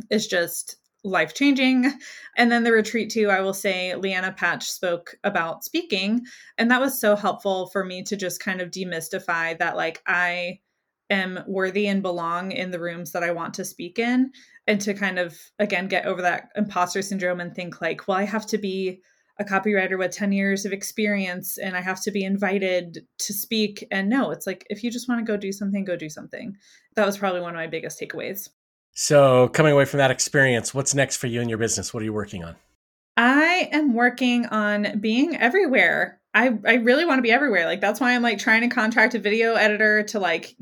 is 0.09 0.27
just 0.27 0.77
life 1.03 1.33
changing. 1.33 1.91
And 2.35 2.51
then 2.51 2.63
the 2.63 2.71
retreat 2.71 3.09
too, 3.09 3.29
I 3.29 3.41
will 3.41 3.53
say 3.53 3.93
Lianna 3.95 4.35
Patch 4.35 4.69
spoke 4.69 5.15
about 5.23 5.63
speaking. 5.63 6.21
And 6.57 6.69
that 6.71 6.81
was 6.81 6.99
so 6.99 7.15
helpful 7.15 7.67
for 7.67 7.85
me 7.85 8.03
to 8.03 8.17
just 8.17 8.43
kind 8.43 8.61
of 8.61 8.71
demystify 8.71 9.57
that, 9.59 9.75
like, 9.75 10.01
I 10.05 10.59
am 11.09 11.39
worthy 11.47 11.87
and 11.87 12.01
belong 12.01 12.51
in 12.51 12.71
the 12.71 12.79
rooms 12.79 13.11
that 13.13 13.23
I 13.23 13.31
want 13.31 13.53
to 13.55 13.65
speak 13.65 13.97
in. 13.97 14.31
And 14.67 14.79
to 14.81 14.93
kind 14.93 15.17
of, 15.17 15.37
again, 15.57 15.87
get 15.87 16.05
over 16.05 16.21
that 16.21 16.49
imposter 16.55 17.01
syndrome 17.01 17.39
and 17.39 17.55
think, 17.55 17.81
like, 17.81 18.07
well, 18.07 18.17
I 18.17 18.25
have 18.25 18.45
to 18.47 18.57
be 18.57 19.01
a 19.39 19.45
copywriter 19.45 19.97
with 19.97 20.11
10 20.11 20.33
years 20.33 20.65
of 20.65 20.73
experience 20.73 21.57
and 21.57 21.75
I 21.75 21.81
have 21.81 22.03
to 22.03 22.11
be 22.11 22.25
invited 22.25 22.99
to 23.19 23.33
speak. 23.33 23.87
And 23.89 24.09
no, 24.09 24.31
it's 24.31 24.45
like, 24.45 24.67
if 24.69 24.83
you 24.83 24.91
just 24.91 25.07
want 25.07 25.25
to 25.25 25.31
go 25.31 25.37
do 25.37 25.53
something, 25.53 25.85
go 25.85 25.95
do 25.95 26.09
something. 26.09 26.55
That 26.95 27.05
was 27.05 27.17
probably 27.17 27.39
one 27.39 27.55
of 27.55 27.59
my 27.59 27.67
biggest 27.67 27.99
takeaways. 27.99 28.49
So, 28.93 29.47
coming 29.49 29.71
away 29.71 29.85
from 29.85 29.99
that 29.99 30.11
experience, 30.11 30.73
what's 30.73 30.93
next 30.93 31.17
for 31.17 31.27
you 31.27 31.39
and 31.41 31.49
your 31.49 31.59
business? 31.59 31.93
What 31.93 32.01
are 32.01 32.05
you 32.05 32.13
working 32.13 32.43
on? 32.43 32.55
I 33.17 33.69
am 33.73 33.93
working 33.93 34.45
on 34.45 34.99
being 34.99 35.35
everywhere. 35.35 36.21
I, 36.33 36.57
I 36.65 36.75
really 36.75 37.05
want 37.05 37.17
to 37.17 37.23
be 37.23 37.31
everywhere. 37.31 37.65
Like 37.65 37.81
that's 37.81 37.99
why 37.99 38.13
I'm 38.15 38.21
like 38.21 38.37
trying 38.37 38.61
to 38.61 38.73
contract 38.73 39.15
a 39.15 39.19
video 39.19 39.55
editor 39.55 40.03
to 40.03 40.19
like 40.19 40.55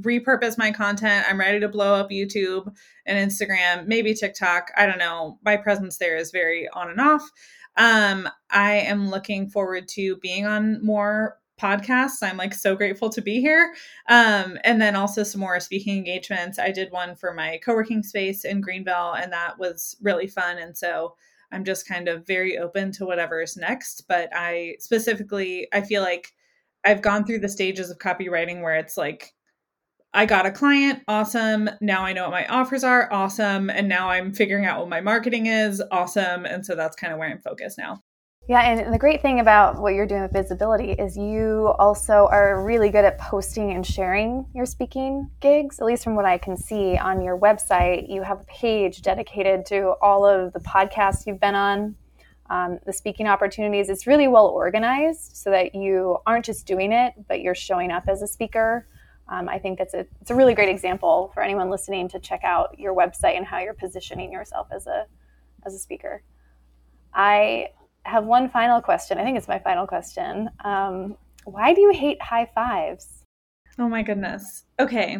repurpose 0.00 0.56
my 0.56 0.70
content. 0.70 1.26
I'm 1.28 1.38
ready 1.38 1.60
to 1.60 1.68
blow 1.68 1.94
up 1.94 2.10
YouTube 2.10 2.72
and 3.04 3.30
Instagram, 3.30 3.86
maybe 3.86 4.14
TikTok. 4.14 4.70
I 4.76 4.86
don't 4.86 4.98
know. 4.98 5.38
My 5.44 5.56
presence 5.56 5.98
there 5.98 6.16
is 6.16 6.30
very 6.30 6.68
on 6.70 6.90
and 6.90 7.00
off. 7.00 7.28
Um, 7.76 8.28
I 8.50 8.76
am 8.76 9.10
looking 9.10 9.48
forward 9.50 9.88
to 9.88 10.16
being 10.16 10.46
on 10.46 10.84
more 10.84 11.36
podcasts. 11.58 12.22
I'm 12.22 12.36
like 12.36 12.54
so 12.54 12.74
grateful 12.74 13.10
to 13.10 13.20
be 13.20 13.40
here. 13.40 13.74
Um, 14.08 14.58
and 14.64 14.80
then 14.80 14.96
also 14.96 15.22
some 15.22 15.40
more 15.40 15.60
speaking 15.60 15.96
engagements. 15.96 16.58
I 16.58 16.70
did 16.70 16.92
one 16.92 17.16
for 17.16 17.34
my 17.34 17.60
co 17.64 17.74
working 17.74 18.02
space 18.02 18.44
in 18.44 18.60
Greenville, 18.60 19.14
and 19.14 19.32
that 19.32 19.58
was 19.58 19.96
really 20.00 20.26
fun. 20.26 20.58
And 20.58 20.76
so 20.76 21.14
I'm 21.52 21.64
just 21.64 21.88
kind 21.88 22.08
of 22.08 22.26
very 22.26 22.58
open 22.58 22.92
to 22.92 23.06
whatever 23.06 23.42
is 23.42 23.56
next. 23.56 24.06
But 24.08 24.28
I 24.34 24.76
specifically, 24.78 25.68
I 25.72 25.80
feel 25.80 26.02
like 26.02 26.32
I've 26.84 27.02
gone 27.02 27.24
through 27.24 27.40
the 27.40 27.48
stages 27.48 27.90
of 27.90 27.98
copywriting 27.98 28.62
where 28.62 28.76
it's 28.76 28.96
like, 28.96 29.34
I 30.14 30.24
got 30.24 30.46
a 30.46 30.50
client, 30.50 31.02
awesome. 31.06 31.68
Now 31.80 32.02
I 32.04 32.14
know 32.14 32.22
what 32.22 32.30
my 32.30 32.46
offers 32.46 32.82
are, 32.82 33.12
awesome. 33.12 33.68
And 33.68 33.88
now 33.88 34.08
I'm 34.08 34.32
figuring 34.32 34.64
out 34.64 34.80
what 34.80 34.88
my 34.88 35.00
marketing 35.02 35.46
is, 35.46 35.82
awesome. 35.90 36.46
And 36.46 36.64
so 36.64 36.74
that's 36.74 36.96
kind 36.96 37.12
of 37.12 37.18
where 37.18 37.28
I'm 37.28 37.40
focused 37.40 37.76
now. 37.78 38.02
Yeah, 38.48 38.62
and 38.62 38.94
the 38.94 38.98
great 38.98 39.20
thing 39.20 39.40
about 39.40 39.78
what 39.78 39.92
you're 39.92 40.06
doing 40.06 40.22
with 40.22 40.32
visibility 40.32 40.92
is 40.92 41.18
you 41.18 41.74
also 41.78 42.28
are 42.30 42.64
really 42.64 42.88
good 42.88 43.04
at 43.04 43.18
posting 43.18 43.72
and 43.72 43.84
sharing 43.84 44.46
your 44.54 44.64
speaking 44.64 45.30
gigs. 45.40 45.78
At 45.80 45.84
least 45.84 46.02
from 46.02 46.16
what 46.16 46.24
I 46.24 46.38
can 46.38 46.56
see 46.56 46.96
on 46.96 47.20
your 47.20 47.38
website, 47.38 48.08
you 48.08 48.22
have 48.22 48.40
a 48.40 48.44
page 48.44 49.02
dedicated 49.02 49.66
to 49.66 49.96
all 50.00 50.24
of 50.24 50.54
the 50.54 50.60
podcasts 50.60 51.26
you've 51.26 51.38
been 51.38 51.54
on, 51.54 51.94
um, 52.48 52.78
the 52.86 52.92
speaking 52.94 53.26
opportunities. 53.26 53.90
It's 53.90 54.06
really 54.06 54.28
well 54.28 54.46
organized 54.46 55.36
so 55.36 55.50
that 55.50 55.74
you 55.74 56.16
aren't 56.26 56.46
just 56.46 56.66
doing 56.66 56.90
it, 56.90 57.12
but 57.28 57.42
you're 57.42 57.54
showing 57.54 57.90
up 57.90 58.04
as 58.08 58.22
a 58.22 58.26
speaker. 58.26 58.86
Um, 59.28 59.46
I 59.50 59.58
think 59.58 59.76
that's 59.76 59.92
a 59.92 60.06
it's 60.22 60.30
a 60.30 60.34
really 60.34 60.54
great 60.54 60.70
example 60.70 61.32
for 61.34 61.42
anyone 61.42 61.68
listening 61.68 62.08
to 62.08 62.18
check 62.18 62.44
out 62.44 62.78
your 62.78 62.94
website 62.94 63.36
and 63.36 63.44
how 63.44 63.58
you're 63.58 63.74
positioning 63.74 64.32
yourself 64.32 64.68
as 64.72 64.86
a 64.86 65.04
as 65.66 65.74
a 65.74 65.78
speaker. 65.78 66.22
I 67.12 67.72
have 68.08 68.24
one 68.24 68.48
final 68.48 68.80
question. 68.80 69.18
I 69.18 69.24
think 69.24 69.36
it's 69.36 69.48
my 69.48 69.58
final 69.58 69.86
question. 69.86 70.50
Um, 70.64 71.16
why 71.44 71.74
do 71.74 71.80
you 71.80 71.92
hate 71.92 72.20
high 72.22 72.50
fives? 72.54 73.24
Oh 73.78 73.88
my 73.88 74.02
goodness. 74.02 74.64
Okay. 74.80 75.18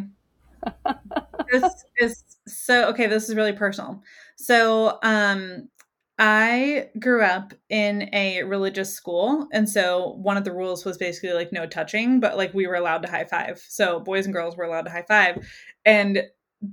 this 1.50 1.84
is 1.98 2.24
so 2.46 2.88
okay. 2.88 3.06
This 3.06 3.28
is 3.28 3.36
really 3.36 3.52
personal. 3.52 4.02
So, 4.36 4.98
um, 5.02 5.68
I 6.18 6.88
grew 6.98 7.22
up 7.22 7.54
in 7.68 8.10
a 8.12 8.42
religious 8.42 8.92
school. 8.92 9.46
And 9.52 9.68
so 9.68 10.14
one 10.20 10.36
of 10.36 10.42
the 10.42 10.52
rules 10.52 10.84
was 10.84 10.98
basically 10.98 11.32
like 11.32 11.52
no 11.52 11.64
touching, 11.64 12.18
but 12.18 12.36
like 12.36 12.52
we 12.52 12.66
were 12.66 12.74
allowed 12.74 13.02
to 13.02 13.08
high 13.08 13.24
five. 13.24 13.64
So 13.68 14.00
boys 14.00 14.24
and 14.24 14.34
girls 14.34 14.56
were 14.56 14.64
allowed 14.64 14.86
to 14.86 14.90
high 14.90 15.04
five. 15.06 15.46
And 15.84 16.24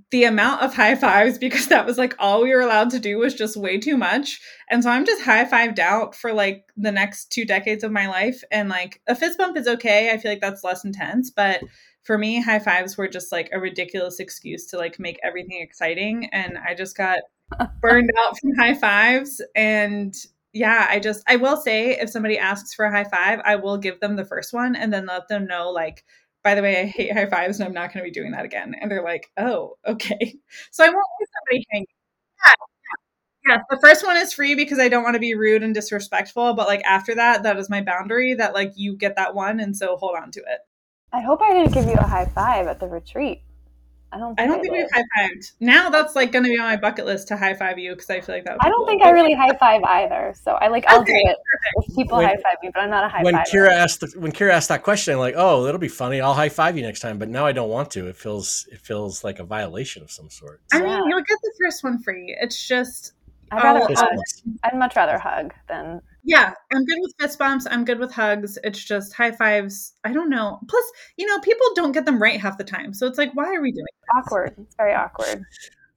the 0.09 0.23
amount 0.23 0.61
of 0.61 0.73
high 0.73 0.95
fives 0.95 1.37
because 1.37 1.67
that 1.67 1.85
was 1.85 1.97
like 1.97 2.15
all 2.17 2.43
we 2.43 2.53
were 2.53 2.61
allowed 2.61 2.89
to 2.89 2.99
do 2.99 3.17
was 3.17 3.35
just 3.35 3.57
way 3.57 3.77
too 3.77 3.97
much. 3.97 4.41
And 4.69 4.83
so 4.83 4.89
I'm 4.89 5.05
just 5.05 5.23
high 5.23 5.45
fived 5.45 5.79
out 5.79 6.15
for 6.15 6.33
like 6.33 6.65
the 6.75 6.91
next 6.91 7.31
two 7.31 7.45
decades 7.45 7.83
of 7.83 7.91
my 7.91 8.07
life. 8.07 8.43
And 8.51 8.69
like 8.69 9.01
a 9.07 9.15
fist 9.15 9.37
bump 9.37 9.57
is 9.57 9.67
okay. 9.67 10.11
I 10.11 10.17
feel 10.17 10.31
like 10.31 10.41
that's 10.41 10.63
less 10.63 10.83
intense. 10.83 11.29
But 11.29 11.61
for 12.03 12.17
me, 12.17 12.41
high 12.41 12.59
fives 12.59 12.97
were 12.97 13.07
just 13.07 13.31
like 13.31 13.49
a 13.51 13.59
ridiculous 13.59 14.19
excuse 14.19 14.65
to 14.67 14.77
like 14.77 14.99
make 14.99 15.19
everything 15.23 15.61
exciting. 15.61 16.29
And 16.31 16.57
I 16.57 16.73
just 16.73 16.97
got 16.97 17.19
burned 17.81 18.09
out 18.23 18.39
from 18.39 18.55
high 18.55 18.75
fives. 18.75 19.41
And 19.55 20.15
yeah, 20.51 20.87
I 20.89 20.99
just, 20.99 21.21
I 21.27 21.35
will 21.35 21.57
say 21.57 21.91
if 21.91 22.09
somebody 22.09 22.39
asks 22.39 22.73
for 22.73 22.85
a 22.85 22.91
high 22.91 23.03
five, 23.03 23.39
I 23.43 23.57
will 23.57 23.77
give 23.77 23.99
them 23.99 24.15
the 24.15 24.25
first 24.25 24.53
one 24.53 24.75
and 24.75 24.91
then 24.91 25.05
let 25.05 25.27
them 25.27 25.45
know, 25.45 25.69
like, 25.69 26.05
by 26.45 26.53
the 26.53 26.61
way, 26.61 26.79
I 26.79 26.85
hate 26.85 27.11
high 27.11 27.25
fives 27.25 27.59
and 27.59 27.67
I'm 27.67 27.73
not 27.73 27.91
going 27.91 28.05
to 28.05 28.09
be 28.09 28.13
doing 28.13 28.31
that 28.31 28.45
again. 28.45 28.75
And 28.79 28.89
they're 28.89 29.03
like, 29.03 29.31
oh, 29.35 29.77
okay. 29.85 30.35
So 30.71 30.83
I 30.83 30.87
won't 30.87 31.05
leave 31.19 31.27
somebody 31.33 31.65
hanging. 31.71 31.87
Yeah, 32.45 33.55
yeah. 33.55 33.61
the 33.69 33.79
first 33.81 34.05
one 34.05 34.15
is 34.15 34.31
free 34.31 34.53
because 34.53 34.77
I 34.77 34.87
don't 34.87 35.03
want 35.03 35.15
to 35.15 35.19
be 35.19 35.33
rude 35.33 35.63
and 35.63 35.73
disrespectful. 35.73 36.53
But 36.53 36.67
like 36.67 36.83
after 36.83 37.15
that, 37.15 37.41
that 37.43 37.57
is 37.57 37.67
my 37.67 37.81
boundary 37.81 38.35
that 38.35 38.53
like 38.53 38.73
you 38.75 38.95
get 38.95 39.15
that 39.15 39.33
one. 39.33 39.59
And 39.59 39.75
so 39.75 39.97
hold 39.97 40.15
on 40.21 40.29
to 40.31 40.39
it. 40.41 40.59
I 41.11 41.21
hope 41.21 41.41
I 41.41 41.51
didn't 41.53 41.73
give 41.73 41.85
you 41.87 41.95
a 41.95 42.07
high 42.07 42.25
five 42.25 42.67
at 42.67 42.79
the 42.79 42.87
retreat. 42.87 43.41
I 44.15 44.17
don't. 44.17 44.35
Think 44.35 44.39
I 44.39 44.45
don't 44.47 44.59
I 44.59 44.61
think 44.61 44.73
we've 44.73 44.91
high 44.93 45.03
fived. 45.19 45.51
Now 45.59 45.89
that's 45.89 46.15
like 46.15 46.31
going 46.31 46.45
to 46.45 46.49
be 46.49 46.57
on 46.57 46.65
my 46.65 46.77
bucket 46.77 47.05
list 47.05 47.27
to 47.27 47.37
high 47.37 47.53
five 47.53 47.77
you 47.77 47.91
because 47.91 48.09
I 48.09 48.21
feel 48.21 48.35
like 48.35 48.45
that. 48.45 48.57
I 48.61 48.69
don't 48.69 48.77
cool. 48.77 48.87
think 48.87 49.03
I 49.03 49.09
really 49.09 49.33
high 49.33 49.55
five 49.57 49.83
either. 49.83 50.33
So 50.41 50.53
I 50.53 50.69
like 50.69 50.85
I'll 50.87 51.01
okay, 51.01 51.11
do 51.11 51.29
it 51.29 51.37
perfect. 51.51 51.89
if 51.89 51.95
people 51.95 52.21
high 52.21 52.37
five 52.37 52.55
me, 52.63 52.69
but 52.73 52.79
I'm 52.79 52.89
not 52.89 53.03
a 53.03 53.09
high. 53.09 53.17
five. 53.17 53.25
When 53.25 53.35
Kira 53.35 53.71
asked 53.71 53.99
the, 53.99 54.13
when 54.17 54.31
Kira 54.31 54.51
asked 54.51 54.69
that 54.69 54.83
question, 54.83 55.15
I'm 55.15 55.19
like, 55.19 55.35
oh, 55.35 55.65
it'll 55.65 55.79
be 55.79 55.89
funny. 55.89 56.21
I'll 56.21 56.33
high 56.33 56.47
five 56.47 56.77
you 56.77 56.83
next 56.83 57.01
time. 57.01 57.17
But 57.19 57.27
now 57.27 57.45
I 57.45 57.51
don't 57.51 57.69
want 57.69 57.91
to. 57.91 58.07
It 58.07 58.15
feels 58.15 58.65
it 58.71 58.79
feels 58.79 59.25
like 59.25 59.39
a 59.39 59.43
violation 59.43 60.01
of 60.01 60.09
some 60.11 60.29
sort. 60.29 60.61
I 60.71 60.79
mean, 60.79 61.09
you'll 61.09 61.19
get 61.19 61.37
the 61.43 61.53
first 61.61 61.83
one 61.83 62.01
free. 62.01 62.37
It's 62.39 62.65
just 62.65 63.11
I'd 63.51 63.63
rather. 63.63 63.81
Oh, 63.81 63.93
I'd, 63.97 64.19
I'd 64.63 64.79
much 64.79 64.95
rather 64.95 65.19
hug 65.19 65.53
than 65.67 66.01
yeah, 66.25 66.53
I'm 66.73 66.85
good 66.85 66.97
with 67.01 67.13
fist 67.19 67.37
bumps. 67.37 67.67
I'm 67.69 67.85
good 67.85 67.99
with 67.99 68.11
hugs. 68.11 68.57
It's 68.63 68.83
just 68.83 69.13
high 69.13 69.31
fives. 69.31 69.93
I 70.03 70.11
don't 70.11 70.29
know. 70.29 70.59
Plus, 70.67 70.83
you 71.17 71.27
know, 71.27 71.39
people 71.39 71.65
don't 71.75 71.91
get 71.91 72.05
them 72.05 72.21
right 72.21 72.41
half 72.41 72.57
the 72.57 72.63
time. 72.63 72.93
So 72.93 73.05
it's 73.05 73.19
like, 73.19 73.33
why 73.35 73.53
are 73.53 73.61
we 73.61 73.71
doing 73.71 73.85
it? 73.85 74.17
Awkward. 74.17 74.55
It's 74.57 74.75
very 74.75 74.93
awkward. 74.93 75.43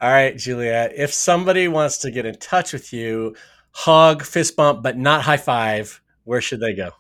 All 0.01 0.11
right, 0.11 0.37
Juliet. 0.37 0.93
If 0.95 1.13
somebody 1.13 1.67
wants 1.67 1.99
to 1.99 2.11
get 2.11 2.27
in 2.27 2.37
touch 2.37 2.75
with 2.75 2.93
you, 2.93 3.35
hug, 3.71 4.23
fist 4.23 4.55
bump, 4.55 4.83
but 4.83 4.99
not 4.99 5.23
high 5.23 5.39
five, 5.39 6.01
where 6.25 6.43
should 6.43 6.61
they 6.61 6.75
go? 6.75 6.91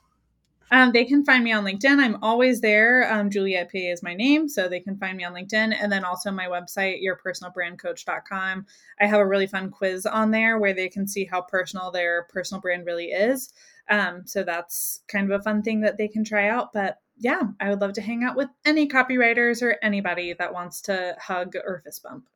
Um, 0.71 0.93
they 0.93 1.05
can 1.05 1.25
find 1.25 1.43
me 1.43 1.53
on 1.53 1.65
LinkedIn. 1.65 1.99
I'm 1.99 2.19
always 2.23 2.61
there. 2.61 3.11
Um, 3.13 3.31
Juliet 3.31 3.71
Peay 3.73 3.93
is 3.93 4.03
my 4.03 4.15
name, 4.15 4.49
so 4.49 4.69
they 4.69 4.81
can 4.81 4.99
find 4.99 5.17
me 5.17 5.25
on 5.25 5.35
LinkedIn. 5.35 5.75
And 5.81 5.91
then 5.91 6.05
also 6.05 6.31
my 6.31 6.47
website, 6.47 7.03
yourpersonalbrandcoach.com. 7.03 8.67
I 9.01 9.07
have 9.07 9.21
a 9.21 9.27
really 9.27 9.47
fun 9.47 9.71
quiz 9.71 10.05
on 10.05 10.31
there 10.31 10.59
where 10.59 10.75
they 10.75 10.89
can 10.89 11.07
see 11.07 11.25
how 11.25 11.41
personal 11.41 11.91
their 11.91 12.25
personal 12.25 12.61
brand 12.61 12.87
really 12.87 13.07
is. 13.07 13.53
Um, 13.89 14.23
so 14.27 14.43
that's 14.43 15.01
kind 15.09 15.31
of 15.31 15.41
a 15.41 15.43
fun 15.43 15.63
thing 15.63 15.81
that 15.81 15.97
they 15.97 16.09
can 16.09 16.25
try 16.25 16.49
out. 16.49 16.73
But 16.73 16.99
yeah, 17.17 17.43
I 17.61 17.71
would 17.71 17.81
love 17.81 17.95
to 17.95 18.03
hang 18.03 18.23
out 18.23 18.37
with 18.37 18.49
any 18.65 18.89
copywriters 18.89 19.63
or 19.63 19.77
anybody 19.83 20.35
that 20.35 20.53
wants 20.53 20.83
to 20.83 21.17
hug 21.21 21.57
or 21.57 21.83
fist 21.85 22.03
bump. 22.03 22.29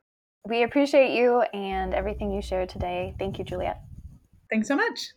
We 0.45 0.63
appreciate 0.63 1.15
you 1.15 1.41
and 1.53 1.93
everything 1.93 2.31
you 2.31 2.41
shared 2.41 2.69
today. 2.69 3.15
Thank 3.17 3.39
you, 3.39 3.45
Juliet. 3.45 3.81
Thanks 4.49 4.67
so 4.67 4.75
much. 4.75 5.13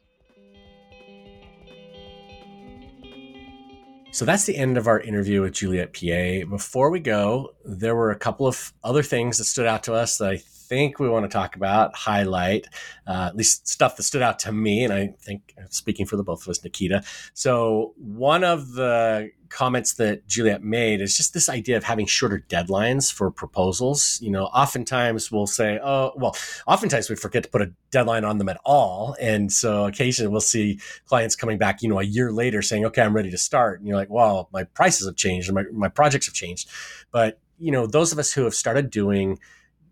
So 4.17 4.25
that's 4.25 4.47
the 4.47 4.57
end 4.57 4.79
of 4.79 4.87
our 4.87 4.99
interview 4.99 5.43
with 5.43 5.53
Juliet 5.53 5.93
Peay. 5.93 6.49
Before 6.49 6.89
we 6.89 7.01
go, 7.01 7.53
there 7.67 7.95
were 7.95 8.11
a 8.11 8.19
couple 8.19 8.47
of 8.47 8.73
other 8.83 9.03
things 9.03 9.37
that 9.37 9.45
stood 9.45 9.67
out 9.67 9.83
to 9.83 9.93
us 9.93 10.17
that 10.17 10.31
I 10.31 10.39
think 10.39 10.99
we 10.99 11.07
want 11.07 11.27
to 11.27 11.29
talk 11.29 11.55
about, 11.55 11.95
highlight, 11.95 12.67
uh, 13.07 13.27
at 13.29 13.37
least 13.37 13.69
stuff 13.69 13.99
that 13.99 14.05
stood 14.05 14.23
out 14.23 14.39
to 14.39 14.53
me. 14.53 14.85
And 14.85 14.93
I 14.95 15.09
think 15.21 15.55
speaking 15.69 16.07
for 16.07 16.17
the 16.17 16.23
both 16.23 16.41
of 16.41 16.49
us, 16.49 16.64
Nikita. 16.64 17.05
So 17.35 17.93
one 17.99 18.43
of 18.43 18.73
the 18.73 19.33
comments 19.57 19.94
that 19.94 20.26
Juliet 20.28 20.62
made 20.62 21.00
is 21.00 21.16
just 21.16 21.32
this 21.32 21.48
idea 21.48 21.78
of 21.78 21.82
having 21.82 22.04
shorter 22.04 22.44
deadlines 22.50 23.11
for 23.11 23.30
proposals. 23.30 24.18
You 24.20 24.30
know, 24.30 24.44
oftentimes 24.44 25.32
we'll 25.32 25.46
say, 25.46 25.80
oh, 25.82 26.12
well, 26.14 26.36
oftentimes 26.66 27.09
we 27.09 27.16
forget 27.16 27.42
to 27.44 27.48
put 27.48 27.62
a 27.62 27.72
deadline 27.90 28.22
on 28.22 28.36
them 28.36 28.50
at 28.50 28.61
all. 28.66 29.16
And 29.18 29.50
so 29.50 29.86
occasionally 29.86 30.30
we'll 30.30 30.42
see 30.42 30.78
clients 31.07 31.34
coming 31.34 31.57
back, 31.57 31.80
you 31.80 31.88
know, 31.88 31.98
a 31.98 32.04
year 32.04 32.32
later 32.32 32.61
saying, 32.61 32.84
okay, 32.84 33.00
I'm 33.00 33.16
ready 33.16 33.30
to 33.30 33.38
start. 33.38 33.78
And 33.78 33.88
you're 33.88 33.96
like, 33.96 34.11
well, 34.11 34.50
my 34.52 34.64
prices 34.64 35.07
have 35.07 35.16
changed, 35.16 35.50
my, 35.50 35.64
my 35.72 35.88
projects 35.88 36.26
have 36.26 36.34
changed. 36.34 36.68
But, 37.11 37.40
you 37.59 37.72
know, 37.72 37.86
those 37.86 38.12
of 38.12 38.18
us 38.18 38.34
who 38.34 38.44
have 38.44 38.54
started 38.54 38.90
doing 38.90 39.38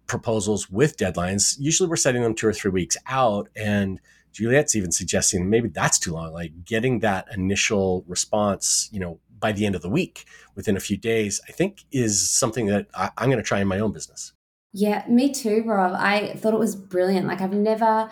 proposals 0.06 0.68
with 0.68 0.98
deadlines. 0.98 1.56
Usually 1.58 1.88
we're 1.88 1.96
setting 1.96 2.20
them 2.20 2.34
two 2.34 2.46
or 2.46 2.52
three 2.52 2.70
weeks 2.70 2.98
out. 3.06 3.48
And 3.56 3.98
Juliet's 4.34 4.74
even 4.74 4.90
suggesting 4.90 5.48
maybe 5.48 5.68
that's 5.68 5.98
too 5.98 6.12
long, 6.12 6.32
like 6.32 6.64
getting 6.64 6.98
that 6.98 7.28
initial 7.32 8.04
response, 8.08 8.88
you 8.92 8.98
know, 8.98 9.20
by 9.38 9.52
the 9.52 9.66
end 9.66 9.74
of 9.74 9.82
the 9.82 9.88
week 9.88 10.24
within 10.54 10.76
a 10.76 10.80
few 10.80 10.96
days, 10.96 11.40
I 11.48 11.52
think 11.52 11.84
is 11.92 12.30
something 12.30 12.66
that 12.66 12.86
I, 12.94 13.10
am 13.18 13.30
going 13.30 13.38
to 13.38 13.42
try 13.42 13.60
in 13.60 13.68
my 13.68 13.78
own 13.78 13.92
business. 13.92 14.32
Yeah, 14.72 15.04
me 15.08 15.32
too, 15.32 15.62
Rob. 15.64 15.94
I 15.96 16.34
thought 16.36 16.54
it 16.54 16.58
was 16.58 16.74
brilliant. 16.74 17.26
Like 17.26 17.40
I've 17.40 17.52
never 17.52 18.10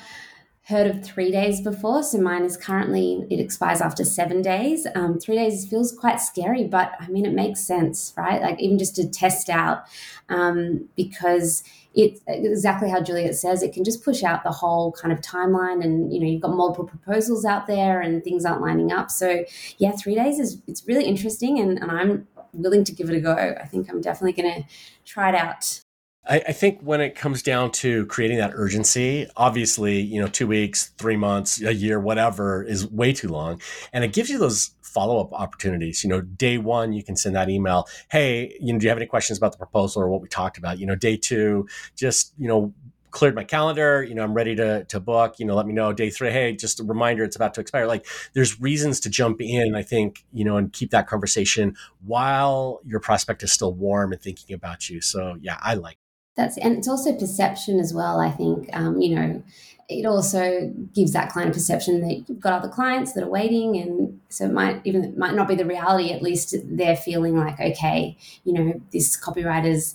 heard 0.66 0.86
of 0.86 1.04
three 1.04 1.32
days 1.32 1.60
before. 1.60 2.02
So 2.04 2.18
mine 2.18 2.44
is 2.44 2.56
currently, 2.56 3.26
it 3.30 3.40
expires 3.40 3.80
after 3.80 4.04
seven 4.04 4.42
days. 4.42 4.86
Um, 4.94 5.18
three 5.18 5.34
days 5.34 5.66
feels 5.66 5.92
quite 5.92 6.20
scary, 6.20 6.64
but 6.64 6.92
I 7.00 7.08
mean, 7.08 7.26
it 7.26 7.32
makes 7.32 7.60
sense, 7.60 8.14
right? 8.16 8.40
Like 8.40 8.60
even 8.60 8.78
just 8.78 8.94
to 8.96 9.08
test 9.08 9.50
out 9.50 9.84
um, 10.28 10.88
because 10.96 11.64
it's 11.94 12.20
exactly 12.26 12.88
how 12.88 13.02
Juliet 13.02 13.34
says 13.34 13.62
it 13.62 13.72
can 13.72 13.84
just 13.84 14.04
push 14.04 14.22
out 14.22 14.44
the 14.44 14.50
whole 14.50 14.92
kind 14.92 15.12
of 15.12 15.20
timeline 15.20 15.84
and 15.84 16.12
you 16.12 16.20
know 16.20 16.26
you've 16.26 16.40
got 16.40 16.54
multiple 16.54 16.86
proposals 16.86 17.44
out 17.44 17.66
there 17.66 18.00
and 18.00 18.24
things 18.24 18.46
aren't 18.46 18.62
lining 18.62 18.90
up 18.90 19.10
so 19.10 19.44
yeah 19.76 19.92
three 19.92 20.14
days 20.14 20.38
is 20.38 20.62
it's 20.66 20.86
really 20.86 21.04
interesting 21.04 21.58
and, 21.58 21.78
and 21.78 21.90
I'm 21.90 22.26
willing 22.54 22.84
to 22.84 22.92
give 22.92 23.10
it 23.10 23.16
a 23.16 23.20
go 23.20 23.34
I 23.60 23.66
think 23.66 23.90
I'm 23.90 24.00
definitely 24.00 24.42
going 24.42 24.62
to 24.62 24.68
try 25.04 25.28
it 25.28 25.34
out 25.34 25.82
I, 26.24 26.42
I, 26.48 26.52
think 26.52 26.80
when 26.80 27.00
it 27.00 27.16
comes 27.16 27.42
down 27.42 27.72
to 27.72 28.06
creating 28.06 28.38
that 28.38 28.52
urgency, 28.54 29.26
obviously, 29.36 30.00
you 30.00 30.20
know, 30.20 30.28
two 30.28 30.46
weeks, 30.46 30.92
three 30.96 31.16
months, 31.16 31.60
a 31.60 31.74
year, 31.74 31.98
whatever 31.98 32.62
is 32.62 32.86
way 32.86 33.12
too 33.12 33.28
long. 33.28 33.60
And 33.92 34.04
it 34.04 34.12
gives 34.12 34.30
you 34.30 34.38
those 34.38 34.70
follow 34.82 35.20
up 35.20 35.32
opportunities. 35.32 36.04
You 36.04 36.10
know, 36.10 36.20
day 36.20 36.58
one, 36.58 36.92
you 36.92 37.02
can 37.02 37.16
send 37.16 37.34
that 37.34 37.50
email. 37.50 37.88
Hey, 38.10 38.56
you 38.60 38.72
know, 38.72 38.78
do 38.78 38.84
you 38.84 38.88
have 38.90 38.98
any 38.98 39.06
questions 39.06 39.36
about 39.36 39.52
the 39.52 39.58
proposal 39.58 40.02
or 40.02 40.08
what 40.08 40.20
we 40.20 40.28
talked 40.28 40.58
about? 40.58 40.78
You 40.78 40.86
know, 40.86 40.94
day 40.94 41.16
two, 41.16 41.66
just, 41.96 42.34
you 42.38 42.46
know, 42.46 42.72
cleared 43.10 43.34
my 43.34 43.44
calendar 43.44 44.02
you 44.02 44.14
know 44.14 44.24
i'm 44.24 44.32
ready 44.32 44.56
to 44.56 44.84
to 44.86 44.98
book 44.98 45.38
you 45.38 45.44
know 45.44 45.54
let 45.54 45.66
me 45.66 45.74
know 45.74 45.92
day 45.92 46.08
three 46.08 46.30
hey 46.30 46.56
just 46.56 46.80
a 46.80 46.82
reminder 46.82 47.22
it's 47.22 47.36
about 47.36 47.52
to 47.52 47.60
expire 47.60 47.86
like 47.86 48.06
there's 48.32 48.58
reasons 48.58 48.98
to 48.98 49.10
jump 49.10 49.38
in 49.42 49.74
i 49.74 49.82
think 49.82 50.24
you 50.32 50.42
know 50.46 50.56
and 50.56 50.72
keep 50.72 50.90
that 50.90 51.06
conversation 51.06 51.76
while 52.06 52.80
your 52.86 53.00
prospect 53.00 53.42
is 53.42 53.52
still 53.52 53.74
warm 53.74 54.12
and 54.12 54.22
thinking 54.22 54.54
about 54.54 54.88
you 54.88 55.02
so 55.02 55.36
yeah 55.42 55.58
i 55.60 55.74
like 55.74 55.98
that's 56.36 56.56
and 56.58 56.76
it's 56.76 56.88
also 56.88 57.14
perception 57.14 57.78
as 57.78 57.92
well. 57.92 58.20
I 58.20 58.30
think 58.30 58.68
um, 58.72 59.00
you 59.00 59.14
know 59.14 59.42
it 59.88 60.06
also 60.06 60.72
gives 60.94 61.12
that 61.12 61.30
client 61.30 61.52
perception 61.52 62.00
that 62.00 62.28
you've 62.28 62.40
got 62.40 62.54
other 62.54 62.68
clients 62.68 63.12
that 63.12 63.24
are 63.24 63.28
waiting, 63.28 63.76
and 63.76 64.20
so 64.28 64.46
it 64.46 64.52
might 64.52 64.80
even 64.84 65.04
it 65.04 65.18
might 65.18 65.34
not 65.34 65.48
be 65.48 65.54
the 65.54 65.66
reality. 65.66 66.12
At 66.12 66.22
least 66.22 66.54
they're 66.64 66.96
feeling 66.96 67.36
like 67.36 67.60
okay, 67.60 68.16
you 68.44 68.52
know, 68.52 68.80
this 68.92 69.16
copywriter's 69.20 69.94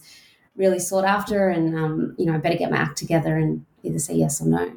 really 0.56 0.80
sought 0.80 1.06
after, 1.06 1.50
and 1.50 1.76
um, 1.76 2.16
you 2.18 2.26
know, 2.26 2.34
I 2.34 2.38
better 2.38 2.58
get 2.58 2.72
my 2.72 2.78
act 2.78 2.98
together 2.98 3.38
and 3.38 3.66
either 3.84 4.00
say 4.00 4.16
yes 4.16 4.42
or 4.42 4.46
no. 4.46 4.72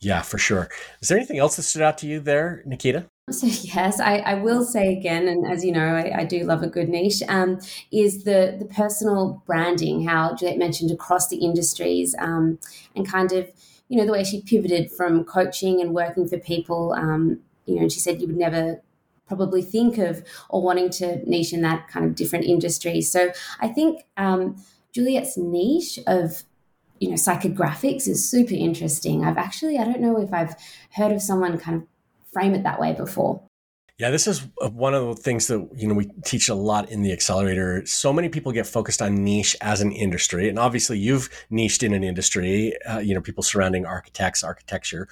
Yeah, 0.00 0.22
for 0.22 0.38
sure. 0.38 0.68
Is 1.00 1.08
there 1.08 1.16
anything 1.16 1.38
else 1.38 1.56
that 1.56 1.62
stood 1.62 1.82
out 1.82 1.98
to 1.98 2.06
you 2.06 2.20
there, 2.20 2.62
Nikita? 2.66 3.06
So 3.30 3.46
yes, 3.62 4.00
I, 4.00 4.18
I, 4.18 4.34
will 4.34 4.64
say 4.64 4.92
again, 4.92 5.28
and 5.28 5.50
as 5.50 5.64
you 5.64 5.72
know, 5.72 5.94
I, 5.94 6.20
I 6.20 6.24
do 6.24 6.44
love 6.44 6.62
a 6.62 6.66
good 6.66 6.88
niche. 6.90 7.22
Um, 7.28 7.58
is 7.90 8.24
the 8.24 8.56
the 8.58 8.66
personal 8.66 9.42
branding? 9.46 10.06
How 10.06 10.34
Juliet 10.34 10.58
mentioned 10.58 10.90
across 10.90 11.28
the 11.28 11.38
industries, 11.38 12.14
um, 12.18 12.58
and 12.94 13.08
kind 13.08 13.32
of 13.32 13.50
you 13.88 13.96
know 13.96 14.04
the 14.04 14.12
way 14.12 14.24
she 14.24 14.42
pivoted 14.42 14.90
from 14.92 15.24
coaching 15.24 15.80
and 15.80 15.94
working 15.94 16.28
for 16.28 16.38
people. 16.38 16.92
Um, 16.92 17.40
you 17.64 17.76
know, 17.76 17.82
and 17.82 17.92
she 17.92 18.00
said 18.00 18.20
you 18.20 18.26
would 18.26 18.36
never 18.36 18.82
probably 19.26 19.62
think 19.62 19.96
of 19.96 20.22
or 20.50 20.60
wanting 20.60 20.90
to 20.90 21.28
niche 21.28 21.54
in 21.54 21.62
that 21.62 21.88
kind 21.88 22.04
of 22.04 22.14
different 22.14 22.44
industry. 22.44 23.00
So 23.00 23.32
I 23.58 23.68
think 23.68 24.02
um, 24.18 24.62
Juliet's 24.92 25.38
niche 25.38 25.98
of 26.06 26.42
you 27.00 27.08
know 27.08 27.14
psychographics 27.14 28.06
is 28.06 28.28
super 28.28 28.54
interesting. 28.54 29.24
I've 29.24 29.38
actually 29.38 29.78
I 29.78 29.84
don't 29.84 30.02
know 30.02 30.20
if 30.20 30.30
I've 30.30 30.56
heard 30.92 31.10
of 31.10 31.22
someone 31.22 31.56
kind 31.56 31.78
of 31.78 31.93
frame 32.34 32.54
it 32.54 32.64
that 32.64 32.78
way 32.78 32.92
before. 32.92 33.42
Yeah, 33.96 34.10
this 34.10 34.26
is 34.26 34.48
one 34.72 34.92
of 34.92 35.06
the 35.06 35.22
things 35.22 35.46
that 35.46 35.68
you 35.76 35.86
know 35.86 35.94
we 35.94 36.10
teach 36.24 36.48
a 36.48 36.54
lot 36.54 36.90
in 36.90 37.02
the 37.02 37.12
accelerator. 37.12 37.86
So 37.86 38.12
many 38.12 38.28
people 38.28 38.50
get 38.50 38.66
focused 38.66 39.00
on 39.00 39.22
niche 39.22 39.56
as 39.60 39.80
an 39.80 39.92
industry, 39.92 40.48
and 40.48 40.58
obviously 40.58 40.98
you've 40.98 41.30
niched 41.48 41.84
in 41.84 41.94
an 41.94 42.02
industry. 42.02 42.76
Uh, 42.84 42.98
you 42.98 43.14
know, 43.14 43.20
people 43.20 43.44
surrounding 43.44 43.86
architects, 43.86 44.42
architecture, 44.42 45.06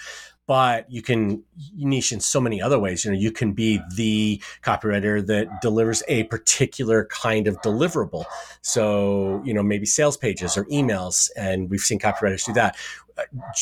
but 0.49 0.91
you 0.91 1.01
can 1.01 1.45
niche 1.77 2.11
in 2.11 2.19
so 2.19 2.41
many 2.41 2.61
other 2.61 2.79
ways. 2.79 3.05
You 3.05 3.13
know, 3.13 3.17
you 3.17 3.31
can 3.31 3.53
be 3.53 3.81
the 3.95 4.43
copywriter 4.65 5.25
that 5.27 5.61
delivers 5.63 6.03
a 6.09 6.25
particular 6.25 7.05
kind 7.05 7.47
of 7.47 7.61
deliverable. 7.63 8.25
So, 8.63 9.41
you 9.45 9.55
know, 9.55 9.63
maybe 9.63 9.87
sales 9.87 10.17
pages 10.17 10.57
or 10.57 10.65
emails, 10.65 11.31
and 11.37 11.71
we've 11.71 11.81
seen 11.81 12.01
copywriters 12.01 12.45
do 12.45 12.53
that 12.55 12.77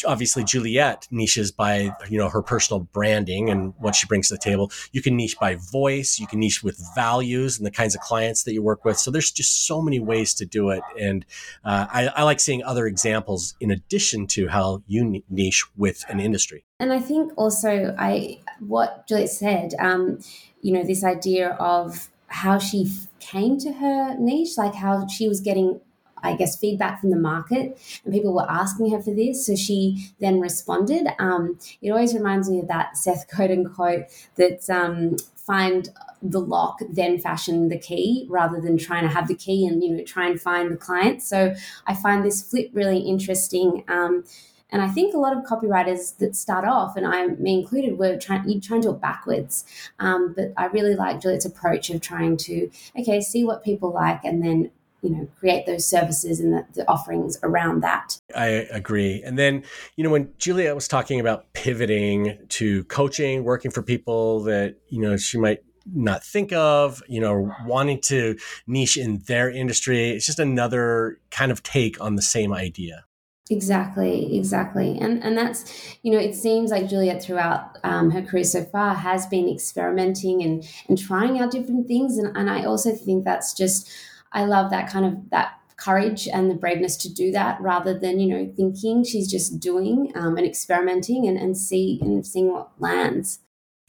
obviously 0.07 0.45
Juliet 0.45 1.07
niches 1.11 1.53
by 1.53 1.95
you 2.09 2.19
know 2.19 2.29
her 2.29 2.43
personal 2.43 2.81
branding 2.81 3.51
and 3.51 3.75
what 3.79 3.95
she 3.95 4.07
brings 4.07 4.29
to 4.29 4.35
the 4.35 4.39
table. 4.39 4.71
You 4.93 5.03
can 5.03 5.17
niche 5.17 5.39
by 5.39 5.57
voice. 5.73 6.19
You 6.19 6.27
can 6.27 6.41
niche 6.41 6.63
with 6.63 6.81
values 6.95 7.59
and 7.59 7.67
the 7.67 7.71
kinds 7.71 7.95
of 7.95 8.01
clients 8.01 8.45
that 8.45 8.53
you 8.53 8.63
work 8.63 8.85
with. 8.85 8.99
So 8.99 9.11
there's 9.11 9.31
just 9.31 9.67
so 9.67 9.81
many 9.83 10.01
ways 10.01 10.35
to 10.35 10.47
do 10.47 10.71
it, 10.71 10.83
and 10.99 11.25
uh, 11.65 11.87
I, 11.91 12.09
I 12.09 12.23
like 12.23 12.41
seeing 12.41 12.63
other 12.63 12.87
examples 12.87 13.55
in 13.61 13.71
addition 13.71 14.27
to 14.29 14.49
how 14.49 14.83
you 14.87 15.23
niche 15.29 15.65
with 15.77 16.05
an 16.09 16.21
industry. 16.21 16.65
And 16.79 16.93
I 16.93 17.01
think 17.01 17.33
also 17.37 17.95
I 17.99 18.41
what 18.61 19.07
Juliet 19.07 19.31
said, 19.31 19.75
um, 19.79 20.21
you 20.63 20.73
know, 20.73 20.83
this 20.83 21.05
idea 21.05 21.51
of 21.61 22.09
how 22.29 22.59
she 22.59 22.91
came 23.19 23.59
to 23.59 23.73
her 23.73 24.17
niche, 24.19 24.57
like 24.57 24.75
how 24.75 25.07
she 25.07 25.29
was 25.29 25.41
getting 25.41 25.81
I 26.23 26.37
guess, 26.37 26.59
feedback 26.59 27.01
from 27.01 27.11
the 27.11 27.19
market, 27.19 27.79
and 28.05 28.13
people 28.15 28.35
were 28.35 28.51
asking 28.51 28.91
her 28.93 29.01
for 29.01 29.15
this. 29.15 29.47
So 29.47 29.57
she 29.57 30.13
then 30.21 30.41
responded. 30.41 31.09
Um, 31.19 31.59
it 31.83 31.91
always 31.91 32.15
reminds 32.15 32.49
me 32.51 32.61
of 32.61 32.69
that 32.69 32.97
Seth 32.97 33.27
Godin 33.35 33.69
quote 33.69 34.05
that 34.37 34.69
um, 34.71 35.17
find 35.37 35.89
the 36.23 36.41
lock, 36.41 36.81
then 36.89 37.19
fashion 37.19 37.69
the 37.69 37.79
key, 37.79 38.27
rather 38.29 38.61
than 38.61 38.77
trying 38.77 39.03
to 39.03 39.09
have 39.09 39.27
the 39.27 39.35
key 39.35 39.67
and 39.67 39.83
you 39.83 39.91
know 39.91 40.05
try 40.05 40.29
and 40.29 40.41
find 40.41 40.71
the 40.71 40.77
client. 40.77 41.23
So 41.23 41.55
I 41.87 41.95
find 41.95 42.25
this 42.25 42.43
flip 42.43 42.71
really 42.73 42.99
interesting. 42.99 43.85
Um, 43.89 44.25
and 44.73 44.83
I 44.83 44.89
think 44.89 45.15
a 45.15 45.19
lot 45.19 45.37
of 45.37 45.45
copywriters 45.45 46.17
that 46.19 46.37
start 46.37 46.65
off, 46.65 46.97
and 46.97 47.07
I 47.07 47.27
me 47.27 47.59
included, 47.59 47.99
were 47.99 48.17
trying 48.17 48.49
you 48.49 48.61
trying 48.61 48.83
to 48.83 48.89
do 48.89 48.95
it 48.95 49.01
backwards. 49.01 49.65
Um, 49.99 50.33
but 50.37 50.53
I 50.57 50.67
really 50.67 50.95
like 50.95 51.21
Juliet's 51.21 51.45
approach 51.45 51.91
of 51.91 52.01
trying 52.01 52.37
to 52.49 52.71
okay 52.99 53.21
see 53.21 53.45
what 53.45 53.65
people 53.65 53.93
like, 53.93 54.23
and 54.25 54.45
then 54.45 54.71
you 55.03 55.11
know 55.11 55.29
create 55.39 55.67
those 55.67 55.87
services 55.87 56.41
and 56.41 56.53
the, 56.53 56.67
the, 56.75 56.89
offerings 56.89 57.39
around 57.43 57.83
that. 57.83 58.19
I 58.35 58.47
agree. 58.71 59.23
And 59.25 59.39
then 59.39 59.65
you 59.97 60.05
know 60.05 60.11
when 60.11 60.33
juliet 60.39 60.75
was 60.75 60.89
talking 60.89 61.21
about 61.21 61.53
pivoting 61.53 62.39
to 62.49 62.85
coaching 62.85 63.45
working 63.45 63.71
for 63.71 63.83
people 63.83 64.41
that 64.45 64.77
you 64.89 65.01
know 65.01 65.17
she 65.17 65.39
might 65.39 65.61
not 65.93 66.23
think 66.23 66.53
of 66.53 67.03
you 67.09 67.21
know 67.21 67.51
wanting 67.67 68.01
to 68.01 68.37
niche 68.67 68.97
in 68.97 69.19
their 69.27 69.51
industry 69.51 70.11
it's 70.11 70.27
just 70.27 70.39
another 70.39 71.19
kind 71.31 71.51
of 71.51 71.63
take 71.63 72.01
on 72.01 72.17
the 72.17 72.23
same 72.23 72.53
idea. 72.53 73.05
Exactly, 73.53 74.39
exactly, 74.39 74.97
and 75.01 75.25
and 75.25 75.37
that's 75.37 75.97
you 76.03 76.13
know 76.13 76.21
it 76.21 76.37
seems 76.37 76.71
like 76.71 76.89
Juliet 76.89 77.21
throughout 77.21 77.79
um, 77.83 78.13
her 78.13 78.23
career 78.23 78.45
so 78.45 78.63
far 78.63 78.95
has 78.95 79.27
been 79.27 79.49
experimenting 79.49 80.41
and 80.45 80.65
and 80.89 80.97
trying 80.97 81.41
out 81.41 81.51
different 81.51 81.89
things, 81.89 82.17
and 82.17 82.37
and 82.37 82.49
I 82.49 82.63
also 82.63 82.95
think 82.95 83.25
that's 83.25 83.53
just 83.53 83.91
I 84.33 84.45
love 84.45 84.71
that 84.71 84.91
kind 84.91 85.05
of 85.05 85.31
that 85.31 85.61
courage 85.81 86.29
and 86.29 86.51
the 86.51 86.55
braveness 86.55 86.97
to 86.99 87.13
do 87.13 87.33
that 87.33 87.61
rather 87.61 87.99
than 87.99 88.21
you 88.21 88.29
know 88.29 88.53
thinking 88.55 89.03
she's 89.03 89.31
just 89.31 89.59
doing 89.59 90.13
um, 90.15 90.37
and 90.37 90.47
experimenting 90.47 91.27
and, 91.27 91.39
and 91.39 91.57
see 91.57 91.99
and 92.03 92.27
seeing 92.27 92.53
what 92.53 92.71
lands. 92.79 93.41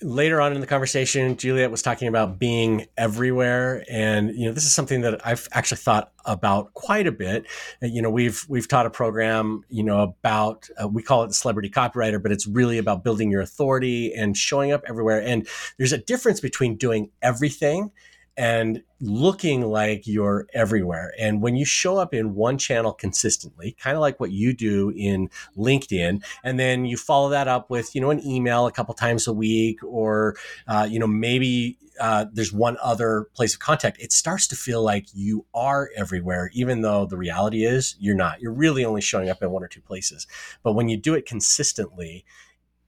Later 0.03 0.41
on 0.41 0.53
in 0.53 0.61
the 0.61 0.67
conversation 0.67 1.35
juliet 1.35 1.69
was 1.69 1.81
talking 1.81 2.07
about 2.07 2.39
being 2.39 2.87
everywhere. 2.97 3.83
And 3.89 4.33
you 4.35 4.45
know 4.45 4.53
this 4.53 4.65
is 4.65 4.71
something 4.71 5.01
that 5.01 5.25
i've 5.27 5.47
actually 5.51 5.77
thought 5.77 6.11
about 6.25 6.73
quite 6.73 7.07
a 7.07 7.11
bit. 7.11 7.45
You 7.81 8.01
know 8.01 8.09
we've 8.09 8.45
we've 8.47 8.67
taught 8.67 8.85
a 8.85 8.89
program 8.89 9.63
you 9.69 9.83
know 9.83 10.01
about 10.01 10.69
uh, 10.81 10.87
we 10.87 11.03
call 11.03 11.23
it 11.23 11.27
the 11.27 11.33
celebrity 11.33 11.69
copywriter 11.69 12.23
but 12.23 12.31
it's 12.31 12.47
really 12.47 12.77
about 12.77 13.03
building 13.03 13.29
your 13.29 13.41
authority 13.41 14.13
and 14.13 14.35
showing 14.37 14.71
up 14.71 14.83
everywhere. 14.87 15.21
And 15.21 15.47
there's 15.77 15.93
a 15.93 15.99
difference 15.99 16.39
between 16.39 16.77
doing 16.77 17.11
everything 17.21 17.91
and 18.41 18.81
looking 18.99 19.61
like 19.61 20.07
you're 20.07 20.47
everywhere. 20.51 21.13
And 21.19 21.43
when 21.43 21.55
you 21.55 21.63
show 21.63 21.97
up 21.97 22.11
in 22.11 22.33
one 22.33 22.57
channel 22.57 22.91
consistently, 22.91 23.77
kind 23.79 23.95
of 23.95 24.01
like 24.01 24.19
what 24.19 24.31
you 24.31 24.51
do 24.51 24.91
in 24.97 25.29
LinkedIn, 25.55 26.23
and 26.43 26.59
then 26.59 26.85
you 26.85 26.97
follow 26.97 27.29
that 27.29 27.47
up 27.47 27.69
with, 27.69 27.93
you 27.93 28.01
know, 28.01 28.09
an 28.09 28.25
email 28.25 28.65
a 28.65 28.71
couple 28.71 28.95
times 28.95 29.27
a 29.27 29.33
week, 29.33 29.83
or, 29.83 30.35
uh, 30.67 30.87
you 30.89 30.97
know, 30.97 31.05
maybe 31.05 31.77
uh, 31.99 32.25
there's 32.33 32.51
one 32.51 32.77
other 32.81 33.27
place 33.35 33.53
of 33.53 33.59
contact, 33.59 34.01
it 34.01 34.11
starts 34.11 34.47
to 34.47 34.55
feel 34.55 34.81
like 34.81 35.05
you 35.13 35.45
are 35.53 35.91
everywhere, 35.95 36.49
even 36.53 36.81
though 36.81 37.05
the 37.05 37.17
reality 37.17 37.63
is 37.63 37.95
you're 37.99 38.15
not. 38.15 38.41
You're 38.41 38.51
really 38.51 38.83
only 38.83 39.01
showing 39.01 39.29
up 39.29 39.43
in 39.43 39.51
one 39.51 39.63
or 39.63 39.67
two 39.67 39.81
places. 39.81 40.25
But 40.63 40.73
when 40.73 40.89
you 40.89 40.97
do 40.97 41.13
it 41.13 41.27
consistently, 41.27 42.25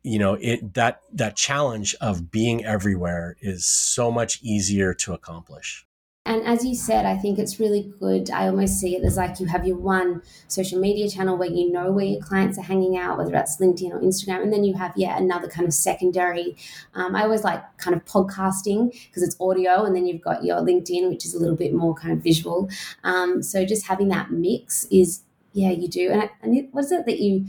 you 0.03 0.19
know 0.19 0.37
it 0.39 0.73
that 0.73 1.01
that 1.11 1.35
challenge 1.35 1.95
of 2.01 2.29
being 2.29 2.63
everywhere 2.63 3.37
is 3.41 3.65
so 3.65 4.11
much 4.11 4.39
easier 4.41 4.93
to 4.93 5.13
accomplish. 5.13 5.85
And 6.25 6.41
as 6.43 6.63
you 6.63 6.73
said 6.73 7.05
i 7.05 7.17
think 7.17 7.37
it's 7.37 7.59
really 7.59 7.91
good. 7.99 8.29
I 8.31 8.47
almost 8.47 8.79
see 8.79 8.95
it 8.95 9.03
as 9.03 9.17
like 9.17 9.39
you 9.41 9.45
have 9.47 9.67
your 9.67 9.77
one 9.77 10.21
social 10.47 10.79
media 10.79 11.09
channel 11.09 11.37
where 11.37 11.49
you 11.49 11.69
know 11.71 11.91
where 11.91 12.05
your 12.05 12.21
clients 12.21 12.57
are 12.57 12.63
hanging 12.63 12.95
out 12.97 13.17
whether 13.17 13.31
that's 13.31 13.59
linkedin 13.59 13.91
or 13.91 13.99
instagram 13.99 14.41
and 14.41 14.53
then 14.53 14.63
you 14.63 14.73
have 14.75 14.93
yet 14.95 15.19
another 15.21 15.49
kind 15.49 15.67
of 15.67 15.73
secondary 15.73 16.55
um, 16.93 17.13
i 17.13 17.23
always 17.23 17.43
like 17.43 17.61
kind 17.77 17.93
of 17.93 18.05
podcasting 18.05 18.89
because 19.07 19.21
it's 19.21 19.35
audio 19.41 19.83
and 19.83 19.93
then 19.95 20.05
you've 20.05 20.21
got 20.21 20.45
your 20.45 20.59
linkedin 20.61 21.09
which 21.09 21.25
is 21.25 21.33
a 21.33 21.39
little 21.39 21.57
bit 21.57 21.73
more 21.73 21.93
kind 21.93 22.13
of 22.13 22.19
visual. 22.23 22.69
Um, 23.03 23.43
so 23.43 23.65
just 23.65 23.87
having 23.87 24.07
that 24.09 24.31
mix 24.31 24.85
is 24.85 25.23
yeah 25.51 25.71
you 25.71 25.87
do. 25.87 26.09
And, 26.09 26.29
and 26.41 26.57
it, 26.57 26.69
what 26.71 26.85
is 26.85 26.91
it 26.91 27.05
that 27.05 27.19
you 27.19 27.45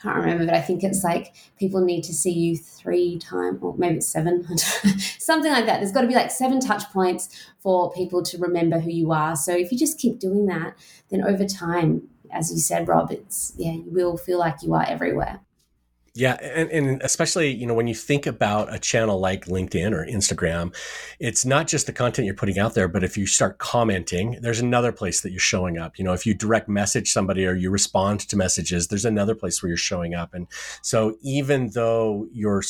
can't 0.00 0.16
remember, 0.16 0.46
but 0.46 0.54
I 0.54 0.60
think 0.60 0.84
it's 0.84 1.02
like 1.02 1.34
people 1.58 1.84
need 1.84 2.04
to 2.04 2.14
see 2.14 2.30
you 2.30 2.56
three 2.56 3.18
times, 3.18 3.58
or 3.62 3.74
maybe 3.76 4.00
seven, 4.00 4.46
something 5.18 5.50
like 5.50 5.66
that. 5.66 5.80
There's 5.80 5.92
got 5.92 6.02
to 6.02 6.06
be 6.06 6.14
like 6.14 6.30
seven 6.30 6.60
touch 6.60 6.84
points 6.92 7.28
for 7.58 7.92
people 7.92 8.22
to 8.22 8.38
remember 8.38 8.78
who 8.78 8.90
you 8.90 9.12
are. 9.12 9.34
So 9.34 9.52
if 9.56 9.72
you 9.72 9.78
just 9.78 9.98
keep 9.98 10.18
doing 10.18 10.46
that, 10.46 10.74
then 11.10 11.24
over 11.24 11.44
time, 11.44 12.08
as 12.30 12.52
you 12.52 12.58
said, 12.58 12.86
Rob, 12.88 13.10
it's 13.10 13.52
yeah, 13.56 13.72
you 13.72 13.90
will 13.90 14.16
feel 14.16 14.38
like 14.38 14.62
you 14.62 14.74
are 14.74 14.84
everywhere. 14.86 15.40
Yeah, 16.18 16.36
and, 16.42 16.68
and, 16.70 17.00
especially 17.02 17.54
you 17.54 17.64
know 17.64 17.74
when 17.74 17.86
you 17.86 17.94
think 17.94 18.26
about 18.26 18.74
a 18.74 18.78
channel 18.80 19.20
like 19.20 19.44
LinkedIn 19.44 19.92
or 19.92 20.04
Instagram, 20.04 20.74
it's 21.20 21.44
not 21.44 21.68
just 21.68 21.86
the 21.86 21.92
content 21.92 22.26
you're 22.26 22.34
putting 22.34 22.58
out 22.58 22.74
there, 22.74 22.88
but 22.88 23.04
if 23.04 23.16
you 23.16 23.24
start 23.24 23.58
commenting, 23.58 24.36
there's 24.42 24.58
another 24.58 24.90
place 24.90 25.20
that 25.20 25.30
you're 25.30 25.38
showing 25.38 25.78
up. 25.78 25.96
You 25.96 26.04
know, 26.04 26.14
if 26.14 26.26
you 26.26 26.34
direct 26.34 26.68
message 26.68 27.12
somebody 27.12 27.46
or 27.46 27.54
you 27.54 27.70
respond 27.70 28.18
to 28.20 28.36
messages, 28.36 28.88
there's 28.88 29.04
another 29.04 29.36
place 29.36 29.62
where 29.62 29.68
you're 29.68 29.76
showing 29.76 30.16
up. 30.16 30.34
And 30.34 30.48
so 30.82 31.16
even 31.22 31.70
though 31.70 32.26
you're 32.32 32.64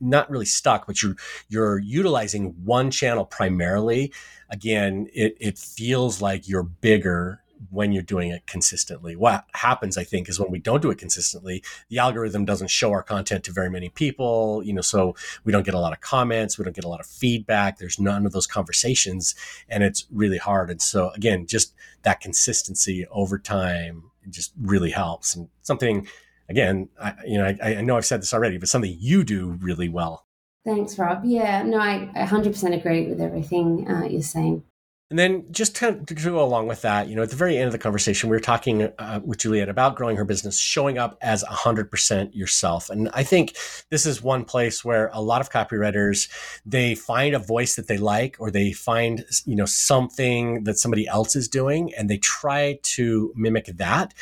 not 0.00 0.28
really 0.28 0.44
stuck, 0.44 0.88
but 0.88 1.00
you're 1.00 1.14
you're 1.48 1.78
utilizing 1.78 2.56
one 2.64 2.90
channel 2.90 3.24
primarily, 3.24 4.12
again, 4.48 5.06
it 5.14 5.36
it 5.38 5.58
feels 5.58 6.20
like 6.20 6.48
you're 6.48 6.64
bigger 6.64 7.40
when 7.68 7.92
you're 7.92 8.02
doing 8.02 8.30
it 8.30 8.46
consistently. 8.46 9.14
What 9.16 9.44
happens, 9.52 9.98
I 9.98 10.04
think, 10.04 10.28
is 10.28 10.40
when 10.40 10.50
we 10.50 10.58
don't 10.58 10.80
do 10.80 10.90
it 10.90 10.98
consistently, 10.98 11.62
the 11.88 11.98
algorithm 11.98 12.44
doesn't 12.44 12.70
show 12.70 12.90
our 12.92 13.02
content 13.02 13.44
to 13.44 13.52
very 13.52 13.70
many 13.70 13.90
people, 13.90 14.62
you 14.64 14.72
know, 14.72 14.80
so 14.80 15.14
we 15.44 15.52
don't 15.52 15.64
get 15.64 15.74
a 15.74 15.78
lot 15.78 15.92
of 15.92 16.00
comments, 16.00 16.58
we 16.58 16.64
don't 16.64 16.74
get 16.74 16.84
a 16.84 16.88
lot 16.88 17.00
of 17.00 17.06
feedback, 17.06 17.78
there's 17.78 18.00
none 18.00 18.24
of 18.24 18.32
those 18.32 18.46
conversations, 18.46 19.34
and 19.68 19.82
it's 19.82 20.06
really 20.10 20.38
hard. 20.38 20.70
And 20.70 20.80
so, 20.80 21.10
again, 21.10 21.46
just 21.46 21.74
that 22.02 22.20
consistency 22.20 23.06
over 23.10 23.38
time 23.38 24.04
just 24.28 24.52
really 24.60 24.90
helps. 24.90 25.34
And 25.34 25.48
something, 25.62 26.08
again, 26.48 26.88
I, 27.00 27.14
you 27.26 27.38
know, 27.38 27.44
I, 27.46 27.76
I 27.76 27.80
know 27.82 27.96
I've 27.96 28.06
said 28.06 28.22
this 28.22 28.32
already, 28.32 28.58
but 28.58 28.68
something 28.68 28.96
you 28.98 29.24
do 29.24 29.58
really 29.60 29.88
well. 29.88 30.26
Thanks, 30.64 30.98
Rob. 30.98 31.22
Yeah, 31.24 31.62
no, 31.62 31.78
I 31.78 32.10
100% 32.14 32.74
agree 32.74 33.06
with 33.06 33.20
everything 33.20 33.90
uh, 33.90 34.04
you're 34.04 34.22
saying. 34.22 34.62
And 35.10 35.18
then 35.18 35.44
just 35.50 35.74
to, 35.76 36.00
to, 36.06 36.14
go 36.14 36.40
along 36.40 36.68
with 36.68 36.82
that, 36.82 37.08
you 37.08 37.16
know, 37.16 37.22
at 37.22 37.30
the 37.30 37.36
very 37.36 37.58
end 37.58 37.66
of 37.66 37.72
the 37.72 37.78
conversation, 37.78 38.30
we 38.30 38.36
were 38.36 38.40
talking 38.40 38.92
uh, 38.96 39.20
with 39.24 39.38
Juliet 39.38 39.68
about 39.68 39.96
growing 39.96 40.16
her 40.16 40.24
business, 40.24 40.60
showing 40.60 40.98
up 40.98 41.18
as 41.20 41.42
100% 41.42 42.32
yourself. 42.32 42.88
And 42.90 43.10
I 43.12 43.24
think 43.24 43.56
this 43.88 44.06
is 44.06 44.22
one 44.22 44.44
place 44.44 44.84
where 44.84 45.10
a 45.12 45.20
lot 45.20 45.40
of 45.40 45.50
copywriters, 45.50 46.30
they 46.64 46.94
find 46.94 47.34
a 47.34 47.40
voice 47.40 47.74
that 47.74 47.88
they 47.88 47.98
like, 47.98 48.36
or 48.38 48.52
they 48.52 48.72
find, 48.72 49.24
you 49.46 49.56
know, 49.56 49.64
something 49.66 50.62
that 50.62 50.78
somebody 50.78 51.08
else 51.08 51.34
is 51.34 51.48
doing, 51.48 51.92
and 51.98 52.08
they 52.08 52.18
try 52.18 52.78
to 52.82 53.32
mimic 53.34 53.66
that 53.78 54.14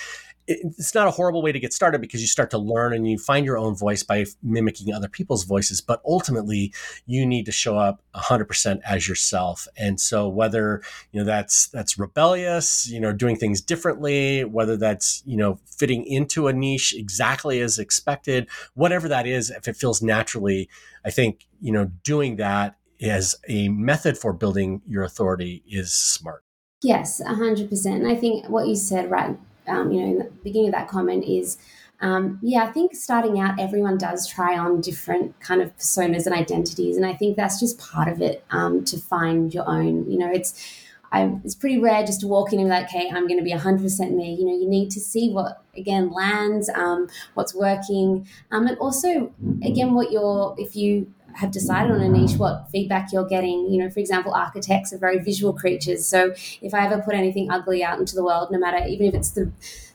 it's 0.49 0.95
not 0.95 1.07
a 1.07 1.11
horrible 1.11 1.43
way 1.43 1.53
to 1.53 1.61
get 1.61 1.75
started 1.75 2.01
because 2.01 2.23
you 2.23 2.27
start 2.27 2.51
to 2.51 2.59
learn 2.59 2.95
and 2.95 3.09
you 3.09 3.19
find 3.19 3.45
your 3.45 3.59
own 3.59 3.77
voice 3.77 4.03
by 4.03 4.25
mimicking 4.43 4.95
other 4.95 5.09
people's 5.09 5.45
voices. 5.45 5.83
But 5.83 6.01
ultimately, 6.07 6.73
you 7.07 7.27
need 7.27 7.45
to 7.47 7.53
show 7.53 7.77
up 7.77 8.03
100% 8.15 8.81
as 8.87 9.07
yourself. 9.07 9.69
And 9.77 10.01
so, 10.01 10.27
whether 10.27 10.83
you 11.13 11.21
know 11.21 11.27
that's 11.27 11.67
that's 11.69 11.99
rebellious, 11.99 12.89
you 12.89 12.99
know, 12.99 13.13
doing 13.13 13.37
things 13.37 13.61
differently, 13.61 14.45
whether 14.45 14.77
that's 14.77 15.23
you 15.27 15.37
know 15.37 15.61
fitting 15.67 16.07
into 16.07 16.49
a 16.49 16.53
niche 16.53 16.95
exactly 16.97 17.61
as 17.61 17.79
expected, 17.79 18.49
whatever 18.75 19.07
that 19.09 19.27
is, 19.27 19.51
if 19.51 19.69
it 19.69 19.77
feels 19.77 20.01
naturally, 20.01 20.69
I 21.05 21.11
think 21.11 21.47
you 21.61 21.73
know 21.73 21.91
doing 22.05 22.37
that 22.37 22.77
as 23.03 23.37
a 23.49 23.69
method 23.69 24.17
for 24.17 24.33
building 24.33 24.81
your 24.89 25.05
authority 25.05 25.63
is 25.69 25.93
smart. 25.93 26.43
Yes, 26.83 27.21
100%. 27.25 27.87
And 27.87 28.09
I 28.09 28.15
think 28.15 28.49
what 28.49 28.67
you 28.67 28.77
said 28.77 29.11
right 29.11 29.37
um, 29.69 29.93
you 29.93 30.01
know, 30.01 30.07
in 30.07 30.19
the 30.19 30.31
beginning 30.43 30.69
of 30.69 30.75
that 30.75 30.89
comment 30.89 31.25
is, 31.25 31.59
um, 32.01 32.39
yeah, 32.43 32.65
I 32.65 32.73
think 32.73 32.95
starting 32.95 33.41
out, 33.41 33.59
everyone 33.59 33.99
does 33.99 34.27
try 34.27 34.57
on 34.57 34.81
different 34.81 35.39
kind 35.41 35.61
of 35.61 35.77
personas 35.77 36.27
and 36.27 36.35
identities, 36.35 36.97
and 36.97 37.05
I 37.05 37.15
think 37.15 37.37
that's 37.37 37.59
just 37.59 37.79
part 37.79 38.09
of 38.09 38.21
it 38.21 38.45
um, 38.51 38.85
to 38.85 38.99
find 38.99 39.53
your 39.53 39.69
own. 39.69 40.11
You 40.11 40.19
know, 40.19 40.31
it's 40.31 40.85
I, 41.11 41.33
it's 41.45 41.55
pretty 41.55 41.79
rare 41.79 42.05
just 42.05 42.21
to 42.21 42.27
walk 42.27 42.53
in 42.53 42.59
and 42.59 42.69
be 42.69 42.71
like, 42.71 42.85
okay, 42.87 43.09
I'm 43.09 43.27
going 43.27 43.39
to 43.39 43.45
be 43.45 43.53
100% 43.53 44.11
me. 44.13 44.35
You 44.35 44.45
know, 44.45 44.53
you 44.53 44.69
need 44.69 44.91
to 44.91 45.01
see 45.01 45.31
what, 45.31 45.63
again, 45.77 46.11
lands, 46.13 46.69
um, 46.69 47.09
what's 47.35 47.55
working. 47.55 48.29
Um, 48.51 48.67
and 48.67 48.77
also, 48.79 49.33
again, 49.63 49.95
what 49.95 50.13
you're, 50.13 50.55
if 50.59 50.77
you 50.77 51.13
have 51.35 51.51
decided 51.51 51.93
on 51.93 52.01
a 52.01 52.09
niche, 52.09 52.37
what 52.37 52.69
feedback 52.71 53.13
you're 53.13 53.27
getting. 53.27 53.71
You 53.71 53.83
know, 53.83 53.91
for 53.91 54.01
example, 54.01 54.35
architects 54.35 54.93
are 54.93 54.99
very 54.99 55.19
visual 55.19 55.53
creatures. 55.53 56.05
So 56.05 56.35
if 56.63 56.75
I 56.75 56.87
ever 56.87 57.03
put 57.03 57.15
anything 57.15 57.51
ugly 57.51 57.83
out 57.83 57.99
into 57.99 58.15
the 58.15 58.25
world, 58.25 58.51
no 58.51 58.59
matter, 58.59 58.85
even 58.87 59.07
if 59.07 59.15
it's 59.15 59.31
the, 59.31 59.51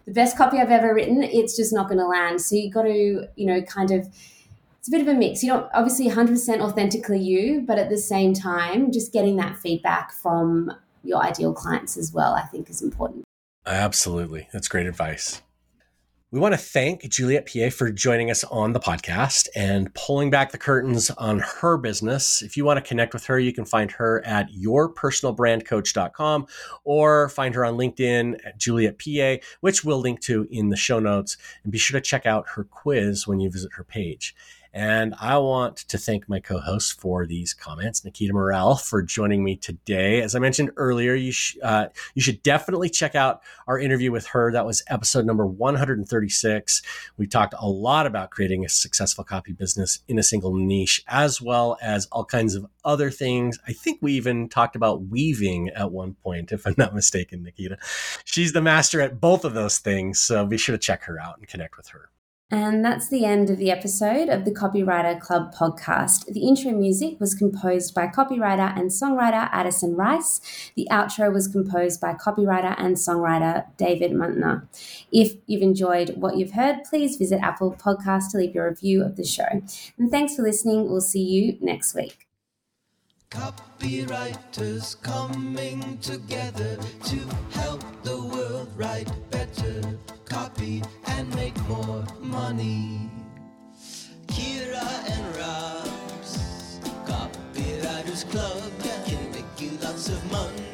the 0.05 0.14
best 0.14 0.38
copy 0.38 0.57
I've 0.57 0.72
ever 0.72 0.93
written, 0.93 1.23
it's 1.23 1.55
just 1.55 1.73
not 1.73 1.88
going 1.88 1.99
to 1.99 2.07
land. 2.07 2.41
So 2.41 2.55
you 2.55 2.72
got 2.72 2.84
to, 2.84 3.27
you 3.35 3.45
know, 3.45 3.61
kind 3.64 3.91
of, 3.91 4.07
it's 4.80 4.88
a 4.88 4.91
bit 4.91 5.01
of 5.01 5.07
a 5.07 5.14
mix. 5.14 5.43
You 5.43 5.51
don't 5.51 5.69
obviously 5.73 6.10
100% 6.10 6.60
authentically 6.60 7.19
you, 7.19 7.64
but 7.65 7.77
at 7.80 7.89
the 7.89 7.97
same 7.97 8.34
time, 8.34 8.91
just 8.91 9.14
getting 9.14 9.38
that 9.38 9.57
feedback 9.57 10.11
from 10.11 10.72
your 11.03 11.22
ideal 11.22 11.53
clients 11.53 11.97
as 11.97 12.14
well, 12.14 12.34
I 12.34 12.41
think 12.41 12.69
is 12.69 12.81
important. 12.81 13.23
Absolutely. 13.65 14.47
That's 14.51 14.68
great 14.68 14.85
advice. 14.85 15.41
We 16.34 16.39
want 16.39 16.55
to 16.55 16.57
thank 16.57 17.07
Juliet 17.07 17.45
Peay 17.45 17.72
for 17.72 17.91
joining 17.91 18.31
us 18.31 18.43
on 18.45 18.73
the 18.73 18.80
podcast 18.80 19.49
and 19.55 19.93
pulling 19.93 20.31
back 20.31 20.51
the 20.51 20.57
curtains 20.57 21.11
on 21.11 21.38
her 21.38 21.77
business. 21.77 22.41
If 22.41 22.57
you 22.57 22.65
want 22.65 22.84
to 22.84 22.89
connect 22.89 23.14
with 23.14 23.23
her, 23.26 23.38
you 23.38 23.53
can 23.53 23.65
find 23.65 23.91
her 23.91 24.26
at 24.26 24.51
yourpersonalbrandcoach.com 24.51 26.47
or 26.85 27.30
find 27.30 27.53
her 27.53 27.64
on 27.64 27.77
LinkedIn 27.77 28.39
at 28.47 28.57
Juliet 28.57 28.97
Peay, 28.97 29.43
which 29.60 29.84
we'll 29.84 29.99
link 29.99 30.22
to 30.22 30.47
in 30.49 30.69
the 30.69 30.76
show 30.76 30.97
notes. 30.97 31.38
And 31.64 31.72
be 31.72 31.77
sure 31.77 31.99
to 31.99 32.03
check 32.03 32.26
out 32.26 32.49
her 32.55 32.64
quiz 32.64 33.27
when 33.27 33.39
you 33.39 33.51
visit 33.51 33.73
her 33.73 33.84
page. 33.84 34.35
And 34.74 35.14
I 35.20 35.38
want 35.38 35.78
to 35.78 36.00
thank 36.00 36.28
my 36.28 36.40
co 36.40 36.58
hosts 36.58 36.91
for 36.91 37.28
these 37.28 37.54
comments, 37.54 38.04
Nikita 38.04 38.34
Morell, 38.34 38.76
for 38.76 39.04
joining 39.04 39.44
me 39.44 39.56
today. 39.56 40.22
As 40.22 40.36
I 40.36 40.40
mentioned 40.40 40.72
earlier, 40.78 41.14
you, 41.14 41.32
sh- 41.32 41.58
uh, 41.62 41.88
you 42.16 42.24
should 42.24 42.41
definitely 42.41 42.90
check 42.90 43.14
out 43.14 43.41
our 43.68 43.78
interview 43.78 44.12
with 44.12 44.26
her. 44.28 44.52
That 44.52 44.66
was 44.66 44.84
episode 44.88 45.26
number 45.26 45.45
136. 45.45 46.82
We 47.18 47.28
talked 47.28 47.54
a 47.60 47.68
lot 47.68 48.08
about 48.08 48.32
creating 48.32 48.66
a 48.66 48.70
successful 48.70 49.24
copy 49.24 49.52
business 49.52 50.00
in 50.08 50.18
a 50.18 50.24
single 50.24 50.56
niche, 50.56 51.04
as 51.08 51.40
well 51.40 51.78
as 51.80 52.08
all 52.12 52.26
kinds 52.26 52.56
of 52.56 52.66
other 52.84 53.12
things. 53.12 53.60
I 53.68 53.74
think 53.74 54.00
we 54.02 54.14
even 54.14 54.50
talked 54.50 54.76
about 54.76 55.04
weaving 55.04 55.70
at 55.70 55.91
one 55.91 56.16
point, 56.16 56.52
if 56.52 56.66
I'm 56.66 56.76
not 56.80 56.95
mistaken, 56.95 57.44
Nikita. 57.44 57.78
She's 58.26 58.54
the 58.54 58.62
master 58.62 59.02
at 59.02 59.22
both 59.22 59.45
of 59.45 59.54
those 59.54 59.78
things. 59.78 60.20
So 60.20 60.48
be 60.48 60.58
sure 60.58 60.74
to 60.74 60.80
check 60.80 61.04
her 61.04 61.20
out 61.20 61.38
and 61.38 61.48
connect 61.48 61.78
with 61.78 61.90
her. 61.90 62.10
And 62.53 62.85
that's 62.85 63.09
the 63.09 63.25
end 63.25 63.49
of 63.49 63.57
the 63.57 63.71
episode 63.71 64.30
of 64.30 64.45
the 64.45 64.51
Copywriter 64.51 65.19
Club 65.19 65.55
podcast. 65.55 66.31
The 66.31 66.47
intro 66.47 66.71
music 66.71 67.19
was 67.19 67.34
composed 67.34 67.95
by 67.95 68.05
copywriter 68.05 68.77
and 68.77 68.91
songwriter 68.91 69.49
Addison 69.51 69.95
Rice. 69.95 70.71
The 70.75 70.88
outro 70.91 71.34
was 71.34 71.47
composed 71.47 71.99
by 71.99 72.13
copywriter 72.13 72.75
and 72.77 72.95
songwriter 72.95 73.65
David 73.77 74.11
Muntner. 74.11 74.67
If 75.11 75.34
you've 75.47 75.63
enjoyed 75.63 76.11
what 76.15 76.38
you've 76.38 76.51
heard, 76.51 76.84
please 76.84 77.15
visit 77.15 77.41
Apple 77.41 77.73
Podcast 77.73 78.30
to 78.34 78.38
leave 78.38 78.53
your 78.53 78.69
review 78.69 79.03
of 79.03 79.15
the 79.15 79.25
show. 79.25 79.63
And 79.97 80.11
thanks 80.11 80.35
for 80.35 80.43
listening. 80.43 80.88
We'll 80.88 81.01
see 81.01 81.23
you 81.23 81.57
next 81.59 81.95
week. 81.95 82.27
Copywriters 83.34 85.01
coming 85.01 85.97
together 85.97 86.77
to 87.03 87.18
help 87.60 87.81
the 88.03 88.15
world 88.15 88.72
write 88.77 89.10
better 89.31 89.81
copy 90.23 90.84
and 91.07 91.34
make 91.35 91.57
more 91.68 92.05
money. 92.19 93.10
Kira 94.27 94.88
and 95.10 95.35
Rob's 95.35 96.80
Copywriters 97.07 98.30
Club 98.30 98.72
can 99.07 99.31
make 99.31 99.60
you 99.60 99.72
lots 99.81 100.10
of 100.10 100.31
money. 100.31 100.73